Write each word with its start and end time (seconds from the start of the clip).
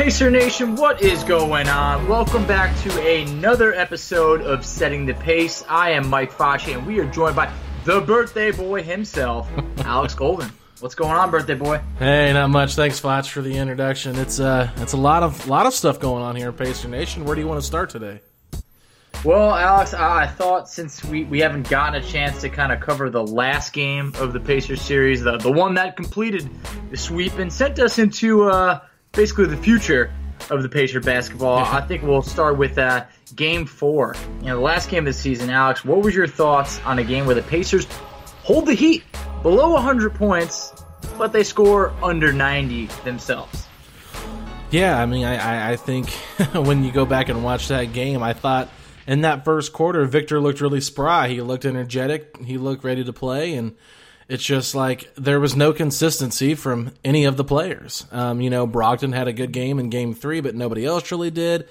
Pacer 0.00 0.30
Nation, 0.30 0.76
what 0.76 1.02
is 1.02 1.22
going 1.24 1.68
on? 1.68 2.08
Welcome 2.08 2.46
back 2.46 2.74
to 2.84 3.06
another 3.06 3.74
episode 3.74 4.40
of 4.40 4.64
Setting 4.64 5.04
the 5.04 5.12
Pace. 5.12 5.62
I 5.68 5.90
am 5.90 6.08
Mike 6.08 6.32
Facci, 6.32 6.74
and 6.74 6.86
we 6.86 6.98
are 7.00 7.04
joined 7.04 7.36
by 7.36 7.52
the 7.84 8.00
birthday 8.00 8.50
boy 8.50 8.82
himself, 8.82 9.46
Alex 9.84 10.14
Golden. 10.14 10.50
What's 10.78 10.94
going 10.94 11.10
on, 11.10 11.30
birthday 11.30 11.54
boy? 11.54 11.82
Hey, 11.98 12.32
not 12.32 12.48
much. 12.48 12.76
Thanks, 12.76 12.98
Foch, 12.98 13.26
for 13.26 13.42
the 13.42 13.54
introduction. 13.54 14.16
It's 14.16 14.40
uh, 14.40 14.70
it's 14.76 14.94
a 14.94 14.96
lot 14.96 15.22
of 15.22 15.46
lot 15.48 15.66
of 15.66 15.74
stuff 15.74 16.00
going 16.00 16.22
on 16.22 16.34
here 16.34 16.48
in 16.48 16.54
Pacer 16.54 16.88
Nation. 16.88 17.26
Where 17.26 17.34
do 17.34 17.42
you 17.42 17.46
want 17.46 17.60
to 17.60 17.66
start 17.66 17.90
today? 17.90 18.22
Well, 19.22 19.54
Alex, 19.54 19.92
I 19.92 20.28
thought 20.28 20.70
since 20.70 21.04
we, 21.04 21.24
we 21.24 21.40
haven't 21.40 21.68
gotten 21.68 22.02
a 22.02 22.06
chance 22.06 22.40
to 22.40 22.48
kind 22.48 22.72
of 22.72 22.80
cover 22.80 23.10
the 23.10 23.22
last 23.22 23.74
game 23.74 24.14
of 24.16 24.32
the 24.32 24.40
Pacers 24.40 24.80
series, 24.80 25.20
the 25.20 25.36
the 25.36 25.52
one 25.52 25.74
that 25.74 25.94
completed 25.94 26.48
the 26.90 26.96
sweep 26.96 27.36
and 27.38 27.52
sent 27.52 27.78
us 27.78 27.98
into 27.98 28.44
uh, 28.44 28.80
basically 29.12 29.46
the 29.46 29.56
future 29.56 30.12
of 30.50 30.62
the 30.62 30.68
Pacer 30.68 31.00
basketball. 31.00 31.58
I 31.58 31.80
think 31.82 32.02
we'll 32.02 32.22
start 32.22 32.56
with 32.56 32.78
uh, 32.78 33.04
Game 33.36 33.66
Four. 33.66 34.14
You 34.40 34.48
know, 34.48 34.56
the 34.56 34.62
last 34.62 34.88
game 34.88 35.06
of 35.06 35.14
the 35.14 35.20
season. 35.20 35.50
Alex, 35.50 35.84
what 35.84 36.02
was 36.02 36.14
your 36.14 36.26
thoughts 36.26 36.80
on 36.84 36.98
a 36.98 37.04
game 37.04 37.26
where 37.26 37.34
the 37.34 37.42
Pacers 37.42 37.86
hold 38.42 38.66
the 38.66 38.74
Heat 38.74 39.04
below 39.42 39.72
100 39.72 40.14
points, 40.14 40.72
but 41.18 41.32
they 41.32 41.44
score 41.44 41.92
under 42.02 42.32
90 42.32 42.86
themselves? 43.04 43.66
Yeah, 44.70 45.00
I 45.00 45.06
mean, 45.06 45.24
I, 45.24 45.72
I 45.72 45.76
think 45.76 46.10
when 46.52 46.84
you 46.84 46.92
go 46.92 47.04
back 47.04 47.28
and 47.28 47.42
watch 47.42 47.68
that 47.68 47.92
game, 47.92 48.22
I 48.22 48.32
thought 48.32 48.70
in 49.06 49.22
that 49.22 49.44
first 49.44 49.72
quarter, 49.72 50.04
Victor 50.04 50.40
looked 50.40 50.60
really 50.60 50.80
spry. 50.80 51.28
He 51.28 51.40
looked 51.42 51.64
energetic. 51.64 52.36
He 52.44 52.56
looked 52.56 52.84
ready 52.84 53.02
to 53.04 53.12
play, 53.12 53.54
and 53.54 53.76
it's 54.30 54.44
just 54.44 54.76
like 54.76 55.12
there 55.16 55.40
was 55.40 55.56
no 55.56 55.72
consistency 55.72 56.54
from 56.54 56.92
any 57.04 57.24
of 57.24 57.36
the 57.36 57.42
players. 57.42 58.06
Um, 58.12 58.40
you 58.40 58.48
know, 58.48 58.64
Brogdon 58.64 59.12
had 59.12 59.26
a 59.26 59.32
good 59.32 59.50
game 59.50 59.80
in 59.80 59.90
game 59.90 60.14
three, 60.14 60.40
but 60.40 60.54
nobody 60.54 60.86
else 60.86 61.10
really 61.10 61.32
did. 61.32 61.66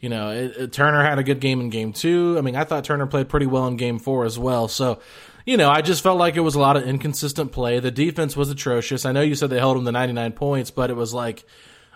You 0.00 0.10
know, 0.10 0.28
it, 0.28 0.56
it, 0.58 0.72
Turner 0.74 1.02
had 1.02 1.18
a 1.18 1.22
good 1.22 1.40
game 1.40 1.62
in 1.62 1.70
game 1.70 1.94
two. 1.94 2.36
I 2.36 2.42
mean, 2.42 2.56
I 2.56 2.64
thought 2.64 2.84
Turner 2.84 3.06
played 3.06 3.30
pretty 3.30 3.46
well 3.46 3.66
in 3.68 3.78
game 3.78 3.98
four 3.98 4.26
as 4.26 4.38
well. 4.38 4.68
So, 4.68 5.00
you 5.46 5.56
know, 5.56 5.70
I 5.70 5.80
just 5.80 6.02
felt 6.02 6.18
like 6.18 6.36
it 6.36 6.40
was 6.40 6.56
a 6.56 6.60
lot 6.60 6.76
of 6.76 6.82
inconsistent 6.82 7.52
play. 7.52 7.80
The 7.80 7.90
defense 7.90 8.36
was 8.36 8.50
atrocious. 8.50 9.06
I 9.06 9.12
know 9.12 9.22
you 9.22 9.34
said 9.34 9.48
they 9.48 9.58
held 9.58 9.78
them 9.78 9.86
to 9.86 9.92
99 9.92 10.32
points, 10.32 10.70
but 10.70 10.90
it 10.90 10.96
was 10.96 11.14
like, 11.14 11.46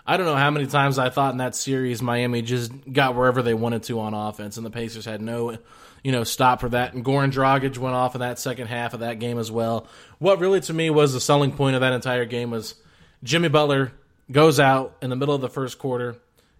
I 0.07 0.17
don't 0.17 0.25
know 0.25 0.35
how 0.35 0.49
many 0.49 0.65
times 0.65 0.97
I 0.97 1.11
thought 1.11 1.33
in 1.33 1.37
that 1.37 1.53
series 1.53 2.01
Miami 2.01 2.41
just 2.41 2.71
got 2.91 3.13
wherever 3.15 3.43
they 3.43 3.53
wanted 3.53 3.83
to 3.83 3.99
on 3.99 4.15
offense, 4.15 4.57
and 4.57 4.65
the 4.65 4.71
Pacers 4.71 5.05
had 5.05 5.21
no 5.21 5.59
you 6.03 6.11
know, 6.11 6.23
stop 6.23 6.61
for 6.61 6.69
that. 6.69 6.93
And 6.93 7.03
Goran 7.03 7.31
Dragic 7.31 7.77
went 7.77 7.95
off 7.95 8.15
in 8.15 8.21
that 8.21 8.39
second 8.39 8.67
half 8.67 8.93
of 8.93 9.01
that 9.01 9.19
game 9.19 9.37
as 9.37 9.51
well. 9.51 9.87
What 10.19 10.39
really 10.39 10.61
to 10.61 10.73
me 10.73 10.89
was 10.89 11.13
the 11.13 11.19
selling 11.19 11.51
point 11.51 11.75
of 11.75 11.81
that 11.81 11.93
entire 11.93 12.25
game 12.25 12.51
was 12.51 12.75
Jimmy 13.23 13.49
Butler 13.49 13.91
goes 14.31 14.59
out 14.59 14.95
in 15.01 15.09
the 15.09 15.15
middle 15.15 15.35
of 15.35 15.41
the 15.41 15.49
first 15.49 15.79
quarter, 15.79 16.15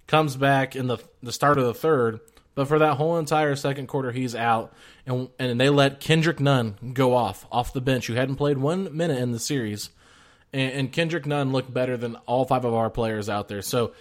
comes 0.08 0.36
back 0.36 0.76
in 0.76 0.88
the 0.88 0.98
the 1.22 1.32
start 1.32 1.58
of 1.58 1.66
the 1.66 1.74
third, 1.74 2.20
but 2.56 2.68
for 2.68 2.80
that 2.80 2.96
whole 2.96 3.18
entire 3.18 3.56
second 3.56 3.88
quarter 3.88 4.12
he's 4.12 4.36
out, 4.36 4.74
and 5.06 5.30
and 5.40 5.60
they 5.60 5.70
let 5.70 6.00
Kendrick 6.00 6.40
Nunn 6.40 6.76
go 6.94 7.16
off 7.16 7.46
off 7.52 7.74
the 7.74 7.82
bench, 7.82 8.08
who 8.08 8.14
hadn't 8.14 8.36
played 8.36 8.58
one 8.58 8.96
minute 8.96 9.20
in 9.20 9.32
the 9.32 9.40
series, 9.40 9.90
and, 10.52 10.74
and 10.74 10.92
Kendrick 10.92 11.26
Nunn 11.26 11.52
looked 11.52 11.74
better 11.74 11.96
than 11.96 12.16
all 12.26 12.46
five 12.46 12.66
of 12.66 12.74
our 12.74 12.90
players 12.90 13.30
out 13.30 13.48
there. 13.48 13.62
So 13.62 13.94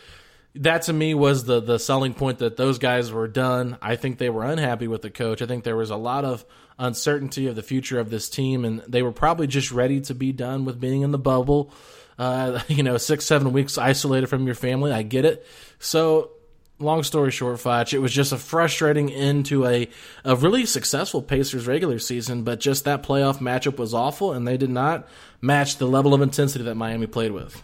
that 0.58 0.82
to 0.82 0.92
me 0.92 1.14
was 1.14 1.44
the 1.44 1.60
the 1.60 1.78
selling 1.78 2.14
point 2.14 2.38
that 2.38 2.56
those 2.56 2.78
guys 2.78 3.12
were 3.12 3.28
done. 3.28 3.78
I 3.80 3.96
think 3.96 4.18
they 4.18 4.30
were 4.30 4.44
unhappy 4.44 4.88
with 4.88 5.02
the 5.02 5.10
coach. 5.10 5.40
I 5.40 5.46
think 5.46 5.64
there 5.64 5.76
was 5.76 5.90
a 5.90 5.96
lot 5.96 6.24
of 6.24 6.44
uncertainty 6.78 7.46
of 7.46 7.56
the 7.56 7.62
future 7.62 7.98
of 7.98 8.10
this 8.10 8.28
team, 8.28 8.64
and 8.64 8.80
they 8.80 9.02
were 9.02 9.12
probably 9.12 9.46
just 9.46 9.72
ready 9.72 10.00
to 10.02 10.14
be 10.14 10.32
done 10.32 10.64
with 10.64 10.80
being 10.80 11.02
in 11.02 11.12
the 11.12 11.18
bubble. 11.18 11.72
Uh, 12.18 12.60
you 12.68 12.82
know, 12.82 12.98
six 12.98 13.24
seven 13.24 13.52
weeks 13.52 13.78
isolated 13.78 14.26
from 14.26 14.46
your 14.46 14.54
family. 14.54 14.92
I 14.92 15.02
get 15.02 15.24
it. 15.24 15.46
So, 15.78 16.32
long 16.80 17.04
story 17.04 17.30
short, 17.30 17.60
Foch, 17.60 17.92
it 17.92 18.00
was 18.00 18.12
just 18.12 18.32
a 18.32 18.38
frustrating 18.38 19.12
end 19.12 19.46
to 19.46 19.64
a 19.64 19.88
a 20.24 20.34
really 20.34 20.66
successful 20.66 21.22
Pacers 21.22 21.66
regular 21.68 22.00
season, 22.00 22.42
but 22.42 22.58
just 22.58 22.84
that 22.84 23.04
playoff 23.04 23.38
matchup 23.38 23.76
was 23.76 23.94
awful, 23.94 24.32
and 24.32 24.46
they 24.46 24.56
did 24.56 24.70
not 24.70 25.08
match 25.40 25.76
the 25.76 25.86
level 25.86 26.14
of 26.14 26.20
intensity 26.20 26.64
that 26.64 26.74
Miami 26.74 27.06
played 27.06 27.30
with. 27.30 27.62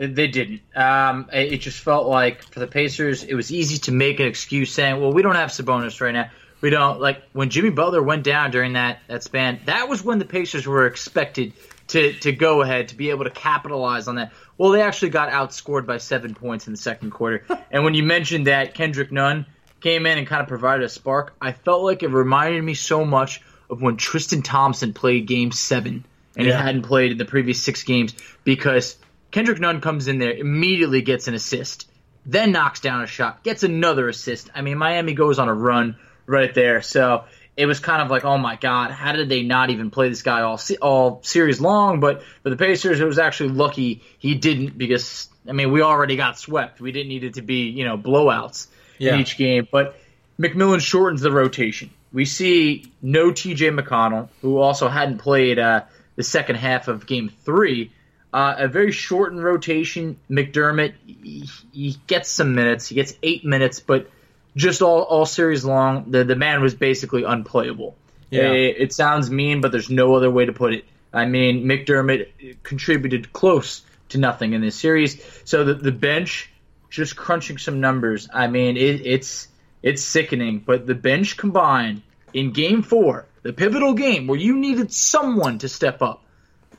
They 0.00 0.28
didn't. 0.28 0.62
Um, 0.74 1.28
it 1.30 1.58
just 1.58 1.78
felt 1.80 2.06
like 2.06 2.42
for 2.42 2.58
the 2.58 2.66
Pacers, 2.66 3.22
it 3.22 3.34
was 3.34 3.52
easy 3.52 3.76
to 3.80 3.92
make 3.92 4.18
an 4.18 4.26
excuse 4.26 4.72
saying, 4.72 4.98
"Well, 4.98 5.12
we 5.12 5.20
don't 5.20 5.34
have 5.34 5.50
Sabonis 5.50 6.00
right 6.00 6.14
now. 6.14 6.30
We 6.62 6.70
don't 6.70 7.02
like 7.02 7.22
when 7.34 7.50
Jimmy 7.50 7.68
Butler 7.68 8.02
went 8.02 8.24
down 8.24 8.50
during 8.50 8.72
that 8.72 9.00
that 9.08 9.22
span. 9.24 9.60
That 9.66 9.90
was 9.90 10.02
when 10.02 10.18
the 10.18 10.24
Pacers 10.24 10.66
were 10.66 10.86
expected 10.86 11.52
to 11.88 12.14
to 12.14 12.32
go 12.32 12.62
ahead 12.62 12.88
to 12.88 12.96
be 12.96 13.10
able 13.10 13.24
to 13.24 13.30
capitalize 13.30 14.08
on 14.08 14.14
that. 14.14 14.32
Well, 14.56 14.70
they 14.70 14.80
actually 14.80 15.10
got 15.10 15.28
outscored 15.28 15.84
by 15.84 15.98
seven 15.98 16.34
points 16.34 16.66
in 16.66 16.72
the 16.72 16.78
second 16.78 17.10
quarter. 17.10 17.44
and 17.70 17.84
when 17.84 17.92
you 17.92 18.02
mentioned 18.02 18.46
that 18.46 18.72
Kendrick 18.72 19.12
Nunn 19.12 19.44
came 19.82 20.06
in 20.06 20.16
and 20.16 20.26
kind 20.26 20.40
of 20.40 20.48
provided 20.48 20.82
a 20.82 20.88
spark, 20.88 21.34
I 21.42 21.52
felt 21.52 21.82
like 21.82 22.02
it 22.02 22.08
reminded 22.08 22.64
me 22.64 22.72
so 22.72 23.04
much 23.04 23.42
of 23.68 23.82
when 23.82 23.98
Tristan 23.98 24.40
Thompson 24.40 24.94
played 24.94 25.26
Game 25.26 25.52
Seven 25.52 26.06
and 26.36 26.46
yeah. 26.46 26.56
he 26.56 26.62
hadn't 26.62 26.82
played 26.82 27.12
in 27.12 27.18
the 27.18 27.26
previous 27.26 27.62
six 27.62 27.82
games 27.82 28.14
because 28.44 28.96
Kendrick 29.30 29.60
Nunn 29.60 29.80
comes 29.80 30.08
in 30.08 30.18
there, 30.18 30.32
immediately 30.32 31.02
gets 31.02 31.28
an 31.28 31.34
assist, 31.34 31.90
then 32.26 32.52
knocks 32.52 32.80
down 32.80 33.02
a 33.02 33.06
shot, 33.06 33.42
gets 33.42 33.62
another 33.62 34.08
assist. 34.08 34.50
I 34.54 34.62
mean, 34.62 34.78
Miami 34.78 35.14
goes 35.14 35.38
on 35.38 35.48
a 35.48 35.54
run 35.54 35.96
right 36.26 36.52
there. 36.54 36.82
So 36.82 37.24
it 37.56 37.66
was 37.66 37.80
kind 37.80 38.00
of 38.02 38.10
like, 38.10 38.24
oh 38.24 38.38
my 38.38 38.56
God, 38.56 38.90
how 38.90 39.12
did 39.12 39.28
they 39.28 39.42
not 39.42 39.70
even 39.70 39.90
play 39.90 40.08
this 40.08 40.22
guy 40.22 40.42
all 40.42 40.60
all 40.80 41.22
series 41.22 41.60
long? 41.60 42.00
But 42.00 42.22
for 42.42 42.50
the 42.50 42.56
Pacers, 42.56 43.00
it 43.00 43.04
was 43.04 43.18
actually 43.18 43.50
lucky 43.50 44.02
he 44.18 44.34
didn't 44.34 44.78
because 44.78 45.28
I 45.48 45.52
mean 45.52 45.72
we 45.72 45.82
already 45.82 46.16
got 46.16 46.38
swept. 46.38 46.80
We 46.80 46.92
didn't 46.92 47.08
need 47.08 47.24
it 47.24 47.34
to 47.34 47.42
be 47.42 47.68
you 47.68 47.84
know 47.84 47.98
blowouts 47.98 48.68
yeah. 48.98 49.14
in 49.14 49.20
each 49.20 49.36
game. 49.36 49.68
But 49.70 49.96
McMillan 50.38 50.80
shortens 50.80 51.20
the 51.20 51.30
rotation. 51.30 51.90
We 52.12 52.24
see 52.24 52.90
no 53.02 53.30
TJ 53.30 53.78
McConnell, 53.78 54.28
who 54.40 54.58
also 54.58 54.88
hadn't 54.88 55.18
played 55.18 55.58
uh, 55.58 55.82
the 56.16 56.22
second 56.22 56.56
half 56.56 56.88
of 56.88 57.06
game 57.06 57.30
three. 57.44 57.92
Uh, 58.32 58.54
a 58.58 58.68
very 58.68 58.92
shortened 58.92 59.42
rotation. 59.42 60.16
McDermott, 60.30 60.94
he, 61.04 61.48
he, 61.72 61.96
gets 62.06 62.30
some 62.30 62.54
minutes. 62.54 62.86
He 62.88 62.94
gets 62.94 63.14
eight 63.22 63.44
minutes, 63.44 63.80
but 63.80 64.08
just 64.54 64.82
all, 64.82 65.02
all 65.02 65.26
series 65.26 65.64
long, 65.64 66.10
the, 66.10 66.22
the 66.22 66.36
man 66.36 66.62
was 66.62 66.74
basically 66.74 67.24
unplayable. 67.24 67.96
Yeah. 68.30 68.52
It, 68.52 68.76
it 68.78 68.92
sounds 68.92 69.30
mean, 69.30 69.60
but 69.60 69.72
there's 69.72 69.90
no 69.90 70.14
other 70.14 70.30
way 70.30 70.44
to 70.46 70.52
put 70.52 70.74
it. 70.74 70.84
I 71.12 71.24
mean, 71.24 71.64
McDermott 71.64 72.62
contributed 72.62 73.32
close 73.32 73.82
to 74.10 74.18
nothing 74.18 74.52
in 74.52 74.60
this 74.60 74.76
series. 74.76 75.20
So 75.44 75.64
the, 75.64 75.74
the 75.74 75.92
bench 75.92 76.50
just 76.90 77.16
crunching 77.16 77.58
some 77.58 77.80
numbers. 77.80 78.28
I 78.32 78.48
mean, 78.48 78.76
it, 78.76 79.06
it's 79.06 79.48
it's 79.82 80.02
sickening. 80.02 80.62
But 80.64 80.86
the 80.86 80.94
bench 80.94 81.36
combined 81.36 82.02
in 82.34 82.52
Game 82.52 82.82
Four, 82.82 83.26
the 83.42 83.52
pivotal 83.52 83.94
game 83.94 84.26
where 84.26 84.38
you 84.38 84.56
needed 84.56 84.92
someone 84.92 85.58
to 85.60 85.68
step 85.68 86.02
up, 86.02 86.22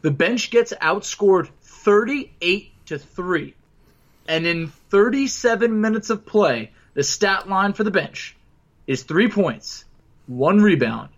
the 0.02 0.12
bench 0.12 0.52
gets 0.52 0.74
outscored 0.74 1.50
thirty-eight 1.62 2.72
to 2.88 2.98
three, 2.98 3.56
and 4.28 4.46
in 4.46 4.68
thirty-seven 4.68 5.82
minutes 5.82 6.10
of 6.10 6.26
play, 6.26 6.72
the 6.94 7.04
stat 7.04 7.48
line 7.48 7.74
for 7.74 7.84
the 7.84 7.92
bench 7.92 8.36
is 8.88 9.04
three 9.04 9.30
points, 9.30 9.86
one 10.28 10.62
rebound, 10.62 11.10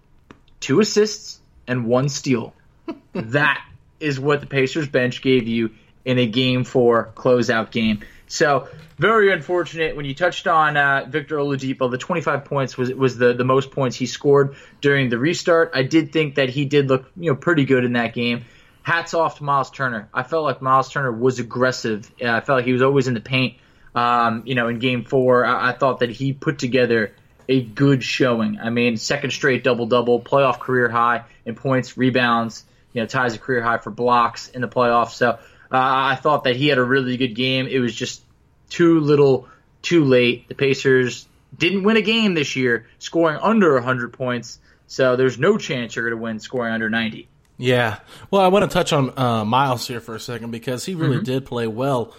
two 0.60 0.80
assists, 0.80 1.40
and 1.68 1.86
one 1.86 2.10
steal. 2.10 2.54
that 3.14 3.66
is 4.00 4.20
what 4.20 4.42
the 4.42 4.48
Pacers 4.48 4.88
bench 4.88 5.22
gave 5.22 5.48
you 5.48 5.72
in 6.06 6.20
a 6.20 6.26
game 6.26 6.64
four 6.64 7.12
closeout 7.16 7.72
game. 7.72 8.02
So 8.28 8.68
very 8.98 9.32
unfortunate. 9.32 9.96
When 9.96 10.06
you 10.06 10.16
touched 10.16 10.48
on 10.48 10.76
uh, 10.76 11.06
Victor 11.08 11.38
Oladipo, 11.38 11.90
the 11.90 11.98
25 11.98 12.46
points 12.46 12.78
was 12.78 12.94
was 12.94 13.18
the, 13.18 13.34
the 13.34 13.44
most 13.44 13.72
points 13.72 13.96
he 13.96 14.06
scored 14.06 14.56
during 14.82 15.10
the 15.10 15.18
restart. 15.18 15.72
I 15.74 15.84
did 15.84 16.12
think 16.12 16.36
that 16.36 16.50
he 16.50 16.66
did 16.66 16.88
look 16.88 17.10
you 17.16 17.32
know 17.32 17.36
pretty 17.36 17.66
good 17.66 17.86
in 17.86 17.94
that 17.94 18.14
game. 18.14 18.46
Hats 18.84 19.14
off 19.14 19.38
to 19.38 19.44
Miles 19.44 19.72
Turner. 19.72 20.10
I 20.14 20.24
felt 20.24 20.44
like 20.44 20.62
Miles 20.62 20.90
Turner 20.90 21.12
was 21.12 21.40
aggressive. 21.40 22.12
I 22.22 22.42
felt 22.42 22.58
like 22.58 22.66
he 22.66 22.74
was 22.74 22.82
always 22.82 23.08
in 23.08 23.14
the 23.14 23.22
paint. 23.22 23.56
Um, 23.96 24.44
you 24.46 24.56
know, 24.56 24.68
in 24.68 24.80
Game 24.80 25.06
Four, 25.06 25.46
I, 25.46 25.70
I 25.70 25.72
thought 25.72 26.00
that 26.00 26.10
he 26.10 26.34
put 26.34 26.60
together 26.60 27.16
a 27.48 27.62
good 27.62 28.04
showing. 28.04 28.60
I 28.60 28.70
mean, 28.70 28.98
second 28.98 29.32
straight 29.32 29.64
double 29.64 29.86
double, 29.86 30.22
playoff 30.22 30.60
career 30.60 30.90
high 30.90 31.24
in 31.46 31.56
points, 31.56 31.98
rebounds. 31.98 32.66
You 32.92 33.02
know, 33.02 33.08
ties 33.08 33.34
a 33.36 33.40
career 33.40 33.64
high 33.64 33.80
for 33.80 33.90
blocks 33.90 34.50
in 34.50 34.62
the 34.62 34.68
playoffs. 34.68 35.12
So 35.12 35.30
uh, 35.30 35.38
I 35.72 36.16
thought 36.16 36.44
that 36.44 36.56
he 36.56 36.68
had 36.68 36.78
a 36.78 36.84
really 36.84 37.18
good 37.18 37.36
game. 37.36 37.68
It 37.68 37.80
was 37.80 37.96
just 37.96 38.22
too 38.70 39.00
little, 39.00 39.48
too 39.82 40.04
late. 40.04 40.48
The 40.48 40.56
Pacers 40.56 41.28
didn't 41.58 41.84
win 41.84 41.98
a 41.98 42.02
game 42.02 42.34
this 42.34 42.56
year, 42.56 42.88
scoring 43.00 43.40
under 43.42 43.74
100 43.74 44.14
points. 44.14 44.60
So 44.88 45.16
there's 45.16 45.40
no 45.40 45.58
chance 45.58 45.96
you're 45.96 46.08
going 46.08 46.20
to 46.20 46.24
win 46.24 46.40
scoring 46.40 46.74
under 46.74 46.90
90. 46.90 47.28
Yeah. 47.58 48.00
Well, 48.32 48.42
I 48.42 48.48
want 48.48 48.70
to 48.70 48.74
touch 48.74 48.94
on 48.94 49.18
uh, 49.18 49.46
Miles 49.46 49.88
here 49.88 50.00
for 50.00 50.16
a 50.16 50.20
second 50.20 50.52
because 50.52 50.86
he 50.86 50.96
really 50.96 51.18
mm-hmm. 51.18 51.24
did 51.24 51.46
play 51.46 51.68
well 51.68 52.16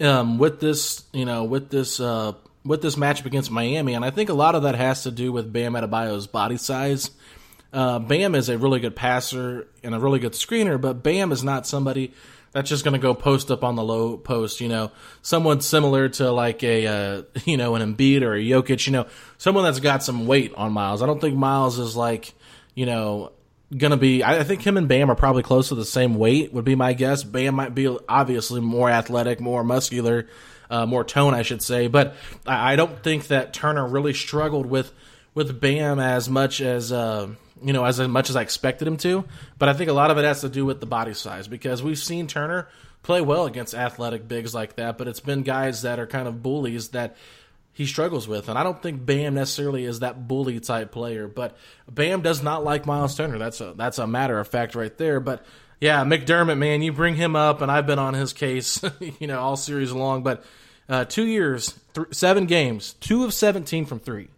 um, 0.00 0.38
with 0.38 0.60
this, 0.60 1.04
you 1.12 1.24
know, 1.24 1.44
with 1.44 1.70
this 1.70 2.00
uh, 2.00 2.32
with 2.64 2.82
this 2.82 2.96
matchup 2.96 3.26
against 3.26 3.50
Miami, 3.50 3.94
and 3.94 4.04
I 4.04 4.10
think 4.10 4.28
a 4.28 4.34
lot 4.34 4.54
of 4.54 4.64
that 4.64 4.74
has 4.74 5.04
to 5.04 5.10
do 5.10 5.32
with 5.32 5.52
Bam 5.52 5.72
Adebayo's 5.72 6.26
body 6.26 6.56
size. 6.56 7.10
Uh, 7.72 7.98
Bam 7.98 8.34
is 8.34 8.48
a 8.48 8.58
really 8.58 8.80
good 8.80 8.96
passer 8.96 9.68
and 9.82 9.94
a 9.94 10.00
really 10.00 10.18
good 10.18 10.32
screener, 10.32 10.80
but 10.80 11.02
Bam 11.02 11.32
is 11.32 11.44
not 11.44 11.66
somebody 11.66 12.12
that's 12.52 12.68
just 12.68 12.82
going 12.84 12.92
to 12.92 12.98
go 12.98 13.14
post 13.14 13.50
up 13.50 13.62
on 13.62 13.76
the 13.76 13.84
low 13.84 14.16
post. 14.16 14.60
You 14.60 14.68
know, 14.68 14.90
someone 15.22 15.60
similar 15.60 16.08
to 16.10 16.32
like 16.32 16.62
a 16.62 16.86
uh, 16.86 17.22
you 17.44 17.56
know 17.56 17.74
an 17.74 17.94
Embiid 17.94 18.22
or 18.22 18.34
a 18.34 18.40
Jokic. 18.40 18.86
You 18.86 18.92
know, 18.92 19.06
someone 19.38 19.64
that's 19.64 19.80
got 19.80 20.02
some 20.02 20.26
weight 20.26 20.54
on 20.54 20.72
Miles. 20.72 21.02
I 21.02 21.06
don't 21.06 21.20
think 21.20 21.36
Miles 21.36 21.78
is 21.78 21.96
like 21.96 22.34
you 22.74 22.86
know 22.86 23.32
going 23.76 23.92
to 23.92 23.96
be. 23.96 24.22
I, 24.24 24.44
think 24.44 24.62
him 24.62 24.76
and 24.76 24.88
Bam 24.88 25.10
are 25.10 25.16
probably 25.16 25.42
close 25.42 25.68
to 25.68 25.74
the 25.74 25.84
same 25.84 26.14
weight. 26.14 26.52
Would 26.52 26.64
be 26.64 26.74
my 26.74 26.92
guess. 26.92 27.22
Bam 27.24 27.54
might 27.54 27.74
be 27.74 27.96
obviously 28.08 28.60
more 28.60 28.90
athletic, 28.90 29.40
more 29.40 29.64
muscular 29.64 30.26
uh, 30.70 30.86
more 30.86 31.04
tone, 31.04 31.34
I 31.34 31.42
should 31.42 31.62
say. 31.62 31.88
But 31.88 32.14
I, 32.46 32.72
I, 32.72 32.76
don't 32.76 33.02
think 33.02 33.26
that 33.26 33.52
Turner 33.52 33.86
really 33.86 34.14
struggled 34.14 34.66
with 34.66 34.92
with 35.34 35.60
Bam 35.60 35.98
as 35.98 36.28
much 36.28 36.60
as 36.60 36.92
uh, 36.92 37.28
you 37.62 37.72
know 37.72 37.84
as 37.84 38.00
much 38.00 38.30
as 38.30 38.36
I 38.36 38.42
expected 38.42 38.86
him 38.86 38.96
to. 38.98 39.24
But 39.58 39.68
I 39.68 39.74
think 39.74 39.90
a 39.90 39.94
lot 39.94 40.10
of 40.10 40.18
it 40.18 40.24
has 40.24 40.40
to 40.42 40.48
do 40.48 40.64
with 40.64 40.80
the 40.80 40.86
body 40.86 41.12
size 41.12 41.48
because 41.48 41.82
we've 41.82 41.98
seen 41.98 42.28
Turner 42.28 42.68
play 43.02 43.20
well 43.20 43.46
against 43.46 43.74
athletic 43.74 44.28
bigs 44.28 44.54
like 44.54 44.76
that, 44.76 44.98
but 44.98 45.08
it's 45.08 45.20
been 45.20 45.42
guys 45.42 45.82
that 45.82 45.98
are 45.98 46.06
kind 46.06 46.28
of 46.28 46.42
bullies 46.42 46.88
that 46.90 47.16
he 47.72 47.86
struggles 47.86 48.28
with. 48.28 48.48
And 48.48 48.58
I 48.58 48.62
don't 48.62 48.82
think 48.82 49.04
Bam 49.04 49.34
necessarily 49.34 49.84
is 49.84 50.00
that 50.00 50.28
bully 50.28 50.60
type 50.60 50.92
player, 50.92 51.28
but 51.28 51.56
Bam 51.90 52.22
does 52.22 52.42
not 52.42 52.64
like 52.64 52.86
Miles 52.86 53.16
Turner. 53.16 53.38
That's 53.38 53.60
a 53.60 53.74
that's 53.76 53.98
a 53.98 54.06
matter 54.06 54.38
of 54.38 54.48
fact 54.48 54.74
right 54.74 54.96
there. 54.98 55.20
But 55.20 55.44
yeah, 55.80 56.04
McDermott, 56.04 56.58
man, 56.58 56.82
you 56.82 56.92
bring 56.92 57.14
him 57.14 57.34
up, 57.34 57.62
and 57.62 57.70
I've 57.70 57.86
been 57.86 57.98
on 57.98 58.14
his 58.14 58.32
case, 58.32 58.82
you 59.18 59.26
know, 59.26 59.40
all 59.40 59.56
series 59.56 59.92
long. 59.92 60.22
But 60.22 60.44
uh, 60.88 61.04
two 61.06 61.26
years, 61.26 61.78
th- 61.94 62.08
seven 62.12 62.46
games, 62.46 62.94
two 62.94 63.24
of 63.24 63.32
17 63.32 63.86
from 63.86 63.98
three. 63.98 64.28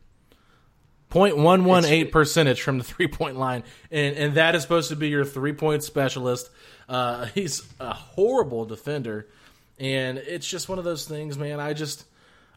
0.118 1.11 2.11
percentage 2.11 2.62
from 2.62 2.78
the 2.78 2.85
three 2.93 3.08
point 3.08 3.37
line. 3.37 3.64
And, 3.90 4.17
and 4.17 4.35
that 4.35 4.55
is 4.55 4.62
supposed 4.62 4.88
to 4.90 4.96
be 4.96 5.08
your 5.08 5.25
three 5.25 5.52
point 5.52 5.82
specialist. 5.82 6.49
Uh, 6.88 7.26
he's 7.26 7.62
a 7.81 7.93
horrible 7.93 8.64
defender. 8.64 9.28
And 9.78 10.19
it's 10.19 10.46
just 10.46 10.69
one 10.69 10.78
of 10.78 10.85
those 10.85 11.06
things, 11.06 11.37
man. 11.37 11.61
I 11.61 11.73
just. 11.73 12.05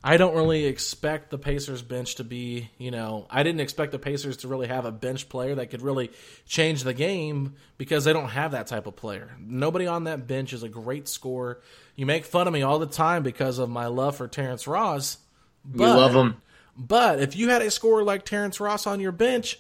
I 0.08 0.18
don't 0.18 0.36
really 0.36 0.66
expect 0.66 1.32
the 1.32 1.40
Pacers 1.40 1.82
bench 1.82 2.16
to 2.16 2.24
be, 2.24 2.70
you 2.78 2.92
know, 2.92 3.26
I 3.28 3.42
didn't 3.42 3.62
expect 3.62 3.92
the 3.92 3.98
Pacers 3.98 4.38
to 4.38 4.48
really 4.48 4.68
have 4.68 4.86
a 4.86 4.92
bench 4.92 5.28
player 5.30 5.56
that 5.56 5.72
could 5.72 5.82
really 5.82 6.12
change 6.46 6.84
the 6.84 6.94
game 6.94 7.56
because 7.80 8.04
they 8.04 8.14
don't 8.14 8.30
have 8.30 8.52
that 8.52 8.68
type 8.68 8.86
of 8.86 8.96
player. 8.96 9.36
Nobody 9.40 9.88
on 9.88 10.04
that 10.04 10.28
bench 10.28 10.54
is 10.54 10.62
a 10.62 10.70
great 10.70 11.08
scorer. 11.08 11.60
You 11.96 12.06
make 12.06 12.26
fun 12.26 12.46
of 12.46 12.54
me 12.54 12.62
all 12.62 12.78
the 12.78 12.86
time 12.86 13.24
because 13.24 13.58
of 13.58 13.68
my 13.68 13.88
love 13.88 14.16
for 14.16 14.28
Terrence 14.28 14.68
Ross. 14.68 15.18
But, 15.66 15.84
you 15.84 15.90
love 15.90 16.14
him. 16.16 16.40
But 16.78 17.20
if 17.20 17.36
you 17.36 17.50
had 17.50 17.64
a 17.64 17.72
scorer 17.72 18.04
like 18.04 18.26
Terrence 18.26 18.60
Ross 18.60 18.86
on 18.86 19.00
your 19.00 19.12
bench, 19.12 19.58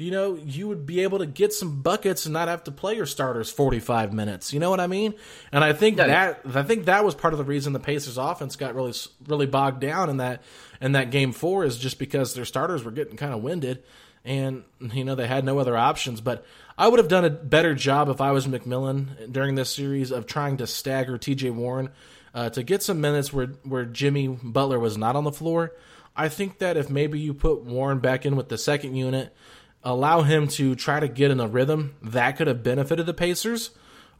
you 0.00 0.10
know, 0.10 0.34
you 0.34 0.66
would 0.68 0.86
be 0.86 1.02
able 1.02 1.18
to 1.18 1.26
get 1.26 1.52
some 1.52 1.82
buckets 1.82 2.26
and 2.26 2.32
not 2.32 2.48
have 2.48 2.64
to 2.64 2.72
play 2.72 2.94
your 2.94 3.06
starters 3.06 3.50
45 3.50 4.12
minutes. 4.12 4.52
You 4.52 4.60
know 4.60 4.70
what 4.70 4.80
I 4.80 4.86
mean? 4.86 5.14
And 5.52 5.62
I 5.62 5.72
think 5.72 5.98
yeah. 5.98 6.06
that 6.06 6.40
I 6.54 6.62
think 6.62 6.86
that 6.86 7.04
was 7.04 7.14
part 7.14 7.34
of 7.34 7.38
the 7.38 7.44
reason 7.44 7.72
the 7.72 7.80
Pacers 7.80 8.18
offense 8.18 8.56
got 8.56 8.74
really 8.74 8.94
really 9.26 9.46
bogged 9.46 9.80
down 9.80 10.10
in 10.10 10.18
that 10.18 10.42
in 10.80 10.92
that 10.92 11.10
game 11.10 11.32
4 11.32 11.64
is 11.64 11.78
just 11.78 11.98
because 11.98 12.34
their 12.34 12.44
starters 12.44 12.82
were 12.84 12.90
getting 12.90 13.16
kind 13.16 13.34
of 13.34 13.42
winded 13.42 13.82
and 14.24 14.64
you 14.80 15.04
know 15.04 15.14
they 15.14 15.26
had 15.26 15.44
no 15.44 15.58
other 15.58 15.76
options, 15.76 16.20
but 16.20 16.44
I 16.76 16.88
would 16.88 16.98
have 16.98 17.08
done 17.08 17.24
a 17.24 17.30
better 17.30 17.74
job 17.74 18.08
if 18.08 18.20
I 18.20 18.32
was 18.32 18.46
McMillan 18.46 19.30
during 19.32 19.54
this 19.54 19.74
series 19.74 20.10
of 20.10 20.26
trying 20.26 20.58
to 20.58 20.66
stagger 20.66 21.18
TJ 21.18 21.52
Warren 21.52 21.90
uh, 22.34 22.50
to 22.50 22.62
get 22.62 22.82
some 22.82 23.00
minutes 23.00 23.32
where 23.32 23.48
where 23.64 23.84
Jimmy 23.84 24.28
Butler 24.28 24.78
was 24.78 24.96
not 24.96 25.16
on 25.16 25.24
the 25.24 25.32
floor. 25.32 25.72
I 26.16 26.28
think 26.28 26.58
that 26.58 26.76
if 26.76 26.90
maybe 26.90 27.18
you 27.20 27.32
put 27.32 27.62
Warren 27.62 28.00
back 28.00 28.26
in 28.26 28.36
with 28.36 28.48
the 28.48 28.58
second 28.58 28.96
unit, 28.96 29.34
allow 29.82 30.22
him 30.22 30.48
to 30.48 30.74
try 30.74 31.00
to 31.00 31.08
get 31.08 31.30
in 31.30 31.40
a 31.40 31.48
rhythm, 31.48 31.96
that 32.02 32.36
could 32.36 32.46
have 32.46 32.62
benefited 32.62 33.06
the 33.06 33.14
Pacers. 33.14 33.70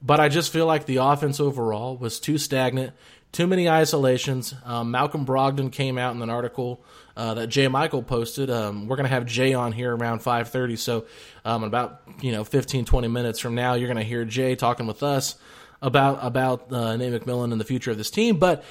But 0.03 0.19
I 0.19 0.29
just 0.29 0.53
feel 0.53 0.67
like 0.67 0.87
the 0.87 0.97
offense 0.97 1.41
overall 1.41 1.97
was 1.97 2.21
too 2.21 2.39
stagnant, 2.39 2.95
too 3.33 3.47
many 3.47 3.69
isolations. 3.69 4.55
Um, 4.65 4.91
Malcolm 4.91 5.27
Brogdon 5.27 5.71
came 5.71 5.99
out 5.99 6.15
in 6.15 6.23
an 6.23 6.31
article 6.31 6.83
uh, 7.17 7.35
that 7.35 7.49
Jay 7.49 7.69
Michael 7.69 8.03
posted. 8.03 8.51
Um, 8.51 8.89
we're 8.89 8.97
going 8.97 9.09
to 9.09 9.15
have 9.15 9.27
Jay 9.27 9.53
on 9.53 9.73
here 9.73 9.95
around 9.95 10.21
5:30, 10.21 10.79
so 10.79 11.05
um, 11.45 11.65
about 11.65 12.01
you 12.23 12.33
know 12.33 12.45
15 12.45 12.87
20 12.87 13.09
minutes 13.09 13.39
from 13.39 13.55
now, 13.55 13.75
you're 13.75 13.89
going 13.89 13.99
to 13.99 14.05
hear 14.05 14.25
Jay 14.25 14.57
talking 14.57 14.87
with 14.87 15.03
us 15.03 15.37
about 15.83 16.19
about 16.23 16.73
uh, 16.73 16.97
Nate 16.97 17.13
McMillan 17.13 17.53
and 17.53 17.61
the 17.61 17.65
future 17.65 17.91
of 17.91 17.99
this 17.99 18.11
team. 18.11 18.39
But 18.39 18.65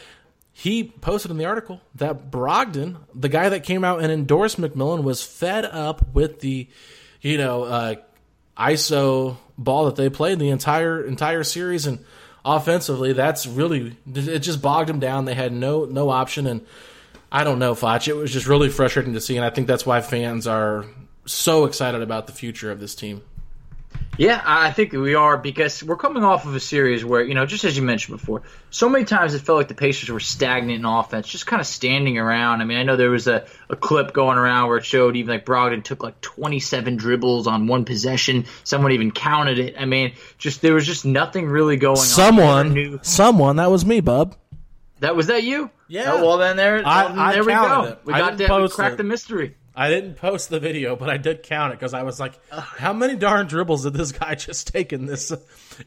he 0.60 0.84
posted 0.84 1.32
in 1.32 1.38
the 1.38 1.46
article 1.46 1.80
that 1.96 2.30
Brogdon, 2.30 2.98
the 3.16 3.30
guy 3.30 3.48
that 3.48 3.64
came 3.64 3.86
out 3.86 4.02
and 4.02 4.12
endorsed 4.12 4.60
McMillan, 4.60 5.04
was 5.04 5.24
fed 5.24 5.64
up 5.64 6.14
with 6.14 6.42
the 6.42 6.68
you 7.22 7.38
know 7.38 7.64
uh, 7.64 7.96
ISO 8.58 9.38
ball 9.58 9.86
that 9.86 9.96
they 9.96 10.10
played 10.10 10.38
the 10.38 10.50
entire 10.50 11.02
entire 11.02 11.46
series 11.46 11.86
and 11.86 12.04
offensively 12.44 13.14
that's 13.14 13.46
really 13.46 13.96
it 14.14 14.40
just 14.40 14.62
bogged 14.62 14.88
them 14.88 15.00
down 15.00 15.26
they 15.26 15.34
had 15.34 15.52
no 15.52 15.86
no 15.86 16.10
option 16.10 16.48
and 16.48 16.66
I 17.32 17.44
don't 17.44 17.60
know, 17.60 17.76
Foch. 17.76 18.08
It 18.08 18.16
was 18.16 18.34
just 18.34 18.48
really 18.48 18.70
frustrating 18.70 19.14
to 19.14 19.22
see, 19.22 19.38
and 19.38 19.46
I 19.46 19.52
think 19.52 19.68
that's 19.68 19.86
why 19.86 20.02
fans 20.02 20.48
are 20.48 20.86
so 21.26 21.66
excited 21.66 22.02
about 22.02 22.26
the 22.28 22.34
future 22.34 22.72
of 22.72 22.80
this 22.80 22.96
team. 22.96 23.22
Yeah, 24.20 24.42
I 24.46 24.72
think 24.72 24.92
we 24.92 25.16
are 25.16 25.38
because 25.38 25.82
we're 25.82 25.96
coming 25.96 26.26
off 26.26 26.46
of 26.46 26.54
a 26.54 26.60
series 26.60 27.06
where, 27.06 27.24
you 27.24 27.34
know, 27.36 27.46
just 27.46 27.64
as 27.64 27.78
you 27.78 27.84
mentioned 27.84 28.18
before, 28.18 28.42
so 28.70 28.90
many 28.90 29.06
times 29.06 29.34
it 29.34 29.40
felt 29.40 29.58
like 29.58 29.70
the 29.70 29.76
Pacers 29.76 30.10
were 30.10 30.20
stagnant 30.20 30.78
in 30.78 30.84
offense, 30.84 31.26
just 31.26 31.48
kind 31.48 31.62
of 31.62 31.66
standing 31.66 32.18
around. 32.18 32.60
I 32.60 32.66
mean, 32.66 32.78
I 32.78 32.84
know 32.84 32.98
there 32.98 33.12
was 33.12 33.28
a, 33.28 33.48
a 33.70 33.78
clip 33.78 34.12
going 34.12 34.38
around 34.38 34.68
where 34.68 34.78
it 34.78 34.84
showed 34.84 35.16
even 35.16 35.34
like 35.36 35.46
Brogdon 35.46 35.86
took 35.86 36.04
like 36.04 36.20
27 36.20 36.98
dribbles 36.98 37.48
on 37.48 37.68
one 37.68 37.86
possession. 37.86 38.44
Someone 38.66 38.92
even 38.92 39.12
counted 39.12 39.58
it. 39.58 39.76
I 39.80 39.86
mean, 39.86 40.16
just 40.38 40.62
there 40.62 40.74
was 40.74 40.86
just 40.86 41.06
nothing 41.06 41.46
really 41.48 41.78
going 41.78 41.96
someone, 41.96 42.44
on. 42.48 42.74
Someone, 42.74 43.04
someone, 43.04 43.56
that 43.56 43.72
was 43.72 43.86
me, 43.86 44.02
bub. 44.02 44.36
That 45.00 45.16
was 45.16 45.28
that 45.28 45.44
you? 45.44 45.72
Yeah. 45.88 46.12
Oh, 46.12 46.26
well, 46.26 46.38
then 46.38 46.58
there, 46.58 46.86
I, 46.86 47.06
well, 47.06 47.32
there 47.32 47.44
we 47.46 47.54
go. 47.54 47.84
It. 47.84 48.00
We 48.04 48.12
got 48.12 48.38
that. 48.38 48.62
We 48.62 48.68
cracked 48.68 48.96
it. 48.96 48.98
the 48.98 49.04
mystery. 49.06 49.56
I 49.76 49.90
didn't 49.90 50.16
post 50.16 50.50
the 50.50 50.60
video, 50.60 50.96
but 50.96 51.10
I 51.10 51.18
did 51.18 51.44
count 51.44 51.74
it 51.74 51.80
because 51.80 51.94
I 51.94 52.04
was 52.04 52.20
like, 52.20 52.34
"How 52.52 52.94
many 52.94 53.16
darn 53.16 53.48
dribbles 53.48 53.84
did 53.84 53.94
this 53.94 54.12
guy 54.12 54.36
just 54.36 54.68
take 54.68 54.92
in 54.94 55.06
this 55.06 55.32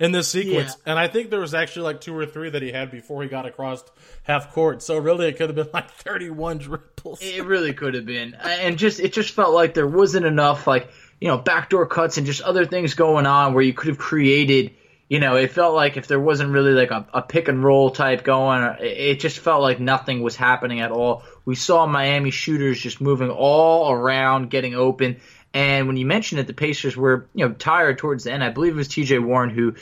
in 0.00 0.12
this 0.12 0.28
sequence?" 0.28 0.76
Yeah. 0.78 0.92
And 0.92 0.98
I 0.98 1.08
think 1.08 1.30
there 1.30 1.40
was 1.40 1.54
actually 1.54 1.82
like 1.82 2.00
two 2.00 2.16
or 2.16 2.26
three 2.26 2.50
that 2.50 2.62
he 2.62 2.72
had 2.72 2.90
before 2.90 3.22
he 3.22 3.28
got 3.28 3.46
across 3.46 3.84
half 4.22 4.52
court. 4.52 4.82
So 4.82 4.98
really, 4.98 5.28
it 5.28 5.36
could 5.36 5.48
have 5.48 5.56
been 5.56 5.68
like 5.72 5.90
thirty-one 5.98 6.58
dribbles. 6.58 7.20
It 7.22 7.44
really 7.44 7.74
could 7.74 7.94
have 7.94 8.06
been, 8.06 8.34
and 8.34 8.78
just 8.78 9.00
it 9.00 9.12
just 9.12 9.34
felt 9.34 9.52
like 9.54 9.74
there 9.74 9.88
wasn't 9.88 10.26
enough 10.26 10.66
like 10.66 10.88
you 11.20 11.28
know 11.28 11.38
backdoor 11.38 11.86
cuts 11.86 12.18
and 12.18 12.26
just 12.26 12.42
other 12.42 12.64
things 12.66 12.94
going 12.94 13.26
on 13.26 13.54
where 13.54 13.62
you 13.62 13.72
could 13.72 13.88
have 13.88 13.98
created. 13.98 14.74
You 15.12 15.20
know, 15.20 15.36
it 15.36 15.52
felt 15.52 15.74
like 15.74 15.98
if 15.98 16.06
there 16.06 16.18
wasn't 16.18 16.52
really 16.52 16.72
like 16.72 16.90
a, 16.90 17.06
a 17.12 17.20
pick 17.20 17.48
and 17.48 17.62
roll 17.62 17.90
type 17.90 18.24
going, 18.24 18.62
it 18.80 19.20
just 19.20 19.40
felt 19.40 19.60
like 19.60 19.78
nothing 19.78 20.22
was 20.22 20.36
happening 20.36 20.80
at 20.80 20.90
all. 20.90 21.22
We 21.44 21.54
saw 21.54 21.84
Miami 21.84 22.30
shooters 22.30 22.80
just 22.80 22.98
moving 22.98 23.28
all 23.28 23.92
around, 23.92 24.48
getting 24.48 24.74
open. 24.74 25.20
And 25.52 25.86
when 25.86 25.98
you 25.98 26.06
mentioned 26.06 26.38
that 26.38 26.46
the 26.46 26.54
Pacers 26.54 26.96
were, 26.96 27.26
you 27.34 27.46
know, 27.46 27.52
tired 27.52 27.98
towards 27.98 28.24
the 28.24 28.32
end, 28.32 28.42
I 28.42 28.48
believe 28.48 28.72
it 28.72 28.76
was 28.76 28.88
T.J. 28.88 29.18
Warren 29.18 29.50
who 29.50 29.74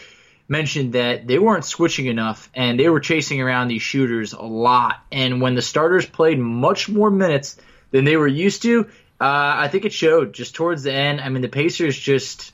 mentioned 0.48 0.94
that 0.94 1.28
they 1.28 1.38
weren't 1.38 1.64
switching 1.64 2.06
enough 2.06 2.50
and 2.52 2.80
they 2.80 2.88
were 2.88 2.98
chasing 2.98 3.40
around 3.40 3.68
these 3.68 3.82
shooters 3.82 4.32
a 4.32 4.42
lot. 4.42 4.96
And 5.12 5.40
when 5.40 5.54
the 5.54 5.62
starters 5.62 6.06
played 6.06 6.40
much 6.40 6.88
more 6.88 7.08
minutes 7.08 7.56
than 7.92 8.04
they 8.04 8.16
were 8.16 8.26
used 8.26 8.62
to, 8.62 8.86
uh, 9.20 9.54
I 9.58 9.68
think 9.68 9.84
it 9.84 9.92
showed 9.92 10.32
just 10.32 10.56
towards 10.56 10.82
the 10.82 10.92
end. 10.92 11.20
I 11.20 11.28
mean, 11.28 11.42
the 11.42 11.48
Pacers 11.48 11.96
just 11.96 12.52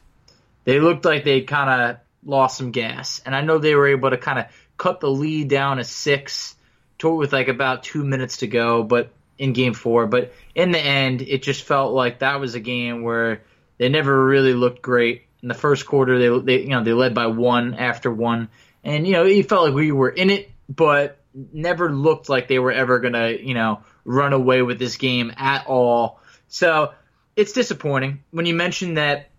they 0.64 0.78
looked 0.78 1.06
like 1.06 1.24
they 1.24 1.40
kind 1.40 1.70
of 1.70 2.05
lost 2.26 2.58
some 2.58 2.72
gas, 2.72 3.22
and 3.24 3.34
I 3.34 3.40
know 3.40 3.58
they 3.58 3.74
were 3.74 3.88
able 3.88 4.10
to 4.10 4.18
kind 4.18 4.38
of 4.38 4.46
cut 4.76 5.00
the 5.00 5.10
lead 5.10 5.48
down 5.48 5.78
to 5.78 5.84
six 5.84 6.54
to 6.98 7.14
with 7.14 7.32
like 7.32 7.48
about 7.48 7.82
two 7.82 8.04
minutes 8.04 8.38
to 8.38 8.46
go, 8.46 8.82
but 8.82 9.10
in 9.38 9.52
game 9.52 9.74
four. 9.74 10.06
But 10.06 10.32
in 10.54 10.70
the 10.70 10.78
end, 10.80 11.22
it 11.22 11.42
just 11.42 11.62
felt 11.62 11.92
like 11.92 12.20
that 12.20 12.40
was 12.40 12.54
a 12.54 12.60
game 12.60 13.02
where 13.02 13.42
they 13.78 13.88
never 13.88 14.24
really 14.24 14.54
looked 14.54 14.82
great. 14.82 15.22
In 15.42 15.48
the 15.48 15.54
first 15.54 15.86
quarter, 15.86 16.18
they 16.18 16.44
they 16.44 16.62
you 16.62 16.70
know 16.70 16.82
they 16.82 16.92
led 16.92 17.14
by 17.14 17.26
one 17.26 17.74
after 17.74 18.10
one, 18.10 18.48
and 18.82 19.06
you 19.06 19.12
know 19.12 19.24
it 19.26 19.48
felt 19.48 19.66
like 19.66 19.74
we 19.74 19.92
were 19.92 20.08
in 20.08 20.30
it, 20.30 20.50
but 20.68 21.18
never 21.52 21.92
looked 21.92 22.28
like 22.28 22.48
they 22.48 22.58
were 22.58 22.72
ever 22.72 22.98
gonna 22.98 23.30
you 23.30 23.54
know 23.54 23.80
run 24.04 24.32
away 24.32 24.62
with 24.62 24.78
this 24.78 24.96
game 24.96 25.32
at 25.36 25.66
all. 25.66 26.20
So 26.48 26.94
it's 27.36 27.52
disappointing 27.52 28.24
when 28.30 28.46
you 28.46 28.54
mention 28.54 28.94
that 28.94 29.30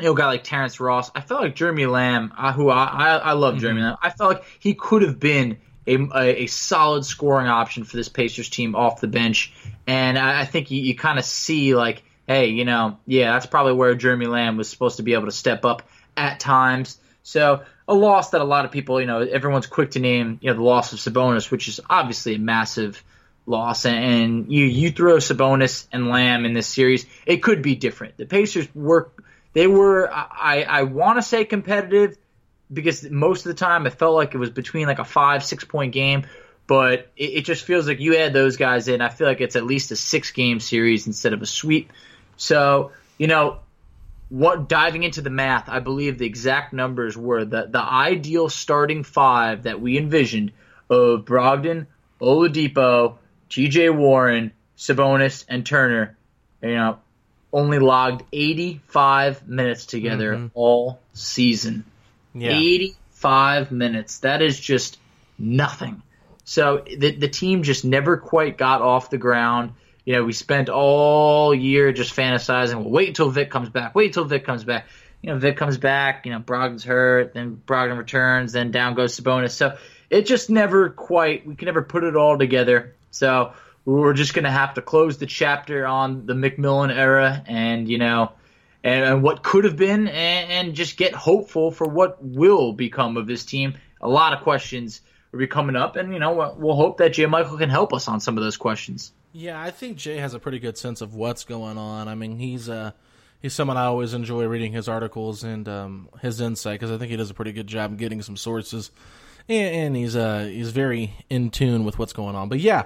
you 0.00 0.06
know, 0.06 0.14
guy 0.14 0.26
like 0.26 0.44
Terrence 0.44 0.80
Ross. 0.80 1.10
I 1.14 1.20
felt 1.20 1.42
like 1.42 1.54
Jeremy 1.54 1.86
Lamb, 1.86 2.32
uh, 2.36 2.52
who 2.52 2.70
I, 2.70 2.84
I, 2.84 3.16
I 3.16 3.32
love 3.32 3.54
Mm-hmm. 3.54 3.60
Jeremy 3.60 3.82
Lamb. 3.82 3.96
I 4.02 4.10
felt 4.10 4.34
like 4.34 4.44
he 4.58 4.74
could 4.74 5.02
have 5.02 5.18
been 5.18 5.58
a, 5.86 5.96
a, 6.14 6.42
a 6.42 6.46
solid 6.46 7.04
scoring 7.04 7.46
option 7.48 7.84
for 7.84 7.96
this 7.96 8.08
Pacers 8.08 8.48
team 8.50 8.74
off 8.74 9.00
the 9.00 9.08
bench. 9.08 9.52
And 9.86 10.18
I, 10.18 10.40
I 10.40 10.44
think 10.44 10.70
you, 10.70 10.80
you 10.80 10.94
kind 10.94 11.18
of 11.18 11.24
see 11.24 11.74
like, 11.74 12.02
hey, 12.26 12.48
you 12.48 12.64
know, 12.64 12.98
yeah, 13.06 13.32
that's 13.32 13.46
probably 13.46 13.72
where 13.72 13.94
Jeremy 13.94 14.26
Lamb 14.26 14.56
was 14.56 14.68
supposed 14.68 14.98
to 14.98 15.02
be 15.02 15.14
able 15.14 15.26
to 15.26 15.32
step 15.32 15.64
up 15.64 15.82
at 16.16 16.40
times. 16.40 16.98
So 17.22 17.62
a 17.86 17.94
loss 17.94 18.30
that 18.30 18.40
a 18.40 18.44
lot 18.44 18.64
of 18.64 18.70
people, 18.70 19.00
you 19.00 19.06
know, 19.06 19.20
everyone's 19.20 19.66
quick 19.66 19.92
to 19.92 19.98
name, 19.98 20.38
you 20.42 20.50
know, 20.50 20.56
the 20.56 20.62
loss 20.62 20.92
of 20.92 20.98
Sabonis, 20.98 21.50
which 21.50 21.68
is 21.68 21.80
obviously 21.88 22.34
a 22.34 22.38
massive 22.38 23.02
loss. 23.46 23.86
And 23.86 24.52
you 24.52 24.66
you 24.66 24.90
throw 24.90 25.16
Sabonis 25.16 25.86
and 25.90 26.08
Lamb 26.08 26.44
in 26.44 26.52
this 26.52 26.66
series, 26.66 27.06
it 27.24 27.38
could 27.38 27.62
be 27.62 27.76
different. 27.76 28.18
The 28.18 28.26
Pacers 28.26 28.68
were 28.74 29.10
they 29.52 29.66
were 29.66 30.10
I 30.12 30.62
I 30.62 30.82
want 30.84 31.18
to 31.18 31.22
say 31.22 31.44
competitive 31.44 32.16
because 32.72 33.08
most 33.10 33.46
of 33.46 33.50
the 33.50 33.58
time 33.58 33.86
it 33.86 33.94
felt 33.94 34.14
like 34.14 34.34
it 34.34 34.38
was 34.38 34.50
between 34.50 34.86
like 34.86 34.98
a 34.98 35.04
five 35.04 35.44
six 35.44 35.64
point 35.64 35.92
game. 35.92 36.26
But 36.66 37.10
it, 37.16 37.24
it 37.24 37.44
just 37.46 37.64
feels 37.64 37.88
like 37.88 37.98
you 37.98 38.16
add 38.16 38.34
those 38.34 38.58
guys 38.58 38.88
in. 38.88 39.00
I 39.00 39.08
feel 39.08 39.26
like 39.26 39.40
it's 39.40 39.56
at 39.56 39.64
least 39.64 39.90
a 39.90 39.96
six 39.96 40.32
game 40.32 40.60
series 40.60 41.06
instead 41.06 41.32
of 41.32 41.40
a 41.40 41.46
sweep. 41.46 41.92
So 42.36 42.92
you 43.16 43.26
know, 43.26 43.60
what 44.28 44.68
diving 44.68 45.02
into 45.02 45.22
the 45.22 45.30
math, 45.30 45.68
I 45.68 45.80
believe 45.80 46.18
the 46.18 46.26
exact 46.26 46.72
numbers 46.72 47.16
were 47.16 47.44
that 47.44 47.72
the 47.72 47.80
ideal 47.80 48.48
starting 48.48 49.02
five 49.02 49.64
that 49.64 49.80
we 49.80 49.96
envisioned 49.96 50.52
of 50.90 51.24
Brogdon, 51.24 51.86
Oladipo, 52.20 53.16
T.J. 53.48 53.90
Warren, 53.90 54.52
Sabonis, 54.76 55.44
and 55.48 55.64
Turner, 55.64 56.16
you 56.62 56.74
know, 56.74 56.98
only 57.52 57.78
logged 57.78 58.24
85 58.32 59.48
minutes 59.48 59.86
together 59.86 60.34
mm-hmm. 60.34 60.46
all 60.54 61.00
season. 61.14 61.84
Yeah. 62.34 62.50
85 62.50 63.72
minutes. 63.72 64.18
That 64.20 64.42
is 64.42 64.58
just 64.58 64.98
nothing. 65.38 66.02
So 66.44 66.82
the 66.86 67.10
the 67.10 67.28
team 67.28 67.62
just 67.62 67.84
never 67.84 68.16
quite 68.16 68.56
got 68.56 68.80
off 68.80 69.10
the 69.10 69.18
ground. 69.18 69.74
You 70.04 70.14
know, 70.14 70.24
we 70.24 70.32
spent 70.32 70.70
all 70.70 71.54
year 71.54 71.92
just 71.92 72.16
fantasizing. 72.16 72.76
Well, 72.76 72.90
wait 72.90 73.08
until 73.08 73.28
Vic 73.28 73.50
comes 73.50 73.68
back. 73.68 73.94
Wait 73.94 74.06
until 74.06 74.24
Vic 74.24 74.46
comes 74.46 74.64
back. 74.64 74.86
You 75.20 75.30
know, 75.30 75.38
Vic 75.38 75.58
comes 75.58 75.76
back. 75.76 76.24
You 76.24 76.32
know, 76.32 76.40
Brogdon's 76.40 76.84
hurt. 76.84 77.34
Then 77.34 77.60
Brogdon 77.66 77.98
returns. 77.98 78.52
Then 78.52 78.70
down 78.70 78.94
goes 78.94 79.18
Sabonis. 79.18 79.50
So 79.50 79.76
it 80.08 80.24
just 80.24 80.48
never 80.48 80.88
quite. 80.88 81.46
We 81.46 81.54
can 81.54 81.66
never 81.66 81.82
put 81.82 82.04
it 82.04 82.16
all 82.16 82.38
together. 82.38 82.94
So 83.10 83.52
we're 83.88 84.12
just 84.12 84.34
gonna 84.34 84.50
have 84.50 84.74
to 84.74 84.82
close 84.82 85.16
the 85.16 85.24
chapter 85.24 85.86
on 85.86 86.26
the 86.26 86.34
McMillan 86.34 86.94
era, 86.94 87.42
and 87.46 87.88
you 87.88 87.96
know, 87.96 88.32
and, 88.84 89.04
and 89.04 89.22
what 89.22 89.42
could 89.42 89.64
have 89.64 89.76
been, 89.76 90.08
and, 90.08 90.50
and 90.50 90.74
just 90.74 90.98
get 90.98 91.14
hopeful 91.14 91.70
for 91.70 91.88
what 91.88 92.22
will 92.22 92.74
become 92.74 93.16
of 93.16 93.26
this 93.26 93.46
team. 93.46 93.78
A 94.02 94.08
lot 94.08 94.34
of 94.34 94.40
questions 94.40 95.00
will 95.32 95.38
be 95.38 95.46
coming 95.46 95.74
up, 95.74 95.96
and 95.96 96.12
you 96.12 96.18
know, 96.18 96.34
we'll, 96.34 96.54
we'll 96.58 96.76
hope 96.76 96.98
that 96.98 97.14
Jay 97.14 97.24
Michael 97.24 97.56
can 97.56 97.70
help 97.70 97.94
us 97.94 98.08
on 98.08 98.20
some 98.20 98.36
of 98.36 98.44
those 98.44 98.58
questions. 98.58 99.12
Yeah, 99.32 99.60
I 99.60 99.70
think 99.70 99.96
Jay 99.96 100.18
has 100.18 100.34
a 100.34 100.38
pretty 100.38 100.58
good 100.58 100.76
sense 100.76 101.00
of 101.00 101.14
what's 101.14 101.44
going 101.44 101.78
on. 101.78 102.08
I 102.08 102.14
mean, 102.14 102.38
he's 102.38 102.68
uh 102.68 102.90
he's 103.40 103.54
someone 103.54 103.78
I 103.78 103.84
always 103.86 104.12
enjoy 104.12 104.44
reading 104.44 104.72
his 104.72 104.86
articles 104.86 105.44
and 105.44 105.66
um, 105.66 106.08
his 106.20 106.42
insight 106.42 106.78
because 106.78 106.94
I 106.94 106.98
think 106.98 107.10
he 107.10 107.16
does 107.16 107.30
a 107.30 107.34
pretty 107.34 107.52
good 107.52 107.66
job 107.66 107.96
getting 107.96 108.20
some 108.20 108.36
sources, 108.36 108.90
and, 109.48 109.74
and 109.74 109.96
he's 109.96 110.14
uh 110.14 110.44
he's 110.44 110.72
very 110.72 111.14
in 111.30 111.48
tune 111.48 111.84
with 111.84 111.98
what's 111.98 112.12
going 112.12 112.36
on. 112.36 112.50
But 112.50 112.60
yeah, 112.60 112.84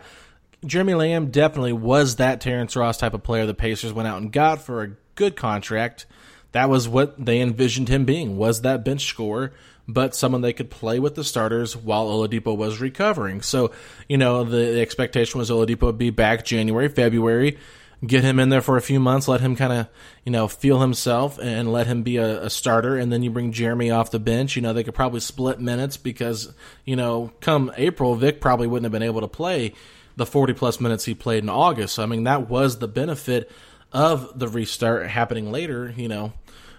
Jeremy 0.65 0.95
Lamb 0.95 1.31
definitely 1.31 1.73
was 1.73 2.17
that 2.17 2.41
Terrence 2.41 2.77
Ross 2.77 2.99
type 2.99 3.15
of 3.15 3.23
player 3.23 3.47
the 3.47 3.55
Pacers 3.55 3.93
went 3.93 4.09
out 4.09 4.21
and 4.21 4.33
got 4.33 4.63
for 4.63 4.83
a 4.83 4.93
good 5.15 5.37
contract. 5.37 6.07
That 6.53 6.69
was 6.69 6.89
what 6.89 7.25
they 7.25 7.41
envisioned 7.41 7.89
him 7.89 8.05
being 8.05 8.37
was 8.37 8.61
that 8.61 8.85
bench 8.85 9.07
scorer, 9.07 9.53
but 9.89 10.15
someone 10.15 10.43
they 10.43 10.53
could 10.53 10.71
play 10.71 11.01
with 11.01 11.15
the 11.15 11.25
starters 11.25 11.77
while 11.77 12.07
Oladipo 12.07 12.57
was 12.57 12.81
recovering. 12.81 13.43
So, 13.43 13.73
you 14.09 14.19
know, 14.19 14.45
the, 14.45 14.81
expectation 14.81 15.39
was 15.39 15.51
Oladipo 15.51 15.83
would 15.83 15.99
be 15.99 16.11
back 16.11 16.45
January, 16.45 16.89
February, 16.89 17.59
get 18.07 18.23
him 18.23 18.39
in 18.39 18.49
there 18.49 18.61
for 18.61 18.77
a 18.77 18.83
few 18.83 19.01
months, 19.01 19.27
let 19.27 19.41
him 19.41 19.57
kind 19.57 19.73
of, 19.73 19.89
you 20.25 20.31
know, 20.31 20.47
feel 20.47 20.81
himself 20.81 21.39
and 21.41 21.73
let 21.73 21.87
him 21.87 22.03
be 22.03 22.19
a, 22.19 22.45
a 22.45 22.51
starter. 22.51 22.97
And 22.97 23.13
then 23.13 23.23
you 23.23 23.31
bring 23.31 23.51
Jeremy 23.51 23.91
off 23.91 24.11
the 24.11 24.21
bench. 24.21 24.55
You 24.55 24.63
know, 24.63 24.73
they 24.73 24.85
could 24.85 24.95
probably 24.95 25.21
split 25.21 25.59
minutes 25.59 25.97
because, 25.97 26.53
you 26.85 26.95
know, 26.95 27.33
come 27.41 27.73
April, 27.77 28.15
Vic 28.15 28.41
probably 28.41 28.69
wouldn't 28.69 28.85
have 28.85 28.93
been 28.93 29.03
able 29.03 29.23
to 29.23 29.29
play 29.29 29.73
the 30.17 30.27
40 30.27 30.53
plus 30.53 30.81
minutes 30.81 31.05
he 31.05 31.15
played 31.15 31.43
in 31.43 31.49
August. 31.49 31.95
So, 31.95 32.03
I 32.03 32.07
mean, 32.07 32.25
that 32.25 32.49
was 32.49 32.79
the 32.79 32.89
benefit 32.89 33.51
of 33.93 34.39
the 34.39 34.49
restart 34.49 35.09
happening 35.09 35.51
later, 35.51 35.93
you 35.97 36.09
know. 36.09 36.33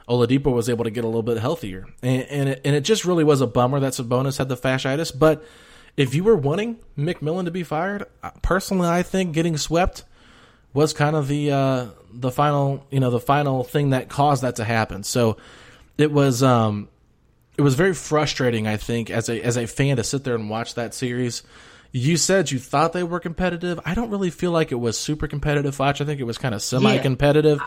Oladipo 0.08 0.54
was 0.54 0.70
able 0.70 0.84
to 0.84 0.90
get 0.90 1.04
a 1.04 1.08
little 1.08 1.24
bit 1.24 1.38
healthier, 1.38 1.88
and 2.02 2.24
and 2.24 2.50
it, 2.50 2.62
and 2.66 2.76
it 2.76 2.82
just 2.82 3.06
really 3.06 3.24
was 3.24 3.40
a 3.40 3.48
bummer 3.48 3.80
that 3.80 3.94
Sabonis 3.94 4.38
had 4.38 4.50
the 4.50 4.58
fasciitis. 4.58 5.18
But 5.18 5.46
if 5.96 6.14
you 6.14 6.26
were 6.26 6.36
wanting 6.36 6.80
McMillan 6.98 7.46
to 7.46 7.52
be 7.52 7.64
fired, 7.64 8.06
personally, 8.42 8.90
I 8.90 9.02
think 9.02 9.34
getting 9.34 9.56
swept 9.56 10.04
was 10.74 10.92
kind 10.92 11.16
of 11.16 11.30
the 11.30 11.52
uh, 11.52 11.86
the 12.12 12.32
final 12.32 12.86
you 12.90 13.00
know 13.00 13.12
the 13.12 13.20
final 13.20 13.64
thing 13.64 13.92
that 13.92 14.10
caused 14.10 14.44
that 14.44 14.58
to 14.58 14.66
happen. 14.66 15.04
So 15.04 15.38
it 15.98 16.12
was 16.12 16.44
um 16.44 16.90
it 17.58 17.62
was 17.62 17.76
very 17.76 17.94
frustrating. 17.94 18.68
I 18.68 18.78
think 18.78 19.10
as 19.10 19.30
a 19.30 19.42
as 19.42 19.58
a 19.58 19.68
fan 19.68 19.98
to 19.98 20.04
sit 20.04 20.24
there 20.24 20.36
and 20.36 20.50
watch 20.50 20.76
that 20.76 20.94
series. 20.94 21.44
You 21.96 22.18
said 22.18 22.50
you 22.50 22.58
thought 22.58 22.92
they 22.94 23.04
were 23.04 23.20
competitive. 23.20 23.80
I 23.86 23.94
don't 23.94 24.10
really 24.10 24.32
feel 24.32 24.50
like 24.52 24.72
it 24.72 24.80
was 24.80 24.98
super 24.98 25.28
competitive, 25.28 25.76
Foch. 25.76 26.02
I 26.02 26.06
think 26.06 26.20
it 26.20 26.24
was 26.24 26.40
kind 26.40 26.56
of 26.56 26.62
semi 26.64 26.98
competitive 26.98 27.62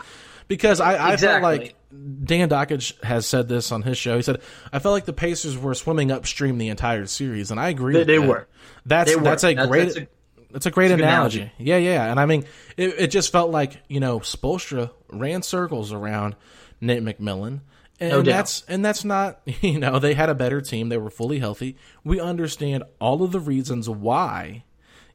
because 0.49 0.81
I, 0.81 1.13
I 1.13 1.15
felt 1.17 1.41
like 1.41 1.75
Dan 1.91 2.49
Dakich 2.49 3.01
has 3.03 3.25
said 3.25 3.47
this 3.47 3.71
on 3.71 3.83
his 3.83 3.97
show. 3.97 4.17
He 4.17 4.21
said, 4.21 4.41
"I 4.73 4.79
felt 4.79 4.91
like 4.91 5.05
the 5.05 5.13
Pacers 5.13 5.57
were 5.57 5.73
swimming 5.73 6.11
upstream 6.11 6.57
the 6.57 6.67
entire 6.67 7.05
series," 7.05 7.51
and 7.51 7.59
I 7.59 7.69
agree. 7.69 7.93
They- 7.93 7.99
with 7.99 8.07
they 8.07 8.17
that. 8.17 8.27
were. 8.27 8.47
That's 8.85 9.09
They 9.09 9.15
were. 9.15 9.23
that's 9.23 9.43
a 9.45 9.47
That's- 9.53 9.67
great. 9.69 9.83
that's 9.85 9.97
a- 9.97 10.07
that's 10.51 10.65
a 10.65 10.71
great 10.71 10.89
good 10.89 10.99
analogy. 10.99 11.39
analogy. 11.39 11.55
Yeah, 11.59 11.77
yeah, 11.77 12.09
and 12.11 12.19
I 12.19 12.25
mean, 12.25 12.43
it, 12.77 12.95
it 12.99 13.07
just 13.07 13.31
felt 13.31 13.51
like 13.51 13.81
you 13.87 13.99
know 14.01 14.19
Spoelstra 14.19 14.91
ran 15.09 15.41
circles 15.41 15.93
around 15.93 16.35
Nate 16.81 17.03
McMillan, 17.03 17.61
and 17.99 18.11
No 18.11 18.21
doubt. 18.21 18.31
that's 18.31 18.63
and 18.67 18.83
that's 18.85 19.03
not 19.03 19.39
you 19.61 19.79
know 19.79 19.99
they 19.99 20.13
had 20.13 20.29
a 20.29 20.35
better 20.35 20.61
team. 20.61 20.89
They 20.89 20.97
were 20.97 21.09
fully 21.09 21.39
healthy. 21.39 21.77
We 22.03 22.19
understand 22.19 22.83
all 22.99 23.23
of 23.23 23.31
the 23.31 23.39
reasons 23.39 23.89
why, 23.89 24.63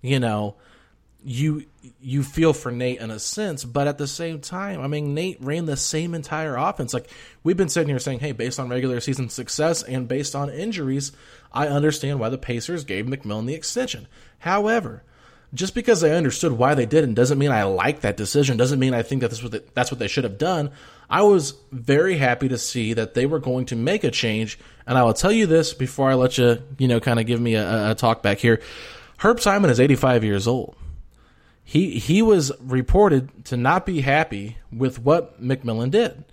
you 0.01 0.19
know, 0.21 0.57
you 1.25 1.67
you 2.01 2.23
feel 2.23 2.53
for 2.53 2.73
Nate 2.73 3.01
in 3.01 3.11
a 3.11 3.19
sense, 3.19 3.65
but 3.65 3.87
at 3.87 3.99
the 3.99 4.09
same 4.09 4.41
time, 4.41 4.81
I 4.81 4.89
mean, 4.89 5.15
Nate 5.15 5.39
ran 5.41 5.67
the 5.67 5.77
same 5.77 6.15
entire 6.15 6.57
offense. 6.57 6.93
Like 6.93 7.09
we've 7.45 7.57
been 7.57 7.69
sitting 7.69 7.89
here 7.89 7.99
saying, 8.01 8.21
hey, 8.21 8.33
based 8.33 8.59
on 8.59 8.69
regular 8.69 9.01
season 9.01 9.29
success 9.29 9.83
and 9.83 10.09
based 10.09 10.35
on 10.35 10.51
injuries, 10.51 11.13
I 11.53 11.69
understand 11.69 12.19
why 12.19 12.29
the 12.29 12.39
Pacers 12.39 12.85
gave 12.85 13.07
McMillan 13.07 13.47
the 13.47 13.55
extension. 13.55 14.09
However, 14.41 15.05
just 15.55 15.75
because 15.75 16.03
I 16.03 16.11
understood 16.11 16.53
why 16.53 16.75
they 16.75 16.87
didn't 16.87 17.15
doesn't 17.15 17.39
mean 17.39 17.51
I 17.53 17.65
like 17.65 18.01
that 18.01 18.17
decision. 18.17 18.57
Doesn't 18.57 18.79
mean 18.81 18.95
I 18.95 19.03
think 19.03 19.21
that 19.21 19.31
this 19.31 19.43
was 19.43 19.51
the, 19.53 19.63
that's 19.75 19.91
what 19.91 19.99
they 19.99 20.09
should 20.09 20.25
have 20.25 20.39
done. 20.39 20.71
I 21.13 21.21
was 21.23 21.53
very 21.71 22.17
happy 22.17 22.49
to 22.49 22.57
see 22.57 22.95
that 22.95 23.13
they 23.13 23.27
were 23.27 23.39
going 23.39 23.67
to 23.67 23.77
make 23.77 24.03
a 24.03 24.11
change. 24.11 24.59
And 24.87 24.97
I 24.97 25.03
will 25.03 25.13
tell 25.13 25.31
you 25.31 25.45
this 25.45 25.75
before 25.75 26.11
I 26.11 26.15
let 26.15 26.39
you, 26.39 26.63
you 26.79 26.89
know, 26.89 27.01
kind 27.01 27.21
of 27.21 27.27
give 27.27 27.39
me 27.39 27.55
a, 27.55 27.91
a 27.91 27.95
talk 27.95 28.23
back 28.23 28.39
here. 28.39 28.63
Herb 29.19 29.39
Simon 29.39 29.69
is 29.69 29.79
85 29.79 30.25
years 30.25 30.49
old. 30.49 30.75
He 31.63 31.99
he 31.99 32.23
was 32.23 32.51
reported 32.61 33.45
to 33.47 33.59
not 33.59 33.85
be 33.85 34.01
happy 34.01 34.57
with 34.73 34.99
what 34.99 35.41
McMillan 35.41 35.91
did, 35.91 36.25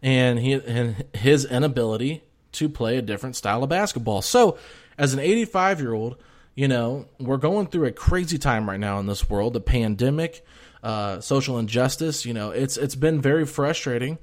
and 0.00 0.38
he 0.38 0.52
and 0.52 1.04
his 1.14 1.44
inability 1.46 2.22
to 2.52 2.68
play 2.68 2.98
a 2.98 3.02
different 3.02 3.36
style 3.36 3.64
of 3.64 3.70
basketball. 3.70 4.22
So, 4.22 4.58
as 4.96 5.12
an 5.12 5.18
85 5.18 5.80
year 5.80 5.92
old 5.94 6.16
you 6.56 6.68
know, 6.68 7.06
we're 7.20 7.36
going 7.36 7.66
through 7.66 7.84
a 7.84 7.92
crazy 7.92 8.38
time 8.38 8.68
right 8.68 8.80
now 8.80 8.98
in 8.98 9.06
this 9.06 9.28
world. 9.28 9.52
The 9.52 9.60
pandemic, 9.60 10.44
uh, 10.82 11.20
social 11.20 11.58
injustice. 11.58 12.24
You 12.24 12.32
know, 12.32 12.50
it's 12.50 12.78
it's 12.78 12.96
been 12.96 13.20
very 13.20 13.44
frustrating. 13.44 14.18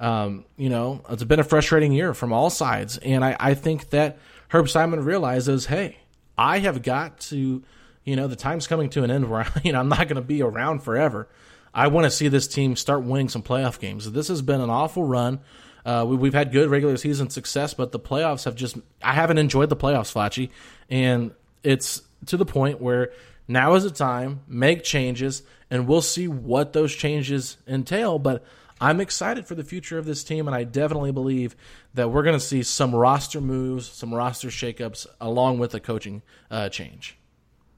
Um, 0.00 0.46
you 0.56 0.70
know, 0.70 1.02
it's 1.10 1.22
been 1.24 1.40
a 1.40 1.44
frustrating 1.44 1.92
year 1.92 2.14
from 2.14 2.32
all 2.32 2.50
sides, 2.50 2.98
and 2.98 3.24
I, 3.24 3.36
I 3.38 3.54
think 3.54 3.90
that 3.90 4.18
Herb 4.48 4.68
Simon 4.68 5.04
realizes, 5.04 5.66
hey, 5.66 5.98
I 6.38 6.58
have 6.60 6.82
got 6.82 7.20
to, 7.20 7.62
you 8.04 8.16
know, 8.16 8.26
the 8.26 8.36
time's 8.36 8.66
coming 8.66 8.88
to 8.90 9.04
an 9.04 9.10
end 9.10 9.30
where 9.30 9.46
you 9.64 9.72
know 9.72 9.80
I'm 9.80 9.88
not 9.88 10.08
going 10.08 10.16
to 10.16 10.22
be 10.22 10.42
around 10.42 10.82
forever. 10.82 11.28
I 11.72 11.88
want 11.88 12.04
to 12.04 12.10
see 12.10 12.28
this 12.28 12.48
team 12.48 12.74
start 12.74 13.02
winning 13.04 13.28
some 13.28 13.42
playoff 13.42 13.78
games. 13.78 14.10
This 14.10 14.28
has 14.28 14.42
been 14.42 14.60
an 14.60 14.70
awful 14.70 15.04
run. 15.04 15.40
Uh, 15.84 16.04
we, 16.06 16.28
have 16.28 16.34
had 16.34 16.52
good 16.52 16.68
regular 16.68 16.96
season 16.96 17.30
success, 17.30 17.74
but 17.74 17.92
the 17.92 18.00
playoffs 18.00 18.44
have 18.44 18.54
just 18.54 18.76
I 19.02 19.12
haven't 19.12 19.38
enjoyed 19.38 19.68
the 19.68 19.76
playoffs, 19.76 20.10
Flatchy. 20.10 20.50
and 20.88 21.32
it's 21.62 22.02
to 22.26 22.36
the 22.36 22.46
point 22.46 22.80
where 22.80 23.12
now 23.48 23.74
is 23.74 23.84
the 23.84 23.90
time, 23.90 24.40
make 24.46 24.82
changes, 24.82 25.42
and 25.70 25.86
we'll 25.86 26.02
see 26.02 26.28
what 26.28 26.72
those 26.72 26.94
changes 26.94 27.56
entail. 27.66 28.18
But 28.18 28.44
I'm 28.80 29.00
excited 29.00 29.46
for 29.46 29.54
the 29.54 29.64
future 29.64 29.98
of 29.98 30.06
this 30.06 30.24
team, 30.24 30.46
and 30.46 30.54
I 30.54 30.64
definitely 30.64 31.12
believe 31.12 31.54
that 31.94 32.10
we're 32.10 32.22
going 32.22 32.38
to 32.38 32.44
see 32.44 32.62
some 32.62 32.94
roster 32.94 33.40
moves, 33.40 33.86
some 33.86 34.14
roster 34.14 34.48
shakeups, 34.48 35.06
along 35.20 35.58
with 35.58 35.74
a 35.74 35.80
coaching 35.80 36.22
uh, 36.50 36.68
change. 36.70 37.16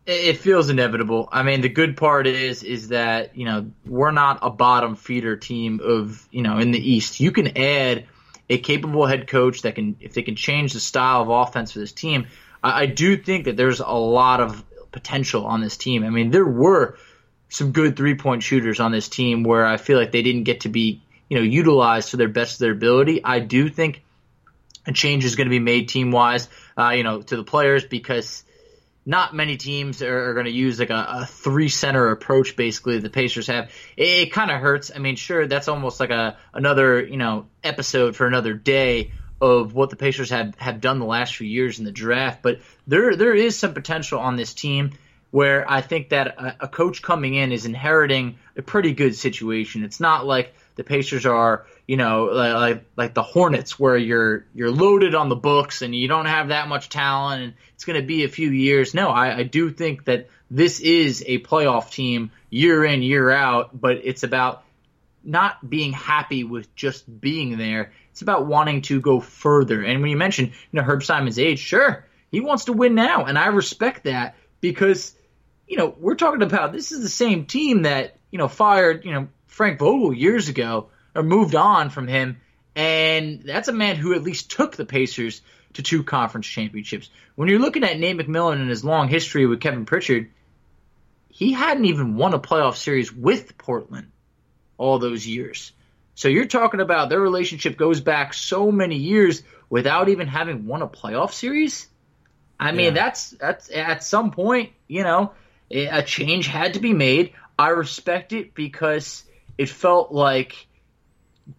It 0.04 0.38
feels 0.38 0.68
inevitable. 0.68 1.28
I 1.30 1.44
mean, 1.44 1.60
the 1.60 1.68
good 1.68 1.96
part 1.96 2.26
is 2.26 2.64
is 2.64 2.88
that 2.88 3.36
you 3.36 3.44
know 3.44 3.70
we're 3.86 4.10
not 4.10 4.40
a 4.42 4.50
bottom 4.50 4.96
feeder 4.96 5.36
team 5.36 5.80
of 5.82 6.26
you 6.32 6.42
know 6.42 6.58
in 6.58 6.72
the 6.72 6.90
East. 6.90 7.20
You 7.20 7.30
can 7.30 7.56
add 7.56 8.06
a 8.50 8.58
capable 8.58 9.06
head 9.06 9.28
coach 9.28 9.62
that 9.62 9.76
can, 9.76 9.96
if 10.00 10.14
they 10.14 10.22
can 10.22 10.36
change 10.36 10.72
the 10.72 10.80
style 10.80 11.22
of 11.22 11.28
offense 11.30 11.72
for 11.72 11.78
this 11.78 11.92
team, 11.92 12.26
I, 12.62 12.82
I 12.82 12.86
do 12.86 13.16
think 13.16 13.44
that 13.44 13.56
there's 13.56 13.80
a 13.80 13.92
lot 13.92 14.40
of 14.40 14.64
potential 14.90 15.46
on 15.46 15.60
this 15.60 15.76
team. 15.76 16.04
I 16.04 16.10
mean, 16.10 16.30
there 16.30 16.44
were 16.44 16.98
some 17.52 17.72
good 17.72 17.96
three 17.96 18.14
point 18.14 18.42
shooters 18.42 18.80
on 18.80 18.92
this 18.92 19.08
team 19.08 19.44
where 19.44 19.66
I 19.66 19.76
feel 19.76 19.98
like 19.98 20.10
they 20.10 20.22
didn't 20.22 20.44
get 20.44 20.62
to 20.62 20.70
be, 20.70 21.02
you 21.28 21.36
know, 21.36 21.44
utilized 21.44 22.10
to 22.10 22.16
their 22.16 22.28
best 22.28 22.54
of 22.54 22.58
their 22.60 22.72
ability. 22.72 23.22
I 23.22 23.40
do 23.40 23.68
think 23.68 24.02
a 24.86 24.92
change 24.92 25.24
is 25.26 25.36
going 25.36 25.46
to 25.46 25.50
be 25.50 25.58
made 25.58 25.88
team 25.88 26.10
wise, 26.10 26.48
uh, 26.78 26.90
you 26.90 27.04
know, 27.04 27.20
to 27.20 27.36
the 27.36 27.44
players 27.44 27.84
because 27.84 28.42
not 29.04 29.34
many 29.34 29.58
teams 29.58 30.00
are, 30.00 30.30
are 30.30 30.34
going 30.34 30.46
to 30.46 30.52
use 30.52 30.80
like 30.80 30.88
a, 30.88 31.06
a, 31.10 31.26
three 31.26 31.68
center 31.68 32.10
approach. 32.10 32.56
Basically, 32.56 32.98
the 32.98 33.10
Pacers 33.10 33.48
have. 33.48 33.70
It, 33.98 34.08
it 34.28 34.32
kind 34.32 34.50
of 34.50 34.58
hurts. 34.58 34.90
I 34.94 34.98
mean, 34.98 35.16
sure, 35.16 35.46
that's 35.46 35.68
almost 35.68 36.00
like 36.00 36.10
a 36.10 36.38
another 36.54 37.04
you 37.04 37.18
know 37.18 37.46
episode 37.62 38.16
for 38.16 38.26
another 38.26 38.54
day 38.54 39.12
of 39.42 39.74
what 39.74 39.90
the 39.90 39.96
Pacers 39.96 40.30
have, 40.30 40.54
have 40.54 40.80
done 40.80 41.00
the 41.00 41.04
last 41.04 41.36
few 41.36 41.48
years 41.48 41.80
in 41.80 41.84
the 41.84 41.92
draft, 41.92 42.42
but 42.42 42.60
there 42.86 43.14
there 43.14 43.34
is 43.34 43.58
some 43.58 43.74
potential 43.74 44.20
on 44.20 44.36
this 44.36 44.54
team 44.54 44.92
where 45.32 45.68
I 45.68 45.80
think 45.80 46.10
that 46.10 46.28
a, 46.28 46.56
a, 46.60 46.68
coach 46.68 47.00
coming 47.00 47.34
in 47.34 47.52
is 47.52 47.64
inheriting 47.64 48.38
a 48.54 48.60
pretty 48.60 48.92
good 48.92 49.16
situation. 49.16 49.82
It's 49.82 49.98
not 49.98 50.26
like 50.26 50.54
the 50.76 50.84
Pacers 50.84 51.24
are, 51.24 51.66
you 51.88 51.96
know, 51.96 52.26
like 52.26 52.84
like 52.96 53.14
the 53.14 53.22
Hornets 53.22 53.78
where 53.78 53.96
you're 53.96 54.44
you're 54.54 54.70
loaded 54.70 55.14
on 55.14 55.30
the 55.30 55.36
books 55.36 55.80
and 55.80 55.94
you 55.94 56.06
don't 56.06 56.26
have 56.26 56.48
that 56.48 56.68
much 56.68 56.90
talent 56.90 57.42
and 57.42 57.54
it's 57.74 57.86
going 57.86 58.00
to 58.00 58.06
be 58.06 58.24
a 58.24 58.28
few 58.28 58.50
years. 58.50 58.92
No, 58.92 59.08
I, 59.08 59.38
I 59.38 59.42
do 59.42 59.70
think 59.70 60.04
that 60.04 60.28
this 60.50 60.80
is 60.80 61.24
a 61.26 61.38
playoff 61.38 61.90
team 61.90 62.30
year 62.50 62.84
in 62.84 63.02
year 63.02 63.30
out, 63.30 63.70
but 63.72 64.02
it's 64.04 64.24
about 64.24 64.62
not 65.24 65.68
being 65.68 65.92
happy 65.92 66.44
with 66.44 66.74
just 66.76 67.04
being 67.20 67.56
there. 67.56 67.92
It's 68.10 68.20
about 68.20 68.46
wanting 68.46 68.82
to 68.82 69.00
go 69.00 69.20
further. 69.20 69.82
And 69.82 70.02
when 70.02 70.10
you 70.10 70.16
mention, 70.18 70.46
you 70.46 70.52
know, 70.72 70.82
Herb 70.82 71.02
Simon's 71.02 71.38
age, 71.38 71.58
sure, 71.58 72.06
he 72.30 72.40
wants 72.40 72.66
to 72.66 72.74
win 72.74 72.94
now, 72.94 73.24
and 73.24 73.38
I 73.38 73.46
respect 73.46 74.04
that 74.04 74.36
because, 74.60 75.14
you 75.72 75.78
know, 75.78 75.96
we're 75.98 76.16
talking 76.16 76.42
about 76.42 76.70
this 76.70 76.92
is 76.92 77.00
the 77.00 77.08
same 77.08 77.46
team 77.46 77.84
that 77.84 78.14
you 78.30 78.36
know 78.36 78.46
fired, 78.46 79.06
you 79.06 79.12
know, 79.12 79.28
Frank 79.46 79.78
Vogel 79.78 80.12
years 80.12 80.50
ago 80.50 80.90
or 81.14 81.22
moved 81.22 81.54
on 81.54 81.88
from 81.88 82.06
him, 82.06 82.42
and 82.76 83.40
that's 83.42 83.68
a 83.68 83.72
man 83.72 83.96
who 83.96 84.12
at 84.12 84.22
least 84.22 84.50
took 84.50 84.76
the 84.76 84.84
Pacers 84.84 85.40
to 85.72 85.82
two 85.82 86.04
conference 86.04 86.46
championships. 86.46 87.08
When 87.36 87.48
you're 87.48 87.58
looking 87.58 87.84
at 87.84 87.98
Nate 87.98 88.18
McMillan 88.18 88.60
and 88.60 88.68
his 88.68 88.84
long 88.84 89.08
history 89.08 89.46
with 89.46 89.62
Kevin 89.62 89.86
Pritchard, 89.86 90.30
he 91.30 91.54
hadn't 91.54 91.86
even 91.86 92.16
won 92.16 92.34
a 92.34 92.38
playoff 92.38 92.76
series 92.76 93.10
with 93.10 93.56
Portland 93.56 94.12
all 94.76 94.98
those 94.98 95.26
years. 95.26 95.72
So 96.16 96.28
you're 96.28 96.44
talking 96.44 96.80
about 96.80 97.08
their 97.08 97.18
relationship 97.18 97.78
goes 97.78 98.02
back 98.02 98.34
so 98.34 98.70
many 98.70 98.96
years 98.96 99.42
without 99.70 100.10
even 100.10 100.28
having 100.28 100.66
won 100.66 100.82
a 100.82 100.86
playoff 100.86 101.32
series. 101.32 101.88
I 102.60 102.72
mean, 102.72 102.94
yeah. 102.94 103.02
that's 103.04 103.30
that's 103.30 103.70
at 103.70 104.04
some 104.04 104.32
point, 104.32 104.72
you 104.86 105.02
know, 105.02 105.32
a 105.72 106.02
change 106.02 106.46
had 106.46 106.74
to 106.74 106.80
be 106.80 106.92
made. 106.92 107.32
I 107.58 107.68
respect 107.68 108.32
it 108.32 108.54
because 108.54 109.24
it 109.58 109.68
felt 109.68 110.12
like 110.12 110.66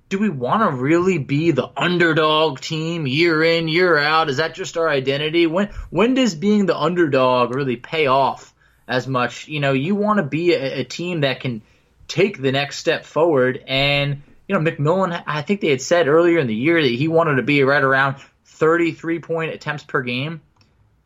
do 0.10 0.17
we 0.17 0.30
want 0.30 0.63
to 0.63 0.82
really 0.82 1.17
be 1.17 1.52
the 1.52 1.69
underdog 1.76 2.60
team 2.60 3.06
year 3.06 3.43
in 3.43 3.67
year 3.67 3.97
out 3.97 4.30
is 4.30 4.38
that 4.38 4.56
just 4.56 4.78
our 4.78 4.88
identity 4.88 5.45
when 5.45 5.67
when 5.89 6.13
does 6.13 6.36
being 6.36 6.65
the 6.65 6.78
underdog 6.78 7.54
really 7.54 7.76
pay 7.76 8.08
off 8.08 8.54
as 8.88 9.08
much 9.08 9.49
you 9.49 9.60
know 9.60 9.73
you 9.73 9.93
want 9.93 10.17
to 10.17 10.23
be 10.23 10.54
a, 10.54 10.80
a 10.80 10.84
team 10.86 11.21
that 11.21 11.41
can 11.41 11.62
take 12.08 12.41
the 12.41 12.52
next 12.52 12.78
step 12.78 13.06
forward. 13.06 13.63
And, 13.67 14.21
you 14.47 14.58
know, 14.58 14.71
McMillan, 14.71 15.23
I 15.26 15.41
think 15.41 15.62
they 15.62 15.69
had 15.69 15.82
said 15.82 16.08
earlier 16.08 16.39
in 16.39 16.47
the 16.47 16.56
year 16.56 16.82
that 16.82 16.91
he 16.91 17.08
wanted 17.08 17.36
to 17.36 17.43
be 17.43 17.63
right 17.63 17.84
around 17.84 18.17
33 18.45 19.19
point 19.19 19.52
attempts 19.52 19.84
per 19.84 20.02
game. 20.02 20.41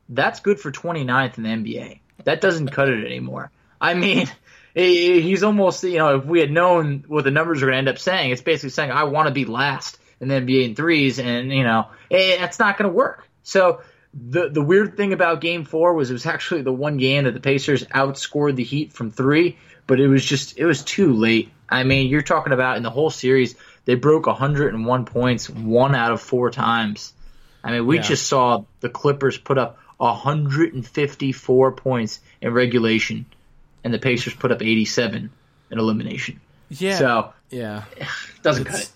That's 0.10 0.40
good 0.40 0.60
for 0.60 0.72
29th 0.72 1.38
in 1.38 1.44
the 1.44 1.50
NBA. 1.50 2.00
That 2.24 2.42
doesn't 2.42 2.70
cut 2.70 2.90
it 2.90 3.06
anymore. 3.06 3.52
I 3.80 3.94
mean, 3.94 4.28
he's 4.74 5.44
almost, 5.44 5.84
you 5.84 5.98
know, 5.98 6.18
if 6.18 6.26
we 6.26 6.40
had 6.40 6.52
known 6.52 7.06
what 7.08 7.24
the 7.24 7.32
numbers 7.32 7.62
are 7.62 7.66
going 7.66 7.74
to 7.74 7.78
end 7.78 7.90
up 7.90 8.00
saying, 8.00 8.32
it's 8.32 8.42
basically 8.42 8.70
saying, 8.70 8.92
I 8.92 9.06
want 9.06 9.28
to 9.28 9.34
be 9.34 9.46
last 9.46 10.00
in 10.20 10.30
the 10.30 10.36
NBA 10.36 10.66
in 10.66 10.76
threes, 10.76 11.20
and, 11.20 11.52
you 11.52 11.64
know, 11.64 11.88
eh, 12.10 12.38
that's 12.40 12.60
not 12.60 12.78
going 12.78 12.90
to 12.90 12.96
work. 12.96 13.28
So, 13.44 13.82
the 14.14 14.50
the 14.50 14.64
weird 14.64 14.98
thing 14.98 15.14
about 15.14 15.42
game 15.42 15.64
four 15.64 15.94
was 15.94 16.10
it 16.10 16.14
was 16.14 16.26
actually 16.26 16.64
the 16.64 16.74
one 16.74 16.98
game 16.98 17.26
that 17.26 17.34
the 17.34 17.40
Pacers 17.40 17.84
outscored 17.86 18.56
the 18.56 18.64
Heat 18.64 18.94
from 18.94 19.12
three, 19.12 19.58
but 19.86 20.00
it 20.00 20.08
was 20.08 20.26
just 20.26 20.58
it 20.58 20.66
was 20.66 20.84
too 20.84 21.14
late. 21.14 21.52
I 21.70 21.84
mean, 21.84 22.08
you're 22.08 22.22
talking 22.22 22.54
about 22.54 22.78
in 22.78 22.84
the 22.84 22.90
whole 22.90 23.10
series 23.10 23.56
they 23.86 23.96
broke 23.96 24.26
101 24.26 25.06
points 25.06 25.50
one 25.50 25.96
out 25.96 26.12
of 26.12 26.22
four 26.22 26.50
times. 26.50 27.14
I 27.64 27.72
mean, 27.72 27.86
we 27.86 27.98
yeah. 27.98 28.02
just 28.02 28.28
saw 28.28 28.66
the 28.80 28.90
Clippers 28.90 29.38
put 29.38 29.58
up 29.58 29.78
154 29.98 31.72
points 31.74 32.20
in 32.42 32.54
regulation, 32.54 33.26
and 33.84 33.94
the 33.94 34.00
Pacers 34.00 34.34
put 34.34 34.52
up 34.52 34.62
87 34.62 35.30
in 35.72 35.80
elimination. 35.80 36.40
Yeah. 36.70 36.98
So 36.98 37.34
yeah, 37.50 37.86
doesn't 38.42 38.68
it's, 38.68 38.72
cut 38.72 38.82
it. 38.84 38.92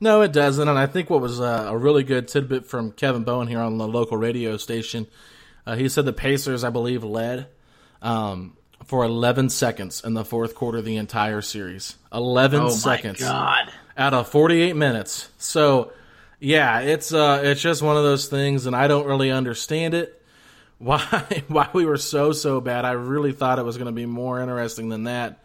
No, 0.00 0.22
it 0.22 0.32
doesn't. 0.32 0.66
And 0.66 0.78
I 0.78 0.86
think 0.86 1.10
what 1.10 1.20
was 1.20 1.40
uh, 1.40 1.66
a 1.68 1.76
really 1.76 2.02
good 2.02 2.26
tidbit 2.26 2.66
from 2.66 2.92
Kevin 2.92 3.22
Bowen 3.22 3.48
here 3.48 3.60
on 3.60 3.76
the 3.76 3.86
local 3.86 4.16
radio 4.16 4.56
station, 4.56 5.06
uh, 5.66 5.76
he 5.76 5.88
said 5.88 6.06
the 6.06 6.12
Pacers, 6.12 6.64
I 6.64 6.70
believe, 6.70 7.04
led 7.04 7.48
um, 8.00 8.56
for 8.84 9.04
11 9.04 9.50
seconds 9.50 10.02
in 10.02 10.14
the 10.14 10.24
fourth 10.24 10.54
quarter 10.54 10.78
of 10.78 10.86
the 10.86 10.96
entire 10.96 11.42
series. 11.42 11.96
11 12.12 12.60
oh 12.60 12.68
seconds. 12.70 13.20
God. 13.20 13.70
Out 13.96 14.14
of 14.14 14.28
48 14.28 14.74
minutes. 14.74 15.28
So, 15.36 15.92
yeah, 16.38 16.80
it's 16.80 17.12
uh, 17.12 17.42
it's 17.44 17.60
just 17.60 17.82
one 17.82 17.98
of 17.98 18.02
those 18.02 18.28
things, 18.28 18.64
and 18.64 18.74
I 18.74 18.88
don't 18.88 19.06
really 19.06 19.30
understand 19.30 19.92
it. 19.92 20.19
Why 20.80 21.42
why 21.48 21.68
we 21.72 21.84
were 21.84 21.98
so 21.98 22.32
so 22.32 22.60
bad? 22.60 22.84
I 22.84 22.92
really 22.92 23.32
thought 23.32 23.58
it 23.58 23.64
was 23.64 23.76
going 23.76 23.86
to 23.86 23.92
be 23.92 24.06
more 24.06 24.40
interesting 24.40 24.88
than 24.88 25.04
that. 25.04 25.44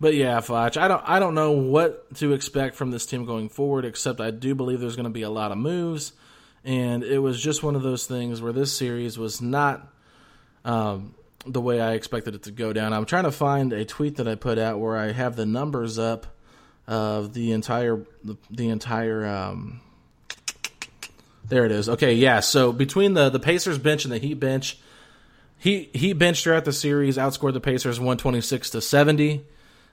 But 0.00 0.14
yeah, 0.14 0.40
Foch, 0.40 0.78
I 0.78 0.88
don't 0.88 1.02
I 1.04 1.18
don't 1.18 1.34
know 1.34 1.50
what 1.50 2.14
to 2.16 2.32
expect 2.32 2.76
from 2.76 2.90
this 2.90 3.04
team 3.04 3.26
going 3.26 3.50
forward, 3.50 3.84
except 3.84 4.20
I 4.20 4.30
do 4.30 4.54
believe 4.54 4.80
there's 4.80 4.96
going 4.96 5.04
to 5.04 5.10
be 5.10 5.22
a 5.22 5.30
lot 5.30 5.52
of 5.52 5.58
moves, 5.58 6.12
and 6.64 7.02
it 7.02 7.18
was 7.18 7.42
just 7.42 7.62
one 7.62 7.76
of 7.76 7.82
those 7.82 8.06
things 8.06 8.40
where 8.40 8.52
this 8.52 8.74
series 8.74 9.18
was 9.18 9.42
not 9.42 9.92
um, 10.64 11.16
the 11.44 11.60
way 11.60 11.80
I 11.80 11.94
expected 11.94 12.36
it 12.36 12.44
to 12.44 12.52
go 12.52 12.72
down. 12.72 12.92
I'm 12.92 13.04
trying 13.04 13.24
to 13.24 13.32
find 13.32 13.72
a 13.72 13.84
tweet 13.84 14.16
that 14.16 14.28
I 14.28 14.36
put 14.36 14.56
out 14.56 14.78
where 14.78 14.96
I 14.96 15.10
have 15.10 15.34
the 15.34 15.46
numbers 15.46 15.98
up 15.98 16.28
of 16.86 17.34
the 17.34 17.50
entire 17.52 18.06
the, 18.22 18.36
the 18.50 18.68
entire. 18.68 19.26
Um, 19.26 19.80
there 21.50 21.66
it 21.66 21.72
is. 21.72 21.88
Okay, 21.88 22.14
yeah. 22.14 22.40
So 22.40 22.72
between 22.72 23.14
the 23.14 23.28
the 23.28 23.40
Pacers 23.40 23.76
bench 23.76 24.04
and 24.04 24.12
the 24.12 24.18
Heat 24.18 24.34
bench, 24.34 24.78
he 25.58 25.90
he 25.92 26.12
benched 26.14 26.44
throughout 26.44 26.64
the 26.64 26.72
series, 26.72 27.18
outscored 27.18 27.52
the 27.52 27.60
Pacers 27.60 28.00
126 28.00 28.70
to 28.70 28.80
70. 28.80 29.44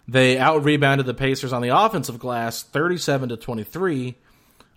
They 0.07 0.37
out 0.37 0.63
rebounded 0.63 1.05
the 1.05 1.13
Pacers 1.13 1.51
on 1.51 1.61
the 1.61 1.75
offensive 1.77 2.19
glass 2.19 2.63
37 2.63 3.29
to 3.29 3.37
23. 3.37 4.15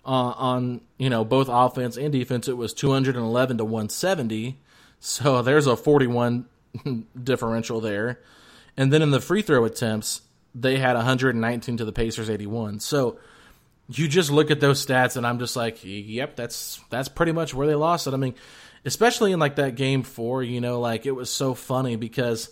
Uh, 0.03 0.09
on 0.09 0.81
you 0.97 1.11
know 1.11 1.23
both 1.23 1.47
offense 1.47 1.95
and 1.95 2.11
defense, 2.11 2.47
it 2.47 2.57
was 2.57 2.73
211 2.73 3.57
to 3.59 3.63
170. 3.63 4.59
So 4.99 5.41
there's 5.41 5.67
a 5.67 5.75
41 5.75 6.45
differential 7.23 7.79
there. 7.79 8.19
And 8.75 8.91
then 8.91 9.01
in 9.01 9.11
the 9.11 9.21
free 9.21 9.41
throw 9.41 9.65
attempts, 9.65 10.21
they 10.55 10.77
had 10.77 10.95
119 10.95 11.77
to 11.77 11.85
the 11.85 11.91
Pacers 11.91 12.29
81. 12.29 12.79
So 12.79 13.19
you 13.93 14.07
just 14.07 14.31
look 14.31 14.51
at 14.51 14.59
those 14.59 14.85
stats 14.85 15.17
and 15.17 15.25
I'm 15.25 15.39
just 15.39 15.55
like, 15.55 15.79
yep, 15.83 16.35
that's 16.35 16.79
that's 16.89 17.09
pretty 17.09 17.31
much 17.31 17.53
where 17.53 17.67
they 17.67 17.75
lost 17.75 18.07
it. 18.07 18.13
I 18.13 18.17
mean, 18.17 18.35
especially 18.85 19.31
in 19.31 19.39
like 19.39 19.55
that 19.55 19.75
game 19.75 20.03
4, 20.03 20.43
you 20.43 20.61
know, 20.61 20.79
like 20.79 21.05
it 21.05 21.11
was 21.11 21.29
so 21.29 21.53
funny 21.53 21.95
because 21.95 22.49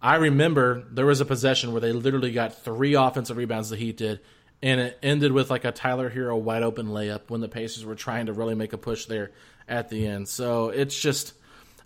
I 0.00 0.16
remember 0.16 0.84
there 0.90 1.06
was 1.06 1.20
a 1.20 1.24
possession 1.24 1.72
where 1.72 1.80
they 1.80 1.92
literally 1.92 2.32
got 2.32 2.62
three 2.62 2.94
offensive 2.94 3.36
rebounds 3.36 3.70
the 3.70 3.76
Heat 3.76 3.96
did 3.96 4.20
and 4.62 4.80
it 4.80 4.98
ended 5.02 5.32
with 5.32 5.50
like 5.50 5.64
a 5.64 5.72
Tyler 5.72 6.10
Herro 6.10 6.40
wide 6.40 6.62
open 6.62 6.88
layup 6.88 7.22
when 7.28 7.40
the 7.40 7.48
Pacers 7.48 7.84
were 7.84 7.94
trying 7.94 8.26
to 8.26 8.32
really 8.32 8.54
make 8.54 8.72
a 8.72 8.78
push 8.78 9.06
there 9.06 9.32
at 9.68 9.88
the 9.88 10.06
end. 10.06 10.28
So 10.28 10.68
it's 10.68 10.98
just 10.98 11.34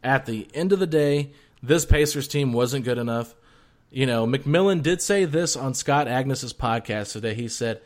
at 0.03 0.27
the 0.27 0.47
end 0.55 0.73
of 0.73 0.79
the 0.79 0.87
day, 0.87 1.33
this 1.63 1.87
Pacers 1.87 2.29
team 2.29 2.53
wasn't 2.53 2.85
good 2.85 2.99
enough. 2.99 3.35
You 3.91 4.07
know, 4.07 4.27
McMillan 4.27 4.83
did 4.83 5.01
say 5.01 5.25
this 5.25 5.57
on 5.57 5.73
Scott 5.73 6.07
Agness's 6.07 6.53
podcast 6.53 7.13
today. 7.13 7.35
He 7.35 7.49
said, 7.49 7.81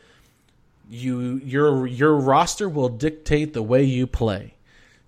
"You 0.91 1.41
your 1.43 1.87
your 1.87 2.15
roster 2.15 2.69
will 2.69 2.89
dictate 2.89 3.53
the 3.53 3.63
way 3.63 3.83
you 3.83 4.05
play." 4.05 4.53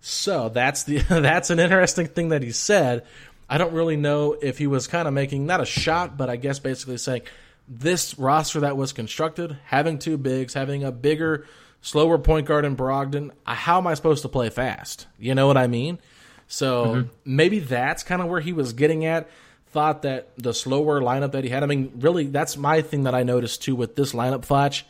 So 0.02 0.50
that's 0.50 0.84
the 0.84 0.98
that's 1.10 1.50
an 1.50 1.60
interesting 1.60 2.08
thing 2.08 2.30
that 2.30 2.41
he 2.41 2.52
said. 2.52 3.06
I 3.50 3.58
don't 3.58 3.74
really 3.74 3.98
know 3.98 4.34
if 4.34 4.58
he 4.58 4.65
was 4.65 4.88
kind 4.88 5.08
of 5.08 5.13
making 5.13 5.46
not 5.46 5.62
a 5.62 5.65
shot, 5.65 6.17
but 6.17 6.30
I 6.30 6.38
guess 6.38 6.60
basically 6.60 6.98
saying 6.98 7.22
this 7.67 8.17
roster 8.17 8.62
that 8.62 8.78
was 8.78 8.93
constructed, 8.93 9.58
having 9.65 10.00
two 10.00 10.17
bigs, 10.17 10.54
having 10.54 10.84
a 10.84 10.91
bigger, 10.91 11.46
slower 11.82 12.17
point 12.17 12.48
guard 12.48 12.65
in 12.65 12.76
Brogdon, 12.76 13.32
how 13.46 13.78
am 13.78 13.88
I 13.88 13.93
supposed 13.93 14.24
to 14.24 14.30
play 14.30 14.50
fast? 14.50 15.08
You 15.19 15.36
know 15.36 15.48
what 15.48 15.58
I 15.58 15.67
mean? 15.67 16.00
So 16.48 16.86
mm-hmm. 16.86 17.10
maybe 17.26 17.60
that's 17.60 18.04
kind 18.04 18.22
of 18.22 18.28
where 18.28 18.41
he 18.41 18.54
was 18.54 18.74
getting 18.74 19.06
at. 19.06 19.30
Thought 19.67 20.04
that 20.04 20.30
the 20.38 20.54
slower 20.54 21.02
lineup 21.02 21.32
that 21.32 21.43
he 21.43 21.50
had. 21.50 21.63
I 21.63 21.65
mean, 21.65 21.93
really, 21.96 22.28
that's 22.28 22.58
my 22.58 22.82
thing 22.82 23.04
that 23.04 23.15
I 23.15 23.24
noticed 23.24 23.63
too 23.63 23.76
with 23.76 23.96
this 23.96 24.13
lineup. 24.13 24.46
Flash, 24.46 24.86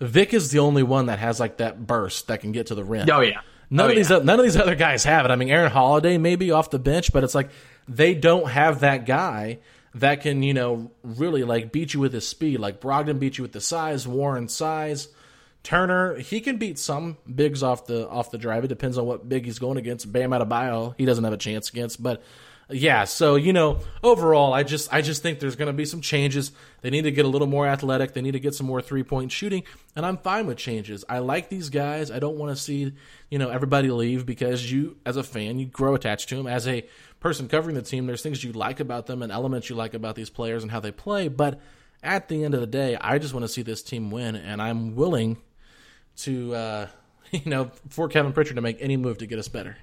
Vic 0.00 0.32
is 0.32 0.50
the 0.50 0.60
only 0.60 0.82
one 0.82 1.06
that 1.06 1.18
has 1.18 1.40
like 1.40 1.58
that 1.58 1.86
burst 1.86 2.28
that 2.28 2.40
can 2.40 2.52
get 2.52 2.68
to 2.68 2.74
the 2.74 2.84
rim. 2.84 3.08
Oh 3.10 3.20
yeah. 3.20 3.40
None 3.70 3.86
oh, 3.86 3.90
of 3.90 3.96
these 3.96 4.10
yeah. 4.10 4.18
none 4.18 4.38
of 4.38 4.44
these 4.44 4.56
other 4.56 4.74
guys 4.74 5.04
have 5.04 5.24
it. 5.24 5.30
I 5.30 5.36
mean, 5.36 5.50
Aaron 5.50 5.70
Holiday 5.70 6.18
maybe 6.18 6.50
off 6.50 6.70
the 6.70 6.78
bench, 6.78 7.12
but 7.12 7.24
it's 7.24 7.34
like 7.34 7.50
they 7.86 8.14
don't 8.14 8.48
have 8.48 8.80
that 8.80 9.06
guy 9.06 9.58
that 9.94 10.22
can 10.22 10.42
you 10.42 10.54
know 10.54 10.90
really 11.02 11.44
like 11.44 11.72
beat 11.72 11.94
you 11.94 12.00
with 12.00 12.12
his 12.12 12.26
speed. 12.26 12.60
Like 12.60 12.80
Brogdon 12.80 13.18
beat 13.18 13.38
you 13.38 13.42
with 13.42 13.52
the 13.52 13.60
size, 13.60 14.06
Warren 14.06 14.48
size. 14.48 15.08
Turner, 15.64 16.16
he 16.16 16.40
can 16.40 16.56
beat 16.56 16.78
some 16.78 17.18
bigs 17.32 17.62
off 17.62 17.86
the 17.86 18.08
off 18.08 18.30
the 18.30 18.38
drive. 18.38 18.64
It 18.64 18.68
depends 18.68 18.96
on 18.96 19.06
what 19.06 19.28
big 19.28 19.44
he's 19.44 19.58
going 19.58 19.76
against. 19.76 20.10
Bam 20.10 20.30
Adebayo, 20.30 20.94
he 20.96 21.04
doesn't 21.04 21.24
have 21.24 21.32
a 21.32 21.38
chance 21.38 21.68
against. 21.68 22.02
But 22.02 22.22
yeah, 22.70 23.04
so 23.04 23.36
you 23.36 23.54
know, 23.54 23.80
overall, 24.02 24.52
I 24.52 24.62
just 24.62 24.92
I 24.92 25.00
just 25.00 25.22
think 25.22 25.40
there's 25.40 25.56
going 25.56 25.68
to 25.68 25.72
be 25.72 25.86
some 25.86 26.02
changes. 26.02 26.52
They 26.82 26.90
need 26.90 27.02
to 27.02 27.10
get 27.10 27.24
a 27.24 27.28
little 27.28 27.46
more 27.46 27.66
athletic. 27.66 28.12
They 28.12 28.20
need 28.20 28.32
to 28.32 28.40
get 28.40 28.54
some 28.54 28.66
more 28.66 28.82
three 28.82 29.02
point 29.02 29.32
shooting, 29.32 29.62
and 29.96 30.04
I'm 30.04 30.18
fine 30.18 30.46
with 30.46 30.58
changes. 30.58 31.02
I 31.08 31.20
like 31.20 31.48
these 31.48 31.70
guys. 31.70 32.10
I 32.10 32.18
don't 32.18 32.36
want 32.36 32.54
to 32.54 32.62
see 32.62 32.92
you 33.30 33.38
know 33.38 33.48
everybody 33.48 33.90
leave 33.90 34.26
because 34.26 34.70
you, 34.70 34.98
as 35.06 35.16
a 35.16 35.22
fan, 35.22 35.58
you 35.58 35.64
grow 35.64 35.94
attached 35.94 36.28
to 36.28 36.36
them. 36.36 36.46
As 36.46 36.68
a 36.68 36.86
person 37.20 37.48
covering 37.48 37.74
the 37.74 37.82
team, 37.82 38.06
there's 38.06 38.22
things 38.22 38.44
you 38.44 38.52
like 38.52 38.80
about 38.80 39.06
them 39.06 39.22
and 39.22 39.32
elements 39.32 39.70
you 39.70 39.76
like 39.76 39.94
about 39.94 40.14
these 40.14 40.28
players 40.28 40.62
and 40.62 40.70
how 40.70 40.80
they 40.80 40.92
play. 40.92 41.28
But 41.28 41.60
at 42.02 42.28
the 42.28 42.44
end 42.44 42.52
of 42.52 42.60
the 42.60 42.66
day, 42.66 42.98
I 43.00 43.18
just 43.18 43.32
want 43.32 43.44
to 43.44 43.48
see 43.48 43.62
this 43.62 43.82
team 43.82 44.10
win, 44.10 44.36
and 44.36 44.60
I'm 44.60 44.94
willing 44.94 45.38
to 46.18 46.54
uh, 46.54 46.88
you 47.30 47.50
know 47.50 47.70
for 47.88 48.08
Kevin 48.08 48.34
Pritchard 48.34 48.56
to 48.56 48.62
make 48.62 48.76
any 48.80 48.98
move 48.98 49.16
to 49.18 49.26
get 49.26 49.38
us 49.38 49.48
better. 49.48 49.78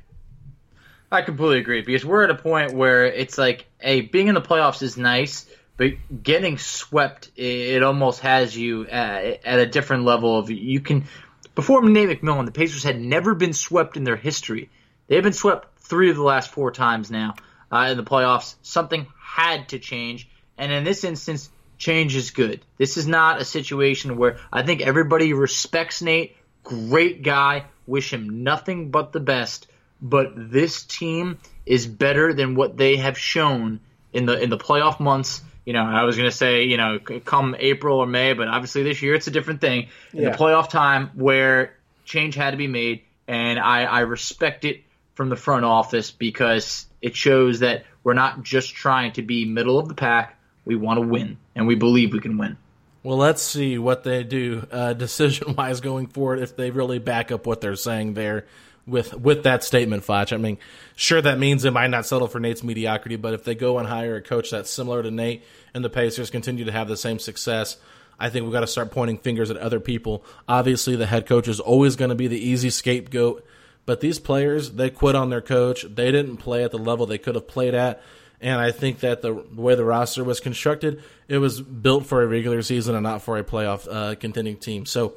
I 1.12 1.22
completely 1.22 1.60
agree 1.60 1.82
because 1.82 2.06
we're 2.06 2.24
at 2.24 2.32
a 2.32 2.36
point 2.36 2.74
where 2.74 3.06
it's 3.06 3.38
like, 3.38 3.66
hey, 3.80 4.02
being 4.02 4.28
in 4.28 4.36
the 4.36 4.42
playoffs 4.42 4.82
is 4.82 4.98
nice, 4.98 5.46
but 5.78 5.92
getting 6.24 6.58
swept, 6.58 7.32
it 7.36 7.84
almost 7.84 8.22
has 8.22 8.58
you 8.58 8.88
at, 8.88 9.46
at 9.46 9.60
a 9.60 9.66
different 9.66 10.04
level 10.04 10.38
of 10.38 10.50
you 10.50 10.80
can. 10.82 11.06
Before 11.54 11.88
Nate 11.88 12.22
McMillan, 12.22 12.46
the 12.46 12.52
Pacers 12.52 12.84
had 12.84 13.00
never 13.00 13.36
been 13.36 13.54
swept 13.54 13.98
in 13.98 14.04
their 14.04 14.16
history. 14.16 14.70
They've 15.08 15.24
been 15.24 15.34
swept 15.34 15.80
three 15.80 16.10
of 16.10 16.16
the 16.16 16.24
last 16.24 16.52
four 16.52 16.72
times 16.72 17.12
now 17.12 17.36
uh, 17.72 17.88
in 17.92 17.98
the 17.98 18.04
playoffs. 18.04 18.56
Something 18.62 19.08
had 19.24 19.70
to 19.70 19.80
change, 19.80 20.28
and 20.58 20.72
in 20.72 20.84
this 20.84 21.04
instance, 21.04 21.50
change 21.78 22.16
is 22.16 22.32
good. 22.32 22.62
This 22.78 22.98
is 22.98 23.08
not 23.08 23.40
a 23.40 23.46
situation 23.46 24.18
where 24.18 24.38
I 24.52 24.64
think 24.64 24.82
everybody 24.82 25.34
respects 25.34 26.02
Nate. 26.02 26.36
Great 26.64 27.22
guy. 27.22 27.66
Wish 27.86 28.12
him 28.12 28.44
nothing 28.44 28.90
but 28.90 29.12
the 29.12 29.20
best. 29.20 29.68
But 30.02 30.34
this 30.36 30.84
team 30.84 31.40
is 31.66 31.88
better 31.88 32.34
than 32.34 32.56
what 32.56 32.78
they 32.78 32.98
have 32.98 33.18
shown 33.18 33.80
in 34.14 34.26
the 34.26 34.42
in 34.42 34.50
the 34.50 34.58
playoff 34.58 35.00
months. 35.00 35.42
You 35.66 35.74
know, 35.74 35.84
I 35.84 36.04
was 36.04 36.16
going 36.16 36.30
to 36.30 36.36
say, 36.36 36.66
you 36.66 36.78
know, 36.78 37.00
come 37.00 37.56
April 37.58 37.98
or 37.98 38.06
May, 38.06 38.34
but 38.34 38.48
obviously 38.48 38.84
this 38.84 39.02
year 39.02 39.16
it's 39.16 39.28
a 39.28 39.32
different 39.32 39.62
thing. 39.62 39.88
In 40.14 40.24
yeah. 40.24 40.30
the 40.30 40.38
playoff 40.38 40.70
time 40.70 41.10
where 41.16 41.76
change 42.06 42.36
had 42.36 42.52
to 42.52 42.58
be 42.58 42.68
made, 42.68 43.02
and 43.28 43.58
I, 43.58 43.84
I 43.84 44.00
respect 44.02 44.64
it 44.64 44.84
from 45.16 45.30
the 45.30 45.36
front 45.36 45.66
office 45.66 46.12
because 46.12 46.86
it 47.02 47.16
shows 47.16 47.60
that 47.60 47.86
we're 48.04 48.14
not 48.14 48.44
just 48.44 48.76
trying 48.76 49.14
to 49.14 49.24
be 49.24 49.46
middle 49.46 49.80
of 49.80 49.88
the 49.88 49.96
pack 49.96 50.40
we 50.66 50.76
want 50.76 50.98
to 50.98 51.08
win, 51.08 51.38
and 51.56 51.68
we 51.68 51.76
believe 51.76 52.14
we 52.14 52.20
can 52.20 52.38
win. 52.38 52.58
Well, 53.02 53.18
let's 53.18 53.42
see 53.42 53.78
what 53.78 54.04
they 54.04 54.24
do 54.24 54.68
uh, 54.72 54.94
decision 55.06 55.56
wise 55.56 55.82
going 55.82 56.08
forward 56.08 56.40
if 56.40 56.56
they 56.56 56.72
really 56.72 57.00
back 57.00 57.32
up 57.32 57.48
what 57.48 57.62
they're 57.62 57.76
saying 57.76 58.14
there 58.14 58.46
with 58.88 59.14
with 59.14 59.44
that 59.44 59.64
statement, 59.64 60.04
Foch. 60.04 60.32
I 60.32 60.38
mean, 60.38 60.58
sure 60.96 61.22
that 61.22 61.40
means 61.40 61.64
they 61.64 61.70
might 61.70 61.90
not 61.90 62.06
settle 62.06 62.28
for 62.28 62.40
Nate's 62.40 62.64
mediocrity, 62.64 63.16
but 63.16 63.34
if 63.34 63.44
they 63.44 63.56
go 63.56 63.80
and 63.80 63.88
hire 63.88 64.16
a 64.16 64.22
coach 64.22 64.52
that's 64.52 64.70
similar 64.70 65.02
to 65.02 65.12
Nate 65.12 65.44
and 65.74 65.84
the 65.84 65.90
Pacers 65.90 66.30
continue 66.30 66.66
to 66.66 66.72
have 66.72 66.88
the 66.88 66.98
same 66.98 67.20
success, 67.20 67.78
I 68.20 68.30
think 68.30 68.44
we've 68.44 68.54
got 68.54 68.62
to 68.62 68.68
start 68.68 68.92
pointing 68.92 69.18
fingers 69.18 69.50
at 69.50 69.58
other 69.58 69.80
people. 69.80 70.24
Obviously, 70.48 70.96
the 70.96 71.06
head 71.06 71.26
coach 71.26 71.48
is 71.48 71.60
always 71.60 71.96
going 71.96 72.10
to 72.10 72.16
be 72.16 72.28
the 72.28 72.40
easy 72.40 72.70
scapegoat, 72.70 73.46
but 73.86 74.02
these 74.02 74.20
players, 74.20 74.72
they 74.72 74.90
quit 74.90 75.16
on 75.16 75.30
their 75.30 75.42
coach. 75.42 75.84
They 75.84 76.12
didn't 76.12 76.38
play 76.38 76.64
at 76.64 76.72
the 76.72 76.78
level 76.78 77.06
they 77.06 77.18
could 77.18 77.36
have 77.36 77.48
played 77.48 77.74
at. 77.74 78.02
And 78.42 78.60
I 78.60 78.72
think 78.72 79.00
that 79.00 79.22
the, 79.22 79.34
way 79.34 79.76
the 79.76 79.86
roster 79.86 80.24
was 80.24 80.40
constructed, 80.40 81.02
it 81.28 81.38
was 81.38 81.62
built 81.62 82.06
for 82.06 82.22
a 82.22 82.28
regular 82.28 82.62
season 82.62 82.96
and 82.96 83.04
not 83.04 83.22
for 83.22 83.38
a 83.38 83.44
playoff 83.44 83.88
uh, 83.90 84.16
contending 84.16 84.58
team. 84.58 84.86
So 84.86 85.16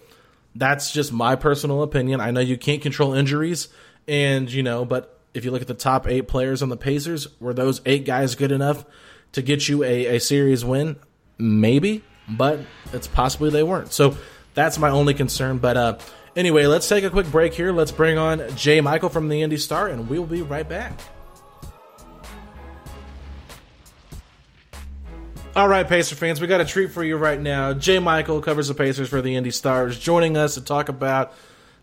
that's 0.55 0.93
just 0.93 1.13
my 1.13 1.37
personal 1.37 1.83
opinion. 1.83 2.21
I 2.21 2.31
know 2.31 2.41
you 2.41 2.57
can't 2.57 2.83
control 2.83 3.15
injuries, 3.15 3.69
and 4.07 4.51
you 4.51 4.63
know, 4.63 4.85
but 4.85 5.21
if 5.35 5.45
you 5.45 5.51
look 5.51 5.63
at 5.63 5.69
the 5.69 5.75
top 5.75 6.07
eight 6.07 6.29
players 6.29 6.63
on 6.63 6.69
the 6.69 6.77
Pacers, 6.77 7.29
were 7.41 7.55
those 7.55 7.81
eight 7.87 8.05
guys 8.05 8.35
good 8.35 8.53
enough 8.53 8.85
to 9.33 9.43
get 9.43 9.69
you 9.69 9.85
a, 9.85 10.17
a 10.17 10.21
series 10.21 10.65
win? 10.65 10.97
Maybe, 11.39 12.03
but 12.29 12.61
it's 12.93 13.07
possibly 13.07 13.51
they 13.51 13.63
weren't. 13.63 13.93
So 13.93 14.17
that's 14.55 14.79
my 14.79 14.91
only 14.91 15.15
concern. 15.15 15.59
But 15.59 15.77
uh, 15.77 15.99
anyway, 16.35 16.67
let's 16.67 16.89
take 16.89 17.05
a 17.05 17.11
quick 17.11 17.31
break 17.31 17.55
here. 17.55 17.73
Let's 17.73 17.93
bring 17.93 18.19
on 18.19 18.57
Jay 18.57 18.81
Michael 18.81 19.09
from 19.09 19.29
the 19.29 19.43
Indy 19.43 19.59
Star, 19.59 19.89
and 19.89 20.09
we'll 20.09 20.27
be 20.27 20.43
right 20.43 20.69
back. 20.69 20.99
All 25.59 25.67
right, 25.67 25.89
Pacer 25.89 26.15
fans, 26.15 26.41
we 26.41 26.47
got 26.47 26.61
a 26.61 26.65
treat 26.65 26.93
for 26.93 27.03
you 27.03 27.17
right 27.17 27.41
now. 27.41 27.73
Jay 27.73 27.99
Michael 27.99 28.41
covers 28.41 28.69
the 28.69 28.75
Pacers 28.75 29.09
for 29.09 29.21
the 29.21 29.35
Indy 29.35 29.51
Stars, 29.51 29.99
joining 29.99 30.37
us 30.37 30.55
to 30.55 30.61
talk 30.61 30.89
about 30.89 31.33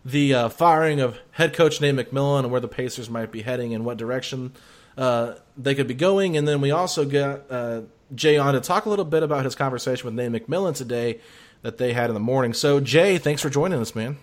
the 0.02 0.32
uh, 0.32 0.48
firing 0.48 0.98
of 0.98 1.18
head 1.32 1.52
coach 1.52 1.78
Nate 1.78 1.94
McMillan 1.94 2.44
and 2.44 2.50
where 2.50 2.62
the 2.62 2.68
Pacers 2.68 3.10
might 3.10 3.30
be 3.30 3.42
heading 3.42 3.74
and 3.74 3.84
what 3.84 3.98
direction 3.98 4.54
uh, 4.96 5.34
they 5.58 5.74
could 5.74 5.86
be 5.86 5.92
going. 5.92 6.38
And 6.38 6.48
then 6.48 6.62
we 6.62 6.70
also 6.70 7.04
got 7.04 7.42
uh, 7.50 7.82
Jay 8.14 8.38
on 8.38 8.54
to 8.54 8.62
talk 8.62 8.86
a 8.86 8.88
little 8.88 9.04
bit 9.04 9.22
about 9.22 9.44
his 9.44 9.54
conversation 9.54 10.06
with 10.06 10.14
Nate 10.14 10.46
McMillan 10.46 10.74
today 10.74 11.20
that 11.60 11.76
they 11.76 11.92
had 11.92 12.08
in 12.08 12.14
the 12.14 12.18
morning. 12.18 12.54
So, 12.54 12.80
Jay, 12.80 13.18
thanks 13.18 13.42
for 13.42 13.50
joining 13.50 13.78
us, 13.78 13.94
man. 13.94 14.16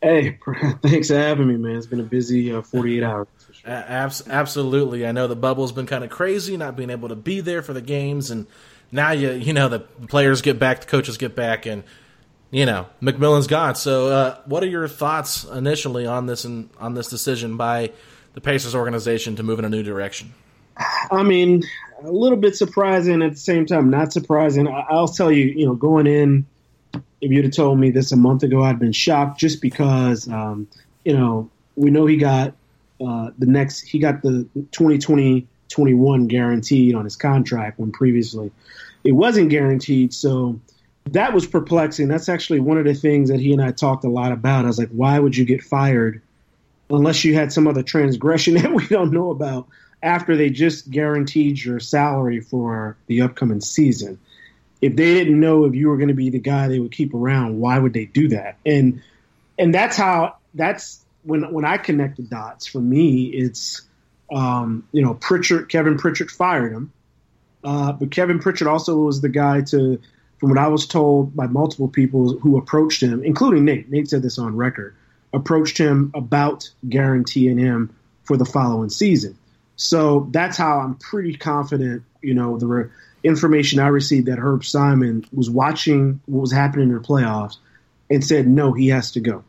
Hey, 0.00 0.38
thanks 0.82 1.08
for 1.08 1.18
having 1.18 1.48
me, 1.48 1.58
man. 1.58 1.76
It's 1.76 1.86
been 1.86 2.00
a 2.00 2.04
busy 2.04 2.54
uh, 2.54 2.62
48 2.62 3.02
hours. 3.02 3.28
Abs- 3.66 4.26
absolutely. 4.28 5.06
I 5.06 5.12
know 5.12 5.26
the 5.26 5.36
bubble's 5.36 5.72
been 5.72 5.86
kind 5.86 6.04
of 6.04 6.10
crazy, 6.10 6.56
not 6.56 6.76
being 6.76 6.90
able 6.90 7.08
to 7.08 7.16
be 7.16 7.40
there 7.40 7.62
for 7.62 7.72
the 7.72 7.80
games, 7.80 8.30
and 8.30 8.46
now 8.92 9.10
you 9.10 9.32
you 9.32 9.52
know 9.52 9.68
the 9.68 9.80
players 9.80 10.40
get 10.40 10.58
back, 10.58 10.82
the 10.82 10.86
coaches 10.86 11.16
get 11.16 11.34
back, 11.34 11.66
and 11.66 11.82
you 12.50 12.64
know 12.64 12.86
McMillan's 13.02 13.48
gone. 13.48 13.74
So, 13.74 14.08
uh, 14.08 14.38
what 14.44 14.62
are 14.62 14.68
your 14.68 14.86
thoughts 14.86 15.44
initially 15.44 16.06
on 16.06 16.26
this 16.26 16.44
and 16.44 16.70
on 16.78 16.94
this 16.94 17.08
decision 17.08 17.56
by 17.56 17.90
the 18.34 18.40
Pacers 18.40 18.74
organization 18.74 19.36
to 19.36 19.42
move 19.42 19.58
in 19.58 19.64
a 19.64 19.70
new 19.70 19.82
direction? 19.82 20.32
I 21.10 21.22
mean, 21.22 21.62
a 22.04 22.12
little 22.12 22.38
bit 22.38 22.54
surprising 22.54 23.22
at 23.22 23.32
the 23.32 23.38
same 23.38 23.66
time, 23.66 23.90
not 23.90 24.12
surprising. 24.12 24.68
I'll 24.68 25.08
tell 25.08 25.32
you, 25.32 25.46
you 25.46 25.66
know, 25.66 25.74
going 25.74 26.06
in, 26.06 26.46
if 27.20 27.30
you'd 27.30 27.44
have 27.44 27.54
told 27.54 27.78
me 27.78 27.90
this 27.90 28.12
a 28.12 28.16
month 28.16 28.42
ago, 28.42 28.62
I'd 28.62 28.78
been 28.78 28.92
shocked 28.92 29.40
just 29.40 29.62
because, 29.62 30.28
um, 30.28 30.68
you 31.04 31.14
know, 31.14 31.50
we 31.74 31.90
know 31.90 32.06
he 32.06 32.16
got 32.16 32.54
uh, 33.00 33.30
the 33.38 33.46
next 33.46 33.80
he 33.80 33.98
got 33.98 34.22
the 34.22 34.48
2020 34.72 35.46
21 35.68 36.28
guaranteed 36.28 36.94
on 36.94 37.04
his 37.04 37.16
contract 37.16 37.78
when 37.78 37.90
previously 37.92 38.50
it 39.04 39.12
wasn't 39.12 39.50
guaranteed. 39.50 40.12
So 40.12 40.60
that 41.12 41.32
was 41.32 41.46
perplexing. 41.46 42.08
That's 42.08 42.28
actually 42.28 42.60
one 42.60 42.78
of 42.78 42.84
the 42.84 42.94
things 42.94 43.30
that 43.30 43.40
he 43.40 43.52
and 43.52 43.62
I 43.62 43.70
talked 43.70 44.04
a 44.04 44.08
lot 44.10 44.32
about. 44.32 44.64
I 44.64 44.68
was 44.68 44.78
like, 44.78 44.90
why 44.90 45.18
would 45.18 45.36
you 45.36 45.44
get 45.44 45.62
fired 45.62 46.22
unless 46.90 47.24
you 47.24 47.34
had 47.34 47.52
some 47.52 47.66
other 47.66 47.82
transgression 47.82 48.54
that 48.62 48.72
we 48.72 48.86
don't 48.86 49.12
know 49.12 49.30
about 49.30 49.68
after 50.02 50.36
they 50.36 50.50
just 50.50 50.90
guaranteed 50.90 51.62
your 51.62 51.80
salary 51.80 52.40
for 52.40 52.96
the 53.06 53.22
upcoming 53.22 53.60
season? 53.60 54.18
If 54.82 54.94
they 54.96 55.14
didn't 55.14 55.40
know 55.40 55.64
if 55.64 55.74
you 55.74 55.88
were 55.88 55.96
going 55.96 56.08
to 56.08 56.14
be 56.14 56.30
the 56.30 56.38
guy 56.38 56.68
they 56.68 56.78
would 56.78 56.92
keep 56.92 57.14
around, 57.14 57.58
why 57.60 57.78
would 57.78 57.94
they 57.94 58.04
do 58.04 58.28
that? 58.28 58.58
And 58.66 59.02
and 59.58 59.74
that's 59.74 59.96
how 59.96 60.36
that's 60.52 61.00
when 61.26 61.52
when 61.52 61.64
I 61.64 61.76
connect 61.76 62.16
the 62.16 62.22
dots. 62.22 62.66
For 62.66 62.80
me, 62.80 63.26
it's 63.26 63.82
um, 64.32 64.86
you 64.92 65.02
know 65.02 65.14
Pritchard, 65.14 65.68
Kevin 65.68 65.98
Pritchard 65.98 66.30
fired 66.30 66.72
him, 66.72 66.92
uh, 67.64 67.92
but 67.92 68.10
Kevin 68.10 68.38
Pritchard 68.38 68.68
also 68.68 68.96
was 68.96 69.20
the 69.20 69.28
guy 69.28 69.62
to 69.62 70.00
from 70.38 70.50
what 70.50 70.58
I 70.58 70.68
was 70.68 70.86
told 70.86 71.34
by 71.34 71.46
multiple 71.46 71.88
people 71.88 72.38
who 72.38 72.58
approached 72.58 73.02
him, 73.02 73.24
including 73.24 73.64
Nate. 73.64 73.90
Nate 73.90 74.08
said 74.08 74.22
this 74.22 74.38
on 74.38 74.56
record. 74.56 74.94
Approached 75.32 75.78
him 75.78 76.12
about 76.14 76.70
guaranteeing 76.88 77.58
him 77.58 77.94
for 78.24 78.36
the 78.36 78.44
following 78.44 78.90
season. 78.90 79.36
So 79.76 80.28
that's 80.30 80.56
how 80.56 80.80
I'm 80.80 80.94
pretty 80.94 81.34
confident. 81.34 82.02
You 82.22 82.34
know, 82.34 82.58
the 82.58 82.66
re- 82.66 82.90
information 83.22 83.80
I 83.80 83.88
received 83.88 84.26
that 84.26 84.38
Herb 84.38 84.64
Simon 84.64 85.24
was 85.32 85.50
watching 85.50 86.20
what 86.26 86.40
was 86.42 86.52
happening 86.52 86.90
in 86.90 86.94
the 86.94 87.00
playoffs 87.00 87.56
and 88.10 88.24
said 88.24 88.46
no, 88.46 88.72
he 88.72 88.88
has 88.88 89.12
to 89.12 89.20
go 89.20 89.44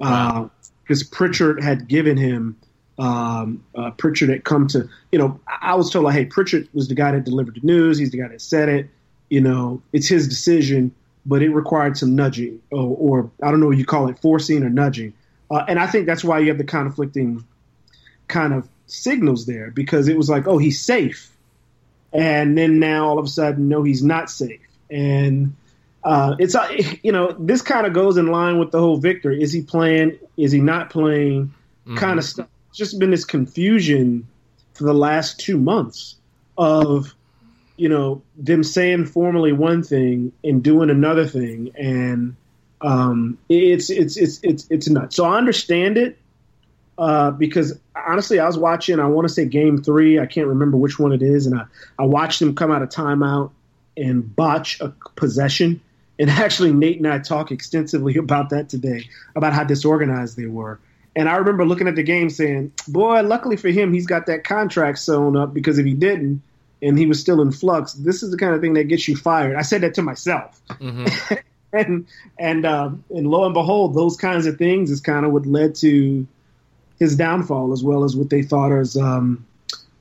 because 0.00 0.46
uh, 0.46 0.48
Pritchard 1.02 1.62
had 1.62 1.88
given 1.88 2.16
him. 2.16 2.56
Um, 2.98 3.64
uh, 3.74 3.92
Pritchard 3.92 4.28
had 4.28 4.44
come 4.44 4.66
to, 4.68 4.86
you 5.10 5.18
know, 5.18 5.40
I 5.62 5.74
was 5.74 5.90
told 5.90 6.04
like, 6.04 6.14
hey, 6.14 6.26
Pritchard 6.26 6.68
was 6.74 6.88
the 6.88 6.94
guy 6.94 7.12
that 7.12 7.24
delivered 7.24 7.54
the 7.54 7.66
news. 7.66 7.96
He's 7.96 8.10
the 8.10 8.18
guy 8.18 8.28
that 8.28 8.42
said 8.42 8.68
it 8.68 8.90
you 9.30 9.40
know, 9.40 9.80
it's 9.92 10.08
his 10.08 10.28
decision, 10.28 10.92
but 11.24 11.40
it 11.40 11.48
required 11.50 11.96
some 11.96 12.14
nudging, 12.14 12.60
or, 12.70 12.96
or 12.98 13.30
I 13.42 13.50
don't 13.50 13.60
know 13.60 13.68
what 13.68 13.78
you 13.78 13.86
call 13.86 14.08
it, 14.08 14.18
forcing 14.18 14.62
or 14.62 14.68
nudging. 14.68 15.14
Uh, 15.50 15.64
and 15.66 15.78
I 15.78 15.86
think 15.86 16.06
that's 16.06 16.22
why 16.22 16.40
you 16.40 16.48
have 16.48 16.58
the 16.58 16.64
conflicting 16.64 17.44
kind 18.28 18.52
of 18.52 18.68
signals 18.86 19.46
there 19.46 19.70
because 19.70 20.08
it 20.08 20.16
was 20.16 20.28
like, 20.28 20.46
oh, 20.46 20.58
he's 20.58 20.82
safe. 20.82 21.30
And 22.12 22.58
then 22.58 22.80
now 22.80 23.08
all 23.08 23.18
of 23.18 23.24
a 23.24 23.28
sudden, 23.28 23.68
no, 23.68 23.84
he's 23.84 24.02
not 24.02 24.30
safe. 24.30 24.60
And 24.90 25.54
uh, 26.02 26.36
it's, 26.38 26.54
uh, 26.54 26.68
you 27.02 27.12
know, 27.12 27.34
this 27.38 27.62
kind 27.62 27.86
of 27.86 27.92
goes 27.92 28.16
in 28.16 28.26
line 28.26 28.58
with 28.58 28.70
the 28.70 28.78
whole 28.78 28.96
Victor. 28.96 29.30
Is 29.30 29.52
he 29.52 29.62
playing? 29.62 30.18
Is 30.36 30.52
he 30.52 30.60
not 30.60 30.90
playing? 30.90 31.54
Mm-hmm. 31.86 31.96
Kind 31.96 32.18
of 32.18 32.24
stuff. 32.24 32.48
It's 32.68 32.78
just 32.78 32.98
been 32.98 33.10
this 33.10 33.24
confusion 33.24 34.26
for 34.74 34.84
the 34.84 34.94
last 34.94 35.40
two 35.40 35.58
months 35.58 36.16
of 36.56 37.14
you 37.76 37.88
know 37.88 38.22
them 38.36 38.62
saying 38.62 39.06
formally 39.06 39.52
one 39.52 39.82
thing 39.82 40.32
and 40.44 40.62
doing 40.62 40.90
another 40.90 41.26
thing, 41.26 41.72
and 41.76 42.36
um, 42.80 43.38
it's 43.48 43.90
it's 43.90 44.16
it's 44.16 44.40
it's 44.42 44.66
it's 44.70 44.88
nuts. 44.88 45.16
So 45.16 45.24
I 45.24 45.38
understand 45.38 45.98
it 45.98 46.18
uh, 46.98 47.30
because 47.30 47.78
honestly, 47.96 48.38
I 48.38 48.46
was 48.46 48.58
watching. 48.58 49.00
I 49.00 49.06
want 49.06 49.26
to 49.26 49.32
say 49.32 49.46
Game 49.46 49.82
Three. 49.82 50.18
I 50.18 50.26
can't 50.26 50.46
remember 50.46 50.76
which 50.76 50.98
one 50.98 51.12
it 51.12 51.22
is, 51.22 51.46
and 51.46 51.58
I 51.58 51.64
I 51.98 52.04
watched 52.04 52.40
them 52.40 52.54
come 52.54 52.70
out 52.70 52.82
of 52.82 52.90
timeout 52.90 53.50
and 53.96 54.36
botch 54.36 54.80
a 54.80 54.94
possession. 55.16 55.80
And 56.20 56.28
actually, 56.28 56.72
Nate 56.74 56.98
and 56.98 57.08
I 57.08 57.18
talk 57.18 57.50
extensively 57.50 58.16
about 58.18 58.50
that 58.50 58.68
today, 58.68 59.08
about 59.34 59.54
how 59.54 59.64
disorganized 59.64 60.36
they 60.36 60.46
were. 60.46 60.78
And 61.16 61.28
I 61.28 61.36
remember 61.36 61.66
looking 61.66 61.88
at 61.88 61.96
the 61.96 62.04
game 62.04 62.30
saying, 62.30 62.72
"Boy, 62.86 63.22
luckily 63.22 63.56
for 63.56 63.68
him, 63.68 63.92
he's 63.92 64.06
got 64.06 64.26
that 64.26 64.44
contract 64.44 64.98
sewn 64.98 65.36
up 65.36 65.52
because 65.52 65.78
if 65.78 65.86
he 65.86 65.94
didn't, 65.94 66.42
and 66.82 66.98
he 66.98 67.06
was 67.06 67.20
still 67.20 67.40
in 67.40 67.50
flux, 67.50 67.94
this 67.94 68.22
is 68.22 68.30
the 68.30 68.36
kind 68.36 68.54
of 68.54 68.60
thing 68.60 68.74
that 68.74 68.84
gets 68.84 69.08
you 69.08 69.16
fired. 69.16 69.56
I 69.56 69.62
said 69.62 69.80
that 69.80 69.94
to 69.94 70.02
myself. 70.02 70.60
Mm-hmm. 70.68 71.34
and 71.72 72.06
and 72.38 72.66
uh, 72.66 72.90
and 73.10 73.26
lo 73.26 73.44
and 73.44 73.54
behold, 73.54 73.94
those 73.94 74.16
kinds 74.16 74.46
of 74.46 74.58
things 74.58 74.90
is 74.90 75.00
kind 75.00 75.26
of 75.26 75.32
what 75.32 75.46
led 75.46 75.74
to 75.76 76.26
his 76.98 77.16
downfall, 77.16 77.72
as 77.72 77.82
well 77.82 78.04
as 78.04 78.14
what 78.14 78.30
they 78.30 78.42
thought 78.42 78.72
as 78.72 78.96
um, 78.96 79.46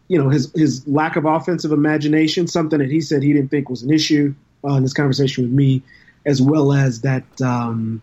you 0.08 0.22
know 0.22 0.30
his 0.30 0.52
his 0.54 0.88
lack 0.88 1.16
of 1.16 1.26
offensive 1.26 1.72
imagination, 1.72 2.46
something 2.48 2.80
that 2.80 2.92
he 2.92 3.02
said 3.02 3.24
he 3.24 3.34
didn't 3.34 3.50
think 3.50 3.70
was 3.70 3.84
an 3.84 3.92
issue 3.92 4.36
uh, 4.64 4.74
in 4.74 4.84
this 4.84 4.94
conversation 4.94 5.46
with 5.46 5.54
me, 5.54 5.82
as 6.26 6.42
well 6.42 6.74
as 6.74 7.02
that 7.02 7.24
um, 7.42 8.02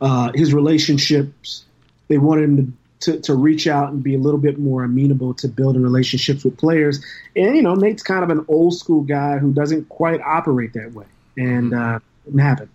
uh, 0.00 0.32
his 0.34 0.52
relationships. 0.54 1.64
They 2.08 2.18
wanted 2.18 2.44
him 2.44 2.56
to 2.56 2.72
to, 3.04 3.20
to 3.20 3.34
reach 3.34 3.66
out 3.66 3.92
and 3.92 4.02
be 4.02 4.14
a 4.14 4.18
little 4.18 4.40
bit 4.40 4.58
more 4.58 4.82
amenable 4.84 5.34
to 5.34 5.48
building 5.48 5.82
relationships 5.82 6.44
with 6.44 6.56
players. 6.56 7.04
And, 7.36 7.54
you 7.54 7.62
know, 7.62 7.74
Nate's 7.74 8.02
kind 8.02 8.24
of 8.24 8.30
an 8.30 8.46
old 8.48 8.74
school 8.78 9.02
guy 9.02 9.36
who 9.36 9.52
doesn't 9.52 9.88
quite 9.90 10.22
operate 10.22 10.72
that 10.72 10.92
way. 10.92 11.04
And 11.36 11.74
uh, 11.74 11.98
didn't 12.24 12.40
happen. 12.40 12.70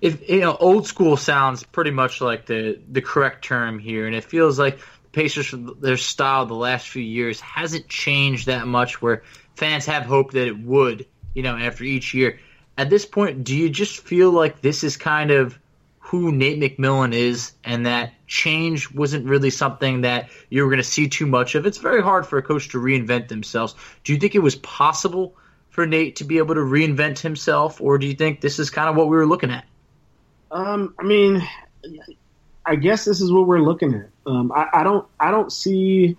If 0.00 0.28
you 0.28 0.40
know, 0.40 0.56
old 0.56 0.86
school 0.86 1.16
sounds 1.16 1.62
pretty 1.62 1.90
much 1.90 2.20
like 2.20 2.46
the 2.46 2.78
the 2.90 3.00
correct 3.00 3.44
term 3.44 3.78
here, 3.78 4.06
and 4.06 4.14
it 4.14 4.24
feels 4.24 4.58
like 4.58 4.78
the 4.78 5.08
Pacers, 5.12 5.54
their 5.80 5.96
style 5.96 6.46
the 6.46 6.54
last 6.54 6.88
few 6.88 7.02
years 7.02 7.40
hasn't 7.40 7.88
changed 7.88 8.46
that 8.46 8.66
much. 8.66 9.00
Where 9.00 9.22
fans 9.56 9.86
have 9.86 10.04
hoped 10.04 10.34
that 10.34 10.46
it 10.46 10.58
would, 10.58 11.06
you 11.34 11.42
know, 11.42 11.56
after 11.56 11.84
each 11.84 12.14
year. 12.14 12.38
At 12.76 12.90
this 12.90 13.06
point, 13.06 13.44
do 13.44 13.56
you 13.56 13.70
just 13.70 14.00
feel 14.00 14.30
like 14.30 14.60
this 14.60 14.82
is 14.82 14.96
kind 14.96 15.30
of 15.30 15.58
who 15.98 16.30
Nate 16.30 16.60
McMillan 16.60 17.14
is, 17.14 17.52
and 17.64 17.86
that 17.86 18.12
change 18.26 18.92
wasn't 18.92 19.26
really 19.26 19.48
something 19.48 20.02
that 20.02 20.28
you 20.50 20.62
were 20.62 20.68
going 20.68 20.76
to 20.76 20.84
see 20.84 21.08
too 21.08 21.26
much 21.26 21.54
of. 21.54 21.64
It's 21.64 21.78
very 21.78 22.02
hard 22.02 22.26
for 22.26 22.36
a 22.36 22.42
coach 22.42 22.68
to 22.70 22.78
reinvent 22.78 23.28
themselves. 23.28 23.74
Do 24.04 24.12
you 24.12 24.18
think 24.18 24.34
it 24.34 24.40
was 24.40 24.54
possible 24.56 25.34
for 25.70 25.86
Nate 25.86 26.16
to 26.16 26.24
be 26.24 26.38
able 26.38 26.54
to 26.54 26.60
reinvent 26.60 27.20
himself, 27.20 27.80
or 27.80 27.96
do 27.96 28.06
you 28.06 28.14
think 28.14 28.42
this 28.42 28.58
is 28.58 28.68
kind 28.68 28.88
of 28.88 28.96
what 28.96 29.08
we 29.08 29.16
were 29.16 29.26
looking 29.26 29.50
at? 29.50 29.64
Um, 30.50 30.94
I 30.98 31.04
mean, 31.04 31.42
I 32.66 32.76
guess 32.76 33.06
this 33.06 33.20
is 33.20 33.32
what 33.32 33.46
we're 33.46 33.60
looking 33.60 33.94
at. 33.94 34.10
Um, 34.26 34.52
I, 34.52 34.68
I, 34.72 34.82
don't, 34.84 35.06
I 35.18 35.30
don't 35.30 35.50
see, 35.50 36.16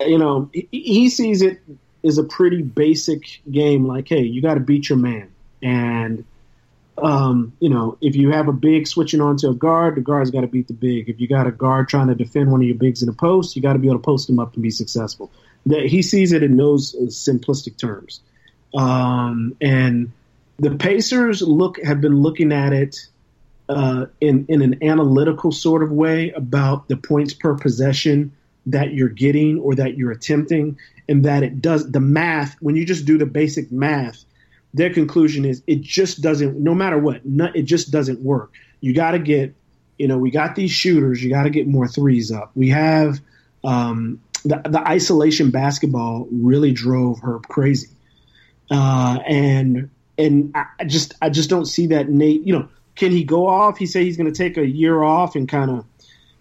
you 0.00 0.18
know, 0.18 0.50
he, 0.52 0.68
he 0.70 1.08
sees 1.08 1.42
it 1.42 1.60
as 2.04 2.18
a 2.18 2.24
pretty 2.24 2.62
basic 2.62 3.40
game. 3.50 3.86
Like, 3.86 4.08
hey, 4.08 4.22
you 4.22 4.42
got 4.42 4.54
to 4.54 4.60
beat 4.60 4.88
your 4.88 4.98
man, 4.98 5.32
and 5.66 6.24
um, 6.96 7.52
you 7.58 7.68
know, 7.68 7.98
if 8.00 8.14
you 8.14 8.30
have 8.30 8.48
a 8.48 8.52
big 8.52 8.86
switching 8.86 9.20
onto 9.20 9.50
a 9.50 9.54
guard, 9.54 9.96
the 9.96 10.00
guard's 10.00 10.30
got 10.30 10.42
to 10.42 10.46
beat 10.46 10.68
the 10.68 10.74
big. 10.74 11.10
If 11.10 11.20
you 11.20 11.28
got 11.28 11.46
a 11.46 11.50
guard 11.50 11.88
trying 11.88 12.06
to 12.06 12.14
defend 12.14 12.50
one 12.50 12.62
of 12.62 12.66
your 12.66 12.76
bigs 12.76 13.02
in 13.02 13.08
a 13.08 13.12
post, 13.12 13.56
you 13.56 13.60
got 13.60 13.74
to 13.74 13.78
be 13.78 13.88
able 13.88 13.98
to 13.98 14.04
post 14.04 14.30
him 14.30 14.38
up 14.38 14.54
and 14.54 14.62
be 14.62 14.70
successful. 14.70 15.30
That 15.66 15.84
he 15.86 16.02
sees 16.02 16.32
it 16.32 16.42
in 16.42 16.56
those 16.56 16.94
simplistic 17.08 17.76
terms. 17.76 18.20
Um, 18.72 19.56
and 19.60 20.12
the 20.58 20.76
Pacers 20.76 21.42
look 21.42 21.82
have 21.84 22.00
been 22.00 22.22
looking 22.22 22.52
at 22.52 22.72
it 22.72 22.96
uh, 23.68 24.06
in 24.20 24.46
in 24.48 24.62
an 24.62 24.82
analytical 24.84 25.50
sort 25.50 25.82
of 25.82 25.90
way 25.90 26.30
about 26.30 26.88
the 26.88 26.96
points 26.96 27.34
per 27.34 27.56
possession 27.56 28.32
that 28.66 28.94
you're 28.94 29.08
getting 29.08 29.58
or 29.58 29.74
that 29.74 29.98
you're 29.98 30.12
attempting, 30.12 30.78
and 31.08 31.24
that 31.24 31.42
it 31.42 31.60
does 31.60 31.90
the 31.90 32.00
math 32.00 32.56
when 32.60 32.76
you 32.76 32.86
just 32.86 33.04
do 33.04 33.18
the 33.18 33.26
basic 33.26 33.72
math 33.72 34.24
their 34.76 34.92
conclusion 34.92 35.46
is 35.46 35.62
it 35.66 35.80
just 35.80 36.20
doesn't 36.20 36.58
no 36.58 36.74
matter 36.74 36.98
what 36.98 37.22
it 37.24 37.62
just 37.62 37.90
doesn't 37.90 38.20
work. 38.20 38.52
You 38.80 38.94
got 38.94 39.12
to 39.12 39.18
get 39.18 39.54
you 39.96 40.06
know 40.06 40.18
we 40.18 40.30
got 40.30 40.54
these 40.54 40.70
shooters 40.70 41.22
you 41.22 41.30
got 41.30 41.44
to 41.44 41.50
get 41.50 41.66
more 41.66 41.88
threes 41.88 42.30
up. 42.30 42.50
We 42.54 42.68
have 42.68 43.18
um, 43.64 44.20
the, 44.44 44.60
the 44.68 44.86
isolation 44.86 45.50
basketball 45.50 46.28
really 46.30 46.72
drove 46.72 47.20
her 47.20 47.38
crazy. 47.38 47.88
Uh, 48.70 49.18
and 49.26 49.88
and 50.18 50.54
I 50.78 50.84
just 50.84 51.14
I 51.22 51.30
just 51.30 51.48
don't 51.48 51.66
see 51.66 51.88
that 51.88 52.10
Nate 52.10 52.42
you 52.42 52.52
know 52.52 52.68
can 52.96 53.12
he 53.12 53.24
go 53.24 53.46
off? 53.46 53.78
He 53.78 53.86
said 53.86 54.02
he's 54.02 54.18
going 54.18 54.30
to 54.30 54.36
take 54.36 54.58
a 54.58 54.66
year 54.66 55.02
off 55.02 55.36
and 55.36 55.48
kind 55.48 55.70
of 55.70 55.86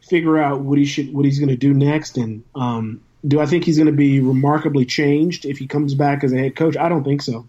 figure 0.01 0.37
out 0.37 0.59
what 0.59 0.77
he 0.77 0.85
should 0.85 1.13
what 1.13 1.23
he's 1.23 1.39
going 1.39 1.49
to 1.49 1.55
do 1.55 1.73
next. 1.73 2.17
And 2.17 2.43
um, 2.53 3.01
do 3.25 3.39
I 3.39 3.45
think 3.45 3.63
he's 3.63 3.77
going 3.77 3.87
to 3.87 3.93
be 3.93 4.19
remarkably 4.19 4.83
changed 4.85 5.45
if 5.45 5.57
he 5.57 5.67
comes 5.67 5.95
back 5.95 6.25
as 6.25 6.33
a 6.33 6.37
head 6.37 6.57
coach? 6.57 6.75
I 6.75 6.89
don't 6.89 7.05
think 7.05 7.21
so 7.21 7.47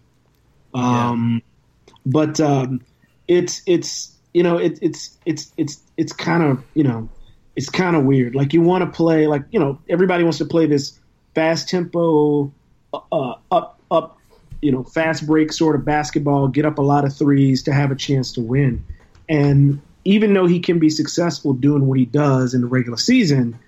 um, 0.77 1.41
yeah. 1.87 1.93
But 2.05 2.39
um, 2.39 2.81
it's 3.27 3.61
it's 3.65 4.15
you 4.33 4.43
know 4.43 4.57
it, 4.57 4.79
it's 4.81 5.17
it's 5.25 5.51
it's 5.57 5.81
it's 5.97 6.13
kind 6.13 6.43
of 6.43 6.63
you 6.73 6.83
know 6.83 7.09
it's 7.55 7.69
kind 7.69 7.95
of 7.95 8.03
weird. 8.03 8.35
Like 8.35 8.53
you 8.53 8.61
want 8.61 8.83
to 8.83 8.89
play 8.89 9.27
like 9.27 9.43
you 9.51 9.59
know 9.59 9.79
everybody 9.89 10.23
wants 10.23 10.37
to 10.37 10.45
play 10.45 10.65
this 10.67 10.97
fast 11.35 11.69
tempo 11.69 12.51
uh, 12.93 13.35
up 13.51 13.79
up 13.91 14.17
you 14.61 14.71
know 14.71 14.83
fast 14.83 15.27
break 15.27 15.51
sort 15.51 15.75
of 15.75 15.83
basketball, 15.83 16.47
get 16.47 16.65
up 16.65 16.77
a 16.77 16.83
lot 16.83 17.03
of 17.03 17.15
threes 17.15 17.63
to 17.63 17.73
have 17.73 17.91
a 17.91 17.95
chance 17.95 18.31
to 18.33 18.41
win. 18.41 18.85
And 19.27 19.81
even 20.05 20.33
though 20.33 20.47
he 20.47 20.61
can 20.61 20.79
be 20.79 20.89
successful 20.89 21.53
doing 21.53 21.85
what 21.85 21.99
he 21.99 22.05
does 22.05 22.53
in 22.53 22.61
the 22.61 22.67
regular 22.67 22.97
season, 22.97 23.59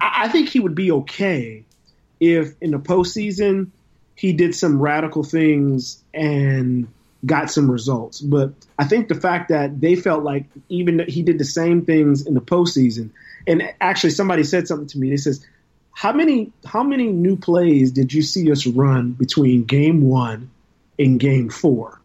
I 0.00 0.28
think 0.28 0.48
he 0.48 0.60
would 0.60 0.74
be 0.74 0.90
okay 0.90 1.64
if 2.20 2.54
in 2.60 2.70
the 2.70 2.78
postseason 2.78 3.70
he 4.14 4.32
did 4.32 4.54
some 4.54 4.80
radical 4.80 5.22
things 5.22 6.02
and 6.18 6.88
got 7.24 7.50
some 7.50 7.70
results. 7.70 8.20
But 8.20 8.52
I 8.78 8.84
think 8.84 9.08
the 9.08 9.14
fact 9.14 9.48
that 9.48 9.80
they 9.80 9.96
felt 9.96 10.24
like 10.24 10.44
even 10.68 11.04
he 11.08 11.22
did 11.22 11.38
the 11.38 11.44
same 11.44 11.84
things 11.84 12.26
in 12.26 12.34
the 12.34 12.40
postseason, 12.40 13.10
and 13.46 13.62
actually 13.80 14.10
somebody 14.10 14.44
said 14.44 14.68
something 14.68 14.88
to 14.88 14.98
me. 14.98 15.10
They 15.10 15.16
says, 15.16 15.44
how 15.92 16.12
many 16.12 16.52
how 16.64 16.82
many 16.82 17.08
new 17.08 17.36
plays 17.36 17.92
did 17.92 18.12
you 18.12 18.22
see 18.22 18.50
us 18.52 18.66
run 18.66 19.12
between 19.12 19.64
game 19.64 20.02
one 20.02 20.50
and 20.98 21.18
game 21.18 21.48
four? 21.48 22.00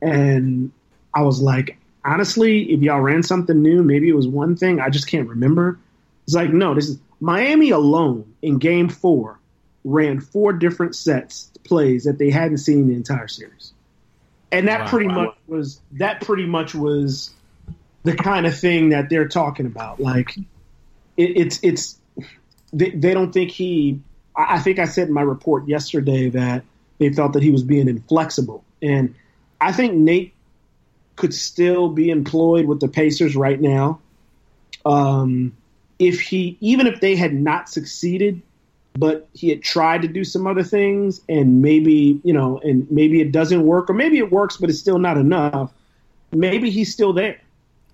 And 0.00 0.70
I 1.12 1.22
was 1.22 1.40
like, 1.40 1.76
honestly, 2.04 2.72
if 2.72 2.80
y'all 2.80 3.00
ran 3.00 3.22
something 3.24 3.60
new, 3.60 3.82
maybe 3.82 4.08
it 4.08 4.14
was 4.14 4.28
one 4.28 4.56
thing. 4.56 4.80
I 4.80 4.90
just 4.90 5.08
can't 5.08 5.28
remember. 5.28 5.78
It's 6.26 6.34
like, 6.34 6.50
no, 6.50 6.74
this 6.74 6.88
is 6.88 6.98
Miami 7.20 7.70
alone 7.70 8.32
in 8.42 8.58
game 8.58 8.88
four 8.88 9.38
ran 9.84 10.20
four 10.20 10.52
different 10.52 10.94
sets 10.94 11.50
plays 11.64 12.04
that 12.04 12.18
they 12.18 12.30
hadn't 12.30 12.58
seen 12.58 12.88
the 12.88 12.94
entire 12.94 13.28
series. 13.28 13.72
And 14.50 14.68
that 14.68 14.80
wow, 14.80 14.88
pretty 14.88 15.08
wow. 15.08 15.24
much 15.24 15.34
was 15.46 15.80
that 15.92 16.22
pretty 16.22 16.46
much 16.46 16.74
was 16.74 17.30
the 18.04 18.16
kind 18.16 18.46
of 18.46 18.56
thing 18.58 18.90
that 18.90 19.10
they're 19.10 19.28
talking 19.28 19.66
about. 19.66 20.00
Like 20.00 20.36
it, 21.16 21.36
it's 21.36 21.60
it's 21.62 21.98
they, 22.72 22.90
they 22.90 23.14
don't 23.14 23.32
think 23.32 23.50
he 23.50 24.00
I 24.34 24.60
think 24.60 24.78
I 24.78 24.84
said 24.84 25.08
in 25.08 25.14
my 25.14 25.22
report 25.22 25.66
yesterday 25.68 26.30
that 26.30 26.64
they 26.98 27.12
felt 27.12 27.32
that 27.32 27.42
he 27.42 27.50
was 27.50 27.62
being 27.62 27.88
inflexible. 27.88 28.64
And 28.80 29.14
I 29.60 29.72
think 29.72 29.94
Nate 29.94 30.32
could 31.16 31.34
still 31.34 31.88
be 31.88 32.10
employed 32.10 32.66
with 32.66 32.80
the 32.80 32.88
Pacers 32.88 33.34
right 33.34 33.60
now. 33.60 34.00
Um, 34.86 35.56
if 35.98 36.20
he, 36.20 36.56
even 36.60 36.86
if 36.86 37.00
they 37.00 37.16
had 37.16 37.34
not 37.34 37.68
succeeded, 37.68 38.40
but 38.98 39.28
he 39.32 39.48
had 39.48 39.62
tried 39.62 40.02
to 40.02 40.08
do 40.08 40.24
some 40.24 40.46
other 40.46 40.64
things 40.64 41.20
and 41.28 41.62
maybe, 41.62 42.20
you 42.24 42.32
know, 42.32 42.58
and 42.64 42.90
maybe 42.90 43.20
it 43.20 43.30
doesn't 43.30 43.62
work 43.62 43.88
or 43.88 43.94
maybe 43.94 44.18
it 44.18 44.32
works, 44.32 44.56
but 44.56 44.68
it's 44.68 44.78
still 44.78 44.98
not 44.98 45.16
enough. 45.16 45.72
Maybe 46.32 46.68
he's 46.70 46.92
still 46.92 47.12
there. 47.12 47.40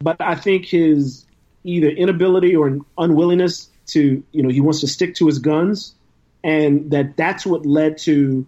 But 0.01 0.17
I 0.21 0.35
think 0.35 0.65
his 0.65 1.27
either 1.63 1.89
inability 1.89 2.57
or 2.57 2.79
unwillingness 2.97 3.69
to, 3.89 4.23
you 4.33 4.43
know, 4.43 4.49
he 4.49 4.61
wants 4.61 4.81
to 4.81 4.89
stick 4.89 5.15
to 5.17 5.27
his 5.27 5.39
guns 5.39 5.95
and 6.43 6.91
that 6.91 7.17
that's 7.17 7.45
what 7.45 7.67
led 7.67 7.99
to 7.99 8.47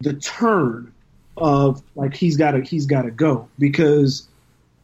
the 0.00 0.14
turn 0.14 0.92
of 1.36 1.82
like 1.94 2.14
he's 2.14 2.36
got 2.36 2.52
to 2.52 2.62
he's 2.62 2.86
got 2.86 3.02
to 3.02 3.10
go 3.10 3.48
because 3.58 4.26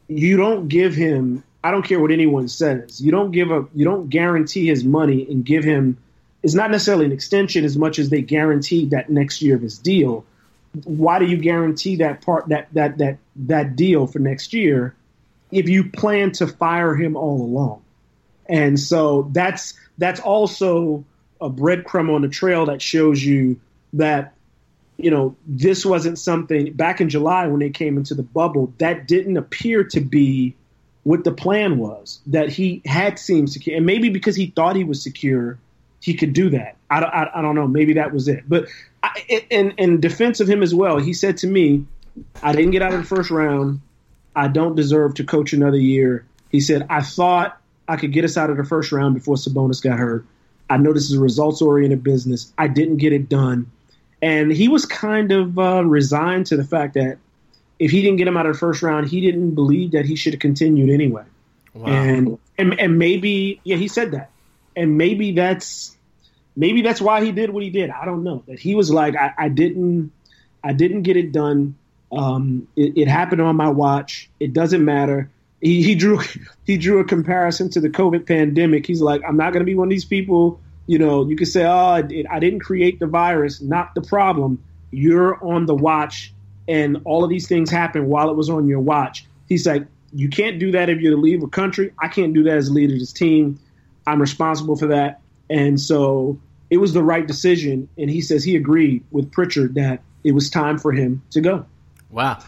you 0.08 0.36
don't 0.36 0.68
give 0.68 0.94
him 0.94 1.42
I 1.62 1.70
don't 1.70 1.82
care 1.82 1.98
what 1.98 2.10
anyone 2.10 2.48
says. 2.48 3.00
You 3.00 3.10
don't 3.10 3.30
give 3.30 3.50
a 3.50 3.66
you 3.74 3.84
don't 3.84 4.08
guarantee 4.08 4.66
his 4.66 4.84
money 4.84 5.26
and 5.30 5.44
give 5.44 5.64
him 5.64 5.96
it's 6.44 6.54
not 6.54 6.70
necessarily 6.70 7.06
an 7.06 7.12
extension 7.12 7.64
as 7.64 7.76
much 7.76 7.98
as 7.98 8.10
they 8.10 8.20
guaranteed 8.20 8.90
that 8.90 9.08
next 9.08 9.40
year 9.40 9.56
of 9.56 9.62
his 9.62 9.78
deal. 9.78 10.26
Why 10.84 11.18
do 11.18 11.24
you 11.24 11.38
guarantee 11.38 11.96
that 11.96 12.20
part 12.20 12.48
that 12.50 12.68
that 12.74 12.98
that 12.98 13.18
that 13.36 13.76
deal 13.76 14.06
for 14.06 14.18
next 14.18 14.52
year 14.52 14.94
if 15.50 15.70
you 15.70 15.90
plan 15.90 16.32
to 16.32 16.46
fire 16.46 16.94
him 16.94 17.16
all 17.16 17.40
along? 17.40 17.82
And 18.46 18.78
so 18.78 19.30
that's 19.32 19.72
that's 19.96 20.20
also 20.20 21.04
a 21.40 21.48
breadcrumb 21.48 22.14
on 22.14 22.20
the 22.20 22.28
trail 22.28 22.66
that 22.66 22.82
shows 22.82 23.24
you 23.24 23.58
that 23.94 24.34
you 24.96 25.10
know, 25.10 25.34
this 25.46 25.84
wasn't 25.84 26.18
something 26.18 26.72
back 26.74 27.00
in 27.00 27.08
July 27.08 27.46
when 27.46 27.58
they 27.58 27.70
came 27.70 27.96
into 27.96 28.14
the 28.14 28.22
bubble 28.22 28.72
that 28.78 29.08
didn't 29.08 29.36
appear 29.36 29.82
to 29.82 30.00
be 30.00 30.54
what 31.04 31.24
the 31.24 31.32
plan 31.32 31.78
was. 31.78 32.20
That 32.26 32.50
he 32.50 32.82
had 32.84 33.18
seemed 33.18 33.50
secure, 33.50 33.76
and 33.76 33.86
maybe 33.86 34.10
because 34.10 34.36
he 34.36 34.46
thought 34.46 34.76
he 34.76 34.84
was 34.84 35.02
secure, 35.02 35.58
he 36.04 36.14
could 36.14 36.32
do 36.34 36.50
that. 36.50 36.76
I, 36.90 37.00
I, 37.00 37.38
I 37.38 37.42
don't 37.42 37.54
know. 37.54 37.66
Maybe 37.66 37.94
that 37.94 38.12
was 38.12 38.28
it. 38.28 38.44
But 38.46 38.66
I, 39.02 39.46
in, 39.50 39.72
in 39.78 40.00
defense 40.00 40.40
of 40.40 40.48
him 40.48 40.62
as 40.62 40.74
well, 40.74 40.98
he 40.98 41.14
said 41.14 41.38
to 41.38 41.46
me, 41.46 41.86
"I 42.42 42.52
didn't 42.52 42.72
get 42.72 42.82
out 42.82 42.92
of 42.92 43.00
the 43.00 43.06
first 43.06 43.30
round. 43.30 43.80
I 44.36 44.48
don't 44.48 44.74
deserve 44.74 45.14
to 45.14 45.24
coach 45.24 45.52
another 45.52 45.78
year." 45.78 46.26
He 46.50 46.60
said, 46.60 46.86
"I 46.90 47.02
thought 47.02 47.58
I 47.88 47.96
could 47.96 48.12
get 48.12 48.24
us 48.24 48.36
out 48.36 48.50
of 48.50 48.56
the 48.56 48.64
first 48.64 48.92
round 48.92 49.14
before 49.14 49.36
Sabonis 49.36 49.82
got 49.82 49.98
hurt. 49.98 50.26
I 50.68 50.76
know 50.76 50.92
this 50.92 51.10
is 51.10 51.14
a 51.14 51.20
results 51.20 51.62
oriented 51.62 52.02
business. 52.02 52.52
I 52.58 52.68
didn't 52.68 52.98
get 52.98 53.12
it 53.12 53.28
done." 53.28 53.70
and 54.24 54.50
he 54.50 54.68
was 54.68 54.86
kind 54.86 55.32
of 55.32 55.58
uh, 55.58 55.84
resigned 55.84 56.46
to 56.46 56.56
the 56.56 56.64
fact 56.64 56.94
that 56.94 57.18
if 57.78 57.90
he 57.90 58.00
didn't 58.00 58.16
get 58.16 58.26
him 58.26 58.38
out 58.38 58.46
of 58.46 58.54
the 58.54 58.58
first 58.58 58.82
round, 58.82 59.06
he 59.06 59.20
didn't 59.20 59.54
believe 59.54 59.90
that 59.90 60.06
he 60.06 60.16
should 60.16 60.32
have 60.32 60.40
continued 60.40 60.88
anyway. 60.88 61.24
Wow. 61.74 61.86
And, 61.86 62.38
and 62.56 62.80
and 62.80 62.98
maybe 62.98 63.60
yeah, 63.64 63.76
he 63.76 63.86
said 63.86 64.12
that, 64.12 64.30
and 64.76 64.98
maybe 64.98 65.32
that's 65.32 65.96
maybe 66.56 66.82
that's 66.82 67.00
why 67.00 67.24
he 67.24 67.32
did 67.32 67.50
what 67.50 67.62
he 67.62 67.70
did. 67.70 67.90
I 67.90 68.04
don't 68.04 68.24
know 68.24 68.42
that 68.46 68.58
he 68.58 68.74
was 68.74 68.90
like 68.90 69.16
I, 69.16 69.32
I 69.36 69.48
didn't 69.48 70.12
I 70.62 70.72
didn't 70.72 71.02
get 71.02 71.16
it 71.16 71.32
done. 71.32 71.76
Um, 72.12 72.68
it, 72.76 72.96
it, 72.96 73.08
happened 73.08 73.40
on 73.40 73.56
my 73.56 73.70
watch. 73.70 74.30
It 74.38 74.52
doesn't 74.52 74.84
matter. 74.84 75.30
He, 75.60 75.82
he 75.82 75.94
drew 75.96 76.20
he 76.64 76.76
drew 76.76 77.00
a 77.00 77.04
comparison 77.04 77.70
to 77.70 77.80
the 77.80 77.90
COVID 77.90 78.26
pandemic. 78.26 78.86
He's 78.86 79.00
like, 79.00 79.22
I'm 79.26 79.36
not 79.36 79.52
going 79.52 79.60
to 79.60 79.66
be 79.66 79.74
one 79.74 79.88
of 79.88 79.90
these 79.90 80.04
people 80.04 80.60
you 80.86 80.98
know, 80.98 81.26
you 81.26 81.36
could 81.36 81.48
say, 81.48 81.64
oh, 81.64 81.94
I 81.94 82.02
didn't 82.02 82.60
create 82.60 83.00
the 83.00 83.06
virus, 83.06 83.60
not 83.60 83.94
the 83.94 84.02
problem. 84.02 84.62
You're 84.90 85.42
on 85.42 85.66
the 85.66 85.74
watch, 85.74 86.32
and 86.68 86.98
all 87.04 87.24
of 87.24 87.30
these 87.30 87.48
things 87.48 87.70
happen 87.70 88.06
while 88.06 88.30
it 88.30 88.36
was 88.36 88.50
on 88.50 88.68
your 88.68 88.80
watch. 88.80 89.26
He's 89.48 89.66
like, 89.66 89.86
you 90.12 90.28
can't 90.28 90.58
do 90.58 90.72
that 90.72 90.88
if 90.90 91.00
you're 91.00 91.14
the 91.14 91.20
leader 91.20 91.38
of 91.38 91.44
a 91.44 91.48
country. 91.50 91.92
I 91.98 92.08
can't 92.08 92.34
do 92.34 92.44
that 92.44 92.56
as 92.56 92.70
leader 92.70 92.92
of 92.92 93.00
this 93.00 93.12
team. 93.12 93.58
I'm 94.06 94.20
responsible 94.20 94.76
for 94.76 94.88
that. 94.88 95.20
And 95.50 95.80
so 95.80 96.38
it 96.70 96.78
was 96.78 96.92
the 96.92 97.02
right 97.02 97.26
decision. 97.26 97.88
And 97.98 98.10
he 98.10 98.20
says 98.20 98.44
he 98.44 98.56
agreed 98.56 99.04
with 99.10 99.30
Pritchard 99.30 99.74
that 99.74 100.02
it 100.24 100.32
was 100.32 100.50
time 100.50 100.78
for 100.78 100.92
him 100.92 101.22
to 101.30 101.40
go. 101.40 101.66
Wow. 102.10 102.38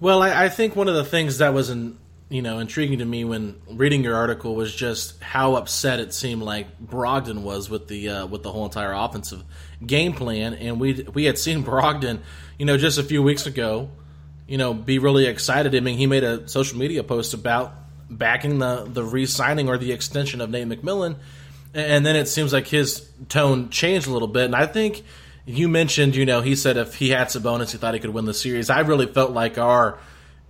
Well, 0.00 0.22
I, 0.22 0.44
I 0.44 0.48
think 0.48 0.76
one 0.76 0.88
of 0.88 0.94
the 0.94 1.04
things 1.04 1.38
that 1.38 1.54
was 1.54 1.70
in 1.70 1.98
you 2.30 2.42
know 2.42 2.60
intriguing 2.60 3.00
to 3.00 3.04
me 3.04 3.24
when 3.24 3.60
reading 3.68 4.04
your 4.04 4.14
article 4.14 4.54
was 4.54 4.72
just 4.74 5.20
how 5.20 5.56
upset 5.56 5.98
it 5.98 6.14
seemed 6.14 6.42
like 6.42 6.80
Brogdon 6.80 7.42
was 7.42 7.68
with 7.68 7.88
the 7.88 8.08
uh, 8.08 8.26
with 8.26 8.42
the 8.42 8.52
whole 8.52 8.64
entire 8.64 8.92
offensive 8.92 9.44
game 9.84 10.12
plan, 10.12 10.54
and 10.54 10.80
we 10.80 11.06
we 11.12 11.24
had 11.24 11.38
seen 11.38 11.64
Brogdon, 11.64 12.20
you 12.58 12.66
know, 12.66 12.76
just 12.76 12.98
a 12.98 13.02
few 13.02 13.22
weeks 13.22 13.46
ago, 13.46 13.90
you 14.46 14.58
know, 14.58 14.72
be 14.72 14.98
really 14.98 15.26
excited. 15.26 15.74
I 15.74 15.80
mean, 15.80 15.98
he 15.98 16.06
made 16.06 16.24
a 16.24 16.48
social 16.48 16.78
media 16.78 17.02
post 17.02 17.34
about 17.34 17.74
backing 18.10 18.58
the 18.58 18.84
the 18.86 19.04
re-signing 19.04 19.68
or 19.68 19.78
the 19.78 19.92
extension 19.92 20.40
of 20.40 20.50
Nate 20.50 20.68
McMillan, 20.68 21.16
and 21.72 22.04
then 22.04 22.16
it 22.16 22.26
seems 22.26 22.52
like 22.52 22.66
his 22.66 23.08
tone 23.28 23.70
changed 23.70 24.06
a 24.06 24.12
little 24.12 24.28
bit, 24.28 24.44
and 24.44 24.56
I 24.56 24.66
think. 24.66 25.04
You 25.46 25.68
mentioned, 25.68 26.14
you 26.14 26.26
know, 26.26 26.42
he 26.42 26.54
said 26.54 26.76
if 26.76 26.94
he 26.94 27.08
had 27.08 27.26
Sabonis, 27.28 27.72
he 27.72 27.78
thought 27.78 27.94
he 27.94 27.98
could 27.98 28.10
win 28.10 28.24
the 28.26 28.34
series. 28.34 28.70
I 28.70 28.80
really 28.80 29.06
felt 29.06 29.32
like 29.32 29.58
our 29.58 29.98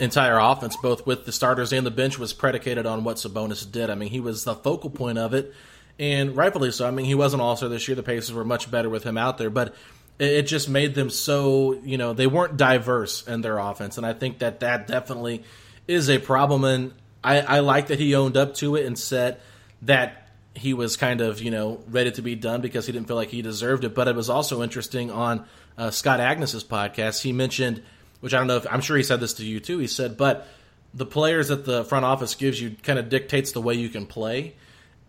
entire 0.01 0.38
offense, 0.38 0.77
both 0.77 1.07
with 1.07 1.25
the 1.25 1.33
starters 1.33 1.73
and 1.73 1.87
the 1.87 1.90
bench, 1.90 2.18
was 2.18 2.33
predicated 2.33 2.87
on 2.87 3.05
what 3.05 3.16
Sabonis 3.16 3.70
did. 3.70 3.88
I 3.88 3.94
mean, 3.94 4.11
he 4.11 4.20
was 4.20 4.44
the 4.44 4.55
focal 4.55 4.90
point 4.90 5.16
of 5.16 5.33
it, 5.33 5.55
and 5.99 6.37
rightfully 6.37 6.70
so. 6.73 6.87
I 6.87 6.90
mean, 6.90 7.07
he 7.07 7.14
wasn't 7.14 7.40
all 7.40 7.57
star 7.57 7.68
this 7.68 7.87
year. 7.87 7.94
The 7.94 8.03
Pacers 8.03 8.35
were 8.35 8.44
much 8.44 8.70
better 8.70 8.90
with 8.90 9.05
him 9.05 9.16
out 9.16 9.38
there, 9.38 9.49
but 9.49 9.75
it 10.18 10.42
just 10.42 10.68
made 10.68 10.94
them 10.94 11.09
so 11.09 11.81
you 11.83 11.96
know 11.96 12.12
they 12.12 12.27
weren't 12.27 12.57
diverse 12.57 13.27
in 13.27 13.40
their 13.42 13.59
offense, 13.59 13.96
and 13.96 14.07
I 14.07 14.12
think 14.12 14.40
that 14.40 14.61
that 14.61 14.87
definitely 14.87 15.44
is 15.87 16.11
a 16.11 16.18
problem. 16.18 16.64
And 16.64 16.92
I, 17.22 17.40
I 17.40 17.61
like 17.61 17.88
that 17.88 17.98
he 17.98 18.14
owned 18.14 18.37
up 18.37 18.54
to 18.56 18.76
it 18.76 18.87
and 18.87 18.98
said 18.98 19.40
that 19.83 20.28
he 20.54 20.74
was 20.74 20.96
kind 20.96 21.20
of 21.20 21.40
you 21.40 21.50
know 21.50 21.83
ready 21.88 22.11
to 22.12 22.22
be 22.22 22.35
done 22.35 22.61
because 22.61 22.87
he 22.87 22.92
didn't 22.92 23.06
feel 23.06 23.16
like 23.16 23.30
he 23.30 23.42
deserved 23.42 23.85
it. 23.85 23.94
But 23.94 24.09
it 24.09 24.16
was 24.16 24.30
also 24.30 24.62
interesting 24.62 25.11
on 25.11 25.44
uh, 25.78 25.90
Scott 25.90 26.20
Agness's 26.20 26.64
podcast. 26.64 27.22
He 27.22 27.33
mentioned 27.33 27.83
which 28.20 28.35
I 28.35 28.38
don't 28.38 28.46
know 28.46 28.56
if 28.56 28.66
I'm 28.70 28.80
sure 28.80 28.96
he 28.96 29.02
said 29.02 29.20
this 29.20 29.35
to 29.35 29.44
you 29.44 29.61
too. 29.61 29.78
He 29.78 29.87
said, 29.87 30.16
but 30.16 30.46
the 30.94 31.06
players 31.06 31.48
that 31.48 31.64
the 31.64 31.85
front 31.85 32.04
office 32.04 32.35
gives 32.35 32.61
you 32.61 32.76
kind 32.83 32.98
of 32.98 33.09
dictates 33.09 33.52
the 33.52 33.61
way 33.61 33.74
you 33.74 33.88
can 33.88 34.06
play. 34.06 34.54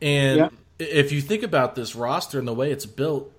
And 0.02 0.38
yeah. 0.38 0.50
if 0.80 1.12
you 1.12 1.22
think 1.22 1.44
about 1.44 1.76
this 1.76 1.96
roster 1.96 2.40
and 2.40 2.48
the 2.48 2.54
way 2.54 2.72
it's 2.72 2.86
built, 2.86 3.32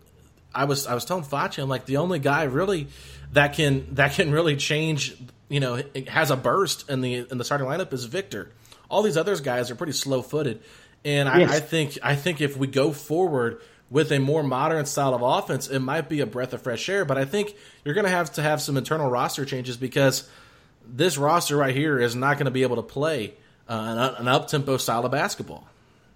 I 0.54 0.64
was 0.64 0.86
I 0.86 0.94
was 0.94 1.04
telling 1.04 1.24
Facci, 1.24 1.62
I'm 1.62 1.68
like 1.68 1.86
the 1.86 1.96
only 1.96 2.18
guy 2.18 2.44
really 2.44 2.88
that 3.32 3.54
can 3.54 3.94
that 3.94 4.12
can 4.12 4.30
really 4.30 4.56
change. 4.56 5.16
You 5.48 5.60
know, 5.60 5.82
has 6.08 6.30
a 6.30 6.36
burst 6.36 6.88
in 6.88 7.00
the 7.00 7.26
in 7.30 7.38
the 7.38 7.44
starting 7.44 7.66
lineup 7.66 7.92
is 7.92 8.04
Victor. 8.04 8.50
All 8.92 9.02
these 9.02 9.16
other 9.16 9.34
guys 9.40 9.70
are 9.70 9.74
pretty 9.74 9.94
slow 9.94 10.20
footed, 10.20 10.62
and 11.02 11.28
yes. 11.28 11.50
I, 11.50 11.56
I 11.56 11.60
think 11.60 11.98
I 12.02 12.14
think 12.14 12.42
if 12.42 12.56
we 12.56 12.66
go 12.66 12.92
forward 12.92 13.62
with 13.90 14.12
a 14.12 14.18
more 14.18 14.42
modern 14.42 14.84
style 14.86 15.14
of 15.14 15.22
offense, 15.22 15.68
it 15.68 15.80
might 15.80 16.08
be 16.08 16.20
a 16.20 16.26
breath 16.26 16.52
of 16.52 16.62
fresh 16.62 16.88
air. 16.88 17.04
But 17.06 17.16
I 17.16 17.24
think 17.24 17.54
you're 17.84 17.94
going 17.94 18.04
to 18.04 18.10
have 18.10 18.32
to 18.34 18.42
have 18.42 18.60
some 18.60 18.76
internal 18.76 19.10
roster 19.10 19.44
changes 19.44 19.76
because 19.76 20.28
this 20.86 21.16
roster 21.16 21.56
right 21.56 21.74
here 21.74 21.98
is 21.98 22.14
not 22.14 22.36
going 22.36 22.44
to 22.44 22.50
be 22.50 22.62
able 22.62 22.76
to 22.76 22.82
play 22.82 23.34
uh, 23.68 23.72
an, 23.72 24.22
an 24.22 24.28
up 24.28 24.48
tempo 24.48 24.76
style 24.76 25.04
of 25.04 25.10
basketball. 25.10 25.66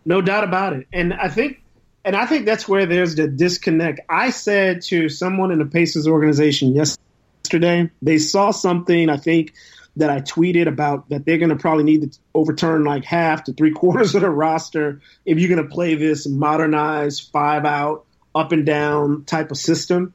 No 0.04 0.20
doubt 0.20 0.44
about 0.44 0.74
it. 0.74 0.86
And 0.92 1.14
I 1.14 1.28
think, 1.28 1.62
and 2.04 2.14
I 2.14 2.26
think 2.26 2.46
that's 2.46 2.68
where 2.68 2.86
there's 2.86 3.14
the 3.14 3.26
disconnect. 3.26 4.00
I 4.08 4.30
said 4.30 4.82
to 4.82 5.08
someone 5.08 5.50
in 5.50 5.58
the 5.58 5.66
Pacers 5.66 6.06
organization 6.06 6.74
yesterday, 6.74 7.90
they 8.02 8.18
saw 8.18 8.50
something. 8.52 9.08
I 9.08 9.16
think 9.16 9.54
that 9.96 10.10
I 10.10 10.20
tweeted 10.20 10.68
about 10.68 11.08
that 11.08 11.24
they're 11.24 11.38
going 11.38 11.50
to 11.50 11.56
probably 11.56 11.84
need 11.84 12.12
to 12.12 12.18
overturn 12.34 12.84
like 12.84 13.04
half 13.04 13.44
to 13.44 13.52
three 13.52 13.72
quarters 13.72 14.14
of 14.14 14.22
the 14.22 14.30
roster 14.30 15.00
if 15.24 15.38
you're 15.38 15.54
going 15.54 15.66
to 15.66 15.74
play 15.74 15.94
this 15.94 16.26
modernized 16.26 17.30
five 17.32 17.64
out, 17.64 18.04
up 18.34 18.52
and 18.52 18.66
down 18.66 19.24
type 19.24 19.50
of 19.50 19.56
system, 19.56 20.12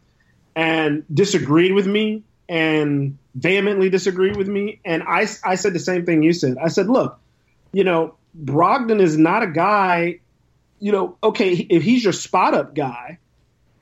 and 0.56 1.04
disagreed 1.12 1.74
with 1.74 1.88
me 1.88 2.24
and 2.48 3.18
vehemently 3.34 3.90
disagreed 3.90 4.36
with 4.36 4.48
me. 4.48 4.80
And 4.86 5.04
I, 5.04 5.28
I 5.44 5.56
said 5.56 5.74
the 5.74 5.80
same 5.80 6.06
thing 6.06 6.22
you 6.22 6.34
said. 6.34 6.58
I 6.58 6.68
said, 6.68 6.88
look, 6.88 7.20
you 7.72 7.84
know, 7.84 8.16
Brogdon 8.38 9.02
is 9.02 9.18
not 9.18 9.44
a 9.44 9.48
guy 9.48 10.20
you 10.82 10.92
know, 10.92 11.16
okay, 11.24 11.54
if 11.54 11.84
he's 11.84 12.04
your 12.04 12.12
spot 12.12 12.56
up 12.56 12.74
guy, 12.74 13.20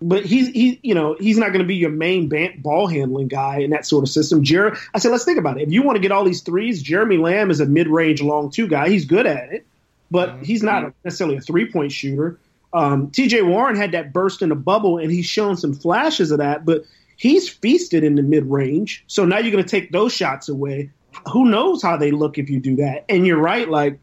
but 0.01 0.25
he's 0.25 0.47
he 0.49 0.79
you 0.81 0.93
know 0.93 1.15
he's 1.19 1.37
not 1.37 1.47
going 1.47 1.59
to 1.59 1.65
be 1.65 1.75
your 1.75 1.89
main 1.89 2.29
ball 2.61 2.87
handling 2.87 3.27
guy 3.27 3.59
in 3.59 3.71
that 3.71 3.85
sort 3.85 4.03
of 4.03 4.09
system. 4.09 4.43
Jer- 4.43 4.77
I 4.93 4.99
said, 4.99 5.11
let's 5.11 5.25
think 5.25 5.39
about 5.39 5.59
it. 5.59 5.63
If 5.63 5.73
you 5.73 5.83
want 5.83 5.97
to 5.97 6.01
get 6.01 6.11
all 6.11 6.23
these 6.23 6.41
threes, 6.41 6.81
Jeremy 6.81 7.17
Lamb 7.17 7.51
is 7.51 7.59
a 7.59 7.65
mid 7.65 7.87
range 7.87 8.21
long 8.21 8.49
two 8.49 8.67
guy. 8.67 8.89
He's 8.89 9.05
good 9.05 9.25
at 9.25 9.51
it, 9.51 9.65
but 10.09 10.29
mm-hmm. 10.29 10.43
he's 10.43 10.63
not 10.63 10.93
necessarily 11.03 11.37
a 11.37 11.41
three 11.41 11.69
point 11.71 11.91
shooter. 11.91 12.39
Um, 12.71 13.09
T.J. 13.09 13.41
Warren 13.41 13.75
had 13.75 13.93
that 13.93 14.13
burst 14.13 14.43
in 14.43 14.49
the 14.49 14.55
bubble, 14.55 14.99
and 14.99 15.11
he's 15.11 15.25
shown 15.25 15.57
some 15.57 15.73
flashes 15.73 16.29
of 16.29 16.37
that, 16.37 16.65
but 16.65 16.83
he's 17.17 17.49
feasted 17.49 18.03
in 18.03 18.15
the 18.15 18.21
mid 18.21 18.45
range. 18.45 19.03
So 19.07 19.25
now 19.25 19.39
you're 19.39 19.51
going 19.51 19.63
to 19.63 19.69
take 19.69 19.91
those 19.91 20.13
shots 20.13 20.49
away. 20.49 20.91
Who 21.31 21.49
knows 21.49 21.81
how 21.81 21.97
they 21.97 22.11
look 22.11 22.37
if 22.37 22.49
you 22.49 22.59
do 22.59 22.77
that? 22.77 23.05
And 23.09 23.25
you're 23.25 23.39
right, 23.39 23.67
like 23.67 23.99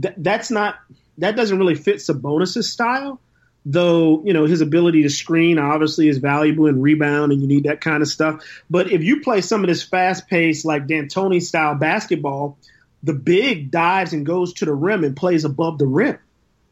th- 0.00 0.14
that's 0.16 0.50
not 0.50 0.76
that 1.18 1.36
doesn't 1.36 1.58
really 1.58 1.74
fit 1.74 1.96
Sabonis's 1.96 2.70
style 2.70 3.20
though 3.68 4.22
you 4.24 4.32
know 4.32 4.46
his 4.46 4.60
ability 4.60 5.02
to 5.02 5.10
screen 5.10 5.58
obviously 5.58 6.08
is 6.08 6.18
valuable 6.18 6.66
and 6.66 6.80
rebound 6.80 7.32
and 7.32 7.42
you 7.42 7.48
need 7.48 7.64
that 7.64 7.80
kind 7.80 8.02
of 8.02 8.08
stuff. 8.08 8.42
But 8.70 8.90
if 8.92 9.02
you 9.02 9.20
play 9.20 9.40
some 9.40 9.62
of 9.62 9.68
this 9.68 9.82
fast 9.82 10.28
paced 10.28 10.64
like 10.64 10.86
D'Antoni 10.86 11.42
style 11.42 11.74
basketball 11.74 12.56
the 13.06 13.12
big 13.12 13.70
dives 13.70 14.12
and 14.12 14.26
goes 14.26 14.52
to 14.54 14.64
the 14.64 14.74
rim 14.74 15.04
and 15.04 15.16
plays 15.16 15.44
above 15.44 15.78
the 15.78 15.86
rim. 15.86 16.18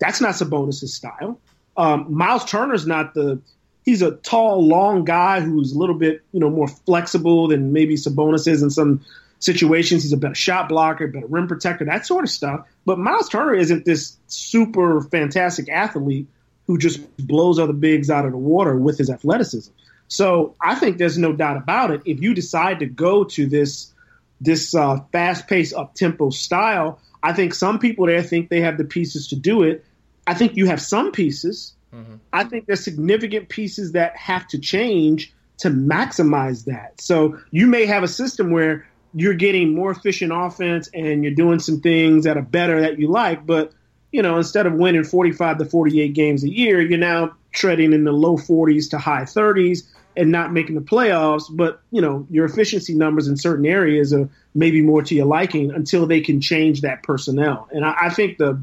That's 0.00 0.20
not 0.20 0.34
Sabonis's 0.34 0.92
style. 0.92 1.40
Um, 1.76 2.12
Miles 2.14 2.44
Turner's 2.44 2.86
not 2.86 3.14
the 3.14 3.40
he's 3.84 4.02
a 4.02 4.12
tall 4.12 4.66
long 4.66 5.04
guy 5.04 5.40
who's 5.40 5.72
a 5.72 5.78
little 5.78 5.94
bit 5.94 6.22
you 6.32 6.40
know 6.40 6.50
more 6.50 6.68
flexible 6.68 7.48
than 7.48 7.72
maybe 7.72 7.94
Sabonis 7.94 8.48
is 8.48 8.62
in 8.62 8.70
some 8.70 9.04
situations. 9.38 10.02
He's 10.02 10.12
a 10.12 10.16
better 10.16 10.34
shot 10.34 10.68
blocker 10.68 11.06
better 11.06 11.26
rim 11.26 11.46
protector 11.46 11.84
that 11.84 12.06
sort 12.06 12.24
of 12.24 12.30
stuff. 12.30 12.66
But 12.84 12.98
Miles 12.98 13.28
Turner 13.28 13.54
isn't 13.54 13.84
this 13.84 14.16
super 14.26 15.00
fantastic 15.02 15.68
athlete 15.68 16.26
who 16.66 16.78
just 16.78 17.00
blows 17.18 17.58
other 17.58 17.72
bigs 17.72 18.10
out 18.10 18.24
of 18.24 18.32
the 18.32 18.38
water 18.38 18.76
with 18.76 18.98
his 18.98 19.10
athleticism. 19.10 19.70
So 20.08 20.54
I 20.60 20.74
think 20.74 20.98
there's 20.98 21.18
no 21.18 21.32
doubt 21.32 21.56
about 21.56 21.90
it. 21.90 22.02
If 22.04 22.20
you 22.20 22.34
decide 22.34 22.80
to 22.80 22.86
go 22.86 23.24
to 23.24 23.46
this 23.46 23.92
this 24.40 24.74
uh, 24.74 24.98
fast 25.12 25.46
paced 25.46 25.74
up 25.74 25.94
tempo 25.94 26.30
style, 26.30 26.98
I 27.22 27.32
think 27.32 27.54
some 27.54 27.78
people 27.78 28.06
there 28.06 28.22
think 28.22 28.50
they 28.50 28.60
have 28.60 28.76
the 28.76 28.84
pieces 28.84 29.28
to 29.28 29.36
do 29.36 29.62
it. 29.62 29.84
I 30.26 30.34
think 30.34 30.56
you 30.56 30.66
have 30.66 30.82
some 30.82 31.12
pieces. 31.12 31.74
Mm-hmm. 31.94 32.16
I 32.32 32.44
think 32.44 32.66
there's 32.66 32.84
significant 32.84 33.48
pieces 33.48 33.92
that 33.92 34.16
have 34.16 34.46
to 34.48 34.58
change 34.58 35.32
to 35.58 35.70
maximize 35.70 36.64
that. 36.64 37.00
So 37.00 37.38
you 37.50 37.66
may 37.66 37.86
have 37.86 38.02
a 38.02 38.08
system 38.08 38.50
where 38.50 38.86
you're 39.14 39.34
getting 39.34 39.74
more 39.74 39.92
efficient 39.92 40.32
offense 40.34 40.90
and 40.92 41.22
you're 41.22 41.34
doing 41.34 41.60
some 41.60 41.80
things 41.80 42.24
that 42.24 42.36
are 42.36 42.42
better 42.42 42.80
that 42.80 42.98
you 42.98 43.08
like, 43.08 43.46
but 43.46 43.72
you 44.14 44.22
know, 44.22 44.36
instead 44.36 44.64
of 44.64 44.74
winning 44.74 45.02
45 45.02 45.58
to 45.58 45.64
48 45.64 46.14
games 46.14 46.44
a 46.44 46.48
year, 46.48 46.80
you're 46.80 47.00
now 47.00 47.32
treading 47.50 47.92
in 47.92 48.04
the 48.04 48.12
low 48.12 48.36
40s 48.36 48.90
to 48.90 48.98
high 48.98 49.22
30s 49.22 49.88
and 50.16 50.30
not 50.30 50.52
making 50.52 50.76
the 50.76 50.80
playoffs. 50.80 51.46
But, 51.50 51.82
you 51.90 52.00
know, 52.00 52.24
your 52.30 52.44
efficiency 52.44 52.94
numbers 52.94 53.26
in 53.26 53.36
certain 53.36 53.66
areas 53.66 54.12
are 54.12 54.28
maybe 54.54 54.82
more 54.82 55.02
to 55.02 55.16
your 55.16 55.26
liking 55.26 55.72
until 55.72 56.06
they 56.06 56.20
can 56.20 56.40
change 56.40 56.82
that 56.82 57.02
personnel. 57.02 57.66
And 57.72 57.84
I, 57.84 57.94
I 58.02 58.10
think 58.10 58.38
the, 58.38 58.62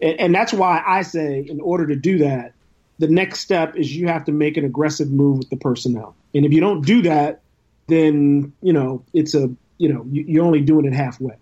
and 0.00 0.34
that's 0.34 0.54
why 0.54 0.82
I 0.86 1.02
say, 1.02 1.44
in 1.46 1.60
order 1.60 1.86
to 1.88 1.94
do 1.94 2.16
that, 2.20 2.54
the 2.98 3.08
next 3.08 3.40
step 3.40 3.76
is 3.76 3.94
you 3.94 4.08
have 4.08 4.24
to 4.24 4.32
make 4.32 4.56
an 4.56 4.64
aggressive 4.64 5.10
move 5.10 5.36
with 5.40 5.50
the 5.50 5.56
personnel. 5.56 6.16
And 6.34 6.46
if 6.46 6.54
you 6.54 6.60
don't 6.62 6.86
do 6.86 7.02
that, 7.02 7.42
then, 7.88 8.54
you 8.62 8.72
know, 8.72 9.04
it's 9.12 9.34
a, 9.34 9.50
you 9.76 9.92
know, 9.92 10.06
you're 10.10 10.46
only 10.46 10.62
doing 10.62 10.86
it 10.86 10.94
halfway 10.94 11.36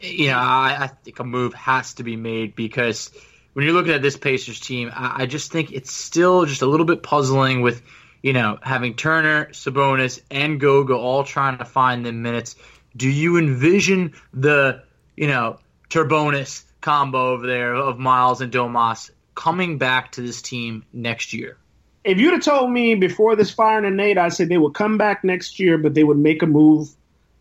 you 0.00 0.28
know, 0.28 0.38
I, 0.38 0.76
I, 0.80 0.86
think 0.88 1.18
a 1.18 1.24
move 1.24 1.54
has 1.54 1.94
to 1.94 2.04
be 2.04 2.16
made 2.16 2.54
because 2.54 3.10
when 3.52 3.64
you're 3.64 3.74
looking 3.74 3.92
at 3.92 4.02
this 4.02 4.16
Pacers 4.16 4.60
team, 4.60 4.90
I, 4.94 5.22
I, 5.22 5.26
just 5.26 5.50
think 5.50 5.72
it's 5.72 5.92
still 5.92 6.44
just 6.44 6.62
a 6.62 6.66
little 6.66 6.86
bit 6.86 7.02
puzzling 7.02 7.62
with, 7.62 7.82
you 8.22 8.32
know, 8.32 8.58
having 8.62 8.94
Turner, 8.94 9.46
Sabonis, 9.46 10.20
and 10.30 10.60
Goga 10.60 10.94
all 10.94 11.24
trying 11.24 11.58
to 11.58 11.64
find 11.64 12.04
the 12.04 12.12
minutes. 12.12 12.56
Do 12.96 13.08
you 13.08 13.38
envision 13.38 14.14
the, 14.32 14.82
you 15.16 15.28
know, 15.28 15.58
Turbonis 15.90 16.64
combo 16.80 17.32
over 17.32 17.46
there 17.46 17.74
of 17.74 17.98
Miles 17.98 18.40
and 18.40 18.52
Domas 18.52 19.10
coming 19.34 19.78
back 19.78 20.12
to 20.12 20.22
this 20.22 20.42
team 20.42 20.84
next 20.92 21.32
year? 21.32 21.56
If 22.04 22.18
you'd 22.18 22.32
have 22.32 22.42
told 22.42 22.70
me 22.70 22.94
before 22.94 23.36
this 23.36 23.50
firing 23.50 23.84
of 23.84 23.92
Nate, 23.92 24.18
I'd 24.18 24.32
say 24.32 24.44
they 24.44 24.56
would 24.56 24.74
come 24.74 24.98
back 24.98 25.24
next 25.24 25.60
year, 25.60 25.76
but 25.78 25.94
they 25.94 26.04
would 26.04 26.16
make 26.16 26.42
a 26.42 26.46
move 26.46 26.88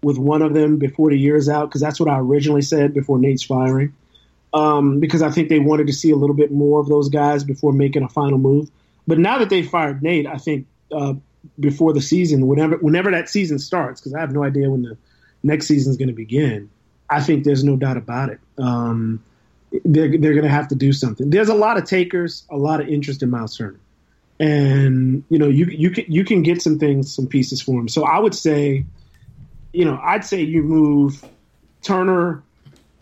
with 0.03 0.17
one 0.17 0.41
of 0.41 0.53
them 0.53 0.77
before 0.77 1.09
the 1.09 1.17
year's 1.17 1.49
out 1.49 1.69
because 1.69 1.81
that's 1.81 1.99
what 1.99 2.09
I 2.09 2.19
originally 2.19 2.61
said 2.61 2.93
before 2.93 3.19
Nate's 3.19 3.43
firing. 3.43 3.93
Um, 4.53 4.99
because 4.99 5.21
I 5.21 5.29
think 5.29 5.49
they 5.49 5.59
wanted 5.59 5.87
to 5.87 5.93
see 5.93 6.11
a 6.11 6.15
little 6.15 6.35
bit 6.35 6.51
more 6.51 6.79
of 6.79 6.87
those 6.87 7.09
guys 7.09 7.43
before 7.43 7.73
making 7.73 8.03
a 8.03 8.09
final 8.09 8.37
move. 8.37 8.69
But 9.05 9.19
now 9.19 9.39
that 9.39 9.49
they 9.49 9.61
fired 9.61 10.01
Nate, 10.01 10.25
I 10.25 10.37
think 10.37 10.67
uh, 10.91 11.13
before 11.59 11.93
the 11.93 12.01
season, 12.01 12.47
whenever 12.47 12.77
whenever 12.77 13.11
that 13.11 13.29
season 13.29 13.59
starts, 13.59 13.99
because 13.99 14.13
I 14.13 14.19
have 14.19 14.31
no 14.31 14.43
idea 14.43 14.69
when 14.69 14.83
the 14.83 14.97
next 15.43 15.67
season 15.67 15.91
is 15.91 15.97
going 15.97 16.09
to 16.09 16.13
begin, 16.13 16.69
I 17.09 17.21
think 17.21 17.43
there's 17.43 17.63
no 17.63 17.75
doubt 17.75 17.97
about 17.97 18.29
it. 18.29 18.39
Um, 18.57 19.23
they're 19.85 20.17
they're 20.17 20.33
going 20.33 20.43
to 20.43 20.49
have 20.49 20.69
to 20.69 20.75
do 20.75 20.93
something. 20.93 21.29
There's 21.29 21.49
a 21.49 21.55
lot 21.55 21.77
of 21.77 21.85
takers, 21.85 22.45
a 22.49 22.57
lot 22.57 22.81
of 22.81 22.87
interest 22.87 23.23
in 23.23 23.29
Miles 23.29 23.57
Turner, 23.57 23.79
and 24.39 25.23
you 25.29 25.39
know 25.39 25.47
you 25.47 25.65
you 25.65 25.91
can 25.91 26.05
you 26.07 26.23
can 26.23 26.43
get 26.43 26.61
some 26.61 26.79
things, 26.79 27.13
some 27.13 27.27
pieces 27.27 27.61
for 27.61 27.79
him. 27.79 27.87
So 27.87 28.05
I 28.05 28.19
would 28.19 28.35
say 28.35 28.85
you 29.73 29.85
know, 29.85 29.99
I'd 30.01 30.25
say 30.25 30.41
you 30.41 30.63
move 30.63 31.23
Turner 31.81 32.43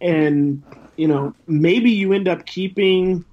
and, 0.01 0.63
you 0.95 1.07
know, 1.07 1.33
maybe 1.47 1.91
you 1.91 2.13
end 2.13 2.27
up 2.27 2.45
keeping. 2.45 3.25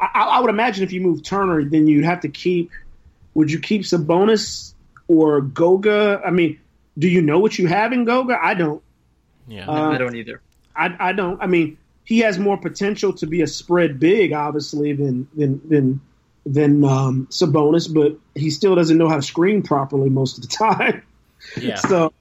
I, 0.00 0.06
I 0.22 0.40
would 0.40 0.50
imagine 0.50 0.84
if 0.84 0.92
you 0.92 1.00
move 1.00 1.22
Turner, 1.22 1.64
then 1.64 1.86
you'd 1.86 2.04
have 2.04 2.20
to 2.20 2.28
keep. 2.28 2.70
Would 3.34 3.50
you 3.50 3.60
keep 3.60 3.82
Sabonis 3.82 4.74
or 5.08 5.40
Goga? 5.40 6.20
I 6.24 6.30
mean, 6.30 6.58
do 6.98 7.08
you 7.08 7.22
know 7.22 7.38
what 7.38 7.58
you 7.58 7.66
have 7.66 7.92
in 7.92 8.04
Goga? 8.04 8.38
I 8.40 8.54
don't. 8.54 8.82
Yeah, 9.48 9.68
uh, 9.68 9.90
I 9.90 9.98
don't 9.98 10.14
either. 10.14 10.40
I, 10.76 10.94
I 10.98 11.12
don't. 11.12 11.40
I 11.42 11.46
mean, 11.46 11.78
he 12.04 12.20
has 12.20 12.38
more 12.38 12.56
potential 12.56 13.12
to 13.14 13.26
be 13.26 13.42
a 13.42 13.46
spread 13.46 13.98
big, 13.98 14.32
obviously, 14.32 14.92
than 14.92 15.28
than 15.34 15.60
than 15.68 16.00
than 16.44 16.84
um, 16.84 17.26
Sabonis, 17.30 17.92
but 17.92 18.18
he 18.34 18.50
still 18.50 18.74
doesn't 18.74 18.98
know 18.98 19.08
how 19.08 19.16
to 19.16 19.22
screen 19.22 19.62
properly 19.62 20.10
most 20.10 20.38
of 20.38 20.42
the 20.42 20.48
time. 20.56 21.02
Yeah. 21.56 21.76
So 21.76 22.12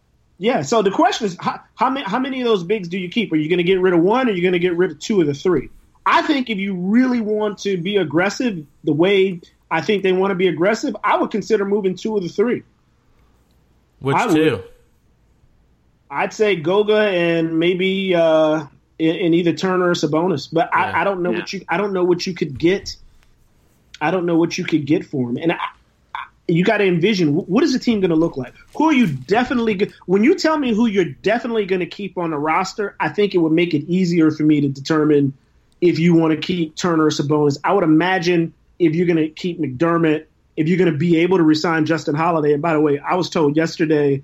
yeah. 0.42 0.64
So 0.64 0.82
the 0.82 0.89
question 0.89 1.28
is, 1.28 1.38
how, 1.39 1.62
how 1.76 1.92
many 1.92 2.04
how 2.04 2.18
many 2.18 2.42
of 2.42 2.48
those 2.48 2.64
bigs 2.64 2.88
do 2.88 2.98
you 2.98 3.10
keep? 3.10 3.32
Are 3.32 3.36
you 3.36 3.48
going 3.48 3.60
to 3.60 3.64
get 3.64 3.80
rid 3.80 3.94
of 3.94 4.00
one? 4.00 4.28
Or 4.28 4.32
are 4.32 4.34
you 4.34 4.42
going 4.42 4.54
to 4.54 4.60
get 4.60 4.76
rid 4.76 4.89
of 4.89 4.98
two 4.98 5.22
of 5.22 5.28
the 5.28 5.36
three? 5.36 5.70
I 6.04 6.24
think 6.24 6.50
if 6.50 6.58
you 6.58 6.74
really 6.74 7.22
want 7.22 7.60
to 7.60 7.78
be 7.78 7.98
aggressive, 7.98 8.66
the 8.84 8.92
way 8.92 9.39
I 9.70 9.82
think 9.82 10.02
they 10.02 10.14
want 10.14 10.32
to 10.32 10.36
be 10.36 10.48
aggressive, 10.48 10.98
I 11.04 11.16
would 11.18 11.30
consider 11.30 11.64
moving 11.64 11.96
two 11.96 12.18
of 12.18 12.24
the 12.24 12.30
three. 12.30 12.64
Which 14.00 14.16
I 14.18 14.34
two? 14.34 14.52
Would. 14.52 14.64
I'd 16.10 16.34
say 16.34 16.56
Goga 16.56 16.98
and 16.98 17.60
maybe 17.60 18.16
uh, 18.16 18.66
in, 18.98 19.16
in, 19.16 19.34
either 19.36 19.54
Turner 19.54 19.89
or 19.89 19.94
Sabonis, 19.94 20.50
but 20.52 20.72
yeah. 20.74 20.80
I, 20.80 21.02
I, 21.02 21.04
don't 21.04 21.22
know 21.22 21.30
yeah. 21.30 21.38
what 21.38 21.54
you 21.54 21.66
I 21.70 21.78
don't 21.78 21.94
know 21.94 22.04
what 22.04 22.26
you 22.26 22.34
could 22.34 22.58
get. 22.58 22.96
I 24.02 24.10
don't 24.10 24.26
know 24.26 24.38
what 24.38 24.58
you 24.58 24.66
could 24.66 24.88
get 24.88 25.06
for 25.06 25.30
him, 25.30 25.38
and 25.38 25.52
I, 25.52 25.60
you 26.48 26.64
got 26.64 26.78
to 26.78 26.86
envision 26.86 27.34
what 27.34 27.64
is 27.64 27.74
the 27.74 27.80
team 27.80 28.00
going 28.02 28.10
to 28.10 28.16
look 28.16 28.38
like? 28.38 28.54
Who 28.76 28.89
are 28.89 28.94
you 28.94 29.08
definitely 29.08 29.92
when 30.06 30.24
you 30.24 30.36
tell 30.36 30.58
me 30.58 30.74
who 30.74 30.86
you're 30.86 31.06
definitely 31.06 31.66
going 31.66 31.80
to 31.80 31.86
keep 31.86 32.18
on 32.18 32.32
the 32.32 32.38
roster? 32.38 32.96
I 33.00 33.10
think 33.10 33.36
it 33.36 33.38
would 33.38 33.52
make 33.52 33.74
it 33.74 33.86
easier 33.88 34.32
for 34.32 34.44
me 34.44 34.62
to 34.62 34.68
determine 34.68 35.34
if 35.80 36.00
you 36.00 36.14
want 36.14 36.34
to 36.34 36.38
keep 36.38 36.76
Turner 36.76 37.06
or 37.06 37.10
Sabonis. 37.10 37.58
I 37.64 37.74
would 37.74 37.84
imagine 37.84 38.54
if 38.80 38.96
you're 38.96 39.08
going 39.08 39.18
to 39.18 39.30
keep 39.30 39.60
McDermott, 39.60 40.26
if 40.58 40.68
you're 40.68 40.78
going 40.78 40.92
to 40.92 40.98
be 40.98 41.18
able 41.18 41.38
to 41.38 41.44
resign 41.44 41.86
Justin 41.86 42.16
Holiday. 42.16 42.54
And 42.54 42.62
by 42.62 42.74
the 42.74 42.82
way, 42.82 43.00
I 43.00 43.16
was 43.16 43.30
told 43.30 43.56
yesterday, 43.56 44.24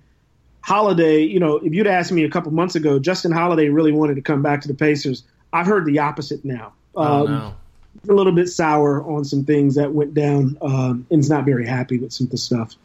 Holiday, 0.61 1.22
you 1.22 1.39
know, 1.39 1.57
if 1.57 1.74
you'd 1.74 1.88
asked 1.88 2.11
me 2.11 2.24
a 2.26 2.30
couple 2.30 2.51
months 2.51 2.76
ago, 2.76 2.99
Justin 2.99 3.32
Holiday 3.32 3.70
really 3.70 3.91
wanted 3.91 4.15
to 4.15 4.22
come 4.22 4.41
back 4.41 4.61
to 4.61 4.68
the 4.68 4.74
Pacers. 4.74 5.24
I've 5.53 5.65
heard 5.65 5.86
the 5.86 5.99
opposite 5.99 6.43
now. 6.43 6.74
Oh, 6.95 7.03
um, 7.03 7.26
no 7.32 7.55
a 8.07 8.13
little 8.13 8.33
bit 8.33 8.47
sour 8.49 9.03
on 9.03 9.25
some 9.25 9.43
things 9.43 9.75
that 9.75 9.93
went 9.93 10.13
down 10.13 10.57
um, 10.61 11.05
and 11.09 11.19
is 11.19 11.29
not 11.29 11.45
very 11.45 11.65
happy 11.65 11.97
with 11.97 12.13
some 12.13 12.25
of 12.25 12.31
the 12.31 12.37
stuff. 12.37 12.75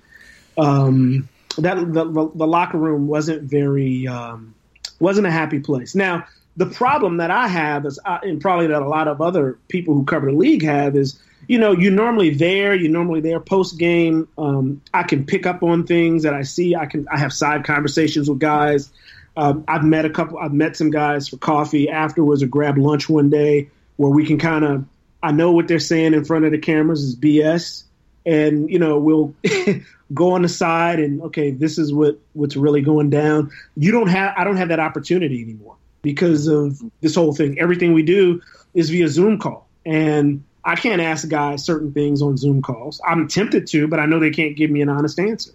Um, 0.59 1.29
that 1.59 1.77
the, 1.77 2.05
the, 2.35 2.47
locker 2.47 2.79
room 2.79 3.09
wasn't 3.09 3.43
very 3.43 4.07
um, 4.07 4.55
wasn't 5.01 5.27
a 5.27 5.31
happy 5.31 5.61
place. 5.61 5.95
Now 5.95 6.27
the 6.57 6.67
problem 6.67 7.19
that 7.19 7.31
I 7.31 7.49
have 7.49 7.87
is, 7.87 7.99
uh, 8.05 8.19
and 8.23 8.41
probably 8.41 8.69
that 8.69 8.83
a 8.83 8.89
lot 8.89 9.09
of 9.09 9.21
other 9.21 9.59
people 9.69 9.95
who 9.95 10.05
cover 10.05 10.31
the 10.31 10.37
league 10.37 10.63
have, 10.63 10.97
is 10.97 11.19
you 11.49 11.59
know 11.59 11.73
you're 11.73 11.93
normally 11.93 12.31
there, 12.31 12.75
you're 12.75 12.91
normally 12.91 13.21
there 13.21 13.41
post 13.41 13.79
game. 13.79 14.29
Um, 14.39 14.83
I 14.93 15.03
can 15.03 15.25
pick 15.25 15.47
up 15.47 15.63
on 15.63 15.87
things 15.87 16.23
that 16.23 16.35
I 16.35 16.43
see. 16.43 16.75
I 16.75 16.87
can 16.87 17.07
I 17.11 17.19
have 17.19 17.33
side 17.33 17.65
conversations 17.65 18.29
with 18.29 18.39
guys. 18.39 18.91
Um, 19.37 19.65
I've 19.67 19.85
met 19.85 20.05
a 20.05 20.11
couple. 20.11 20.39
I've 20.39 20.53
met 20.53 20.77
some 20.77 20.91
guys 20.91 21.29
for 21.29 21.39
coffee 21.39 21.89
afterwards 21.89 22.43
or 22.43 22.47
grab 22.47 22.77
lunch 22.77 23.09
one 23.09 23.31
day 23.31 23.71
where 23.97 24.11
we 24.11 24.27
can 24.27 24.39
kind 24.39 24.65
of 24.65 24.85
I 25.23 25.33
know 25.33 25.53
what 25.53 25.69
they're 25.69 25.79
saying 25.79 26.15
in 26.15 26.25
front 26.25 26.45
of 26.45 26.51
the 26.51 26.59
cameras 26.59 27.03
is 27.03 27.17
BS, 27.17 27.85
and 28.27 28.69
you 28.71 28.79
know 28.79 28.99
we'll 28.99 29.35
go 30.15 30.33
on 30.33 30.43
the 30.43 30.49
side 30.49 31.01
and 31.01 31.23
okay, 31.23 31.51
this 31.51 31.79
is 31.79 31.93
what 31.93 32.19
what's 32.33 32.57
really 32.57 32.83
going 32.83 33.11
down. 33.11 33.51
You 33.77 33.93
don't 33.93 34.09
have 34.09 34.35
I 34.37 34.45
don't 34.45 34.57
have 34.57 34.69
that 34.69 34.81
opportunity 34.81 35.43
anymore 35.43 35.77
because 36.03 36.49
of 36.49 36.81
this 37.01 37.15
whole 37.15 37.35
thing. 37.35 37.59
Everything 37.59 37.93
we 37.93 38.03
do 38.03 38.43
is 38.75 38.91
via 38.91 39.09
Zoom 39.09 39.39
call, 39.39 39.69
and 39.87 40.45
I 40.65 40.77
can't 40.77 41.01
ask 41.01 41.29
guys 41.29 41.65
certain 41.65 41.93
things 41.93 42.23
on 42.23 42.37
Zoom 42.37 42.63
calls. 42.63 43.01
I'm 43.07 43.29
tempted 43.29 43.67
to, 43.69 43.89
but 43.89 44.01
I 44.01 44.07
know 44.07 44.21
they 44.21 44.31
can't 44.31 44.57
give 44.57 44.71
me 44.71 44.83
an 44.83 44.89
honest 44.89 45.19
answer. 45.19 45.53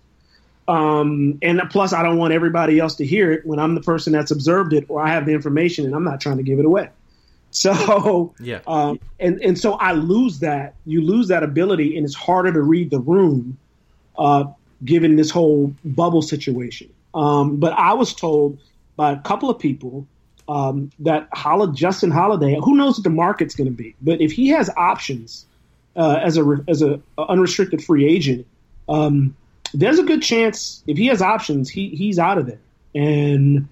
Um, 0.68 1.39
and 1.41 1.61
plus, 1.70 1.93
I 1.93 2.03
don't 2.03 2.18
want 2.18 2.34
everybody 2.34 2.80
else 2.80 2.95
to 2.95 3.05
hear 3.05 3.32
it 3.32 3.45
when 3.45 3.57
I'm 3.57 3.74
the 3.76 3.82
person 3.82 4.11
that's 4.11 4.32
observed 4.32 4.74
it 4.74 4.86
or 4.89 5.01
I 5.01 5.09
have 5.09 5.26
the 5.26 5.32
information 5.32 5.86
and 5.86 5.95
I'm 5.95 6.03
not 6.03 6.20
trying 6.20 6.38
to 6.38 6.43
give 6.43 6.59
it 6.59 6.65
away. 6.65 6.89
So 7.57 8.35
yeah, 8.39 8.59
um, 8.67 8.99
and 9.19 9.41
and 9.41 9.57
so 9.57 9.73
I 9.73 9.93
lose 9.93 10.39
that. 10.39 10.75
You 10.85 11.01
lose 11.01 11.27
that 11.29 11.43
ability, 11.43 11.97
and 11.97 12.05
it's 12.05 12.15
harder 12.15 12.53
to 12.53 12.61
read 12.61 12.91
the 12.91 12.99
room, 12.99 13.57
uh, 14.17 14.45
given 14.85 15.15
this 15.15 15.31
whole 15.31 15.73
bubble 15.83 16.21
situation. 16.21 16.89
Um, 17.15 17.57
but 17.57 17.73
I 17.73 17.93
was 17.93 18.13
told 18.13 18.59
by 18.95 19.11
a 19.11 19.19
couple 19.21 19.49
of 19.49 19.57
people 19.57 20.05
um, 20.47 20.91
that 20.99 21.29
Holl- 21.33 21.67
Justin 21.67 22.11
Holiday, 22.11 22.59
who 22.63 22.75
knows 22.75 22.97
what 22.97 23.03
the 23.03 23.09
market's 23.09 23.55
going 23.55 23.69
to 23.69 23.75
be, 23.75 23.95
but 24.01 24.21
if 24.21 24.31
he 24.31 24.49
has 24.49 24.69
options 24.77 25.45
uh, 25.95 26.19
as 26.21 26.37
a 26.37 26.63
as 26.67 26.83
a, 26.83 26.99
a 27.17 27.25
unrestricted 27.27 27.83
free 27.83 28.05
agent, 28.05 28.45
um, 28.87 29.35
there's 29.73 29.97
a 29.97 30.03
good 30.03 30.21
chance 30.21 30.83
if 30.85 30.97
he 30.97 31.07
has 31.07 31.23
options, 31.23 31.69
he 31.69 31.89
he's 31.89 32.19
out 32.19 32.37
of 32.37 32.45
there. 32.45 32.59
And 32.93 33.67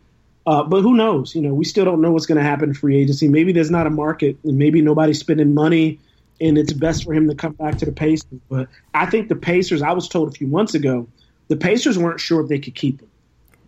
uh, 0.45 0.63
but 0.63 0.81
who 0.81 0.95
knows? 0.95 1.33
You 1.35 1.41
know, 1.41 1.53
we 1.53 1.65
still 1.65 1.85
don't 1.85 2.01
know 2.01 2.11
what's 2.11 2.25
going 2.25 2.37
to 2.37 2.43
happen 2.43 2.69
in 2.69 2.75
free 2.75 2.97
agency. 2.97 3.27
Maybe 3.27 3.51
there's 3.51 3.71
not 3.71 3.87
a 3.87 3.89
market, 3.89 4.37
and 4.43 4.57
maybe 4.57 4.81
nobody's 4.81 5.19
spending 5.19 5.53
money, 5.53 5.99
and 6.39 6.57
it's 6.57 6.73
best 6.73 7.03
for 7.03 7.13
him 7.13 7.27
to 7.29 7.35
come 7.35 7.53
back 7.53 7.77
to 7.79 7.85
the 7.85 7.91
Pacers. 7.91 8.39
But 8.49 8.67
I 8.93 9.07
think 9.07 9.29
the 9.29 9.35
Pacers. 9.35 9.81
I 9.81 9.93
was 9.93 10.07
told 10.07 10.29
a 10.29 10.31
few 10.31 10.47
months 10.47 10.75
ago, 10.75 11.07
the 11.47 11.55
Pacers 11.55 11.97
weren't 11.97 12.19
sure 12.19 12.41
if 12.41 12.47
they 12.47 12.59
could 12.59 12.75
keep 12.75 13.01
him, 13.01 13.09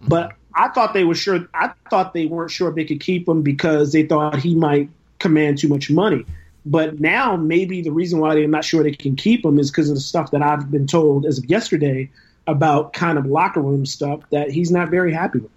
but 0.07 0.33
I 0.53 0.69
thought 0.69 0.93
they 0.93 1.03
were 1.03 1.15
sure. 1.15 1.47
I 1.53 1.71
thought 1.89 2.13
they 2.13 2.25
weren't 2.25 2.51
sure 2.51 2.69
if 2.69 2.75
they 2.75 2.85
could 2.85 2.99
keep 2.99 3.27
him 3.27 3.41
because 3.41 3.91
they 3.91 4.03
thought 4.03 4.37
he 4.37 4.53
might 4.53 4.89
command 5.19 5.57
too 5.57 5.67
much 5.67 5.89
money. 5.89 6.25
But 6.65 6.99
now 6.99 7.37
maybe 7.37 7.81
the 7.81 7.91
reason 7.91 8.19
why 8.19 8.35
they're 8.35 8.47
not 8.47 8.65
sure 8.65 8.83
they 8.83 8.91
can 8.91 9.15
keep 9.15 9.45
him 9.45 9.57
is 9.57 9.71
because 9.71 9.89
of 9.89 9.95
the 9.95 10.01
stuff 10.01 10.31
that 10.31 10.41
I've 10.41 10.69
been 10.69 10.85
told 10.85 11.25
as 11.25 11.37
of 11.37 11.45
yesterday 11.45 12.09
about 12.45 12.93
kind 12.93 13.17
of 13.17 13.25
locker 13.25 13.61
room 13.61 13.85
stuff 13.85 14.21
that 14.31 14.51
he's 14.51 14.69
not 14.69 14.89
very 14.89 15.13
happy 15.13 15.39
with. 15.39 15.51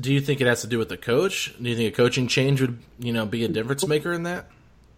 Do 0.00 0.12
you 0.12 0.20
think 0.20 0.40
it 0.40 0.46
has 0.46 0.62
to 0.62 0.66
do 0.66 0.78
with 0.78 0.88
the 0.88 0.96
coach? 0.96 1.54
Do 1.60 1.68
you 1.68 1.76
think 1.76 1.92
a 1.92 1.96
coaching 1.96 2.26
change 2.26 2.60
would, 2.60 2.78
you 2.98 3.12
know, 3.12 3.26
be 3.26 3.44
a 3.44 3.48
difference 3.48 3.86
maker 3.86 4.12
in 4.12 4.22
that? 4.22 4.46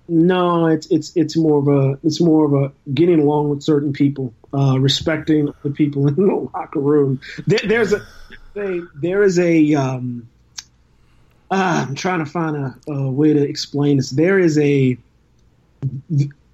No, 0.08 0.66
it's 0.66 0.86
it's 0.88 1.16
it's 1.16 1.36
more 1.36 1.58
of 1.58 1.68
a 1.68 1.98
it's 2.04 2.20
more 2.20 2.44
of 2.44 2.52
a 2.52 2.72
getting 2.92 3.20
along 3.20 3.50
with 3.50 3.62
certain 3.62 3.92
people, 3.92 4.34
uh, 4.52 4.78
respecting 4.78 5.52
the 5.62 5.70
people 5.70 6.08
in 6.08 6.14
the 6.14 6.50
locker 6.52 6.80
room. 6.80 7.20
There, 7.46 7.60
there's 7.64 7.92
a 7.92 8.06
they, 8.54 8.80
there 8.94 9.22
is 9.22 9.38
a 9.38 9.74
um, 9.74 10.28
uh, 11.50 11.86
I'm 11.88 11.94
trying 11.94 12.20
to 12.20 12.26
find 12.26 12.56
a, 12.56 12.92
a 12.92 13.10
way 13.10 13.32
to 13.32 13.42
explain 13.42 13.96
this. 13.96 14.10
There 14.10 14.38
is 14.38 14.58
a 14.58 14.96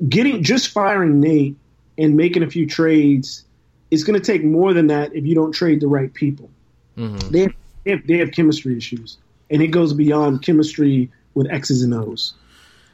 getting 0.08 0.42
just 0.42 0.68
firing 0.68 1.20
Nate 1.20 1.56
and 1.98 2.16
making 2.16 2.42
a 2.42 2.50
few 2.50 2.66
trades 2.66 3.44
is 3.90 4.04
going 4.04 4.20
to 4.20 4.24
take 4.24 4.44
more 4.44 4.74
than 4.74 4.88
that 4.88 5.14
if 5.14 5.24
you 5.24 5.34
don't 5.34 5.52
trade 5.52 5.80
the 5.80 5.86
right 5.86 6.12
people. 6.12 6.50
Mm-hmm. 6.96 7.30
They, 7.30 7.54
have, 7.92 8.06
they 8.06 8.18
have 8.18 8.32
chemistry 8.32 8.76
issues, 8.76 9.18
and 9.50 9.62
it 9.62 9.68
goes 9.68 9.92
beyond 9.92 10.42
chemistry 10.42 11.10
with 11.34 11.50
X's 11.50 11.82
and 11.82 11.94
O's. 11.94 12.34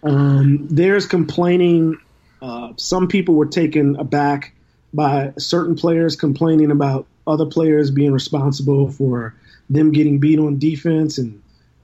Um, 0.03 0.66
there's 0.68 1.07
complaining. 1.07 1.99
Uh, 2.40 2.72
some 2.76 3.07
people 3.07 3.34
were 3.34 3.47
taken 3.47 3.97
aback 3.97 4.53
by 4.93 5.32
certain 5.38 5.76
players 5.76 6.16
complaining 6.16 6.70
about 6.70 7.07
other 7.26 7.47
players 7.47 7.90
being 7.90 8.12
responsible 8.12 8.90
for 8.90 9.34
them 9.70 9.93
getting 9.93 10.18
beat 10.18 10.38
on 10.38 10.59
defense 10.59 11.18
and 11.18 11.40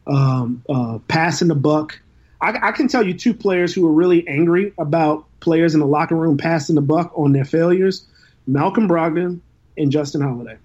um, 0.06 0.62
uh, 0.68 0.98
passing 1.08 1.48
the 1.48 1.54
buck. 1.54 2.00
I, 2.40 2.68
I, 2.68 2.72
can 2.72 2.88
tell 2.88 3.06
you 3.06 3.14
two 3.14 3.34
players 3.34 3.74
who 3.74 3.82
were 3.82 3.92
really 3.92 4.26
angry 4.26 4.72
about 4.78 5.26
players 5.40 5.74
in 5.74 5.80
the 5.80 5.86
locker 5.86 6.16
room 6.16 6.36
passing 6.36 6.74
the 6.74 6.82
buck 6.82 7.12
on 7.16 7.32
their 7.32 7.44
failures: 7.44 8.06
Malcolm 8.46 8.88
Brogdon 8.88 9.40
and 9.76 9.92
Justin 9.92 10.20
Holiday. 10.20 10.56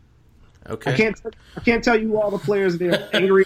Okay. 0.70 0.94
I 0.94 0.98
can't 0.98 1.22
I 1.58 1.60
can't 1.62 1.84
tell 1.84 2.00
you 2.00 2.22
all 2.22 2.32
the 2.32 2.38
players 2.38 2.78
they're 2.78 3.10
angry, 3.14 3.46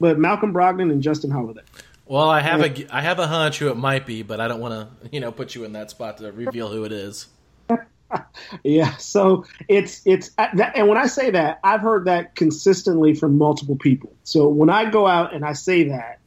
but 0.00 0.18
Malcolm 0.18 0.52
Brogdon 0.52 0.90
and 0.92 1.02
Justin 1.02 1.30
Holiday. 1.30 1.62
Well, 2.06 2.28
I 2.28 2.40
have 2.40 2.60
a 2.60 2.94
I 2.94 3.00
have 3.00 3.18
a 3.18 3.26
hunch 3.26 3.58
who 3.58 3.70
it 3.70 3.76
might 3.76 4.06
be, 4.06 4.22
but 4.22 4.40
I 4.40 4.48
don't 4.48 4.60
want 4.60 4.74
to 5.02 5.08
you 5.10 5.20
know 5.20 5.32
put 5.32 5.54
you 5.54 5.64
in 5.64 5.72
that 5.72 5.90
spot 5.90 6.18
to 6.18 6.30
reveal 6.32 6.68
who 6.68 6.84
it 6.84 6.92
is. 6.92 7.26
yeah, 8.62 8.96
so 8.96 9.46
it's 9.68 10.02
it's 10.04 10.30
uh, 10.38 10.48
and 10.74 10.88
when 10.88 10.98
I 10.98 11.06
say 11.06 11.30
that, 11.30 11.60
I've 11.64 11.80
heard 11.80 12.04
that 12.04 12.34
consistently 12.34 13.14
from 13.14 13.38
multiple 13.38 13.76
people. 13.76 14.12
So 14.22 14.48
when 14.48 14.70
I 14.70 14.90
go 14.90 15.06
out 15.06 15.34
and 15.34 15.44
I 15.44 15.54
say 15.54 15.88
that, 15.88 16.20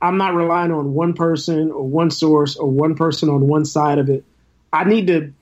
I'm 0.00 0.18
not 0.18 0.34
relying 0.34 0.72
on 0.72 0.94
one 0.94 1.14
person 1.14 1.70
or 1.70 1.82
one 1.82 2.10
source 2.10 2.56
or 2.56 2.70
one 2.70 2.94
person 2.94 3.28
on 3.28 3.48
one 3.48 3.64
side 3.64 3.98
of 3.98 4.08
it. 4.08 4.24
I 4.72 4.84
need 4.84 5.06
to, 5.06 5.32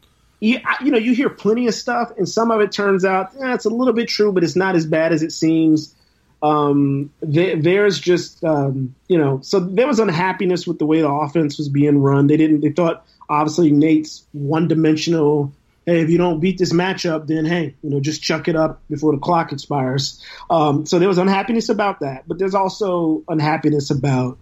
you, 0.40 0.60
know, 0.82 0.98
you 0.98 1.14
hear 1.14 1.30
plenty 1.30 1.66
of 1.66 1.74
stuff, 1.74 2.12
and 2.18 2.28
some 2.28 2.50
of 2.50 2.60
it 2.60 2.72
turns 2.72 3.04
out 3.04 3.34
eh, 3.40 3.54
it's 3.54 3.64
a 3.64 3.70
little 3.70 3.94
bit 3.94 4.08
true, 4.08 4.32
but 4.32 4.44
it's 4.44 4.56
not 4.56 4.74
as 4.74 4.86
bad 4.86 5.12
as 5.12 5.22
it 5.22 5.32
seems. 5.32 5.94
Um, 6.42 7.10
there, 7.22 7.56
there's 7.56 7.98
just, 7.98 8.44
um, 8.44 8.94
you 9.08 9.16
know, 9.16 9.40
so 9.42 9.60
there 9.60 9.86
was 9.86 9.98
unhappiness 9.98 10.66
with 10.66 10.78
the 10.78 10.86
way 10.86 11.00
the 11.00 11.08
offense 11.08 11.56
was 11.56 11.70
being 11.70 11.98
run. 11.98 12.26
They 12.26 12.36
didn't, 12.36 12.60
they 12.60 12.70
thought 12.70 13.06
obviously 13.30 13.70
Nate's 13.70 14.26
one 14.32 14.68
dimensional 14.68 15.52
hey, 15.86 16.00
if 16.00 16.10
you 16.10 16.18
don't 16.18 16.40
beat 16.40 16.58
this 16.58 16.72
matchup, 16.72 17.26
then 17.26 17.44
hey, 17.44 17.74
you 17.82 17.90
know, 17.90 18.00
just 18.00 18.22
chuck 18.22 18.48
it 18.48 18.56
up 18.56 18.80
before 18.88 19.12
the 19.12 19.18
clock 19.18 19.52
expires. 19.52 20.22
Um, 20.50 20.86
so 20.86 20.98
there 20.98 21.08
was 21.08 21.18
unhappiness 21.18 21.68
about 21.68 22.00
that, 22.00 22.26
but 22.26 22.38
there's 22.38 22.54
also 22.54 23.22
unhappiness 23.28 23.90
about 23.90 24.38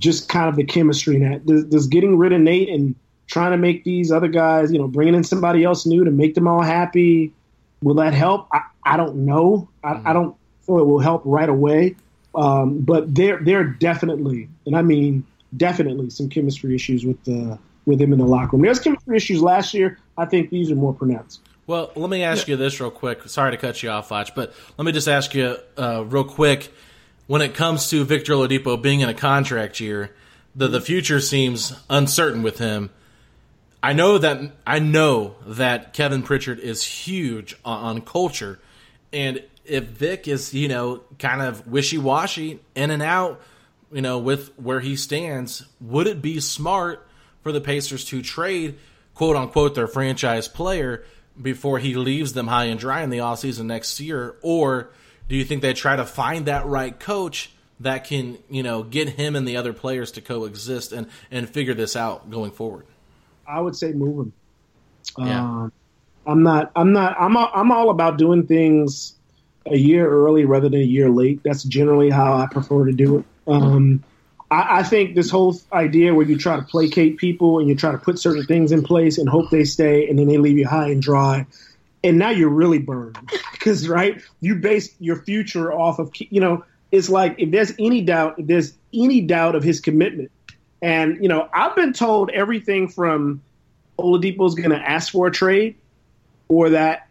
just 0.00 0.28
kind 0.28 0.48
of 0.48 0.56
the 0.56 0.64
chemistry 0.64 1.18
that 1.20 1.46
there's, 1.46 1.66
there's 1.66 1.86
getting 1.86 2.18
rid 2.18 2.32
of 2.32 2.40
Nate 2.40 2.68
and 2.68 2.94
trying 3.26 3.52
to 3.52 3.56
make 3.56 3.84
these 3.84 4.12
other 4.12 4.28
guys, 4.28 4.72
you 4.72 4.78
know, 4.78 4.88
bringing 4.88 5.14
in 5.14 5.24
somebody 5.24 5.64
else 5.64 5.86
new 5.86 6.04
to 6.04 6.10
make 6.10 6.34
them 6.34 6.46
all 6.48 6.62
happy. 6.62 7.32
Will 7.82 7.94
that 7.94 8.14
help? 8.14 8.48
I, 8.52 8.62
I 8.84 8.96
don't 8.96 9.26
know. 9.26 9.68
I, 9.82 9.94
mm-hmm. 9.94 10.08
I 10.08 10.12
don't 10.12 10.36
feel 10.62 10.78
it 10.78 10.86
will 10.86 11.00
help 11.00 11.22
right 11.24 11.48
away. 11.48 11.96
Um, 12.34 12.80
but 12.80 13.14
there, 13.14 13.38
there 13.42 13.60
are 13.60 13.64
definitely, 13.64 14.48
and 14.66 14.76
I 14.76 14.82
mean 14.82 15.24
definitely, 15.56 16.10
some 16.10 16.28
chemistry 16.28 16.74
issues 16.74 17.04
with 17.04 17.22
the 17.24 17.58
with 17.86 18.00
him 18.00 18.12
in 18.12 18.18
the 18.18 18.26
locker 18.26 18.56
room. 18.56 18.62
There's 18.62 18.80
chemistry 18.80 19.16
issues 19.16 19.40
last 19.40 19.72
year. 19.72 19.98
I 20.18 20.24
think 20.26 20.50
these 20.50 20.70
are 20.70 20.74
more 20.74 20.92
pronounced. 20.92 21.40
Well, 21.66 21.92
let 21.96 22.10
me 22.10 22.22
ask 22.22 22.46
yeah. 22.46 22.52
you 22.52 22.56
this 22.56 22.80
real 22.80 22.90
quick. 22.90 23.28
Sorry 23.28 23.52
to 23.52 23.56
cut 23.56 23.82
you 23.82 23.90
off, 23.90 24.08
Foch, 24.08 24.28
but 24.34 24.54
let 24.76 24.84
me 24.84 24.92
just 24.92 25.08
ask 25.08 25.34
you 25.34 25.56
uh, 25.76 26.04
real 26.06 26.24
quick. 26.24 26.72
When 27.26 27.42
it 27.42 27.54
comes 27.54 27.90
to 27.90 28.04
Victor 28.04 28.34
Oladipo 28.34 28.80
being 28.80 29.00
in 29.00 29.08
a 29.08 29.14
contract 29.14 29.80
year, 29.80 30.14
the 30.54 30.68
the 30.68 30.80
future 30.80 31.20
seems 31.20 31.74
uncertain 31.90 32.42
with 32.42 32.58
him. 32.58 32.90
I 33.82 33.92
know 33.92 34.18
that 34.18 34.52
I 34.66 34.78
know 34.78 35.36
that 35.46 35.92
Kevin 35.92 36.22
Pritchard 36.22 36.58
is 36.58 36.82
huge 36.82 37.56
on, 37.64 37.84
on 37.84 38.00
culture, 38.02 38.58
and 39.12 39.42
if 39.64 39.84
Vic 39.84 40.28
is 40.28 40.54
you 40.54 40.68
know 40.68 41.02
kind 41.18 41.42
of 41.42 41.66
wishy 41.66 41.98
washy 41.98 42.60
in 42.74 42.90
and 42.90 43.02
out, 43.02 43.40
you 43.92 44.02
know 44.02 44.18
with 44.18 44.58
where 44.58 44.80
he 44.80 44.96
stands, 44.96 45.64
would 45.80 46.06
it 46.06 46.20
be 46.20 46.40
smart 46.40 47.06
for 47.42 47.52
the 47.52 47.60
Pacers 47.60 48.04
to 48.06 48.22
trade, 48.22 48.76
quote 49.14 49.36
unquote, 49.36 49.74
their 49.76 49.86
franchise 49.86 50.48
player 50.48 51.04
before 51.40 51.78
he 51.78 51.94
leaves 51.94 52.32
them 52.32 52.48
high 52.48 52.64
and 52.64 52.80
dry 52.80 53.02
in 53.02 53.10
the 53.10 53.18
offseason 53.18 53.66
next 53.66 54.00
year? 54.00 54.36
Or 54.42 54.90
do 55.28 55.36
you 55.36 55.44
think 55.44 55.62
they 55.62 55.72
try 55.72 55.96
to 55.96 56.04
find 56.04 56.46
that 56.46 56.66
right 56.66 56.98
coach 56.98 57.52
that 57.80 58.04
can, 58.04 58.38
you 58.50 58.62
know, 58.62 58.82
get 58.82 59.10
him 59.10 59.36
and 59.36 59.46
the 59.46 59.58
other 59.58 59.72
players 59.72 60.12
to 60.12 60.20
coexist 60.20 60.92
and, 60.92 61.08
and 61.30 61.48
figure 61.48 61.74
this 61.74 61.94
out 61.94 62.30
going 62.30 62.50
forward? 62.50 62.86
I 63.48 63.60
would 63.60 63.76
say 63.76 63.92
move 63.92 64.26
him. 64.26 64.32
Yeah. 65.18 65.40
Um, 65.40 65.72
I'm 66.26 66.42
not. 66.42 66.72
I'm 66.74 66.92
not. 66.92 67.16
I'm. 67.18 67.36
All, 67.36 67.50
I'm 67.54 67.70
all 67.70 67.90
about 67.90 68.18
doing 68.18 68.46
things 68.46 69.14
a 69.66 69.76
year 69.76 70.08
early 70.08 70.44
rather 70.44 70.68
than 70.68 70.80
a 70.80 70.84
year 70.84 71.08
late. 71.08 71.40
That's 71.42 71.62
generally 71.62 72.10
how 72.10 72.34
I 72.34 72.46
prefer 72.46 72.86
to 72.86 72.92
do 72.92 73.18
it. 73.18 73.24
Um, 73.46 74.02
I, 74.50 74.78
I, 74.78 74.82
think 74.82 75.14
this 75.14 75.30
whole 75.30 75.56
idea 75.72 76.14
where 76.14 76.26
you 76.26 76.36
try 76.36 76.56
to 76.56 76.62
placate 76.62 77.16
people 77.16 77.58
and 77.58 77.68
you 77.68 77.76
try 77.76 77.92
to 77.92 77.98
put 77.98 78.18
certain 78.18 78.44
things 78.44 78.72
in 78.72 78.82
place 78.82 79.18
and 79.18 79.28
hope 79.28 79.50
they 79.50 79.64
stay, 79.64 80.08
and 80.08 80.18
then 80.18 80.26
they 80.26 80.38
leave 80.38 80.58
you 80.58 80.66
high 80.66 80.88
and 80.88 81.00
dry, 81.00 81.46
and 82.02 82.18
now 82.18 82.30
you're 82.30 82.48
really 82.48 82.78
burned 82.78 83.18
because 83.52 83.88
right, 83.88 84.20
you 84.40 84.56
base 84.56 84.94
your 84.98 85.16
future 85.16 85.72
off 85.72 85.98
of 85.98 86.12
you 86.18 86.40
know. 86.40 86.64
It's 86.92 87.08
like 87.08 87.36
if 87.38 87.50
there's 87.50 87.72
any 87.78 88.02
doubt, 88.02 88.38
if 88.38 88.46
there's 88.46 88.72
any 88.94 89.20
doubt 89.20 89.56
of 89.56 89.64
his 89.64 89.80
commitment, 89.80 90.30
and 90.82 91.22
you 91.22 91.28
know, 91.28 91.48
I've 91.52 91.74
been 91.74 91.92
told 91.92 92.30
everything 92.30 92.88
from 92.88 93.42
Oladipo's 93.98 94.54
going 94.54 94.70
to 94.70 94.76
ask 94.76 95.12
for 95.12 95.26
a 95.26 95.30
trade, 95.30 95.76
or 96.48 96.70
that, 96.70 97.08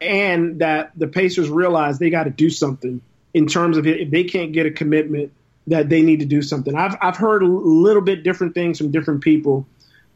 and 0.00 0.60
that 0.60 0.92
the 0.96 1.08
Pacers 1.08 1.48
realize 1.48 1.98
they 1.98 2.10
got 2.10 2.24
to 2.24 2.30
do 2.30 2.50
something 2.50 3.00
in 3.32 3.46
terms 3.46 3.76
of 3.76 3.86
if 3.86 4.10
they 4.10 4.24
can't 4.24 4.52
get 4.52 4.66
a 4.66 4.70
commitment 4.70 5.32
that 5.66 5.88
they 5.88 6.02
need 6.02 6.20
to 6.20 6.26
do 6.26 6.42
something. 6.42 6.74
I've 6.74 6.96
I've 7.00 7.16
heard 7.16 7.42
a 7.42 7.46
little 7.46 8.02
bit 8.02 8.22
different 8.22 8.54
things 8.54 8.78
from 8.78 8.90
different 8.90 9.22
people 9.22 9.66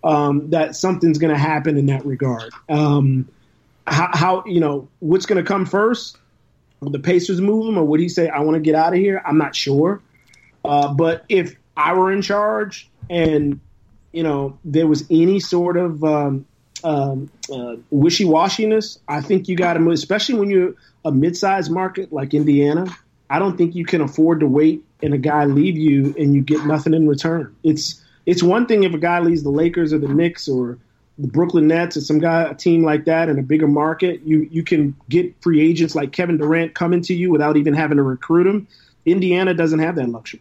um, 0.04 0.50
that 0.50 0.76
something's 0.76 1.18
going 1.18 1.32
to 1.32 1.38
happen 1.38 1.76
in 1.76 1.86
that 1.86 2.04
regard. 2.06 2.52
Um, 2.68 3.28
how, 3.86 4.10
how, 4.12 4.44
you 4.46 4.60
know 4.60 4.88
what's 5.00 5.26
going 5.26 5.42
to 5.42 5.46
come 5.46 5.64
first? 5.64 6.18
Will 6.80 6.90
the 6.90 6.98
Pacers 6.98 7.40
move 7.40 7.66
him, 7.66 7.78
or 7.78 7.84
would 7.84 8.00
he 8.00 8.08
say, 8.08 8.28
"I 8.28 8.40
want 8.40 8.54
to 8.54 8.60
get 8.60 8.74
out 8.74 8.92
of 8.92 8.98
here"? 8.98 9.20
I'm 9.24 9.38
not 9.38 9.56
sure. 9.56 10.00
Uh, 10.64 10.92
but 10.92 11.24
if 11.28 11.56
I 11.78 11.94
were 11.94 12.12
in 12.12 12.20
charge 12.20 12.90
and 13.08 13.60
you 14.12 14.22
know, 14.22 14.58
there 14.64 14.86
was 14.86 15.04
any 15.10 15.38
sort 15.38 15.76
of 15.76 16.02
um, 16.02 16.46
um, 16.84 17.30
uh, 17.52 17.76
wishy 17.90 18.24
washiness, 18.24 18.98
I 19.08 19.20
think 19.20 19.48
you 19.48 19.56
got 19.56 19.74
to 19.74 19.80
move, 19.80 19.94
especially 19.94 20.36
when 20.36 20.50
you're 20.50 20.74
a 21.04 21.12
mid 21.12 21.36
sized 21.36 21.70
market 21.70 22.12
like 22.12 22.34
Indiana. 22.34 22.86
I 23.30 23.38
don't 23.38 23.56
think 23.56 23.74
you 23.74 23.84
can 23.84 24.00
afford 24.00 24.40
to 24.40 24.46
wait 24.46 24.84
and 25.02 25.14
a 25.14 25.18
guy 25.18 25.44
leave 25.44 25.76
you 25.76 26.14
and 26.18 26.34
you 26.34 26.40
get 26.40 26.64
nothing 26.64 26.94
in 26.94 27.06
return. 27.06 27.54
It's 27.62 28.02
it's 28.26 28.42
one 28.42 28.66
thing 28.66 28.84
if 28.84 28.94
a 28.94 28.98
guy 28.98 29.20
leaves 29.20 29.42
the 29.42 29.50
Lakers 29.50 29.92
or 29.92 29.98
the 29.98 30.08
Knicks 30.08 30.48
or 30.48 30.78
the 31.18 31.28
Brooklyn 31.28 31.66
Nets 31.66 31.96
or 31.96 32.00
some 32.00 32.18
guy 32.18 32.42
a 32.42 32.54
team 32.54 32.84
like 32.84 33.04
that 33.06 33.28
in 33.28 33.38
a 33.38 33.42
bigger 33.42 33.68
market, 33.68 34.22
you 34.22 34.48
you 34.50 34.62
can 34.62 34.96
get 35.08 35.40
free 35.42 35.60
agents 35.60 35.94
like 35.94 36.12
Kevin 36.12 36.38
Durant 36.38 36.74
coming 36.74 37.02
to 37.02 37.14
you 37.14 37.30
without 37.30 37.56
even 37.56 37.74
having 37.74 37.98
to 37.98 38.02
recruit 38.02 38.46
him. 38.46 38.66
Indiana 39.04 39.54
doesn't 39.54 39.78
have 39.78 39.96
that 39.96 40.08
luxury. 40.08 40.40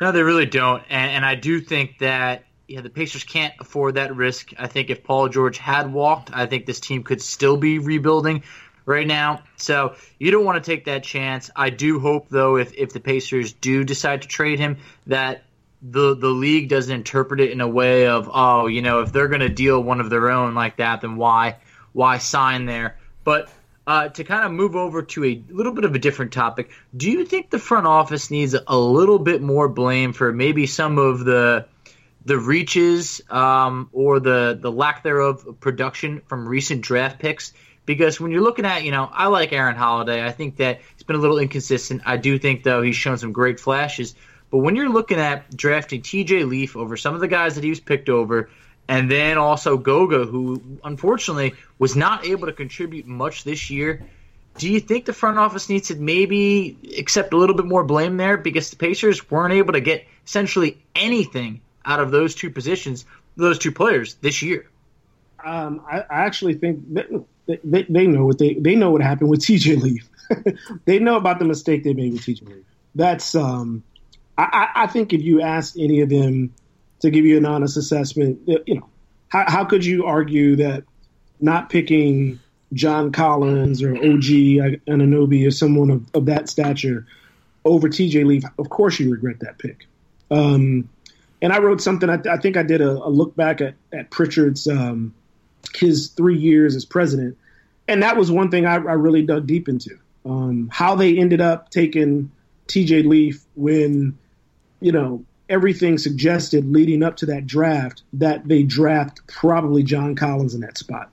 No, 0.00 0.12
they 0.12 0.22
really 0.22 0.46
don't, 0.46 0.82
and, 0.88 1.12
and 1.12 1.24
I 1.24 1.34
do 1.34 1.60
think 1.60 1.98
that 1.98 2.44
yeah, 2.66 2.80
the 2.80 2.90
Pacers 2.90 3.24
can't 3.24 3.52
afford 3.60 3.96
that 3.96 4.16
risk. 4.16 4.52
I 4.58 4.66
think 4.66 4.90
if 4.90 5.04
Paul 5.04 5.28
George 5.28 5.58
had 5.58 5.92
walked, 5.92 6.30
I 6.32 6.46
think 6.46 6.66
this 6.66 6.80
team 6.80 7.02
could 7.02 7.20
still 7.20 7.56
be 7.56 7.78
rebuilding 7.78 8.42
right 8.86 9.06
now. 9.06 9.42
So 9.56 9.96
you 10.18 10.30
don't 10.30 10.44
want 10.44 10.62
to 10.62 10.70
take 10.70 10.86
that 10.86 11.02
chance. 11.02 11.50
I 11.54 11.70
do 11.70 12.00
hope 12.00 12.28
though, 12.28 12.56
if 12.56 12.72
if 12.74 12.92
the 12.92 13.00
Pacers 13.00 13.52
do 13.52 13.84
decide 13.84 14.22
to 14.22 14.28
trade 14.28 14.58
him, 14.58 14.78
that 15.06 15.44
the 15.82 16.14
the 16.14 16.28
league 16.28 16.68
doesn't 16.68 16.94
interpret 16.94 17.40
it 17.40 17.50
in 17.50 17.60
a 17.60 17.68
way 17.68 18.06
of 18.06 18.30
oh, 18.32 18.66
you 18.66 18.82
know, 18.82 19.00
if 19.00 19.12
they're 19.12 19.28
going 19.28 19.40
to 19.40 19.48
deal 19.48 19.82
one 19.82 20.00
of 20.00 20.10
their 20.10 20.30
own 20.30 20.54
like 20.54 20.78
that, 20.78 21.02
then 21.02 21.16
why 21.16 21.56
why 21.92 22.18
sign 22.18 22.64
there? 22.64 22.96
But 23.24 23.50
uh, 23.86 24.08
to 24.08 24.24
kind 24.24 24.44
of 24.44 24.52
move 24.52 24.76
over 24.76 25.02
to 25.02 25.24
a 25.24 25.42
little 25.48 25.72
bit 25.72 25.84
of 25.84 25.94
a 25.94 25.98
different 25.98 26.32
topic, 26.32 26.70
do 26.96 27.10
you 27.10 27.24
think 27.24 27.50
the 27.50 27.58
front 27.58 27.86
office 27.86 28.30
needs 28.30 28.54
a 28.66 28.78
little 28.78 29.18
bit 29.18 29.42
more 29.42 29.68
blame 29.68 30.12
for 30.12 30.32
maybe 30.32 30.66
some 30.66 30.98
of 30.98 31.24
the 31.24 31.66
the 32.26 32.38
reaches 32.38 33.20
um, 33.28 33.90
or 33.92 34.20
the 34.20 34.58
the 34.60 34.72
lack 34.72 35.02
thereof 35.02 35.46
of 35.46 35.60
production 35.60 36.22
from 36.26 36.48
recent 36.48 36.80
draft 36.80 37.18
picks? 37.18 37.52
Because 37.86 38.18
when 38.18 38.30
you're 38.30 38.40
looking 38.40 38.64
at, 38.64 38.82
you 38.82 38.90
know, 38.90 39.10
I 39.12 39.26
like 39.26 39.52
Aaron 39.52 39.76
Holiday. 39.76 40.24
I 40.24 40.30
think 40.30 40.56
that 40.56 40.80
he's 40.94 41.02
been 41.02 41.16
a 41.16 41.18
little 41.18 41.38
inconsistent. 41.38 42.00
I 42.06 42.16
do 42.16 42.38
think 42.38 42.62
though 42.62 42.80
he's 42.80 42.96
shown 42.96 43.18
some 43.18 43.32
great 43.32 43.60
flashes. 43.60 44.14
But 44.50 44.58
when 44.58 44.76
you're 44.76 44.88
looking 44.88 45.18
at 45.18 45.54
drafting 45.54 46.00
TJ 46.00 46.48
Leaf 46.48 46.76
over 46.76 46.96
some 46.96 47.14
of 47.14 47.20
the 47.20 47.28
guys 47.28 47.56
that 47.56 47.64
he 47.64 47.70
was 47.70 47.80
picked 47.80 48.08
over, 48.08 48.48
and 48.88 49.10
then 49.10 49.38
also 49.38 49.76
Goga, 49.76 50.24
who 50.24 50.62
unfortunately 50.84 51.54
was 51.78 51.96
not 51.96 52.26
able 52.26 52.46
to 52.46 52.52
contribute 52.52 53.06
much 53.06 53.44
this 53.44 53.70
year. 53.70 54.06
Do 54.58 54.70
you 54.70 54.78
think 54.78 55.04
the 55.04 55.12
front 55.12 55.38
office 55.38 55.68
needs 55.68 55.88
to 55.88 55.96
maybe 55.96 56.76
accept 56.98 57.32
a 57.32 57.36
little 57.36 57.56
bit 57.56 57.66
more 57.66 57.82
blame 57.82 58.16
there 58.16 58.36
because 58.36 58.70
the 58.70 58.76
Pacers 58.76 59.30
weren't 59.30 59.54
able 59.54 59.72
to 59.72 59.80
get 59.80 60.06
essentially 60.24 60.78
anything 60.94 61.60
out 61.84 62.00
of 62.00 62.10
those 62.10 62.34
two 62.34 62.50
positions, 62.50 63.04
those 63.36 63.58
two 63.58 63.72
players 63.72 64.14
this 64.16 64.42
year? 64.42 64.68
Um, 65.44 65.82
I, 65.90 66.00
I, 66.00 66.24
actually 66.24 66.54
think 66.54 66.80
they, 67.46 67.82
they, 67.82 68.06
know 68.06 68.24
what 68.24 68.38
they 68.38 68.54
they 68.54 68.76
know 68.76 68.90
what 68.90 69.02
happened 69.02 69.28
with 69.28 69.40
TJ 69.40 69.82
Leaf. 69.82 70.08
they 70.86 70.98
know 70.98 71.16
about 71.16 71.38
the 71.38 71.44
mistake 71.44 71.84
they 71.84 71.92
made 71.92 72.12
with 72.12 72.22
TJ 72.22 72.48
Leaf. 72.48 72.64
That's 72.94 73.34
um, 73.34 73.82
I, 74.38 74.68
I 74.74 74.86
think 74.86 75.12
if 75.12 75.20
you 75.20 75.42
asked 75.42 75.76
any 75.78 76.00
of 76.00 76.08
them 76.08 76.54
to 77.04 77.10
give 77.10 77.26
you 77.26 77.36
an 77.36 77.44
honest 77.44 77.76
assessment. 77.76 78.40
You 78.46 78.76
know, 78.76 78.88
how, 79.28 79.44
how 79.46 79.64
could 79.66 79.84
you 79.84 80.06
argue 80.06 80.56
that 80.56 80.84
not 81.38 81.68
picking 81.68 82.40
John 82.72 83.12
Collins 83.12 83.82
or 83.82 83.94
OG 83.94 84.80
Anunoby 84.88 85.46
or 85.46 85.50
someone 85.50 85.90
of, 85.90 86.06
of 86.14 86.26
that 86.26 86.48
stature 86.48 87.06
over 87.66 87.90
TJ 87.90 88.24
Leaf? 88.24 88.44
Of 88.58 88.70
course, 88.70 88.98
you 88.98 89.10
regret 89.10 89.40
that 89.40 89.58
pick. 89.58 89.86
Um, 90.30 90.88
and 91.42 91.52
I 91.52 91.58
wrote 91.58 91.82
something. 91.82 92.08
I, 92.08 92.18
I 92.30 92.38
think 92.38 92.56
I 92.56 92.62
did 92.62 92.80
a, 92.80 92.92
a, 92.92 93.10
look 93.10 93.36
back 93.36 93.60
at, 93.60 93.74
at 93.92 94.10
Pritchard's 94.10 94.66
um, 94.66 95.14
his 95.74 96.08
three 96.08 96.38
years 96.38 96.74
as 96.74 96.86
president, 96.86 97.36
and 97.86 98.02
that 98.02 98.16
was 98.16 98.30
one 98.30 98.50
thing 98.50 98.64
I, 98.64 98.76
I 98.76 98.94
really 98.94 99.22
dug 99.22 99.46
deep 99.46 99.68
into. 99.68 99.98
Um, 100.24 100.70
how 100.72 100.94
they 100.94 101.18
ended 101.18 101.42
up 101.42 101.68
taking 101.68 102.30
TJ 102.66 103.06
Leaf 103.06 103.44
when 103.56 104.16
you 104.80 104.92
know 104.92 105.22
everything 105.48 105.98
suggested 105.98 106.70
leading 106.70 107.02
up 107.02 107.16
to 107.18 107.26
that 107.26 107.46
draft 107.46 108.02
that 108.14 108.46
they 108.48 108.62
draft 108.62 109.26
probably 109.26 109.82
John 109.82 110.14
Collins 110.14 110.54
in 110.54 110.60
that 110.62 110.78
spot. 110.78 111.10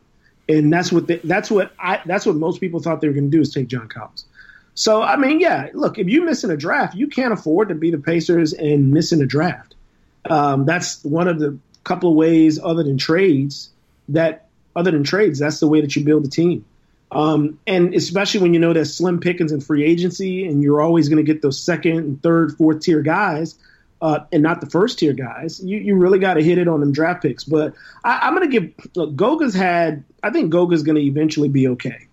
And 0.48 0.72
that's 0.72 0.92
what 0.92 1.08
they, 1.08 1.18
that's 1.18 1.50
what 1.52 1.72
I 1.80 2.02
that's 2.06 2.26
what 2.26 2.36
most 2.36 2.60
people 2.60 2.82
thought 2.82 3.02
they 3.02 3.08
were 3.08 3.14
going 3.14 3.30
to 3.30 3.38
do 3.38 3.42
is 3.42 3.54
take 3.54 3.68
John 3.68 3.88
Collins. 3.88 4.26
So 4.74 5.02
I 5.02 5.16
mean, 5.16 5.40
yeah, 5.40 5.70
look, 5.74 5.98
if 5.98 6.08
you're 6.08 6.26
missing 6.26 6.50
a 6.50 6.58
draft, 6.58 6.96
you 6.96 7.08
can't 7.08 7.34
afford 7.34 7.70
to 7.70 7.76
be 7.76 7.92
the 7.92 7.98
Pacers 7.98 8.54
and 8.54 8.92
missing 8.92 9.22
a 9.22 9.26
draft. 9.26 9.76
Um, 10.26 10.66
that's 10.66 11.04
one 11.04 11.28
of 11.28 11.40
the 11.40 11.58
couple 11.84 12.10
of 12.10 12.16
ways 12.16 12.60
other 12.62 12.84
than 12.84 12.98
trades 12.98 13.70
that 14.10 14.48
other 14.76 14.92
than 14.92 15.04
trades, 15.04 15.40
that's 15.40 15.60
the 15.60 15.68
way 15.68 15.82
that 15.82 15.96
you 15.96 16.04
build 16.04 16.26
a 16.26 16.30
team. 16.30 16.66
Um, 17.12 17.60
and 17.68 17.94
especially 17.94 18.42
when 18.42 18.54
you 18.54 18.60
know 18.60 18.72
that 18.72 18.86
slim 18.86 19.20
pickings 19.20 19.52
in 19.52 19.60
free 19.60 19.84
agency 19.84 20.46
and 20.48 20.64
you're 20.64 20.82
always 20.82 21.10
going 21.10 21.24
to 21.24 21.30
get 21.30 21.42
those 21.42 21.60
second 21.60 21.98
and 21.98 22.24
third, 22.24 22.56
fourth 22.58 22.82
tier 22.82 23.02
guys 23.02 23.56
uh, 24.02 24.26
and 24.32 24.42
not 24.42 24.62
the 24.62 24.70
first 24.70 25.00
tier 25.00 25.14
guys. 25.14 25.64
You 25.64 25.78
you 25.78 25.96
really 25.96 26.20
got 26.20 26.34
to 26.36 26.44
hit 26.44 26.58
it 26.58 26.68
on 26.68 26.80
them 26.80 26.92
draft 26.92 27.22
picks. 27.22 27.44
But 27.44 27.76
I, 28.04 28.28
am 28.28 28.36
going 28.36 28.50
to 28.50 28.60
give 28.60 28.74
look, 28.96 29.16
Goga's 29.16 29.54
had. 29.54 30.04
I 30.24 30.32
think 30.32 30.52
Goga's 30.52 30.84
going 30.84 30.96
to 30.96 31.04
eventually 31.04 31.50
be 31.50 31.68
okay. 31.70 32.08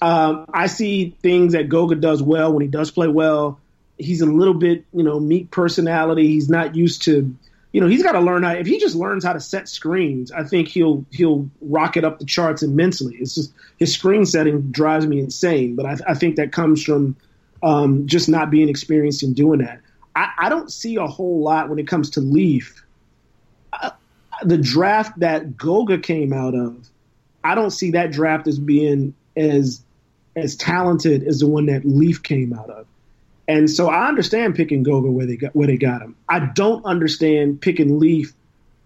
Um, 0.00 0.46
I 0.52 0.66
see 0.66 1.16
things 1.22 1.52
that 1.52 1.68
Goga 1.68 1.94
does 1.94 2.22
well 2.22 2.52
when 2.52 2.62
he 2.62 2.68
does 2.68 2.90
play 2.90 3.08
well. 3.08 3.60
He's 3.98 4.20
a 4.20 4.26
little 4.26 4.54
bit, 4.54 4.84
you 4.92 5.02
know, 5.02 5.18
meek 5.18 5.50
personality. 5.50 6.26
He's 6.26 6.50
not 6.50 6.74
used 6.74 7.04
to, 7.04 7.34
you 7.72 7.80
know, 7.80 7.86
he's 7.86 8.02
got 8.02 8.12
to 8.12 8.20
learn 8.20 8.42
how. 8.42 8.52
If 8.52 8.66
he 8.66 8.78
just 8.78 8.94
learns 8.94 9.24
how 9.24 9.32
to 9.32 9.40
set 9.40 9.68
screens, 9.68 10.32
I 10.32 10.44
think 10.44 10.68
he'll 10.68 11.06
he'll 11.12 11.48
rocket 11.60 12.04
up 12.04 12.18
the 12.18 12.26
charts 12.26 12.62
immensely. 12.62 13.16
It's 13.16 13.36
just 13.36 13.52
his 13.78 13.94
screen 13.94 14.26
setting 14.26 14.72
drives 14.72 15.06
me 15.06 15.20
insane. 15.20 15.76
But 15.76 15.86
I, 15.86 15.96
I 16.08 16.14
think 16.14 16.36
that 16.36 16.52
comes 16.52 16.82
from 16.82 17.16
um, 17.62 18.06
just 18.06 18.28
not 18.28 18.50
being 18.50 18.68
experienced 18.68 19.22
in 19.22 19.32
doing 19.32 19.60
that. 19.60 19.80
I, 20.16 20.32
I 20.38 20.48
don't 20.48 20.72
see 20.72 20.96
a 20.96 21.06
whole 21.06 21.42
lot 21.42 21.68
when 21.68 21.78
it 21.78 21.86
comes 21.86 22.10
to 22.10 22.20
Leaf. 22.20 22.82
Uh, 23.70 23.90
the 24.42 24.56
draft 24.56 25.18
that 25.20 25.58
Goga 25.58 25.98
came 25.98 26.32
out 26.32 26.54
of, 26.54 26.88
I 27.44 27.54
don't 27.54 27.70
see 27.70 27.90
that 27.92 28.12
draft 28.12 28.48
as 28.48 28.58
being 28.58 29.14
as 29.36 29.82
as 30.34 30.56
talented 30.56 31.22
as 31.22 31.40
the 31.40 31.46
one 31.46 31.66
that 31.66 31.84
Leaf 31.84 32.22
came 32.22 32.52
out 32.52 32.68
of. 32.68 32.86
And 33.48 33.70
so 33.70 33.88
I 33.88 34.08
understand 34.08 34.54
picking 34.54 34.82
Goga 34.82 35.10
where 35.10 35.26
they 35.26 35.36
got 35.36 35.54
where 35.54 35.66
they 35.66 35.76
got 35.76 36.00
him. 36.00 36.16
I 36.28 36.40
don't 36.40 36.84
understand 36.86 37.60
picking 37.60 38.00
Leaf 38.00 38.32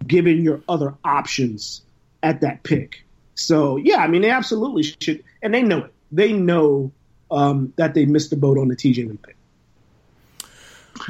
given 0.05 0.43
your 0.43 0.61
other 0.67 0.95
options 1.03 1.81
at 2.21 2.41
that 2.41 2.63
pick. 2.63 3.03
So 3.35 3.77
yeah, 3.77 3.97
I 3.97 4.07
mean 4.07 4.21
they 4.21 4.29
absolutely 4.29 4.83
should, 4.83 5.23
and 5.41 5.53
they 5.53 5.63
know 5.63 5.85
it. 5.85 5.93
They 6.11 6.33
know 6.33 6.91
um, 7.31 7.71
that 7.77 7.93
they 7.93 8.05
missed 8.05 8.31
the 8.31 8.35
boat 8.35 8.57
on 8.57 8.67
the 8.67 8.75
TJ 8.75 9.07
Leaf 9.07 9.21
pick. 9.21 9.37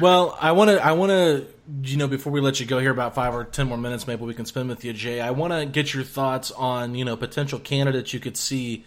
Well, 0.00 0.36
I 0.40 0.52
want 0.52 0.70
to, 0.70 0.84
I 0.84 0.92
want 0.92 1.10
to, 1.10 1.46
you 1.82 1.96
know, 1.96 2.08
before 2.08 2.32
we 2.32 2.40
let 2.40 2.60
you 2.60 2.66
go 2.66 2.78
here, 2.78 2.90
about 2.90 3.14
five 3.14 3.34
or 3.34 3.44
ten 3.44 3.68
more 3.68 3.78
minutes, 3.78 4.06
maybe 4.06 4.24
we 4.24 4.34
can 4.34 4.46
spend 4.46 4.68
with 4.68 4.84
you, 4.84 4.92
Jay. 4.92 5.20
I 5.20 5.30
want 5.30 5.52
to 5.52 5.66
get 5.66 5.94
your 5.94 6.04
thoughts 6.04 6.50
on, 6.50 6.94
you 6.94 7.04
know, 7.04 7.16
potential 7.16 7.58
candidates 7.58 8.12
you 8.12 8.20
could 8.20 8.36
see 8.36 8.84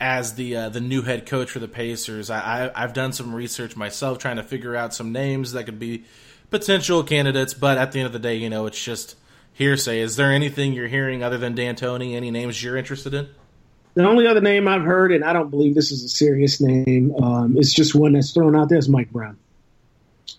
as 0.00 0.34
the 0.34 0.56
uh, 0.56 0.68
the 0.68 0.80
new 0.80 1.02
head 1.02 1.26
coach 1.26 1.50
for 1.50 1.58
the 1.58 1.68
Pacers. 1.68 2.30
I, 2.30 2.70
I 2.74 2.80
have 2.80 2.92
done 2.92 3.12
some 3.12 3.34
research 3.34 3.76
myself, 3.76 4.18
trying 4.18 4.36
to 4.36 4.42
figure 4.42 4.74
out 4.74 4.94
some 4.94 5.12
names 5.12 5.52
that 5.52 5.64
could 5.64 5.78
be 5.78 6.04
potential 6.50 7.02
candidates. 7.02 7.54
But 7.54 7.78
at 7.78 7.92
the 7.92 8.00
end 8.00 8.06
of 8.06 8.12
the 8.12 8.18
day, 8.18 8.36
you 8.36 8.50
know, 8.50 8.66
it's 8.66 8.82
just 8.82 9.16
hearsay. 9.52 10.00
Is 10.00 10.16
there 10.16 10.32
anything 10.32 10.72
you're 10.72 10.88
hearing 10.88 11.22
other 11.22 11.38
than 11.38 11.54
D'Antoni? 11.54 12.14
Any 12.14 12.30
names 12.30 12.62
you're 12.62 12.76
interested 12.76 13.14
in? 13.14 13.28
The 13.94 14.06
only 14.08 14.26
other 14.26 14.40
name 14.40 14.68
I've 14.68 14.82
heard, 14.84 15.12
and 15.12 15.24
I 15.24 15.32
don't 15.32 15.50
believe 15.50 15.74
this 15.74 15.90
is 15.90 16.04
a 16.04 16.08
serious 16.08 16.60
name, 16.60 17.12
um, 17.16 17.56
it's 17.58 17.74
just 17.74 17.94
one 17.94 18.12
that's 18.12 18.30
thrown 18.30 18.54
out 18.54 18.68
there, 18.68 18.78
is 18.78 18.88
Mike 18.88 19.10
Brown. 19.10 19.36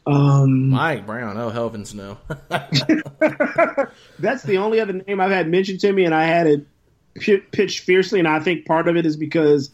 Um, 0.05 0.69
Mike 0.69 1.05
Brown. 1.05 1.37
Oh, 1.37 1.49
heavens 1.49 1.93
no. 1.95 2.17
that's 4.19 4.43
the 4.43 4.57
only 4.57 4.79
other 4.79 4.93
name 4.93 5.19
I've 5.19 5.31
had 5.31 5.47
mentioned 5.47 5.79
to 5.81 5.91
me, 5.91 6.05
and 6.05 6.15
I 6.15 6.25
had 6.25 6.47
it 6.47 6.67
p- 7.15 7.37
pitched 7.37 7.81
fiercely. 7.81 8.19
And 8.19 8.27
I 8.27 8.39
think 8.39 8.65
part 8.65 8.87
of 8.87 8.95
it 8.97 9.05
is 9.05 9.15
because, 9.15 9.71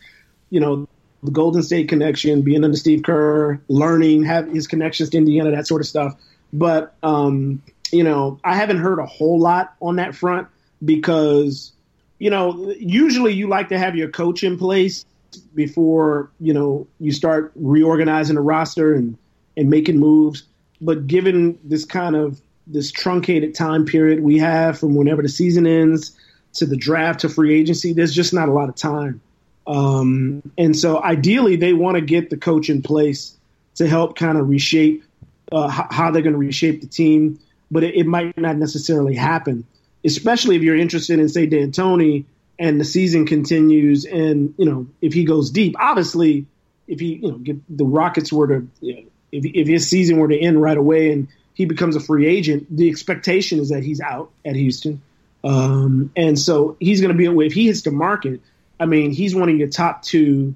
you 0.50 0.60
know, 0.60 0.88
the 1.24 1.32
Golden 1.32 1.64
State 1.64 1.90
connection, 1.90 2.42
being 2.42 2.64
under 2.64 2.78
Steve 2.78 3.04
Kerr, 3.04 3.60
learning, 3.68 4.24
have 4.24 4.48
his 4.48 4.68
connections 4.68 5.10
to 5.12 5.18
Indiana, 5.18 5.52
that 5.52 5.68
sort 5.68 5.82
of 5.82 5.88
stuff. 5.88 6.16
But 6.54 6.96
um, 7.04 7.62
you 7.92 8.04
know, 8.04 8.40
I 8.44 8.56
haven't 8.56 8.78
heard 8.78 9.00
a 9.00 9.06
whole 9.06 9.40
lot 9.40 9.76
on 9.82 9.96
that 9.96 10.16
front 10.16 10.48
because, 10.84 11.72
you 12.20 12.30
know, 12.30 12.74
usually 12.78 13.34
you 13.34 13.48
like 13.48 13.70
to 13.70 13.80
have 13.80 13.96
your 13.96 14.10
coach 14.10 14.44
in 14.44 14.58
place 14.58 15.06
before 15.54 16.32
you 16.40 16.54
know 16.54 16.88
you 17.00 17.12
start 17.12 17.52
reorganizing 17.56 18.36
the 18.36 18.42
roster 18.42 18.94
and 18.94 19.18
and 19.58 19.70
making 19.70 20.00
moves. 20.00 20.44
But 20.80 21.08
given 21.08 21.60
this 21.64 21.84
kind 21.84 22.16
of 22.16 22.40
this 22.68 22.92
truncated 22.92 23.56
time 23.56 23.86
period 23.86 24.22
we 24.22 24.38
have 24.38 24.80
from 24.80 24.96
whenever 24.96 25.22
the 25.22 25.30
season 25.30 25.66
ends 25.66 26.12
to 26.54 26.66
the 26.66 26.78
draft 26.78 27.22
to 27.22 27.30
free 27.30 27.60
agency, 27.60 27.94
there's 27.94 28.14
just 28.14 28.34
not 28.34 28.48
a 28.48 28.54
lot 28.54 28.70
of 28.70 28.76
time. 28.76 29.22
Um, 29.66 30.52
and 30.58 30.76
so 30.78 31.04
ideally, 31.04 31.58
they 31.58 31.74
want 31.74 31.96
to 31.96 32.02
get 32.02 32.30
the 32.30 32.38
coach 32.38 32.70
in 32.70 32.82
place 32.82 33.36
to 33.76 33.88
help 33.88 34.16
kind 34.16 34.38
of 34.38 34.48
reshape 34.48 35.04
uh, 35.52 35.68
how 35.68 36.12
they're 36.12 36.22
going 36.22 36.34
to 36.34 36.40
reshape 36.40 36.82
the 36.82 36.88
team. 36.88 37.40
but 37.70 37.84
it, 37.84 37.96
it 37.96 38.06
might 38.06 38.38
not 38.38 38.56
necessarily 38.56 39.16
happen. 39.16 39.66
Especially 40.06 40.56
if 40.56 40.62
you're 40.62 40.76
interested 40.76 41.20
in, 41.20 41.28
say, 41.28 41.48
D'Antoni, 41.48 42.26
and 42.60 42.80
the 42.80 42.86
season 42.86 43.26
continues, 43.26 44.06
and 44.06 44.54
you 44.58 44.66
know 44.66 44.88
if 45.02 45.14
he 45.14 45.26
goes 45.26 45.52
deep. 45.52 45.76
Obviously, 45.80 46.46
if 46.88 47.00
he 47.00 47.16
you 47.16 47.32
know 47.32 47.38
get, 47.38 47.58
the 47.70 47.86
Rockets 47.86 48.34
were 48.34 48.48
to 48.48 48.68
you 48.82 48.96
know, 48.96 49.04
if 49.32 49.46
if 49.46 49.68
his 49.68 49.90
season 49.90 50.18
were 50.18 50.28
to 50.28 50.38
end 50.38 50.62
right 50.62 50.78
away 50.78 51.12
and 51.12 51.28
he 51.54 51.66
becomes 51.66 51.96
a 51.96 52.00
free 52.00 52.28
agent, 52.28 52.68
the 52.76 52.90
expectation 52.90 53.60
is 53.60 53.70
that 53.70 53.84
he's 53.84 54.02
out 54.02 54.32
at 54.46 54.56
Houston. 54.56 55.02
Um, 55.44 56.12
and 56.16 56.38
so 56.38 56.78
he's 56.80 57.02
going 57.02 57.16
to 57.16 57.18
be 57.18 57.46
if 57.46 57.54
he 57.54 57.68
hits 57.68 57.82
the 57.82 57.92
market. 57.92 58.42
I 58.80 58.86
mean, 58.86 59.12
he's 59.12 59.34
one 59.36 59.50
of 59.50 59.56
your 59.56 59.68
top 59.68 60.04
two 60.04 60.56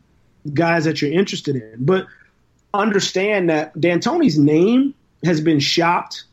guys 0.53 0.85
that 0.85 1.01
you're 1.01 1.11
interested 1.11 1.55
in. 1.55 1.77
But 1.79 2.07
understand 2.73 3.49
that 3.49 3.79
D'Antoni's 3.79 4.37
name 4.37 4.93
has 5.23 5.41
been 5.41 5.59
shopped 5.59 6.23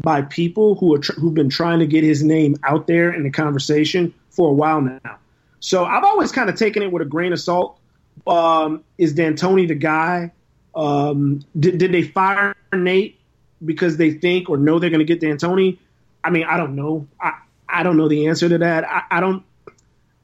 by 0.00 0.22
people 0.22 0.74
who 0.74 0.94
are 0.94 0.98
tr- 0.98 1.12
who've 1.12 1.34
been 1.34 1.50
trying 1.50 1.78
to 1.78 1.86
get 1.86 2.04
his 2.04 2.22
name 2.22 2.56
out 2.64 2.86
there 2.86 3.12
in 3.12 3.22
the 3.22 3.30
conversation 3.30 4.12
for 4.30 4.50
a 4.50 4.52
while 4.52 4.80
now. 4.80 5.18
So 5.60 5.84
I've 5.84 6.04
always 6.04 6.32
kind 6.32 6.50
of 6.50 6.56
taken 6.56 6.82
it 6.82 6.92
with 6.92 7.02
a 7.02 7.06
grain 7.06 7.32
of 7.32 7.40
salt. 7.40 7.78
Um, 8.26 8.84
is 8.98 9.14
D'Antoni 9.14 9.68
the 9.68 9.74
guy? 9.74 10.32
Um, 10.74 11.44
did, 11.58 11.78
did 11.78 11.92
they 11.92 12.02
fire 12.02 12.54
Nate 12.72 13.20
because 13.64 13.96
they 13.96 14.12
think 14.12 14.50
or 14.50 14.56
know 14.56 14.78
they're 14.78 14.90
going 14.90 15.04
to 15.04 15.16
get 15.16 15.20
D'Antoni? 15.20 15.78
I 16.22 16.30
mean, 16.30 16.44
I 16.44 16.56
don't 16.56 16.74
know. 16.74 17.06
I, 17.20 17.32
I 17.68 17.82
don't 17.82 17.96
know 17.96 18.08
the 18.08 18.28
answer 18.28 18.48
to 18.48 18.58
that. 18.58 18.84
I, 18.84 19.02
I 19.10 19.20
don't. 19.20 19.44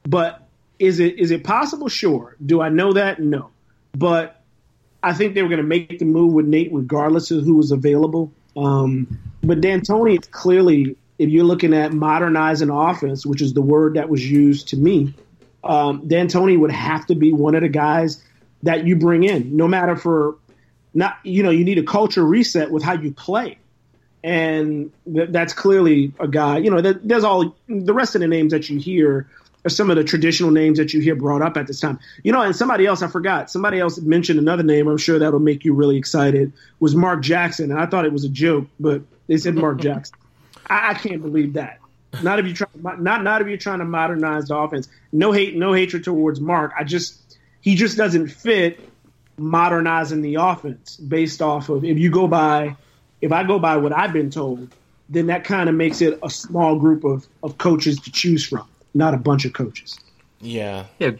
But 0.03 0.47
is 0.79 0.99
it 0.99 1.19
is 1.19 1.31
it 1.31 1.43
possible? 1.43 1.87
Sure. 1.87 2.35
Do 2.43 2.61
I 2.61 2.69
know 2.69 2.93
that? 2.93 3.19
No. 3.19 3.51
But 3.93 4.41
I 5.03 5.13
think 5.13 5.35
they 5.35 5.41
were 5.41 5.49
going 5.49 5.61
to 5.61 5.63
make 5.63 5.99
the 5.99 6.05
move 6.05 6.33
with 6.33 6.45
Nate 6.45 6.73
regardless 6.73 7.31
of 7.31 7.43
who 7.43 7.55
was 7.55 7.71
available. 7.71 8.31
Um, 8.55 9.19
but 9.43 9.61
D'Antoni, 9.61 10.15
it's 10.15 10.27
clearly 10.27 10.95
if 11.17 11.29
you're 11.29 11.45
looking 11.45 11.73
at 11.73 11.93
modernizing 11.93 12.69
offense, 12.69 13.25
which 13.25 13.41
is 13.41 13.53
the 13.53 13.61
word 13.61 13.93
that 13.93 14.09
was 14.09 14.29
used 14.29 14.69
to 14.69 14.77
me, 14.77 15.13
um, 15.63 16.07
D'Antoni 16.07 16.57
would 16.57 16.71
have 16.71 17.05
to 17.07 17.15
be 17.15 17.31
one 17.31 17.53
of 17.53 17.61
the 17.61 17.69
guys 17.69 18.23
that 18.63 18.85
you 18.87 18.95
bring 18.95 19.23
in, 19.23 19.55
no 19.55 19.67
matter 19.67 19.95
for 19.95 20.37
not 20.93 21.17
you 21.23 21.43
know 21.43 21.49
you 21.49 21.63
need 21.63 21.77
a 21.77 21.83
culture 21.83 22.23
reset 22.25 22.71
with 22.71 22.83
how 22.83 22.93
you 22.93 23.11
play. 23.11 23.57
And 24.23 24.91
th- 25.11 25.29
that's 25.31 25.53
clearly 25.53 26.13
a 26.19 26.27
guy 26.27 26.59
you 26.59 26.69
know 26.69 26.81
that, 26.81 27.07
there's 27.07 27.23
all 27.23 27.55
the 27.67 27.93
rest 27.93 28.15
of 28.15 28.21
the 28.21 28.27
names 28.27 28.51
that 28.51 28.69
you 28.69 28.79
hear 28.79 29.27
are 29.65 29.69
some 29.69 29.89
of 29.89 29.95
the 29.95 30.03
traditional 30.03 30.51
names 30.51 30.77
that 30.77 30.93
you 30.93 31.01
hear 31.01 31.15
brought 31.15 31.41
up 31.41 31.57
at 31.57 31.65
this 31.67 31.79
time. 31.79 31.99
You 32.23 32.31
know 32.31 32.41
and 32.41 32.55
somebody 32.55 32.85
else 32.85 33.01
i 33.01 33.07
forgot 33.07 33.49
somebody 33.49 33.79
else 33.79 33.99
mentioned 33.99 34.37
another 34.37 34.63
name 34.63 34.87
i'm 34.87 34.97
sure 34.97 35.17
that'll 35.17 35.39
make 35.39 35.65
you 35.65 35.73
really 35.73 35.97
excited 35.97 36.53
was 36.79 36.95
mark 36.95 37.21
jackson. 37.21 37.71
And 37.71 37.79
i 37.79 37.87
thought 37.87 38.05
it 38.05 38.13
was 38.13 38.23
a 38.23 38.29
joke 38.29 38.67
but 38.79 39.01
they 39.27 39.37
said 39.37 39.55
mark 39.55 39.79
jackson. 39.81 40.15
I, 40.67 40.91
I 40.91 40.93
can't 40.93 41.21
believe 41.21 41.53
that. 41.53 41.79
Not 42.21 42.39
if 42.39 42.45
you 42.45 42.53
try 42.53 42.67
not 42.75 43.23
not 43.23 43.41
if 43.41 43.47
you're 43.47 43.57
trying 43.57 43.79
to 43.79 43.85
modernize 43.85 44.47
the 44.47 44.55
offense. 44.57 44.87
No 45.11 45.31
hate 45.31 45.55
no 45.55 45.73
hatred 45.73 46.03
towards 46.03 46.39
mark. 46.39 46.73
I 46.77 46.83
just 46.83 47.37
he 47.61 47.75
just 47.75 47.97
doesn't 47.97 48.27
fit 48.27 48.79
modernizing 49.37 50.21
the 50.21 50.35
offense 50.35 50.97
based 50.97 51.41
off 51.41 51.69
of 51.69 51.83
if 51.83 51.97
you 51.97 52.09
go 52.09 52.27
by 52.27 52.75
if 53.21 53.31
I 53.31 53.43
go 53.43 53.59
by 53.59 53.77
what 53.77 53.93
I've 53.93 54.13
been 54.13 54.31
told, 54.31 54.73
then 55.09 55.27
that 55.27 55.43
kind 55.43 55.69
of 55.69 55.75
makes 55.75 56.01
it 56.01 56.19
a 56.23 56.29
small 56.29 56.77
group 56.79 57.03
of, 57.03 57.27
of 57.43 57.57
coaches 57.57 57.99
to 58.01 58.11
choose 58.11 58.47
from, 58.47 58.67
not 58.93 59.13
a 59.13 59.17
bunch 59.17 59.45
of 59.45 59.53
coaches. 59.53 59.99
Yeah. 60.39 60.85
Yeah. 60.99 61.11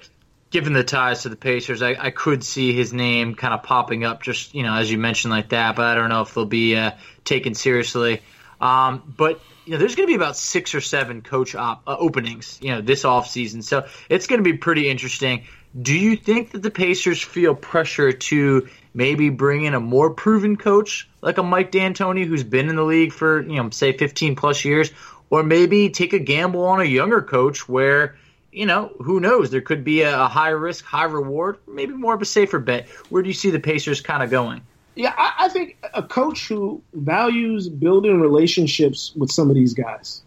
Given 0.49 0.73
the 0.73 0.83
ties 0.83 1.21
to 1.21 1.29
the 1.29 1.35
Pacers, 1.37 1.81
I, 1.81 1.95
I 1.97 2.09
could 2.09 2.43
see 2.43 2.73
his 2.73 2.91
name 2.91 3.35
kind 3.35 3.53
of 3.53 3.63
popping 3.63 4.03
up, 4.03 4.21
just 4.21 4.53
you 4.53 4.63
know, 4.63 4.73
as 4.73 4.91
you 4.91 4.97
mentioned, 4.97 5.31
like 5.31 5.49
that. 5.49 5.77
But 5.77 5.85
I 5.85 5.95
don't 5.95 6.09
know 6.09 6.21
if 6.21 6.33
they'll 6.33 6.45
be 6.45 6.75
uh, 6.75 6.91
taken 7.23 7.53
seriously. 7.53 8.21
Um, 8.59 9.13
but 9.15 9.39
you 9.65 9.71
know, 9.71 9.77
there's 9.77 9.95
going 9.95 10.07
to 10.07 10.11
be 10.11 10.15
about 10.15 10.35
six 10.35 10.75
or 10.75 10.81
seven 10.81 11.21
coach 11.21 11.55
op, 11.55 11.83
uh, 11.87 11.95
openings, 11.97 12.59
you 12.61 12.71
know, 12.71 12.81
this 12.81 13.05
off 13.05 13.29
season. 13.29 13.61
So 13.61 13.87
it's 14.09 14.27
going 14.27 14.39
to 14.39 14.43
be 14.43 14.57
pretty 14.57 14.89
interesting. 14.89 15.45
Do 15.79 15.97
you 15.97 16.17
think 16.17 16.51
that 16.51 16.63
the 16.63 16.71
Pacers 16.71 17.21
feel 17.21 17.55
pressure 17.55 18.11
to 18.11 18.67
maybe 18.93 19.29
bring 19.29 19.63
in 19.63 19.73
a 19.73 19.79
more 19.79 20.09
proven 20.09 20.57
coach 20.57 21.09
like 21.21 21.37
a 21.37 21.43
Mike 21.43 21.71
D'Antoni 21.71 22.25
who's 22.25 22.43
been 22.43 22.67
in 22.67 22.75
the 22.75 22.83
league 22.83 23.13
for, 23.13 23.41
you 23.41 23.55
know, 23.55 23.69
say 23.69 23.95
15 23.95 24.35
plus 24.35 24.65
years, 24.65 24.91
or 25.29 25.43
maybe 25.43 25.89
take 25.89 26.11
a 26.11 26.19
gamble 26.19 26.65
on 26.65 26.81
a 26.81 26.85
younger 26.85 27.21
coach 27.21 27.69
where, 27.69 28.17
you 28.51 28.65
know, 28.65 28.91
who 28.99 29.21
knows? 29.21 29.49
There 29.49 29.61
could 29.61 29.85
be 29.85 30.01
a, 30.01 30.27
high 30.27 30.49
risk, 30.49 30.83
high 30.83 31.05
reward, 31.05 31.57
maybe 31.67 31.93
more 31.93 32.15
of 32.15 32.21
a 32.21 32.25
safer 32.25 32.59
bet. 32.59 32.89
Where 33.09 33.23
do 33.23 33.29
you 33.29 33.33
see 33.33 33.49
the 33.49 33.59
Pacers 33.59 34.01
kind 34.01 34.21
of 34.21 34.29
going? 34.29 34.61
Yeah, 34.95 35.13
I, 35.17 35.45
I 35.45 35.49
think 35.49 35.77
a 35.93 36.03
coach 36.03 36.49
who 36.49 36.81
values 36.93 37.69
building 37.69 38.19
relationships 38.19 39.13
with 39.15 39.31
some 39.31 39.49
of 39.49 39.55
these 39.55 39.73
guys 39.73 40.21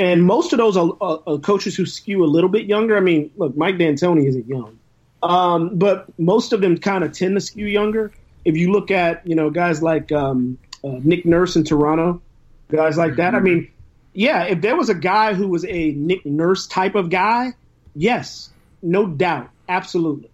and 0.00 0.24
most 0.24 0.54
of 0.54 0.58
those 0.58 0.78
are, 0.78 0.96
are, 1.02 1.20
are, 1.26 1.38
coaches 1.38 1.76
who 1.76 1.84
skew 1.84 2.24
a 2.24 2.26
little 2.26 2.48
bit 2.48 2.64
younger. 2.64 2.96
I 2.96 3.00
mean, 3.00 3.30
look, 3.36 3.54
Mike 3.54 3.76
D'Antoni 3.76 4.26
isn't 4.26 4.48
young, 4.48 4.78
um, 5.22 5.76
but 5.76 6.06
most 6.18 6.54
of 6.54 6.62
them 6.62 6.78
kind 6.78 7.04
of 7.04 7.12
tend 7.12 7.34
to 7.34 7.40
skew 7.40 7.66
younger. 7.66 8.10
If 8.46 8.56
you 8.56 8.72
look 8.72 8.90
at 8.90 9.26
you 9.26 9.34
know 9.34 9.50
guys 9.50 9.82
like 9.82 10.10
um, 10.10 10.56
uh, 10.82 10.98
Nick 11.02 11.26
Nurse 11.26 11.54
in 11.54 11.64
Toronto, 11.64 12.22
guys 12.70 12.96
like 12.96 13.16
that. 13.16 13.34
I 13.34 13.38
mm-hmm. 13.38 13.44
mean, 13.44 13.70
yeah, 14.14 14.44
if 14.44 14.62
there 14.62 14.74
was 14.74 14.88
a 14.88 14.94
guy 14.94 15.34
who 15.34 15.48
was 15.48 15.66
a 15.66 15.90
Nick 15.90 16.24
Nurse 16.24 16.66
type 16.66 16.94
of 16.94 17.10
guy, 17.10 17.52
yes, 17.94 18.48
no 18.80 19.06
doubt, 19.06 19.50
absolutely. 19.68 20.30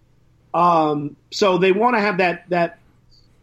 Um, 0.53 1.17
so 1.29 1.57
they 1.57 1.73
want 1.73 1.97
to 1.97 1.99
have 1.99 2.19
that 2.19 2.49
that 2.49 2.79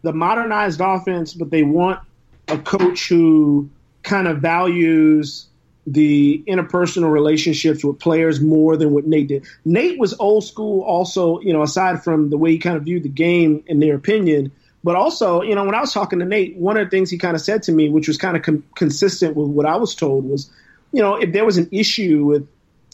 the 0.01 0.11
modernized 0.11 0.81
offense, 0.81 1.35
but 1.35 1.51
they 1.51 1.61
want 1.61 1.99
a 2.47 2.57
coach 2.57 3.09
who 3.09 3.69
kind 4.01 4.27
of 4.27 4.39
values 4.39 5.47
the 5.87 6.43
interpersonal 6.47 7.11
relationships 7.11 7.83
with 7.83 7.99
players 7.99 8.41
more 8.41 8.75
than 8.75 8.91
what 8.91 9.05
Nate 9.05 9.27
did. 9.27 9.45
Nate 9.65 9.99
was 9.99 10.15
old 10.19 10.43
school, 10.43 10.81
also, 10.81 11.39
you 11.41 11.53
know, 11.53 11.61
aside 11.61 12.03
from 12.03 12.29
the 12.29 12.37
way 12.37 12.51
he 12.51 12.57
kind 12.57 12.75
of 12.75 12.83
viewed 12.83 13.03
the 13.03 13.09
game 13.09 13.63
in 13.67 13.79
their 13.79 13.95
opinion, 13.95 14.51
but 14.83 14.95
also, 14.95 15.41
you 15.41 15.55
know, 15.55 15.63
when 15.63 15.75
I 15.75 15.81
was 15.81 15.93
talking 15.93 16.19
to 16.19 16.25
Nate, 16.25 16.55
one 16.57 16.77
of 16.77 16.85
the 16.85 16.89
things 16.89 17.09
he 17.09 17.17
kind 17.17 17.35
of 17.35 17.41
said 17.41 17.63
to 17.63 17.71
me, 17.71 17.89
which 17.89 18.07
was 18.07 18.17
kind 18.17 18.35
of 18.35 18.43
com- 18.43 18.63
consistent 18.75 19.35
with 19.35 19.47
what 19.47 19.65
I 19.65 19.75
was 19.77 19.95
told, 19.95 20.29
was, 20.29 20.49
you 20.91 21.01
know, 21.01 21.15
if 21.15 21.33
there 21.33 21.45
was 21.45 21.57
an 21.57 21.69
issue 21.71 22.25
with 22.25 22.47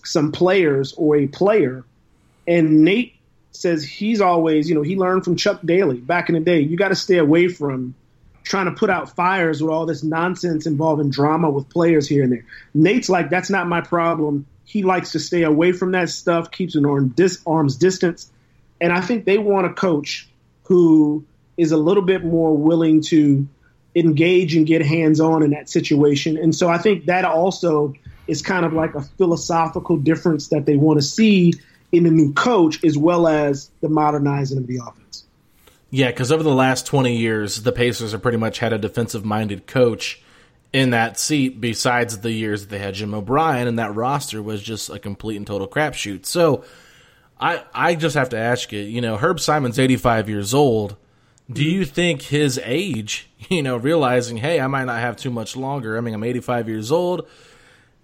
some 0.04 0.32
players 0.32 0.94
or 0.94 1.16
a 1.16 1.28
player, 1.28 1.86
and 2.48 2.84
Nate 2.84 3.16
says 3.52 3.84
he's 3.84 4.22
always, 4.22 4.70
you 4.70 4.76
know, 4.76 4.82
he 4.82 4.96
learned 4.96 5.24
from 5.24 5.36
Chuck 5.36 5.60
Daly 5.64 5.98
back 5.98 6.30
in 6.30 6.36
the 6.36 6.42
day, 6.42 6.60
you 6.60 6.78
got 6.78 6.90
to 6.90 6.96
stay 6.96 7.18
away 7.18 7.48
from 7.48 7.94
trying 8.44 8.66
to 8.66 8.72
put 8.72 8.90
out 8.90 9.16
fires 9.16 9.62
with 9.62 9.72
all 9.72 9.86
this 9.86 10.04
nonsense 10.04 10.66
involving 10.66 11.10
drama 11.10 11.50
with 11.50 11.70
players 11.70 12.08
here 12.08 12.24
and 12.24 12.32
there. 12.32 12.46
Nate's 12.74 13.10
like, 13.10 13.30
that's 13.30 13.50
not 13.50 13.68
my 13.68 13.82
problem. 13.82 14.46
He 14.66 14.84
likes 14.84 15.12
to 15.12 15.20
stay 15.20 15.44
away 15.44 15.72
from 15.72 15.92
that 15.92 16.10
stuff, 16.10 16.52
keeps 16.52 16.76
an 16.76 16.86
arm 16.86 17.10
dis- 17.10 17.42
arm's 17.46 17.76
distance. 17.76 18.32
And 18.80 18.92
I 18.92 19.02
think 19.02 19.26
they 19.26 19.38
want 19.38 19.68
a 19.68 19.74
coach 19.74 20.28
who 20.64 21.26
is 21.58 21.72
a 21.72 21.78
little 21.78 22.04
bit 22.04 22.24
more 22.24 22.56
willing 22.56 23.02
to 23.02 23.48
engage 23.94 24.56
and 24.56 24.66
get 24.66 24.84
hands 24.86 25.20
on 25.20 25.44
in 25.44 25.52
that 25.52 25.70
situation. 25.70 26.38
And 26.38 26.56
so 26.56 26.70
I 26.70 26.78
think 26.78 27.06
that 27.06 27.26
also 27.26 27.94
is 28.28 28.42
kind 28.42 28.66
of 28.66 28.74
like 28.74 28.96
a 28.96 29.02
philosophical 29.02 29.98
difference 29.98 30.48
that 30.48 30.66
they 30.66 30.78
want 30.78 31.00
to 31.00 31.06
see 31.06 31.54
in 31.92 32.04
the 32.04 32.10
new 32.10 32.34
coach 32.34 32.84
as 32.84 32.98
well 32.98 33.28
as 33.28 33.70
the 33.82 33.90
modernizing 33.90 34.58
of 34.58 34.68
the 34.68 34.78
offense. 34.78 35.01
Yeah, 35.94 36.08
because 36.08 36.32
over 36.32 36.42
the 36.42 36.56
last 36.56 36.86
20 36.88 37.18
years, 37.18 37.64
the 37.64 37.74
Pacers 37.74 38.14
have 38.14 38.22
pretty 38.22 38.38
much 38.38 38.60
had 38.60 38.72
a 38.72 38.78
defensive 38.78 39.26
minded 39.26 39.68
coach 39.68 40.22
in 40.72 40.92
that 40.92 41.20
seat, 41.20 41.60
besides 41.60 42.20
the 42.20 42.32
years 42.32 42.62
that 42.62 42.70
they 42.70 42.80
had 42.80 42.94
Jim 42.94 43.14
O'Brien, 43.14 43.68
and 43.68 43.78
that 43.78 43.94
roster 43.94 44.42
was 44.42 44.64
just 44.64 44.90
a 44.90 44.98
complete 44.98 45.36
and 45.36 45.46
total 45.46 45.68
crapshoot. 45.68 46.26
So 46.26 46.64
I, 47.42 47.64
I 47.74 47.96
just 47.96 48.16
have 48.16 48.30
to 48.30 48.38
ask 48.38 48.72
you, 48.72 48.80
you 48.80 49.02
know, 49.02 49.18
Herb 49.18 49.42
Simon's 49.42 49.78
85 49.78 50.30
years 50.30 50.54
old. 50.54 50.96
Do 51.52 51.66
you 51.66 51.84
think 51.84 52.22
his 52.22 52.58
age, 52.64 53.30
you 53.50 53.62
know, 53.62 53.76
realizing, 53.76 54.38
hey, 54.38 54.62
I 54.62 54.68
might 54.68 54.86
not 54.86 55.00
have 55.00 55.18
too 55.18 55.30
much 55.30 55.58
longer, 55.58 55.98
I 55.98 56.02
mean, 56.02 56.14
I'm 56.14 56.24
85 56.24 56.70
years 56.70 56.90
old, 56.90 57.28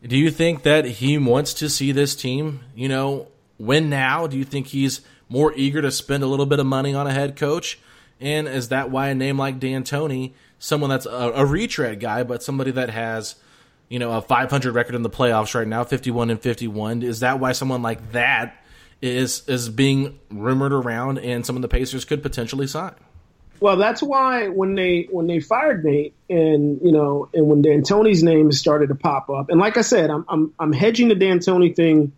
do 0.06 0.18
you 0.18 0.30
think 0.30 0.64
that 0.64 0.86
he 0.86 1.18
wants 1.18 1.54
to 1.56 1.70
see 1.70 1.94
this 1.94 2.16
team, 2.16 2.60
you 2.76 2.90
know, 2.90 3.30
win 3.58 3.90
now? 3.90 4.28
Do 4.28 4.38
you 4.38 4.44
think 4.44 4.68
he's 4.68 5.02
more 5.30 5.54
eager 5.56 5.82
to 5.82 5.92
spend 5.92 6.24
a 6.24 6.28
little 6.28 6.46
bit 6.46 6.60
of 6.60 6.66
money 6.66 6.94
on 6.94 7.08
a 7.08 7.14
head 7.14 7.36
coach? 7.36 7.80
And 8.20 8.48
is 8.48 8.70
that 8.70 8.90
why 8.90 9.10
a 9.10 9.16
name 9.16 9.38
like 9.38 9.60
D'Antoni, 9.60 10.34
someone 10.60 10.90
that's 10.90 11.06
a, 11.06 11.32
a 11.36 11.46
retread 11.46 12.00
guy, 12.00 12.24
but 12.24 12.42
somebody 12.42 12.72
that 12.72 12.90
has, 12.90 13.36
you 13.90 14.00
know, 14.00 14.12
a 14.14 14.22
500 14.22 14.74
record 14.74 14.96
in 14.96 15.04
the 15.04 15.10
playoffs 15.10 15.54
right 15.54 15.68
now, 15.68 15.84
51 15.84 16.32
and 16.32 16.42
51, 16.42 17.04
is 17.04 17.20
that 17.20 17.40
why 17.40 17.52
someone 17.52 17.82
like 17.82 18.12
that 18.14 18.64
is 19.00 19.48
is 19.48 19.70
being 19.70 20.20
rumored 20.32 20.74
around 20.74 21.20
and 21.20 21.46
some 21.46 21.56
of 21.56 21.62
the 21.62 21.68
Pacers 21.68 22.06
could 22.06 22.24
potentially 22.24 22.66
sign? 22.66 22.96
Well, 23.60 23.78
that's 23.78 24.04
why 24.04 24.50
when 24.50 24.76
they 24.76 25.08
when 25.10 25.28
they 25.28 25.40
fired 25.40 25.84
Nate 25.84 26.14
and 26.30 26.80
you 26.82 26.92
know 26.92 27.30
and 27.34 27.48
when 27.48 27.62
D'Antoni's 27.62 28.22
name 28.22 28.52
started 28.52 28.90
to 28.90 28.96
pop 28.96 29.30
up, 29.30 29.50
and 29.50 29.60
like 29.60 29.78
I 29.78 29.82
said, 29.82 30.10
I'm 30.10 30.26
I'm 30.28 30.54
I'm 30.60 30.74
hedging 30.74 31.08
the 31.08 31.16
D'Antoni 31.16 31.76
thing 31.76 32.14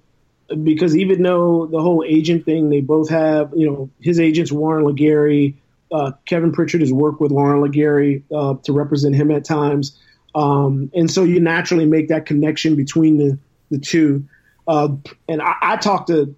because 0.64 0.95
even 0.95 1.24
though 1.24 1.66
the 1.68 1.82
whole 1.82 2.04
agent 2.08 2.45
thing, 2.45 2.70
they 2.70 2.82
both 2.82 3.10
have, 3.10 3.52
you 3.56 3.70
know, 3.70 3.89
his 4.00 4.20
agent's 4.20 4.52
Warren 4.52 4.86
LeGarie. 4.86 5.56
Uh, 5.91 6.12
Kevin 6.26 6.52
Pritchard 6.52 6.82
has 6.82 6.93
worked 6.93 7.20
with 7.20 7.32
Warren 7.32 7.62
LeGarie 7.62 8.24
uh, 8.32 8.56
to 8.64 8.74
represent 8.74 9.16
him 9.16 9.32
at 9.32 9.45
times. 9.45 9.97
Um, 10.36 10.91
and 10.93 11.10
so 11.10 11.24
you 11.24 11.39
naturally 11.39 11.86
make 11.86 12.10
that 12.10 12.26
connection 12.26 12.76
between 12.76 13.18
the, 13.18 13.39
the 13.72 13.80
two. 13.80 14.28
Uh, 14.68 14.89
and 15.28 15.41
I, 15.41 15.56
I 15.62 15.78
talk 15.78 16.08
to, 16.08 16.36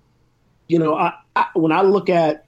you 0.68 0.80
know, 0.80 0.95
I, 0.95 1.14
I, 1.36 1.47
when 1.53 1.72
I 1.72 1.82
look 1.82 2.09
at, 2.09 2.45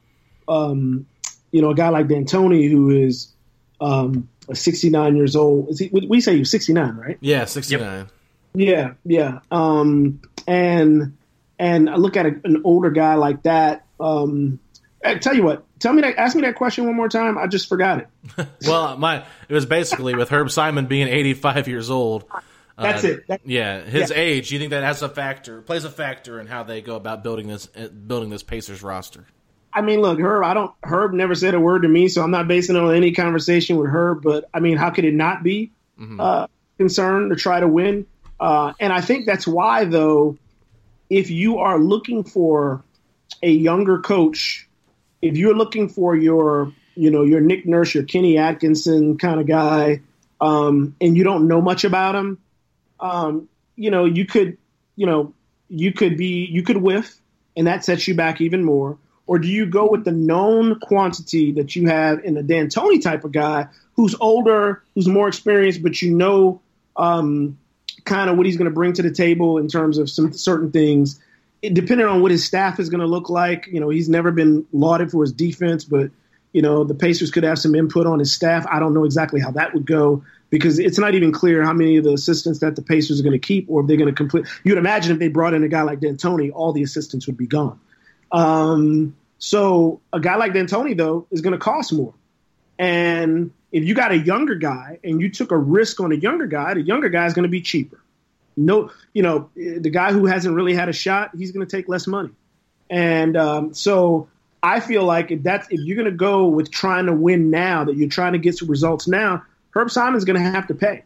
um, 0.48 1.06
you 1.52 1.62
know, 1.62 1.72
a 1.72 1.76
guy 1.76 1.90
like 1.90 2.08
D'Antoni 2.08 2.70
who 2.70 2.90
is 2.90 3.34
um, 3.82 4.30
69 4.52 5.16
years 5.16 5.36
old. 5.36 5.70
Is 5.70 5.80
he, 5.80 5.90
we 5.92 6.22
say 6.22 6.34
he 6.34 6.40
was 6.40 6.52
69, 6.52 6.96
right? 6.96 7.18
Yeah, 7.22 7.46
69. 7.46 8.00
Yep. 8.00 8.10
Yeah, 8.56 8.94
yeah. 9.06 9.40
Um, 9.52 10.22
and 10.48 11.18
and 11.60 11.90
I 11.90 11.96
look 11.96 12.18
at 12.18 12.26
a, 12.26 12.40
an 12.44 12.62
older 12.64 12.92
guy 12.92 13.16
like 13.16 13.44
that. 13.44 13.86
Um, 14.00 14.60
I 15.06 15.16
tell 15.16 15.36
you 15.36 15.44
what, 15.44 15.66
tell 15.80 15.94
me 15.94 16.02
that. 16.02 16.18
Ask 16.18 16.36
me 16.36 16.44
that 16.44 16.56
question 16.56 16.86
one 16.86 16.96
more 16.96 17.10
time. 17.10 17.38
I 17.38 17.48
just 17.48 17.68
forgot 17.68 18.00
it. 18.00 18.48
well, 18.68 18.98
my 18.98 19.26
it 19.50 19.54
was 19.54 19.66
basically 19.66 20.16
with 20.16 20.30
Herb 20.30 20.50
Simon 20.50 20.86
being 20.86 21.08
85 21.08 21.68
years 21.68 21.90
old. 21.90 22.26
That's 22.78 23.04
uh, 23.04 23.08
it. 23.10 23.28
That's, 23.28 23.46
yeah, 23.46 23.82
his 23.82 24.10
yeah. 24.10 24.18
age. 24.18 24.52
You 24.52 24.60
think 24.60 24.72
that 24.72 24.84
has 24.84 25.02
a 25.02 25.10
factor, 25.10 25.62
plays 25.62 25.84
a 25.84 25.90
factor 25.90 26.40
in 26.40 26.48
how 26.48 26.64
they 26.64 26.82
go 26.82 26.96
about 26.96 27.24
building 27.24 27.48
this 27.48 27.68
uh, 27.76 27.88
building 27.88 28.30
this 28.30 28.44
Pacers 28.44 28.82
roster? 28.82 29.26
I 29.74 29.82
mean, 29.82 30.02
look, 30.02 30.20
Herb. 30.20 30.44
I 30.44 30.54
don't. 30.54 30.72
Herb 30.84 31.14
never 31.14 31.36
said 31.36 31.54
a 31.54 31.60
word 31.60 31.84
to 31.84 31.88
me, 31.88 32.08
so 32.08 32.24
I'm 32.24 32.32
not 32.32 32.48
basing 32.48 32.76
it 32.76 32.82
on 32.82 32.96
any 32.96 33.12
conversation 33.12 33.78
with 33.78 33.90
Herb. 33.90 34.22
But 34.24 34.50
I 34.54 34.60
mean, 34.60 34.78
how 34.78 34.90
could 34.90 35.06
it 35.06 35.14
not 35.14 35.44
be 35.44 35.72
mm-hmm. 36.00 36.20
uh, 36.20 36.48
concerned 36.78 37.32
to 37.32 37.36
try 37.36 37.60
to 37.60 37.68
win? 37.68 38.06
Uh, 38.40 38.74
and 38.80 38.92
I 38.92 39.02
think 39.02 39.26
that's 39.26 39.48
why, 39.48 39.86
though, 39.86 40.38
if 41.14 41.30
you 41.30 41.60
are 41.60 41.78
looking 41.78 42.24
for 42.24 42.84
a 43.44 43.50
younger 43.50 44.00
coach, 44.00 44.68
if 45.22 45.38
you're 45.38 45.56
looking 45.56 45.88
for 45.88 46.16
your, 46.16 46.74
you 46.96 47.12
know, 47.12 47.24
your 47.24 47.40
Nick 47.40 47.68
Nurse, 47.68 47.94
your 47.94 48.04
Kenny 48.04 48.40
Atkinson 48.40 49.20
kind 49.20 49.40
of 49.40 49.46
guy, 49.46 50.02
um, 50.42 50.96
and 51.00 51.16
you 51.16 51.24
don't 51.24 51.48
know 51.48 51.62
much 51.62 51.84
about 51.84 52.16
him, 52.16 52.40
um, 53.00 53.48
you 53.76 53.92
know, 53.92 54.06
you 54.06 54.26
could, 54.26 54.58
you 54.96 55.06
know, 55.06 55.36
you 55.70 55.94
could 55.94 56.18
be, 56.18 56.46
you 56.46 56.64
could 56.64 56.78
whiff, 56.78 57.16
and 57.56 57.68
that 57.68 57.86
sets 57.86 58.08
you 58.08 58.16
back 58.16 58.42
even 58.42 58.64
more. 58.64 58.98
Or 59.28 59.38
do 59.38 59.48
you 59.48 59.68
go 59.68 59.88
with 59.90 60.06
the 60.06 60.12
known 60.12 60.80
quantity 60.80 61.52
that 61.54 61.76
you 61.76 61.88
have 61.90 62.26
in 62.26 62.34
the 62.34 62.42
D'Antoni 62.44 63.02
type 63.02 63.24
of 63.24 63.32
guy 63.32 63.68
who's 63.96 64.16
older, 64.20 64.82
who's 64.96 65.08
more 65.08 65.28
experienced, 65.28 65.84
but 65.84 66.02
you 66.02 66.16
know 66.16 66.60
um, 66.98 67.60
kind 68.06 68.30
of 68.30 68.38
what 68.38 68.46
he's 68.46 68.58
going 68.58 68.70
to 68.70 68.74
bring 68.74 68.94
to 68.94 69.02
the 69.02 69.12
table 69.12 69.58
in 69.58 69.68
terms 69.68 69.98
of 69.98 70.10
some 70.10 70.34
certain 70.34 70.72
things. 70.72 71.20
It, 71.62 71.74
depending 71.74 72.08
on 72.08 72.22
what 72.22 72.32
his 72.32 72.44
staff 72.44 72.80
is 72.80 72.90
going 72.90 73.02
to 73.02 73.08
look 73.08 73.30
like, 73.30 73.68
you 73.68 73.80
know, 73.80 73.90
he's 73.90 74.10
never 74.10 74.32
been 74.32 74.66
lauded 74.74 75.12
for 75.12 75.22
his 75.24 75.32
defense, 75.32 75.86
but 75.86 76.12
you 76.52 76.62
know 76.62 76.84
the 76.84 76.94
Pacers 76.94 77.32
could 77.32 77.44
have 77.44 77.58
some 77.60 77.76
input 77.76 78.06
on 78.06 78.20
his 78.20 78.32
staff. 78.32 78.66
I 78.70 78.80
don't 78.80 78.94
know 78.94 79.06
exactly 79.06 79.42
how 79.42 79.52
that 79.52 79.74
would 79.74 79.86
go 79.86 80.24
because 80.50 80.78
it's 80.78 81.00
not 81.00 81.16
even 81.16 81.32
clear 81.32 81.64
how 81.64 81.74
many 81.74 81.98
of 81.98 82.04
the 82.04 82.14
assistants 82.14 82.60
that 82.60 82.76
the 82.76 82.84
Pacers 82.84 83.20
are 83.20 83.24
going 83.24 83.34
to 83.34 83.40
keep 83.40 83.66
or 83.70 83.82
if 83.82 83.88
they're 83.88 83.98
going 83.98 84.10
to 84.10 84.16
complete. 84.16 84.46
You'd 84.64 84.78
imagine 84.78 85.12
if 85.12 85.18
they 85.18 85.28
brought 85.28 85.56
in 85.56 85.64
a 85.64 85.68
guy 85.68 85.82
like 85.82 86.00
D'Antoni, 86.00 86.52
all 86.54 86.74
the 86.74 86.84
assistants 86.84 87.26
would 87.26 87.38
be 87.38 87.48
gone. 87.48 87.80
Um, 88.32 89.16
so 89.40 90.00
a 90.14 90.20
guy 90.20 90.36
like 90.36 90.54
D'Antoni, 90.54 90.96
though, 90.96 91.26
is 91.32 91.42
going 91.42 91.54
to 91.54 91.58
cost 91.58 91.92
more. 91.92 92.14
And 92.78 93.52
if 93.74 93.84
you 93.84 93.96
got 93.96 94.12
a 94.12 94.18
younger 94.18 94.54
guy 94.54 95.00
and 95.04 95.20
you 95.20 95.30
took 95.32 95.52
a 95.52 95.58
risk 95.58 96.00
on 96.00 96.12
a 96.12 96.16
younger 96.16 96.46
guy, 96.46 96.76
the 96.76 96.82
younger 96.82 97.10
guy 97.10 97.26
is 97.26 97.34
going 97.34 97.44
to 97.44 97.50
be 97.50 97.62
cheaper. 97.62 98.00
No, 98.56 98.92
you 99.14 99.24
know, 99.24 99.50
the 99.56 99.90
guy 99.90 100.14
who 100.14 100.28
hasn't 100.28 100.56
really 100.56 100.76
had 100.76 100.90
a 100.90 100.94
shot, 100.94 101.32
he's 101.36 101.52
going 101.52 101.66
to 101.66 101.76
take 101.76 101.90
less 101.90 102.06
money. 102.06 102.30
And 102.88 103.36
um, 103.36 103.74
so 103.74 104.30
I 104.62 104.80
feel 104.80 105.04
like 105.04 105.32
if 105.32 105.42
that's 105.42 105.68
if 105.72 105.80
you're 105.82 105.98
going 105.98 106.10
to 106.10 106.16
go 106.16 106.46
with 106.46 106.70
trying 106.70 107.08
to 107.08 107.14
win 107.14 107.50
now, 107.50 107.84
that 107.86 107.98
you're 107.98 108.10
trying 108.10 108.34
to 108.34 108.40
get 108.40 108.56
some 108.56 108.70
results 108.70 109.08
now, 109.08 109.44
Herb 109.72 109.90
Simon's 109.90 110.24
going 110.24 110.42
to 110.42 110.52
have 110.52 110.68
to 110.68 110.76
pay. 110.76 111.04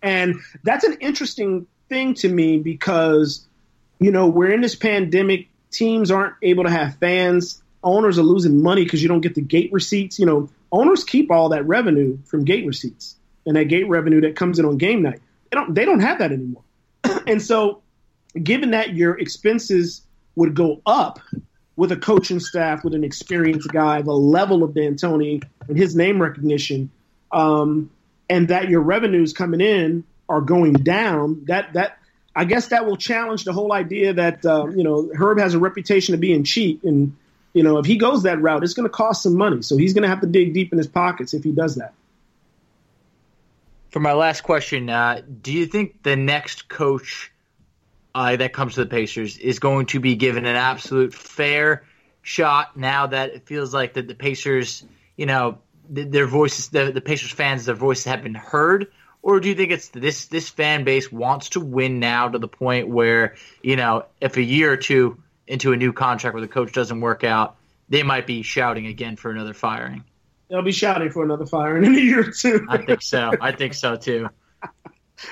And 0.00 0.36
that's 0.64 0.84
an 0.84 0.96
interesting 1.00 1.66
thing 1.90 2.14
to 2.14 2.28
me 2.28 2.58
because, 2.58 3.46
you 4.00 4.10
know, 4.10 4.28
we're 4.28 4.50
in 4.50 4.62
this 4.62 4.74
pandemic 4.74 5.48
teams 5.70 6.10
aren't 6.10 6.36
able 6.40 6.64
to 6.64 6.70
have 6.70 6.96
fans. 6.96 7.62
Owners 7.84 8.18
are 8.18 8.22
losing 8.22 8.62
money 8.62 8.82
because 8.82 9.02
you 9.02 9.08
don't 9.10 9.20
get 9.20 9.34
the 9.34 9.42
gate 9.42 9.70
receipts. 9.74 10.18
You 10.18 10.24
know, 10.24 10.48
owners 10.72 11.04
keep 11.04 11.30
all 11.30 11.50
that 11.50 11.66
revenue 11.66 12.18
from 12.24 12.44
gate 12.44 12.66
receipts 12.66 13.16
and 13.46 13.56
that 13.56 13.64
gate 13.64 13.88
revenue 13.88 14.22
that 14.22 14.34
comes 14.34 14.58
in 14.58 14.64
on 14.64 14.78
game 14.78 15.02
night. 15.02 15.20
They 15.50 15.56
don't 15.56 15.74
they 15.74 15.84
don't 15.84 16.00
have 16.00 16.18
that 16.18 16.32
anymore. 16.32 16.62
and 17.26 17.40
so, 17.40 17.82
given 18.42 18.70
that 18.70 18.94
your 18.94 19.18
expenses 19.18 20.02
would 20.34 20.54
go 20.54 20.80
up 20.86 21.20
with 21.76 21.92
a 21.92 21.96
coaching 21.96 22.40
staff 22.40 22.84
with 22.84 22.94
an 22.94 23.04
experienced 23.04 23.68
guy, 23.68 24.02
the 24.02 24.12
level 24.12 24.62
of 24.62 24.74
D'Antoni 24.74 25.42
and 25.68 25.76
his 25.76 25.94
name 25.94 26.20
recognition, 26.20 26.90
um, 27.30 27.90
and 28.28 28.48
that 28.48 28.68
your 28.68 28.80
revenues 28.80 29.32
coming 29.32 29.60
in 29.60 30.04
are 30.28 30.40
going 30.40 30.72
down, 30.74 31.44
that 31.46 31.74
that 31.74 31.98
I 32.34 32.44
guess 32.44 32.68
that 32.68 32.86
will 32.86 32.96
challenge 32.96 33.44
the 33.44 33.52
whole 33.52 33.72
idea 33.72 34.14
that 34.14 34.46
uh, 34.46 34.66
you 34.68 34.84
know 34.84 35.10
Herb 35.14 35.38
has 35.38 35.54
a 35.54 35.58
reputation 35.58 36.14
of 36.14 36.20
being 36.20 36.44
cheap, 36.44 36.82
and 36.84 37.16
you 37.52 37.62
know 37.62 37.78
if 37.78 37.86
he 37.86 37.96
goes 37.96 38.22
that 38.24 38.40
route, 38.40 38.62
it's 38.62 38.74
going 38.74 38.88
to 38.88 38.92
cost 38.92 39.22
some 39.22 39.36
money. 39.36 39.62
So 39.62 39.76
he's 39.76 39.94
going 39.94 40.02
to 40.02 40.08
have 40.08 40.20
to 40.20 40.26
dig 40.26 40.54
deep 40.54 40.72
in 40.72 40.78
his 40.78 40.86
pockets 40.86 41.34
if 41.34 41.44
he 41.44 41.52
does 41.52 41.76
that. 41.76 41.94
For 43.90 44.00
my 44.00 44.14
last 44.14 44.42
question, 44.42 44.88
uh, 44.88 45.20
do 45.42 45.52
you 45.52 45.66
think 45.66 46.02
the 46.02 46.16
next 46.16 46.68
coach 46.68 47.30
uh, 48.14 48.36
that 48.36 48.52
comes 48.52 48.74
to 48.74 48.80
the 48.84 48.90
Pacers 48.90 49.36
is 49.36 49.58
going 49.58 49.86
to 49.86 50.00
be 50.00 50.14
given 50.16 50.46
an 50.46 50.56
absolute 50.56 51.12
fair 51.12 51.84
shot 52.22 52.76
now 52.76 53.08
that 53.08 53.30
it 53.30 53.46
feels 53.46 53.74
like 53.74 53.94
that 53.94 54.08
the 54.08 54.14
Pacers, 54.14 54.84
you 55.16 55.26
know, 55.26 55.58
their 55.90 56.26
voices, 56.26 56.68
the, 56.68 56.90
the 56.90 57.02
Pacers 57.02 57.32
fans, 57.32 57.66
their 57.66 57.74
voices 57.74 58.04
have 58.04 58.22
been 58.22 58.34
heard? 58.34 58.88
or 59.22 59.38
do 59.40 59.48
you 59.48 59.54
think 59.54 59.70
it's 59.70 59.88
this 59.88 60.26
this 60.26 60.48
fan 60.48 60.84
base 60.84 61.10
wants 61.10 61.50
to 61.50 61.60
win 61.60 62.00
now 62.00 62.28
to 62.28 62.38
the 62.38 62.48
point 62.48 62.88
where 62.88 63.36
you 63.62 63.76
know 63.76 64.04
if 64.20 64.36
a 64.36 64.42
year 64.42 64.72
or 64.72 64.76
two 64.76 65.21
into 65.52 65.72
a 65.72 65.76
new 65.76 65.92
contract 65.92 66.34
where 66.34 66.40
the 66.40 66.48
coach 66.48 66.72
doesn't 66.72 67.00
work 67.00 67.24
out, 67.24 67.56
they 67.88 68.02
might 68.02 68.26
be 68.26 68.42
shouting 68.42 68.86
again 68.86 69.16
for 69.16 69.30
another 69.30 69.52
firing? 69.52 70.02
They'll 70.48 70.62
be 70.62 70.72
shouting 70.72 71.10
for 71.10 71.22
another 71.22 71.46
firing 71.46 71.84
in 71.86 71.94
a 71.94 71.98
year 71.98 72.20
or 72.28 72.32
two. 72.32 72.66
I 72.68 72.78
think 72.78 73.02
so. 73.02 73.32
I 73.40 73.52
think 73.52 73.74
so 73.74 73.96
too. 73.96 74.28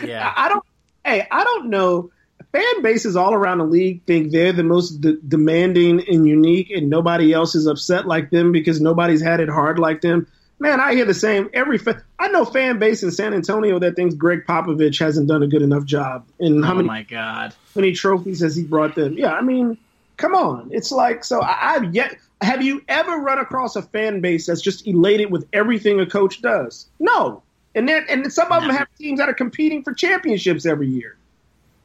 Yeah. 0.05 0.33
I 0.37 0.49
don't. 0.49 0.65
Hey, 1.05 1.27
I 1.29 1.43
don't 1.43 1.69
know. 1.69 2.13
Fan 2.53 2.83
bases 2.83 3.17
all 3.17 3.35
around 3.35 3.59
the 3.59 3.65
league 3.65 4.05
think 4.07 4.31
they're 4.31 4.53
the 4.53 4.63
most 4.63 5.01
de- 5.01 5.17
demanding 5.17 6.07
and 6.07 6.29
unique, 6.29 6.71
and 6.71 6.89
nobody 6.89 7.33
else 7.33 7.57
is 7.57 7.67
upset 7.67 8.07
like 8.07 8.31
them 8.31 8.53
because 8.53 8.81
nobody's 8.81 9.21
had 9.21 9.41
it 9.41 9.49
hard 9.49 9.81
like 9.81 10.01
them. 10.01 10.29
Man, 10.61 10.79
I 10.79 10.95
hear 10.95 11.07
the 11.07 11.15
same. 11.15 11.51
Every 11.55 11.79
fa- 11.79 12.05
I 12.21 12.29
know 12.29 12.45
fan 12.45 12.79
base 12.79 13.03
in 13.03 13.11
San 13.11 13.35
Antonio 13.35 13.81
that 13.81 13.97
thinks 13.97 14.15
Gregg 14.15 14.45
Popovich 14.47 15.01
hasn't 15.01 15.27
done 15.27 15.43
a 15.43 15.49
good 15.49 15.63
enough 15.63 15.87
job. 15.87 16.25
And 16.39 16.65
how 16.65 16.73
oh 16.73 16.77
many? 16.77 16.87
my 16.87 17.03
God! 17.03 17.51
How 17.75 17.81
many 17.81 17.93
trophies 17.93 18.41
has 18.43 18.55
he 18.55 18.63
brought 18.63 18.95
them? 18.95 19.19
Yeah, 19.19 19.33
I 19.33 19.41
mean, 19.41 19.77
come 20.21 20.35
on. 20.35 20.69
It's 20.73 20.93
like 20.93 21.25
so. 21.25 21.41
I, 21.43 21.75
I've 21.75 21.95
yet. 21.95 22.17
Have 22.41 22.63
you 22.63 22.83
ever 22.89 23.19
run 23.19 23.39
across 23.39 23.77
a 23.77 23.83
fan 23.83 24.21
base 24.21 24.47
that's 24.47 24.63
just 24.63 24.87
elated 24.87 25.31
with 25.31 25.47
everything 25.53 26.01
a 26.01 26.07
coach 26.07 26.41
does? 26.41 26.89
No. 26.99 27.43
And 27.75 27.89
then 27.89 28.07
and 28.09 28.33
some 28.33 28.51
of 28.51 28.63
them 28.63 28.71
have 28.71 28.89
teams 28.99 29.19
that 29.19 29.29
are 29.29 29.35
competing 29.35 29.83
for 29.83 29.93
championships 29.93 30.65
every 30.65 30.89
year. 30.89 31.17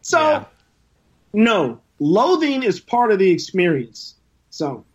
So, 0.01 0.19
yeah. 0.19 0.45
no, 1.33 1.81
loathing 1.99 2.63
is 2.63 2.79
part 2.79 3.11
of 3.11 3.19
the 3.19 3.29
experience. 3.31 4.15
So 4.49 4.85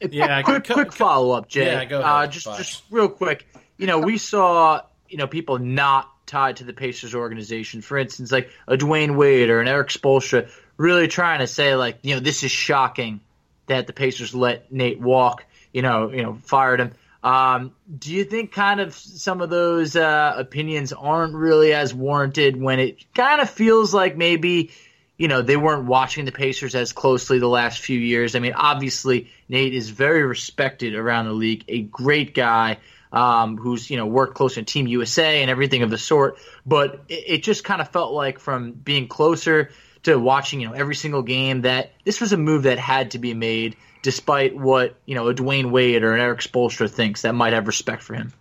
yeah, 0.10 0.42
quick, 0.42 0.66
quick 0.66 0.92
follow 0.92 1.36
up, 1.36 1.48
Jay. 1.48 1.66
Yeah, 1.66 1.84
go 1.84 2.00
ahead. 2.00 2.10
Uh, 2.10 2.26
just, 2.26 2.46
just 2.56 2.82
real 2.90 3.08
quick. 3.08 3.46
You 3.78 3.86
know, 3.86 4.00
we 4.00 4.18
saw 4.18 4.82
you 5.08 5.18
know 5.18 5.26
people 5.26 5.58
not 5.58 6.10
tied 6.26 6.56
to 6.56 6.64
the 6.64 6.72
Pacers 6.72 7.14
organization. 7.14 7.82
For 7.82 7.98
instance, 7.98 8.32
like 8.32 8.50
a 8.66 8.76
Dwyane 8.76 9.16
Wade 9.16 9.50
or 9.50 9.60
an 9.60 9.68
Erik 9.68 9.88
Spoelstra, 9.88 10.50
really 10.80 11.08
trying 11.08 11.40
to 11.40 11.46
say 11.46 11.74
like, 11.74 11.98
you 12.02 12.14
know, 12.14 12.20
this 12.20 12.42
is 12.42 12.50
shocking 12.50 13.20
that 13.66 13.86
the 13.86 13.92
Pacers 13.92 14.34
let 14.34 14.72
Nate 14.72 14.98
walk. 14.98 15.44
You 15.72 15.82
know, 15.82 16.10
you 16.10 16.22
know, 16.22 16.38
fired 16.42 16.80
him. 16.80 16.92
Um, 17.22 17.72
do 17.96 18.12
you 18.12 18.24
think 18.24 18.50
kind 18.50 18.80
of 18.80 18.94
some 18.94 19.42
of 19.42 19.50
those 19.50 19.94
uh, 19.94 20.34
opinions 20.36 20.92
aren't 20.92 21.34
really 21.34 21.74
as 21.74 21.94
warranted 21.94 22.60
when 22.60 22.80
it 22.80 23.04
kind 23.14 23.42
of 23.42 23.50
feels 23.50 23.92
like 23.92 24.16
maybe 24.16 24.70
you 25.18 25.28
know, 25.28 25.42
they 25.42 25.58
weren't 25.58 25.84
watching 25.84 26.24
the 26.24 26.32
Pacers 26.32 26.74
as 26.74 26.94
closely 26.94 27.38
the 27.38 27.46
last 27.46 27.78
few 27.80 27.98
years. 27.98 28.34
I 28.34 28.38
mean, 28.38 28.54
obviously, 28.54 29.30
Nate 29.50 29.74
is 29.74 29.90
very 29.90 30.22
respected 30.22 30.94
around 30.94 31.26
the 31.26 31.34
league, 31.34 31.62
a 31.68 31.82
great 31.82 32.34
guy 32.34 32.78
um, 33.12 33.58
who's, 33.58 33.90
you 33.90 33.98
know, 33.98 34.06
worked 34.06 34.34
close 34.34 34.56
in 34.56 34.64
Team 34.64 34.86
USA 34.86 35.42
and 35.42 35.50
everything 35.50 35.82
of 35.82 35.90
the 35.90 35.98
sort. 35.98 36.38
But 36.64 37.04
it, 37.10 37.24
it 37.26 37.42
just 37.42 37.64
kind 37.64 37.82
of 37.82 37.90
felt 37.90 38.14
like 38.14 38.38
from 38.38 38.72
being 38.72 39.08
closer 39.08 39.72
to 40.04 40.16
watching, 40.18 40.60
you 40.60 40.68
know, 40.68 40.74
every 40.74 40.94
single 40.94 41.22
game 41.22 41.62
that 41.62 41.92
this 42.04 42.20
was 42.20 42.32
a 42.32 42.36
move 42.36 42.64
that 42.64 42.78
had 42.78 43.12
to 43.12 43.18
be 43.18 43.34
made 43.34 43.76
despite 44.02 44.56
what, 44.56 44.94
you 45.04 45.14
know, 45.14 45.28
a 45.28 45.34
Dwyane 45.34 45.70
Wade 45.70 46.02
or 46.02 46.14
an 46.14 46.20
Erik 46.20 46.40
Spoelstra 46.40 46.90
thinks 46.90 47.22
that 47.22 47.34
might 47.34 47.52
have 47.52 47.66
respect 47.66 48.02
for 48.02 48.14
him. 48.14 48.32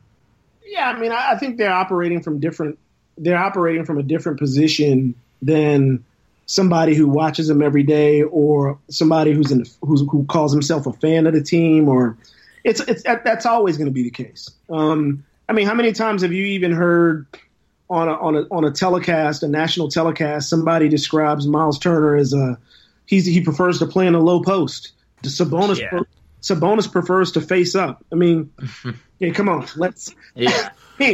Yeah, 0.65 0.89
I 0.89 0.99
mean, 0.99 1.11
I 1.11 1.35
think 1.35 1.57
they're 1.57 1.73
operating 1.73 2.21
from 2.21 2.39
different, 2.39 2.79
they're 3.17 3.37
operating 3.37 3.85
from 3.85 3.97
a 3.97 4.03
different 4.03 4.39
position 4.39 5.15
than– 5.41 6.05
somebody 6.49 6.95
who 6.95 7.07
watches 7.07 7.47
them 7.47 7.61
every 7.61 7.83
day 7.83 8.23
or 8.23 8.79
somebody 8.89 9.33
who's 9.33 9.51
in 9.51 9.63
who's, 9.83 10.01
who 10.09 10.25
calls 10.25 10.51
himself 10.51 10.87
a 10.87 10.93
fan 10.93 11.27
of 11.27 11.33
the 11.35 11.43
team 11.43 11.87
or 11.87 12.17
it's 12.63 12.79
it's 12.81 13.03
that's 13.03 13.45
always 13.45 13.77
going 13.77 13.85
to 13.85 13.93
be 13.93 14.01
the 14.01 14.09
case. 14.09 14.49
Um, 14.67 15.23
I 15.47 15.53
mean, 15.53 15.67
how 15.67 15.75
many 15.75 15.91
times 15.91 16.23
have 16.23 16.33
you 16.33 16.43
even 16.45 16.71
heard 16.71 17.27
on 17.89 18.07
a, 18.07 18.13
on 18.13 18.35
a 18.35 18.41
on 18.51 18.65
a 18.65 18.71
telecast, 18.71 19.43
a 19.43 19.47
national 19.47 19.89
telecast, 19.89 20.49
somebody 20.49 20.89
describes 20.89 21.47
Miles 21.47 21.79
Turner 21.79 22.15
as 22.15 22.33
a 22.33 22.57
he's 23.05 23.25
he 23.25 23.41
prefers 23.41 23.79
to 23.79 23.87
play 23.87 24.07
in 24.07 24.15
a 24.15 24.19
low 24.19 24.41
post. 24.41 24.91
The 25.23 25.29
Sabonis 25.29 25.79
Yeah. 25.79 25.99
Sabonis 26.41 26.89
prefers 26.89 27.33
to 27.33 27.41
face 27.41 27.75
up. 27.75 28.05
I 28.11 28.15
mean, 28.15 28.51
yeah, 29.19 29.31
come 29.31 29.49
on, 29.49 29.67
let's. 29.75 30.13
Yeah. 30.35 30.69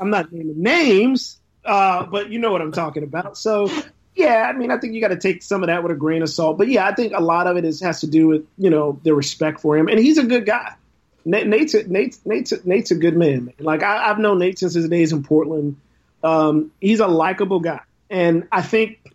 I'm 0.00 0.10
not 0.10 0.32
naming 0.32 0.62
names, 0.62 1.40
uh, 1.64 2.06
but 2.06 2.30
you 2.30 2.38
know 2.38 2.52
what 2.52 2.60
I'm 2.60 2.72
talking 2.72 3.02
about. 3.02 3.36
So, 3.36 3.68
yeah, 4.14 4.48
I 4.48 4.56
mean, 4.56 4.70
I 4.70 4.78
think 4.78 4.94
you 4.94 5.00
got 5.00 5.08
to 5.08 5.16
take 5.16 5.42
some 5.42 5.62
of 5.62 5.66
that 5.68 5.82
with 5.82 5.90
a 5.92 5.96
grain 5.96 6.22
of 6.22 6.30
salt. 6.30 6.56
But 6.56 6.68
yeah, 6.68 6.86
I 6.86 6.94
think 6.94 7.12
a 7.14 7.20
lot 7.20 7.46
of 7.48 7.56
it 7.56 7.64
is 7.64 7.80
has 7.80 8.00
to 8.00 8.06
do 8.06 8.28
with 8.28 8.46
you 8.56 8.70
know 8.70 9.00
their 9.02 9.14
respect 9.14 9.60
for 9.60 9.76
him, 9.76 9.88
and 9.88 9.98
he's 9.98 10.18
a 10.18 10.24
good 10.24 10.46
guy. 10.46 10.74
Nate, 11.24 11.46
Nate's 11.46 11.74
a, 11.74 11.82
Nate's 11.86 12.20
Nate's 12.24 12.52
a, 12.52 12.68
Nate's 12.68 12.90
a 12.90 12.94
good 12.94 13.16
man. 13.16 13.46
man. 13.46 13.54
Like 13.58 13.82
I, 13.82 14.08
I've 14.10 14.18
known 14.18 14.38
Nate 14.38 14.58
since 14.58 14.74
his 14.74 14.88
days 14.88 15.12
in 15.12 15.22
Portland. 15.22 15.76
Um, 16.22 16.72
he's 16.80 17.00
a 17.00 17.06
likable 17.06 17.60
guy, 17.60 17.80
and 18.10 18.48
I 18.50 18.62
think 18.62 19.12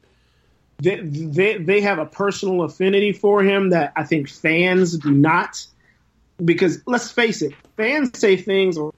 they, 0.78 0.99
they 1.01 1.58
they 1.58 1.82
have 1.82 1.99
a 1.99 2.06
personal 2.06 2.62
affinity 2.64 3.12
for 3.12 3.43
him 3.43 3.72
that 3.72 3.93
I 3.95 4.04
think 4.04 4.30
fans 4.30 4.97
do 4.97 5.12
not. 5.12 5.66
Because 6.43 6.82
let's 6.86 7.12
face 7.12 7.41
it, 7.41 7.54
fans 7.78 8.18
say 8.18 8.38
things 8.38 8.78
on 8.78 8.91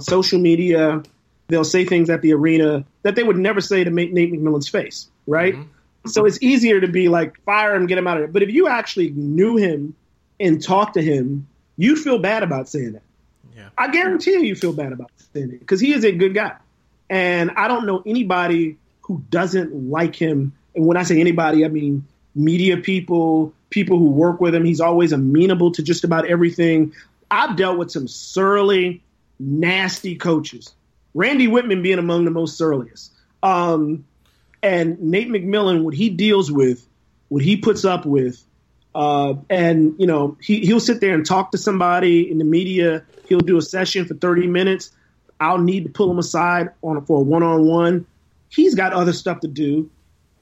social 0.00 0.38
media. 0.38 1.02
They'll 1.48 1.64
say 1.64 1.84
things 1.84 2.10
at 2.10 2.22
the 2.22 2.34
arena 2.34 2.84
that 3.02 3.16
they 3.16 3.22
would 3.22 3.38
never 3.38 3.60
say 3.60 3.82
to 3.82 3.90
make 3.90 4.12
Nate 4.12 4.32
McMillan's 4.32 4.68
face, 4.68 5.08
right? 5.26 5.56
So 6.06 6.24
it's 6.26 6.40
easier 6.42 6.80
to 6.80 6.88
be 6.88 7.08
like, 7.08 7.42
fire 7.44 7.74
him, 7.74 7.86
get 7.86 7.98
him 7.98 8.06
out 8.06 8.18
of 8.18 8.22
there. 8.22 8.28
But 8.28 8.42
if 8.42 8.50
you 8.50 8.68
actually 8.68 9.10
knew 9.10 9.56
him 9.56 9.94
and 10.38 10.62
talked 10.62 10.94
to 10.94 11.02
him, 11.02 11.46
you'd 11.76 11.98
feel 11.98 12.18
bad 12.18 12.42
about 12.42 12.68
saying 12.68 12.92
that. 12.92 13.02
Yeah. 13.56 13.68
I 13.76 13.90
guarantee 13.90 14.32
you, 14.32 14.40
you 14.40 14.54
feel 14.54 14.72
bad 14.72 14.92
about 14.92 15.10
saying 15.34 15.50
it 15.50 15.60
because 15.60 15.80
he 15.80 15.92
is 15.92 16.04
a 16.04 16.12
good 16.12 16.34
guy. 16.34 16.56
And 17.10 17.50
I 17.52 17.68
don't 17.68 17.86
know 17.86 18.02
anybody 18.04 18.76
who 19.02 19.22
doesn't 19.30 19.90
like 19.90 20.14
him. 20.14 20.52
And 20.74 20.86
when 20.86 20.96
I 20.96 21.02
say 21.02 21.20
anybody, 21.20 21.64
I 21.64 21.68
mean 21.68 22.06
media 22.34 22.76
people, 22.76 23.52
people 23.70 23.98
who 23.98 24.10
work 24.10 24.40
with 24.40 24.54
him. 24.54 24.64
He's 24.64 24.80
always 24.80 25.12
amenable 25.12 25.72
to 25.72 25.82
just 25.82 26.04
about 26.04 26.26
everything. 26.26 26.92
I've 27.30 27.56
dealt 27.56 27.78
with 27.78 27.90
some 27.90 28.08
surly, 28.08 29.02
nasty 29.38 30.16
coaches. 30.16 30.74
Randy 31.14 31.48
Wittman 31.48 31.82
being 31.82 31.98
among 31.98 32.24
the 32.24 32.30
most 32.30 32.56
surliest. 32.56 33.12
Um, 33.42 34.04
and 34.62 35.00
Nate 35.00 35.28
McMillan, 35.28 35.82
what 35.82 35.94
he 35.94 36.10
deals 36.10 36.50
with, 36.50 36.86
what 37.28 37.42
he 37.42 37.56
puts 37.56 37.84
up 37.84 38.06
with, 38.06 38.42
uh, 38.94 39.34
and 39.48 39.94
you 39.98 40.06
know 40.06 40.36
he 40.40 40.60
he'll 40.60 40.80
sit 40.80 41.00
there 41.00 41.14
and 41.14 41.24
talk 41.24 41.52
to 41.52 41.58
somebody 41.58 42.28
in 42.28 42.38
the 42.38 42.44
media. 42.44 43.04
He'll 43.28 43.38
do 43.38 43.56
a 43.56 43.62
session 43.62 44.06
for 44.06 44.14
thirty 44.14 44.46
minutes. 44.46 44.90
I'll 45.40 45.58
need 45.58 45.84
to 45.84 45.90
pull 45.90 46.10
him 46.10 46.18
aside 46.18 46.70
on 46.82 47.04
for 47.04 47.18
a 47.18 47.22
one 47.22 47.42
on 47.42 47.66
one. 47.66 48.06
He's 48.48 48.74
got 48.74 48.92
other 48.92 49.12
stuff 49.12 49.40
to 49.40 49.48
do, 49.48 49.90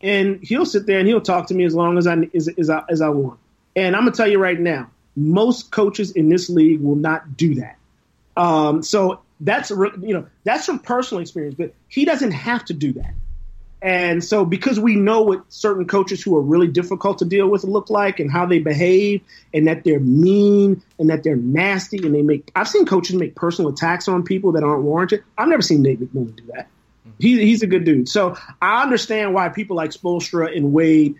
and 0.01 0.43
he'll 0.43 0.67
sit 0.67 0.87
there 0.87 0.99
and 0.99 1.09
he'll 1.09 1.21
talk 1.21 1.49
to 1.49 1.55
me 1.55 1.65
as 1.65 1.75
long 1.75 1.99
as 1.99 2.07
I 2.07 2.17
as, 2.35 2.49
as 2.59 2.71
I 2.71 2.83
as 2.89 3.01
I 3.01 3.09
want. 3.09 3.39
And 3.75 3.95
I'm 3.95 4.03
gonna 4.03 4.13
tell 4.13 4.29
you 4.29 4.39
right 4.39 4.59
now, 4.59 4.91
most 5.17 5.71
coaches 5.71 6.13
in 6.13 6.29
this 6.29 6.49
league 6.49 6.81
will 6.81 6.97
not 6.97 7.37
do 7.37 7.57
that. 7.57 7.77
Um, 8.37 8.83
so 8.83 9.21
that's 9.41 9.71
you 9.71 10.15
know 10.15 10.27
that's 10.45 10.67
from 10.67 10.79
personal 10.79 11.21
experience, 11.21 11.57
but 11.57 11.75
he 11.89 12.05
doesn't 12.05 12.33
have 12.33 12.65
to 12.67 12.75
do 12.75 12.93
that. 12.95 13.15
And 13.83 14.25
so, 14.25 14.45
because 14.45 14.81
we 14.81 14.97
know 14.97 15.23
what 15.23 15.45
certain 15.53 15.87
coaches 15.87 16.23
who 16.23 16.37
are 16.37 16.41
really 16.41 16.67
difficult 16.67 17.19
to 17.19 17.25
deal 17.25 17.47
with 17.49 17.63
look 17.63 17.91
like 17.91 18.21
and 18.21 18.31
how 18.31 18.47
they 18.47 18.59
behave, 18.59 19.23
and 19.53 19.69
that 19.69 19.85
they're 19.85 20.01
mean 20.01 20.83
and 20.99 21.11
that 21.11 21.23
they're 21.23 21.37
nasty, 21.37 21.99
and 21.99 22.15
they 22.15 22.23
make 22.23 22.51
I've 22.57 22.69
seen 22.69 22.87
coaches 22.87 23.17
make 23.17 23.35
personal 23.35 23.71
attacks 23.71 24.09
on 24.09 24.23
people 24.23 24.53
that 24.53 24.65
aren't 24.65 24.83
warranted. 24.83 25.25
I've 25.37 25.49
never 25.49 25.63
seen 25.63 25.83
Nate 25.83 26.01
McMillan 26.01 26.37
do 26.37 26.45
that. 26.55 26.69
He, 27.19 27.39
he's 27.41 27.63
a 27.63 27.67
good 27.67 27.85
dude. 27.85 28.09
So 28.09 28.37
I 28.61 28.83
understand 28.83 29.33
why 29.33 29.49
people 29.49 29.77
like 29.77 29.91
Spoelstra 29.91 30.55
and 30.55 30.73
Wade 30.73 31.17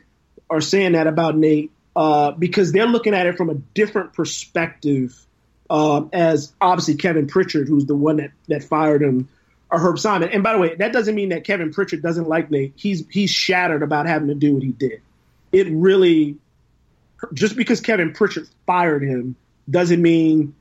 are 0.51 0.61
saying 0.61 0.93
that 0.93 1.07
about 1.07 1.37
Nate 1.37 1.71
uh, 1.95 2.33
because 2.33 2.73
they're 2.73 2.87
looking 2.87 3.15
at 3.15 3.27
it 3.27 3.37
from 3.37 3.51
a 3.51 3.55
different 3.55 4.13
perspective. 4.13 5.19
Um, 5.69 6.11
as 6.13 6.53
obviously 6.61 6.95
Kevin 6.95 7.27
Pritchard, 7.27 7.67
who's 7.67 7.87
the 7.87 7.97
one 7.97 8.19
that, 8.19 8.31
that 8.47 8.63
fired 8.63 9.03
him, 9.03 9.29
or 9.71 9.79
Herb 9.79 9.99
Simon. 9.99 10.31
And 10.31 10.43
by 10.43 10.53
the 10.53 10.59
way, 10.59 10.75
that 10.77 10.93
doesn't 10.93 11.15
mean 11.15 11.31
that 11.31 11.45
Kevin 11.45 11.73
Pritchard 11.73 12.03
doesn't 12.03 12.29
like 12.29 12.51
Nate. 12.51 12.73
He's 12.77 13.05
he's 13.11 13.31
shattered 13.31 13.83
about 13.83 14.07
having 14.07 14.29
to 14.29 14.35
do 14.35 14.55
what 14.55 14.63
he 14.63 14.71
did. 14.71 15.01
It 15.53 15.69
really, 15.71 16.37
just 17.33 17.57
because 17.57 17.81
Kevin 17.81 18.13
Pritchard 18.13 18.49
fired 18.67 19.03
him 19.03 19.37
doesn't 19.69 20.01
mean 20.01 20.55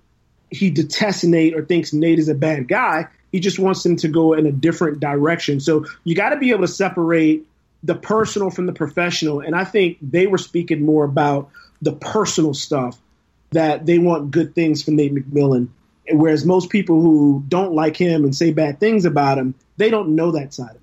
he 0.49 0.69
detests 0.69 1.23
Nate 1.23 1.55
or 1.55 1.63
thinks 1.63 1.93
Nate 1.93 2.19
is 2.19 2.29
a 2.29 2.35
bad 2.35 2.67
guy. 2.67 3.07
He 3.31 3.39
just 3.39 3.59
wants 3.59 3.85
him 3.85 3.97
to 3.97 4.07
go 4.07 4.33
in 4.33 4.45
a 4.45 4.51
different 4.51 4.99
direction. 4.99 5.59
So 5.59 5.85
you 6.03 6.15
got 6.15 6.29
to 6.29 6.37
be 6.37 6.51
able 6.51 6.61
to 6.61 6.67
separate 6.67 7.45
the 7.83 7.95
personal 7.95 8.49
from 8.49 8.65
the 8.65 8.73
professional. 8.73 9.41
And 9.41 9.55
I 9.55 9.65
think 9.65 9.97
they 10.01 10.27
were 10.27 10.37
speaking 10.37 10.83
more 10.83 11.03
about 11.03 11.49
the 11.81 11.93
personal 11.93 12.53
stuff 12.53 12.97
that 13.51 13.85
they 13.85 13.99
want 13.99 14.31
good 14.31 14.55
things 14.55 14.83
for 14.83 14.91
Nate 14.91 15.13
McMillan. 15.13 15.67
Whereas 16.11 16.45
most 16.45 16.69
people 16.69 17.01
who 17.01 17.43
don't 17.47 17.73
like 17.73 17.97
him 17.97 18.23
and 18.23 18.35
say 18.35 18.51
bad 18.51 18.79
things 18.79 19.05
about 19.05 19.37
him, 19.37 19.55
they 19.77 19.89
don't 19.89 20.15
know 20.15 20.31
that 20.31 20.53
side 20.53 20.71
of 20.71 20.75
it. 20.75 20.81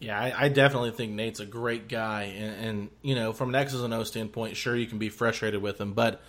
Yeah, 0.00 0.20
I, 0.20 0.44
I 0.44 0.48
definitely 0.48 0.90
think 0.90 1.12
Nate's 1.12 1.40
a 1.40 1.46
great 1.46 1.88
guy, 1.88 2.24
and, 2.36 2.66
and 2.66 2.90
you 3.02 3.14
know, 3.14 3.32
from 3.32 3.50
an 3.50 3.54
X's 3.54 3.82
and 3.82 3.94
O 3.94 4.02
standpoint, 4.04 4.56
sure 4.56 4.76
you 4.76 4.86
can 4.86 4.98
be 4.98 5.08
frustrated 5.08 5.62
with 5.62 5.80
him, 5.80 5.94
but 5.94 6.20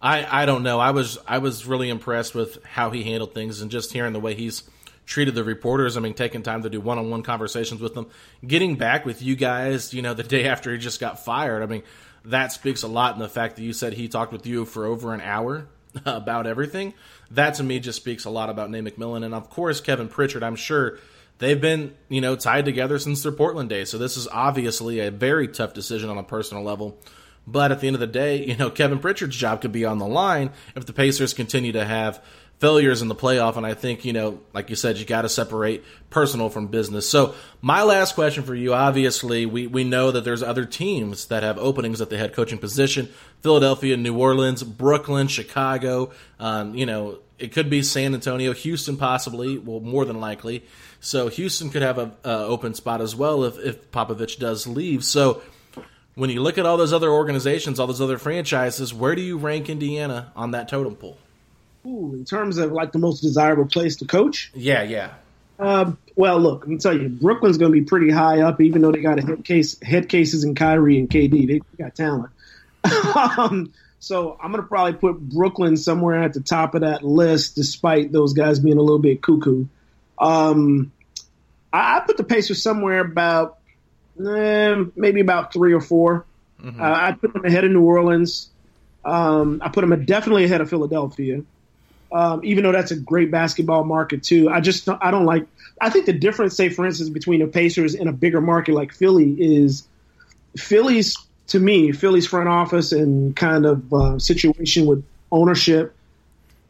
I 0.00 0.42
I 0.42 0.46
don't 0.46 0.62
know. 0.62 0.80
I 0.80 0.92
was 0.92 1.18
I 1.26 1.38
was 1.38 1.66
really 1.66 1.90
impressed 1.90 2.34
with 2.34 2.64
how 2.64 2.90
he 2.90 3.02
handled 3.02 3.34
things, 3.34 3.60
and 3.60 3.70
just 3.70 3.92
hearing 3.92 4.12
the 4.12 4.20
way 4.20 4.34
he's 4.34 4.62
treated 5.04 5.34
the 5.34 5.44
reporters. 5.44 5.96
I 5.96 6.00
mean, 6.00 6.14
taking 6.14 6.42
time 6.42 6.62
to 6.62 6.70
do 6.70 6.80
one 6.80 6.98
on 6.98 7.10
one 7.10 7.22
conversations 7.22 7.80
with 7.80 7.94
them, 7.94 8.06
getting 8.46 8.76
back 8.76 9.04
with 9.04 9.20
you 9.20 9.36
guys. 9.36 9.92
You 9.92 10.02
know, 10.02 10.14
the 10.14 10.22
day 10.22 10.46
after 10.46 10.72
he 10.72 10.78
just 10.78 11.00
got 11.00 11.22
fired. 11.22 11.62
I 11.62 11.66
mean, 11.66 11.82
that 12.24 12.52
speaks 12.52 12.82
a 12.82 12.88
lot 12.88 13.14
in 13.14 13.20
the 13.20 13.28
fact 13.28 13.56
that 13.56 13.62
you 13.62 13.72
said 13.72 13.92
he 13.92 14.08
talked 14.08 14.32
with 14.32 14.46
you 14.46 14.64
for 14.64 14.86
over 14.86 15.12
an 15.12 15.20
hour 15.20 15.66
about 16.06 16.46
everything. 16.46 16.94
That 17.30 17.54
to 17.54 17.62
me 17.62 17.80
just 17.80 17.96
speaks 17.96 18.24
a 18.24 18.30
lot 18.30 18.50
about 18.50 18.70
Nate 18.70 18.84
McMillan, 18.84 19.24
and 19.24 19.34
of 19.34 19.50
course 19.50 19.80
Kevin 19.80 20.08
Pritchard. 20.08 20.42
I'm 20.42 20.56
sure 20.56 20.98
they've 21.38 21.60
been 21.60 21.94
you 22.08 22.20
know 22.20 22.36
tied 22.36 22.64
together 22.64 22.98
since 22.98 23.22
their 23.22 23.32
Portland 23.32 23.68
days. 23.68 23.90
So 23.90 23.98
this 23.98 24.16
is 24.16 24.28
obviously 24.28 25.00
a 25.00 25.10
very 25.10 25.48
tough 25.48 25.74
decision 25.74 26.10
on 26.10 26.18
a 26.18 26.22
personal 26.22 26.62
level. 26.62 26.98
But 27.46 27.72
at 27.72 27.80
the 27.80 27.86
end 27.86 27.96
of 27.96 28.00
the 28.00 28.06
day, 28.06 28.44
you 28.44 28.56
know 28.56 28.70
Kevin 28.70 28.98
Pritchard's 28.98 29.36
job 29.36 29.60
could 29.60 29.72
be 29.72 29.84
on 29.84 29.98
the 29.98 30.06
line 30.06 30.50
if 30.74 30.86
the 30.86 30.92
Pacers 30.92 31.34
continue 31.34 31.72
to 31.72 31.84
have 31.84 32.22
failures 32.58 33.02
in 33.02 33.08
the 33.08 33.14
playoff. 33.14 33.56
And 33.56 33.64
I 33.64 33.74
think 33.74 34.04
you 34.04 34.12
know, 34.12 34.40
like 34.52 34.70
you 34.70 34.76
said, 34.76 34.98
you 34.98 35.04
got 35.04 35.22
to 35.22 35.28
separate 35.28 35.84
personal 36.10 36.48
from 36.50 36.66
business. 36.68 37.08
So 37.08 37.34
my 37.60 37.82
last 37.82 38.14
question 38.14 38.44
for 38.44 38.54
you, 38.54 38.74
obviously, 38.74 39.46
we 39.46 39.66
we 39.66 39.84
know 39.84 40.10
that 40.10 40.24
there's 40.24 40.42
other 40.42 40.64
teams 40.64 41.26
that 41.26 41.42
have 41.42 41.58
openings 41.58 42.00
at 42.00 42.10
the 42.10 42.18
head 42.18 42.32
coaching 42.32 42.58
position: 42.58 43.08
Philadelphia, 43.40 43.96
New 43.96 44.16
Orleans, 44.16 44.62
Brooklyn, 44.62 45.28
Chicago. 45.28 46.10
Um, 46.38 46.74
you 46.74 46.86
know, 46.86 47.18
it 47.38 47.52
could 47.52 47.70
be 47.70 47.82
San 47.82 48.14
Antonio, 48.14 48.52
Houston, 48.52 48.96
possibly. 48.96 49.58
Well, 49.58 49.80
more 49.80 50.04
than 50.04 50.20
likely. 50.20 50.64
So 51.00 51.28
Houston 51.28 51.70
could 51.70 51.82
have 51.82 51.98
a 51.98 52.12
uh, 52.24 52.46
open 52.46 52.74
spot 52.74 53.00
as 53.00 53.14
well 53.14 53.44
if 53.44 53.58
if 53.58 53.90
Popovich 53.90 54.38
does 54.38 54.66
leave. 54.66 55.04
So 55.04 55.42
when 56.16 56.30
you 56.30 56.42
look 56.42 56.58
at 56.58 56.66
all 56.66 56.76
those 56.76 56.92
other 56.92 57.10
organizations, 57.10 57.78
all 57.78 57.86
those 57.86 58.00
other 58.00 58.18
franchises, 58.18 58.92
where 58.92 59.14
do 59.14 59.22
you 59.22 59.38
rank 59.38 59.68
Indiana 59.68 60.32
on 60.34 60.50
that 60.50 60.68
totem 60.68 60.96
pole? 60.96 61.16
Ooh, 61.86 62.14
in 62.14 62.24
terms 62.24 62.58
of 62.58 62.72
like 62.72 62.92
the 62.92 62.98
most 62.98 63.20
desirable 63.20 63.66
place 63.66 63.96
to 63.96 64.04
coach, 64.04 64.50
Yeah, 64.54 64.82
yeah. 64.82 65.14
Um, 65.58 65.98
well, 66.14 66.38
look, 66.38 66.60
let 66.60 66.68
me 66.68 66.78
tell 66.78 66.96
you, 66.96 67.08
Brooklyn's 67.08 67.58
going 67.58 67.72
to 67.72 67.80
be 67.80 67.84
pretty 67.84 68.10
high 68.10 68.42
up, 68.42 68.60
even 68.60 68.82
though 68.82 68.92
they 68.92 69.00
got 69.00 69.18
a 69.18 69.22
head 69.22 69.44
case, 69.44 69.80
head 69.82 70.08
cases 70.08 70.44
in 70.44 70.54
Kyrie 70.54 70.98
and 70.98 71.10
KD. 71.10 71.48
They 71.48 71.60
got 71.76 71.94
talent. 71.94 72.30
um, 73.38 73.72
so 73.98 74.38
I'm 74.40 74.52
going 74.52 74.62
to 74.62 74.68
probably 74.68 74.92
put 74.92 75.18
Brooklyn 75.20 75.76
somewhere 75.76 76.22
at 76.22 76.32
the 76.32 76.40
top 76.40 76.74
of 76.74 76.82
that 76.82 77.02
list, 77.02 77.56
despite 77.56 78.12
those 78.12 78.34
guys 78.34 78.60
being 78.60 78.78
a 78.78 78.82
little 78.82 79.00
bit 79.00 79.20
cuckoo. 79.20 79.66
Um, 80.18 80.92
I, 81.72 81.96
I 81.96 82.00
put 82.00 82.16
the 82.16 82.24
Pacers 82.24 82.62
somewhere 82.62 83.00
about 83.00 83.58
eh, 84.24 84.84
maybe 84.94 85.20
about 85.20 85.52
three 85.52 85.72
or 85.72 85.80
4 85.80 86.24
Uh, 86.64 86.72
I 86.78 87.12
put 87.12 87.32
them 87.32 87.44
ahead 87.44 87.64
of 87.64 87.70
New 87.70 87.82
Orleans. 87.82 88.48
Um, 89.04 89.60
I 89.64 89.68
put 89.68 89.80
them 89.80 90.04
definitely 90.04 90.44
ahead 90.44 90.60
of 90.60 90.70
Philadelphia 90.70 91.42
um, 92.10 92.40
even 92.44 92.64
though 92.64 92.72
that's 92.72 92.90
a 92.90 92.96
great 92.96 93.30
basketball 93.30 93.84
market 93.84 94.22
too. 94.22 94.48
I 94.48 94.60
just 94.60 94.88
I 94.88 95.10
don't 95.10 95.26
like. 95.26 95.46
I 95.80 95.90
think 95.90 96.06
the 96.06 96.12
difference, 96.12 96.56
say 96.56 96.68
for 96.68 96.86
instance, 96.86 97.10
between 97.10 97.40
the 97.40 97.46
Pacers 97.46 97.94
and 97.94 98.08
a 98.08 98.12
bigger 98.12 98.40
market 98.40 98.74
like 98.74 98.92
Philly 98.92 99.36
is 99.38 99.86
Philly's 100.56 101.16
to 101.48 101.60
me, 101.60 101.92
Philly's 101.92 102.26
front 102.26 102.48
office 102.48 102.92
and 102.92 103.34
kind 103.34 103.66
of 103.66 103.92
uh, 103.92 104.18
situation 104.18 104.86
with 104.86 105.04
ownership. 105.30 105.94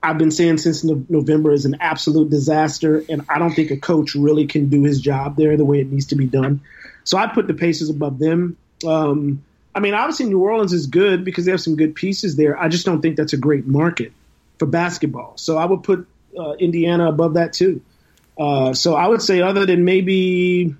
I've 0.02 0.18
been 0.18 0.30
saying 0.30 0.58
since 0.58 0.84
no- 0.84 1.04
November 1.08 1.52
is 1.52 1.64
an 1.64 1.76
absolute 1.80 2.30
disaster, 2.30 3.04
and 3.08 3.24
I 3.28 3.38
don't 3.38 3.52
think 3.52 3.70
a 3.70 3.76
coach 3.76 4.14
really 4.14 4.46
can 4.46 4.68
do 4.68 4.84
his 4.84 5.00
job 5.00 5.36
there 5.36 5.56
the 5.56 5.64
way 5.64 5.80
it 5.80 5.90
needs 5.90 6.06
to 6.06 6.16
be 6.16 6.26
done. 6.26 6.60
So 7.02 7.18
I 7.18 7.26
put 7.26 7.46
the 7.46 7.54
Pacers 7.54 7.90
above 7.90 8.18
them. 8.18 8.56
Um, 8.86 9.42
I 9.74 9.80
mean, 9.80 9.94
obviously 9.94 10.26
New 10.26 10.40
Orleans 10.40 10.72
is 10.72 10.86
good 10.86 11.24
because 11.24 11.44
they 11.44 11.50
have 11.50 11.60
some 11.60 11.76
good 11.76 11.94
pieces 11.94 12.36
there. 12.36 12.58
I 12.58 12.68
just 12.68 12.86
don't 12.86 13.00
think 13.00 13.16
that's 13.16 13.32
a 13.32 13.36
great 13.36 13.66
market 13.66 14.12
for 14.58 14.66
basketball. 14.66 15.34
So 15.36 15.56
I 15.56 15.64
would 15.64 15.82
put 15.82 16.06
uh, 16.38 16.52
Indiana 16.52 17.08
above 17.08 17.34
that 17.34 17.52
too. 17.52 17.82
Uh, 18.38 18.72
so 18.72 18.94
I 18.94 19.06
would 19.06 19.22
say 19.22 19.40
other 19.40 19.66
than 19.66 19.84
maybe, 19.84 20.74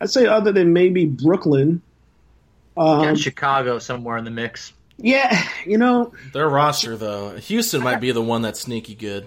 I'd 0.00 0.10
say 0.10 0.26
other 0.26 0.52
than 0.52 0.72
maybe 0.72 1.06
Brooklyn. 1.06 1.82
Um, 2.76 3.16
Chicago 3.16 3.78
somewhere 3.78 4.16
in 4.16 4.24
the 4.24 4.30
mix. 4.30 4.72
Yeah, 4.96 5.42
you 5.66 5.78
know 5.78 6.12
their 6.32 6.48
roster 6.48 6.96
though. 6.96 7.36
Houston 7.36 7.82
might 7.82 8.00
be 8.00 8.12
the 8.12 8.22
one 8.22 8.42
that's 8.42 8.60
sneaky 8.60 8.94
good. 8.94 9.26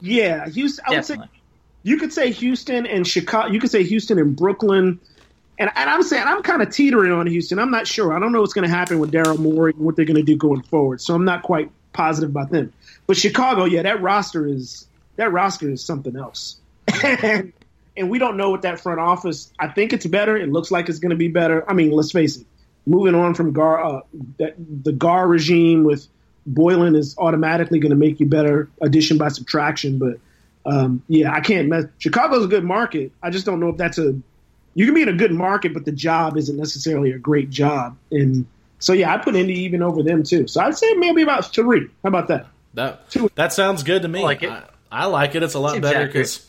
Yeah, 0.00 0.48
Houston. 0.48 0.84
I 0.86 0.94
would 0.94 1.04
say 1.04 1.18
you 1.82 1.96
could 1.96 2.12
say 2.12 2.30
Houston 2.30 2.86
and 2.86 3.06
Chicago. 3.06 3.52
You 3.52 3.60
could 3.60 3.70
say 3.70 3.82
Houston 3.82 4.18
and 4.18 4.36
Brooklyn. 4.36 5.00
And, 5.60 5.70
and 5.74 5.90
I'm 5.90 6.04
saying 6.04 6.22
I'm 6.24 6.42
kind 6.42 6.62
of 6.62 6.70
teetering 6.70 7.10
on 7.10 7.26
Houston. 7.26 7.58
I'm 7.58 7.72
not 7.72 7.88
sure. 7.88 8.12
I 8.12 8.20
don't 8.20 8.30
know 8.30 8.40
what's 8.40 8.52
going 8.52 8.68
to 8.68 8.72
happen 8.72 9.00
with 9.00 9.10
Daryl 9.10 9.38
Morey 9.38 9.72
and 9.72 9.84
what 9.84 9.96
they're 9.96 10.04
going 10.04 10.16
to 10.16 10.22
do 10.22 10.36
going 10.36 10.62
forward. 10.62 11.00
So 11.00 11.14
I'm 11.16 11.24
not 11.24 11.42
quite 11.42 11.72
positive 11.92 12.30
about 12.30 12.50
them. 12.50 12.72
But 13.08 13.16
Chicago, 13.16 13.64
yeah, 13.64 13.82
that 13.82 14.02
roster 14.02 14.46
is 14.46 14.86
that 15.16 15.32
roster 15.32 15.68
is 15.68 15.82
something 15.82 16.14
else. 16.14 16.58
and, 17.02 17.52
and 17.96 18.10
we 18.10 18.18
don't 18.18 18.36
know 18.36 18.50
what 18.50 18.62
that 18.62 18.78
front 18.78 19.00
office. 19.00 19.50
I 19.58 19.68
think 19.68 19.92
it's 19.92 20.06
better. 20.06 20.36
It 20.36 20.52
looks 20.52 20.70
like 20.70 20.88
it's 20.88 21.00
going 21.00 21.10
to 21.10 21.16
be 21.16 21.28
better. 21.28 21.68
I 21.68 21.72
mean, 21.72 21.90
let's 21.90 22.12
face 22.12 22.36
it. 22.36 22.46
Moving 22.86 23.14
on 23.14 23.34
from 23.34 23.52
Gar, 23.52 23.82
uh, 23.82 24.00
that, 24.38 24.54
the 24.58 24.92
Gar 24.92 25.26
regime 25.26 25.84
with 25.84 26.06
Boylen 26.50 26.96
is 26.96 27.16
automatically 27.18 27.80
going 27.80 27.90
to 27.90 27.96
make 27.96 28.20
you 28.20 28.26
better 28.26 28.68
addition 28.82 29.16
by 29.16 29.28
subtraction. 29.28 29.98
But 29.98 30.20
um, 30.70 31.02
yeah, 31.08 31.32
I 31.32 31.40
can't 31.40 31.68
mess. 31.68 31.86
Chicago's 31.98 32.44
a 32.44 32.48
good 32.48 32.64
market. 32.64 33.10
I 33.22 33.30
just 33.30 33.46
don't 33.46 33.58
know 33.58 33.70
if 33.70 33.78
that's 33.78 33.98
a. 33.98 34.14
You 34.74 34.84
can 34.84 34.94
be 34.94 35.02
in 35.02 35.08
a 35.08 35.14
good 35.14 35.32
market, 35.32 35.72
but 35.72 35.86
the 35.86 35.92
job 35.92 36.36
isn't 36.36 36.56
necessarily 36.56 37.12
a 37.12 37.18
great 37.18 37.48
job. 37.48 37.96
And 38.12 38.46
so 38.78 38.92
yeah, 38.92 39.12
I 39.12 39.16
put 39.16 39.34
Indy 39.34 39.60
even 39.60 39.82
over 39.82 40.02
them 40.02 40.22
too. 40.22 40.46
So 40.46 40.60
I'd 40.60 40.76
say 40.76 40.92
maybe 40.94 41.22
about 41.22 41.52
three. 41.52 41.88
How 42.02 42.08
about 42.08 42.28
that? 42.28 42.46
That 42.78 43.34
that 43.34 43.52
sounds 43.52 43.82
good 43.82 44.02
to 44.02 44.08
me. 44.08 44.20
I 44.20 44.22
like 44.22 44.42
it. 44.42 44.50
I, 44.50 44.64
I 44.90 45.06
like 45.06 45.34
it. 45.34 45.42
It's 45.42 45.54
a 45.54 45.58
lot 45.58 45.72
Seems 45.72 45.82
better 45.82 46.06
because. 46.06 46.46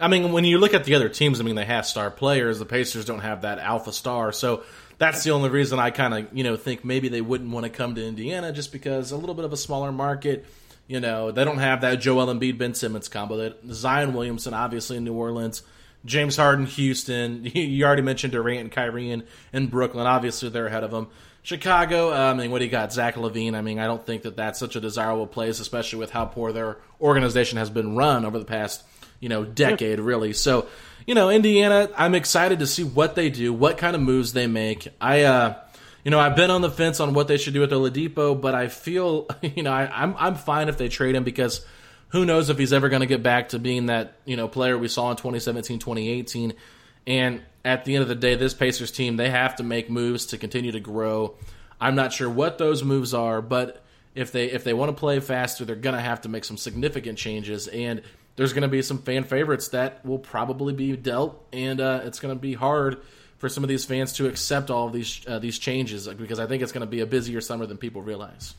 I 0.00 0.08
mean, 0.08 0.32
when 0.32 0.44
you 0.44 0.58
look 0.58 0.74
at 0.74 0.82
the 0.82 0.96
other 0.96 1.08
teams, 1.08 1.40
I 1.40 1.44
mean, 1.44 1.54
they 1.54 1.64
have 1.64 1.86
star 1.86 2.10
players. 2.10 2.58
The 2.58 2.64
Pacers 2.64 3.04
don't 3.04 3.20
have 3.20 3.42
that 3.42 3.60
alpha 3.60 3.92
star, 3.92 4.32
so 4.32 4.64
that's 4.98 5.22
the 5.22 5.30
only 5.30 5.48
reason 5.48 5.78
I 5.78 5.90
kind 5.90 6.14
of 6.14 6.26
you 6.32 6.42
know 6.42 6.56
think 6.56 6.84
maybe 6.84 7.08
they 7.08 7.20
wouldn't 7.20 7.50
want 7.50 7.64
to 7.64 7.70
come 7.70 7.94
to 7.94 8.04
Indiana 8.04 8.52
just 8.52 8.72
because 8.72 9.12
a 9.12 9.16
little 9.16 9.34
bit 9.34 9.44
of 9.44 9.52
a 9.52 9.56
smaller 9.56 9.92
market. 9.92 10.46
You 10.88 11.00
know, 11.00 11.30
they 11.30 11.44
don't 11.44 11.58
have 11.58 11.82
that 11.82 12.00
Joel 12.00 12.26
Embiid 12.26 12.58
Ben 12.58 12.74
Simmons 12.74 13.08
combo. 13.08 13.36
That 13.36 13.58
Zion 13.72 14.14
Williamson, 14.14 14.54
obviously 14.54 14.96
in 14.96 15.04
New 15.04 15.14
Orleans, 15.14 15.62
James 16.04 16.36
Harden, 16.36 16.66
Houston. 16.66 17.44
You 17.54 17.84
already 17.84 18.02
mentioned 18.02 18.32
Durant 18.32 18.60
and 18.60 18.72
Kyrie 18.72 19.10
in, 19.10 19.24
in 19.52 19.68
Brooklyn. 19.68 20.06
Obviously, 20.06 20.48
they're 20.48 20.66
ahead 20.66 20.84
of 20.84 20.90
them. 20.90 21.08
Chicago, 21.42 22.12
uh, 22.12 22.30
I 22.30 22.34
mean, 22.34 22.50
what 22.52 22.60
do 22.60 22.64
you 22.64 22.70
got? 22.70 22.92
Zach 22.92 23.16
LaVine. 23.16 23.54
I 23.54 23.62
mean, 23.62 23.80
I 23.80 23.86
don't 23.86 24.04
think 24.04 24.22
that 24.22 24.36
that's 24.36 24.60
such 24.60 24.76
a 24.76 24.80
desirable 24.80 25.26
place, 25.26 25.58
especially 25.58 25.98
with 25.98 26.10
how 26.10 26.24
poor 26.24 26.52
their 26.52 26.78
organization 27.00 27.58
has 27.58 27.68
been 27.68 27.96
run 27.96 28.24
over 28.24 28.38
the 28.38 28.44
past, 28.44 28.84
you 29.18 29.28
know, 29.28 29.44
decade, 29.44 29.98
really. 29.98 30.34
So, 30.34 30.66
you 31.04 31.16
know, 31.16 31.30
Indiana, 31.30 31.90
I'm 31.96 32.14
excited 32.14 32.60
to 32.60 32.66
see 32.66 32.84
what 32.84 33.16
they 33.16 33.28
do, 33.28 33.52
what 33.52 33.76
kind 33.76 33.96
of 33.96 34.02
moves 34.02 34.32
they 34.32 34.46
make. 34.46 34.86
I, 35.00 35.22
uh, 35.22 35.58
you 36.04 36.12
know, 36.12 36.20
I've 36.20 36.36
been 36.36 36.50
on 36.50 36.62
the 36.62 36.70
fence 36.70 37.00
on 37.00 37.12
what 37.12 37.26
they 37.26 37.38
should 37.38 37.54
do 37.54 37.60
with 37.60 37.72
Oladipo, 37.72 38.40
but 38.40 38.54
I 38.54 38.68
feel, 38.68 39.28
you 39.42 39.64
know, 39.64 39.72
I, 39.72 39.86
I'm 39.86 40.14
I'm 40.18 40.34
fine 40.36 40.68
if 40.68 40.78
they 40.78 40.88
trade 40.88 41.16
him 41.16 41.24
because 41.24 41.64
who 42.08 42.24
knows 42.24 42.50
if 42.50 42.58
he's 42.58 42.72
ever 42.72 42.88
going 42.88 43.00
to 43.00 43.06
get 43.06 43.22
back 43.22 43.50
to 43.50 43.58
being 43.58 43.86
that 43.86 44.14
you 44.24 44.36
know 44.36 44.46
player 44.46 44.76
we 44.76 44.88
saw 44.88 45.10
in 45.10 45.16
2017, 45.16 45.78
2018, 45.78 46.54
and 47.06 47.42
at 47.64 47.84
the 47.84 47.94
end 47.94 48.02
of 48.02 48.08
the 48.08 48.14
day, 48.14 48.34
this 48.34 48.54
Pacers 48.54 48.90
team 48.90 49.16
they 49.16 49.30
have 49.30 49.56
to 49.56 49.62
make 49.62 49.90
moves 49.90 50.26
to 50.26 50.38
continue 50.38 50.72
to 50.72 50.80
grow. 50.80 51.36
I'm 51.80 51.94
not 51.94 52.12
sure 52.12 52.30
what 52.30 52.58
those 52.58 52.82
moves 52.84 53.14
are, 53.14 53.42
but 53.42 53.82
if 54.14 54.32
they 54.32 54.50
if 54.50 54.64
they 54.64 54.74
want 54.74 54.90
to 54.90 54.98
play 54.98 55.20
faster, 55.20 55.64
they're 55.64 55.76
going 55.76 55.96
to 55.96 56.02
have 56.02 56.22
to 56.22 56.28
make 56.28 56.44
some 56.44 56.56
significant 56.56 57.18
changes 57.18 57.68
and 57.68 58.02
there's 58.36 58.52
going 58.52 58.62
to 58.62 58.68
be 58.68 58.82
some 58.82 58.98
fan 58.98 59.24
favorites 59.24 59.68
that 59.68 60.04
will 60.04 60.18
probably 60.18 60.72
be 60.72 60.96
dealt, 60.96 61.44
and 61.52 61.80
uh, 61.80 62.00
it's 62.04 62.20
going 62.20 62.34
to 62.34 62.40
be 62.40 62.54
hard 62.54 63.02
for 63.38 63.48
some 63.48 63.62
of 63.62 63.68
these 63.68 63.84
fans 63.84 64.14
to 64.14 64.26
accept 64.26 64.70
all 64.70 64.86
of 64.86 64.92
these 64.92 65.26
uh, 65.26 65.38
these 65.38 65.58
changes 65.58 66.08
because 66.08 66.38
I 66.38 66.46
think 66.46 66.62
it's 66.62 66.72
going 66.72 66.82
to 66.82 66.90
be 66.90 67.00
a 67.00 67.06
busier 67.06 67.40
summer 67.40 67.66
than 67.66 67.76
people 67.76 68.02
realize. 68.02 68.54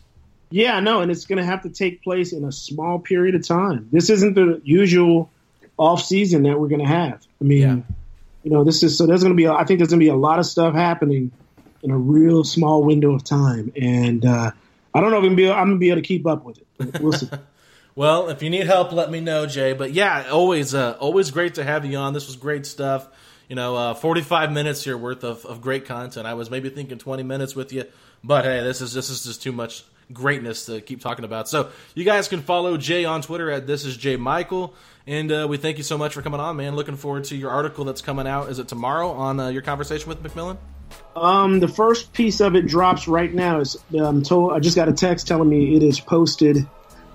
Yeah, 0.52 0.80
no, 0.82 1.02
and 1.02 1.10
it's 1.10 1.26
going 1.26 1.40
to 1.40 1.46
have 1.46 1.64
to 1.64 1.70
take 1.70 2.04
place 2.04 2.32
in 2.32 2.44
a 2.44 2.52
small 2.52 3.00
period 3.00 3.34
of 3.34 3.48
time. 3.48 3.90
This 3.92 4.12
isn't 4.12 4.36
the 4.36 4.62
usual 4.64 5.32
off 5.78 6.04
season 6.04 6.44
that 6.44 6.60
we're 6.60 6.68
going 6.68 6.82
to 6.82 6.88
have. 6.88 7.26
I 7.42 7.44
mean, 7.44 7.62
yeah. 7.62 7.96
You 8.44 8.52
know, 8.52 8.64
this 8.64 8.84
is 8.84 8.98
so 8.98 9.06
there's 9.06 9.24
going 9.24 9.36
to 9.36 9.38
be 9.38 9.48
I 9.48 9.64
think 9.64 9.80
there's 9.80 9.90
going 9.90 10.00
to 10.00 10.06
be 10.06 10.10
a 10.10 10.16
lot 10.16 10.40
of 10.40 10.46
stuff 10.46 10.76
happening 10.76 11.32
in 11.82 11.92
a 11.92 11.98
real 11.98 12.44
small 12.44 12.84
window 12.84 13.14
of 13.14 13.24
time, 13.24 13.72
and 13.76 14.26
uh, 14.26 14.52
I 14.94 15.02
don't 15.02 15.12
know 15.12 15.18
if 15.18 15.24
I'm 15.24 15.36
going 15.36 15.70
to 15.72 15.78
be 15.78 15.90
able 15.90 16.02
to 16.02 16.08
keep 16.08 16.28
up 16.28 16.44
with 16.44 16.60
it. 16.60 17.02
We'll 17.02 17.14
see. 17.14 17.30
well, 17.96 18.30
if 18.30 18.44
you 18.44 18.50
need 18.50 18.68
help, 18.68 18.92
let 18.92 19.10
me 19.10 19.20
know, 19.20 19.46
Jay. 19.46 19.74
But 19.74 19.92
yeah, 19.92 20.28
always 20.32 20.74
uh, 20.74 20.98
always 21.00 21.32
great 21.32 21.56
to 21.56 21.64
have 21.64 21.86
you 21.86 21.98
on. 21.98 22.14
This 22.14 22.28
was 22.28 22.36
great 22.36 22.66
stuff 22.66 23.08
you 23.50 23.56
know, 23.56 23.76
uh, 23.76 23.94
45 23.94 24.52
minutes 24.52 24.84
here 24.84 24.98
worth 24.98 25.24
of, 25.24 25.46
of 25.46 25.62
great 25.62 25.86
content. 25.86 26.26
I 26.26 26.34
was 26.34 26.50
maybe 26.50 26.70
thinking 26.70 26.98
20 26.98 27.24
minutes 27.24 27.56
with 27.56 27.74
you, 27.74 27.86
but 28.24 28.46
hey, 28.46 28.62
this 28.64 28.82
is 28.82 28.94
this 28.94 29.10
is 29.10 29.24
just 29.24 29.44
too 29.44 29.52
much 29.52 29.84
greatness 30.12 30.66
to 30.66 30.82
keep 30.82 31.02
talking 31.02 31.26
about. 31.26 31.48
So 31.48 31.70
you 31.96 32.04
guys 32.04 32.28
can 32.28 32.42
follow 32.42 32.78
Jay 32.78 33.06
on 33.06 33.22
Twitter 33.22 33.50
at 33.50 33.68
this 33.68 33.86
is 33.86 33.96
Jay 33.98 34.16
Michael, 34.16 34.74
and 35.08 35.32
uh, 35.32 35.48
we 35.50 35.58
thank 35.58 35.78
you 35.78 35.84
so 35.84 35.98
much 35.98 36.14
for 36.14 36.22
coming 36.22 36.40
on, 36.40 36.58
man. 36.58 36.76
Looking 36.76 36.96
forward 36.96 37.26
to 37.26 37.36
your 37.36 37.52
article 37.52 37.86
that's 37.86 38.02
coming 38.02 38.28
out. 38.28 38.50
Is 38.50 38.60
it 38.60 38.68
tomorrow 38.68 39.12
on 39.12 39.40
uh, 39.40 39.50
your 39.50 39.62
conversation 39.62 40.10
with 40.10 40.24
McMillan? 40.24 40.58
Um, 41.16 41.60
the 41.60 41.68
first 41.68 42.14
piece 42.14 42.40
of 42.40 42.56
it 42.56 42.68
drops 42.68 43.08
right 43.08 43.34
now. 43.34 43.60
Is 43.60 43.78
um, 44.00 44.24
told 44.24 44.54
I 44.54 44.60
just 44.60 44.76
got 44.76 44.90
a 44.90 44.94
text 44.94 45.28
telling 45.28 45.50
me 45.50 45.76
it 45.76 45.84
is 45.84 46.00
posted 46.00 46.68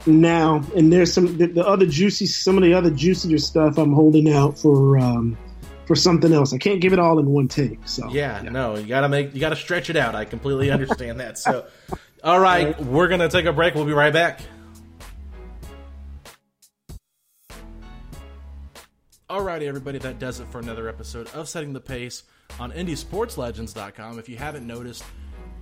now, 0.07 0.65
and 0.77 0.93
there's 0.93 1.13
some 1.13 1.37
the, 1.39 1.47
the 1.47 1.67
other 1.67 1.87
juicy, 1.87 2.27
some 2.27 2.57
of 2.57 2.63
the 2.63 2.75
other 2.75 2.91
juicier 2.91 3.39
stuff 3.39 3.79
I'm 3.79 3.93
holding 3.93 4.33
out 4.33 4.59
for. 4.59 4.99
Um, 4.99 5.37
for 5.89 5.97
something 5.97 6.35
else. 6.35 6.53
I 6.53 6.59
can't 6.59 6.83
give 6.83 6.93
it 6.93 6.99
all 6.99 7.19
in 7.19 7.25
one 7.31 7.49
take. 7.49 7.79
So 7.87 8.11
yeah, 8.11 8.43
yeah. 8.43 8.51
no, 8.51 8.77
you 8.77 8.87
gotta 8.87 9.09
make 9.09 9.33
you 9.33 9.41
gotta 9.41 9.57
stretch 9.57 9.89
it 9.89 9.97
out. 9.97 10.15
I 10.15 10.27
completely 10.27 10.71
understand 10.71 11.19
that. 11.21 11.39
So, 11.39 11.67
all 12.25 12.41
right, 12.41 12.67
all 12.67 12.73
right, 12.73 12.85
we're 12.85 13.09
gonna 13.09 13.29
take 13.29 13.47
a 13.47 13.53
break. 13.53 13.75
We'll 13.75 13.85
be 13.85 13.93
right 13.93 14.13
back. 14.13 14.41
Alrighty, 19.29 19.67
everybody, 19.67 19.99
that 19.99 20.19
does 20.19 20.41
it 20.41 20.47
for 20.49 20.59
another 20.59 20.89
episode 20.89 21.29
of 21.35 21.49
Setting 21.49 21.75
the 21.75 21.81
Pace 21.81 22.23
on 22.59 22.73
IndySportsLegends.com. 22.73 24.19
If 24.19 24.27
you 24.27 24.39
haven't 24.39 24.67
noticed, 24.67 25.05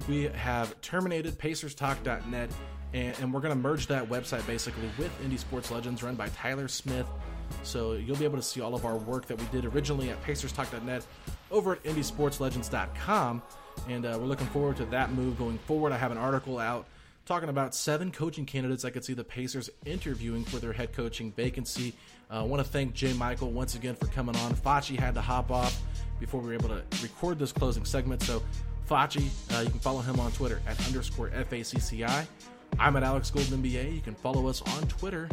we 0.09 0.25
have 0.25 0.81
terminated 0.83 1.37
PacersTalk.net, 1.37 2.51
and, 2.95 3.17
and 3.21 3.35
we're 3.35 3.41
going 3.41 3.53
to 3.53 3.61
merge 3.61 3.89
that 3.89 4.09
website 4.09 4.47
basically 4.47 4.89
with 4.97 5.11
Indy 5.21 5.37
Sports 5.37 5.73
Legends, 5.73 6.05
run 6.05 6.15
by 6.15 6.29
Tyler 6.29 6.69
Smith 6.69 7.09
so 7.63 7.93
you'll 7.95 8.17
be 8.17 8.25
able 8.25 8.37
to 8.37 8.43
see 8.43 8.61
all 8.61 8.75
of 8.75 8.85
our 8.85 8.97
work 8.97 9.27
that 9.27 9.39
we 9.39 9.47
did 9.47 9.65
originally 9.65 10.11
at 10.11 10.23
PacersTalk.net 10.25 11.07
over 11.51 11.73
at 11.73 11.83
IndySportsLegends.com. 11.85 13.43
And 13.89 14.05
uh, 14.05 14.17
we're 14.21 14.27
looking 14.27 14.47
forward 14.49 14.77
to 14.79 14.85
that 14.87 15.13
move 15.13 15.39
going 15.39 15.59
forward. 15.59 15.93
I 15.93 15.99
have 15.99 16.11
an 16.11 16.19
article 16.19 16.59
out 16.59 16.87
talking 17.27 17.49
about 17.49 17.75
seven 17.75 18.13
coaching 18.13 18.47
candidates 18.47 18.85
I 18.85 18.91
could 18.91 19.05
see 19.05 19.13
the 19.13 19.25
Pacers 19.25 19.69
interviewing 19.85 20.45
for 20.45 20.59
their 20.59 20.73
head 20.73 20.93
coaching 20.93 21.33
vacancy. 21.33 21.93
Uh, 22.31 22.41
I 22.41 22.43
want 22.43 22.65
to 22.65 22.69
thank 22.69 22.95
Jay 22.95 23.13
Michael 23.13 23.51
once 23.51 23.75
again 23.75 23.95
for 23.97 24.07
coming 24.07 24.37
on. 24.37 24.55
Facci 24.55 24.99
had 24.99 25.15
to 25.15 25.21
hop 25.21 25.51
off 25.51 25.81
before 26.21 26.41
we 26.41 26.49
were 26.49 26.55
able 26.55 26.69
to 26.69 26.83
record 27.03 27.39
this 27.39 27.53
closing 27.53 27.85
segment. 27.85 28.23
So, 28.23 28.43
Facci, 28.89 29.29
uh, 29.55 29.61
you 29.61 29.71
can 29.71 29.81
follow 29.81 30.01
him 30.01 30.21
on 30.21 30.31
Twitter 30.33 30.63
at 30.67 30.85
underscore 30.87 31.31
FACCI. 31.31 32.27
I'm 32.79 32.97
at 32.97 33.03
Alex 33.03 33.31
Golden 33.31 33.63
NBA. 33.63 33.95
You 33.95 34.01
can 34.01 34.15
follow 34.15 34.47
us 34.47 34.63
on 34.63 34.87
Twitter 34.87 35.29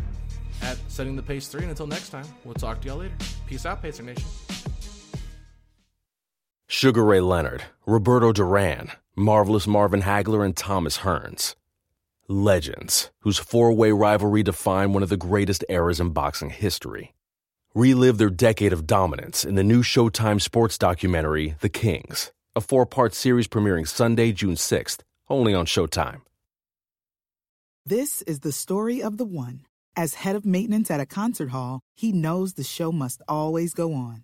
at 0.61 0.77
Setting 0.87 1.15
the 1.15 1.23
Pace 1.23 1.47
3. 1.47 1.61
And 1.61 1.69
until 1.71 1.87
next 1.87 2.09
time, 2.09 2.25
we'll 2.43 2.53
talk 2.55 2.81
to 2.81 2.87
y'all 2.87 2.97
later. 2.97 3.15
Peace 3.47 3.65
out, 3.65 3.81
Pacer 3.81 4.03
Nation. 4.03 4.25
Sugar 6.67 7.03
Ray 7.03 7.21
Leonard, 7.21 7.63
Roberto 7.85 8.31
Duran, 8.31 8.91
Marvelous 9.15 9.67
Marvin 9.67 10.01
Hagler, 10.01 10.43
and 10.43 10.55
Thomas 10.55 10.99
Hearns. 10.99 11.55
Legends, 12.27 13.11
whose 13.19 13.37
four 13.37 13.73
way 13.73 13.91
rivalry 13.91 14.43
defined 14.43 14.93
one 14.93 15.03
of 15.03 15.09
the 15.09 15.17
greatest 15.17 15.63
eras 15.69 15.99
in 15.99 16.11
boxing 16.11 16.49
history. 16.49 17.13
Relive 17.75 18.17
their 18.17 18.29
decade 18.29 18.71
of 18.71 18.87
dominance 18.87 19.43
in 19.43 19.55
the 19.55 19.63
new 19.63 19.83
Showtime 19.83 20.41
sports 20.41 20.77
documentary, 20.77 21.55
The 21.59 21.69
Kings, 21.69 22.31
a 22.55 22.61
four 22.61 22.85
part 22.85 23.13
series 23.13 23.47
premiering 23.47 23.87
Sunday, 23.87 24.31
June 24.31 24.55
6th, 24.55 24.99
only 25.29 25.53
on 25.53 25.65
Showtime. 25.65 26.21
This 27.85 28.21
is 28.21 28.39
the 28.39 28.51
story 28.53 29.03
of 29.03 29.17
the 29.17 29.25
one. 29.25 29.65
As 29.95 30.13
head 30.15 30.35
of 30.35 30.45
maintenance 30.45 30.89
at 30.89 31.01
a 31.01 31.05
concert 31.05 31.49
hall, 31.49 31.81
he 31.95 32.11
knows 32.11 32.53
the 32.53 32.63
show 32.63 32.91
must 32.91 33.21
always 33.27 33.73
go 33.73 33.93
on. 33.93 34.23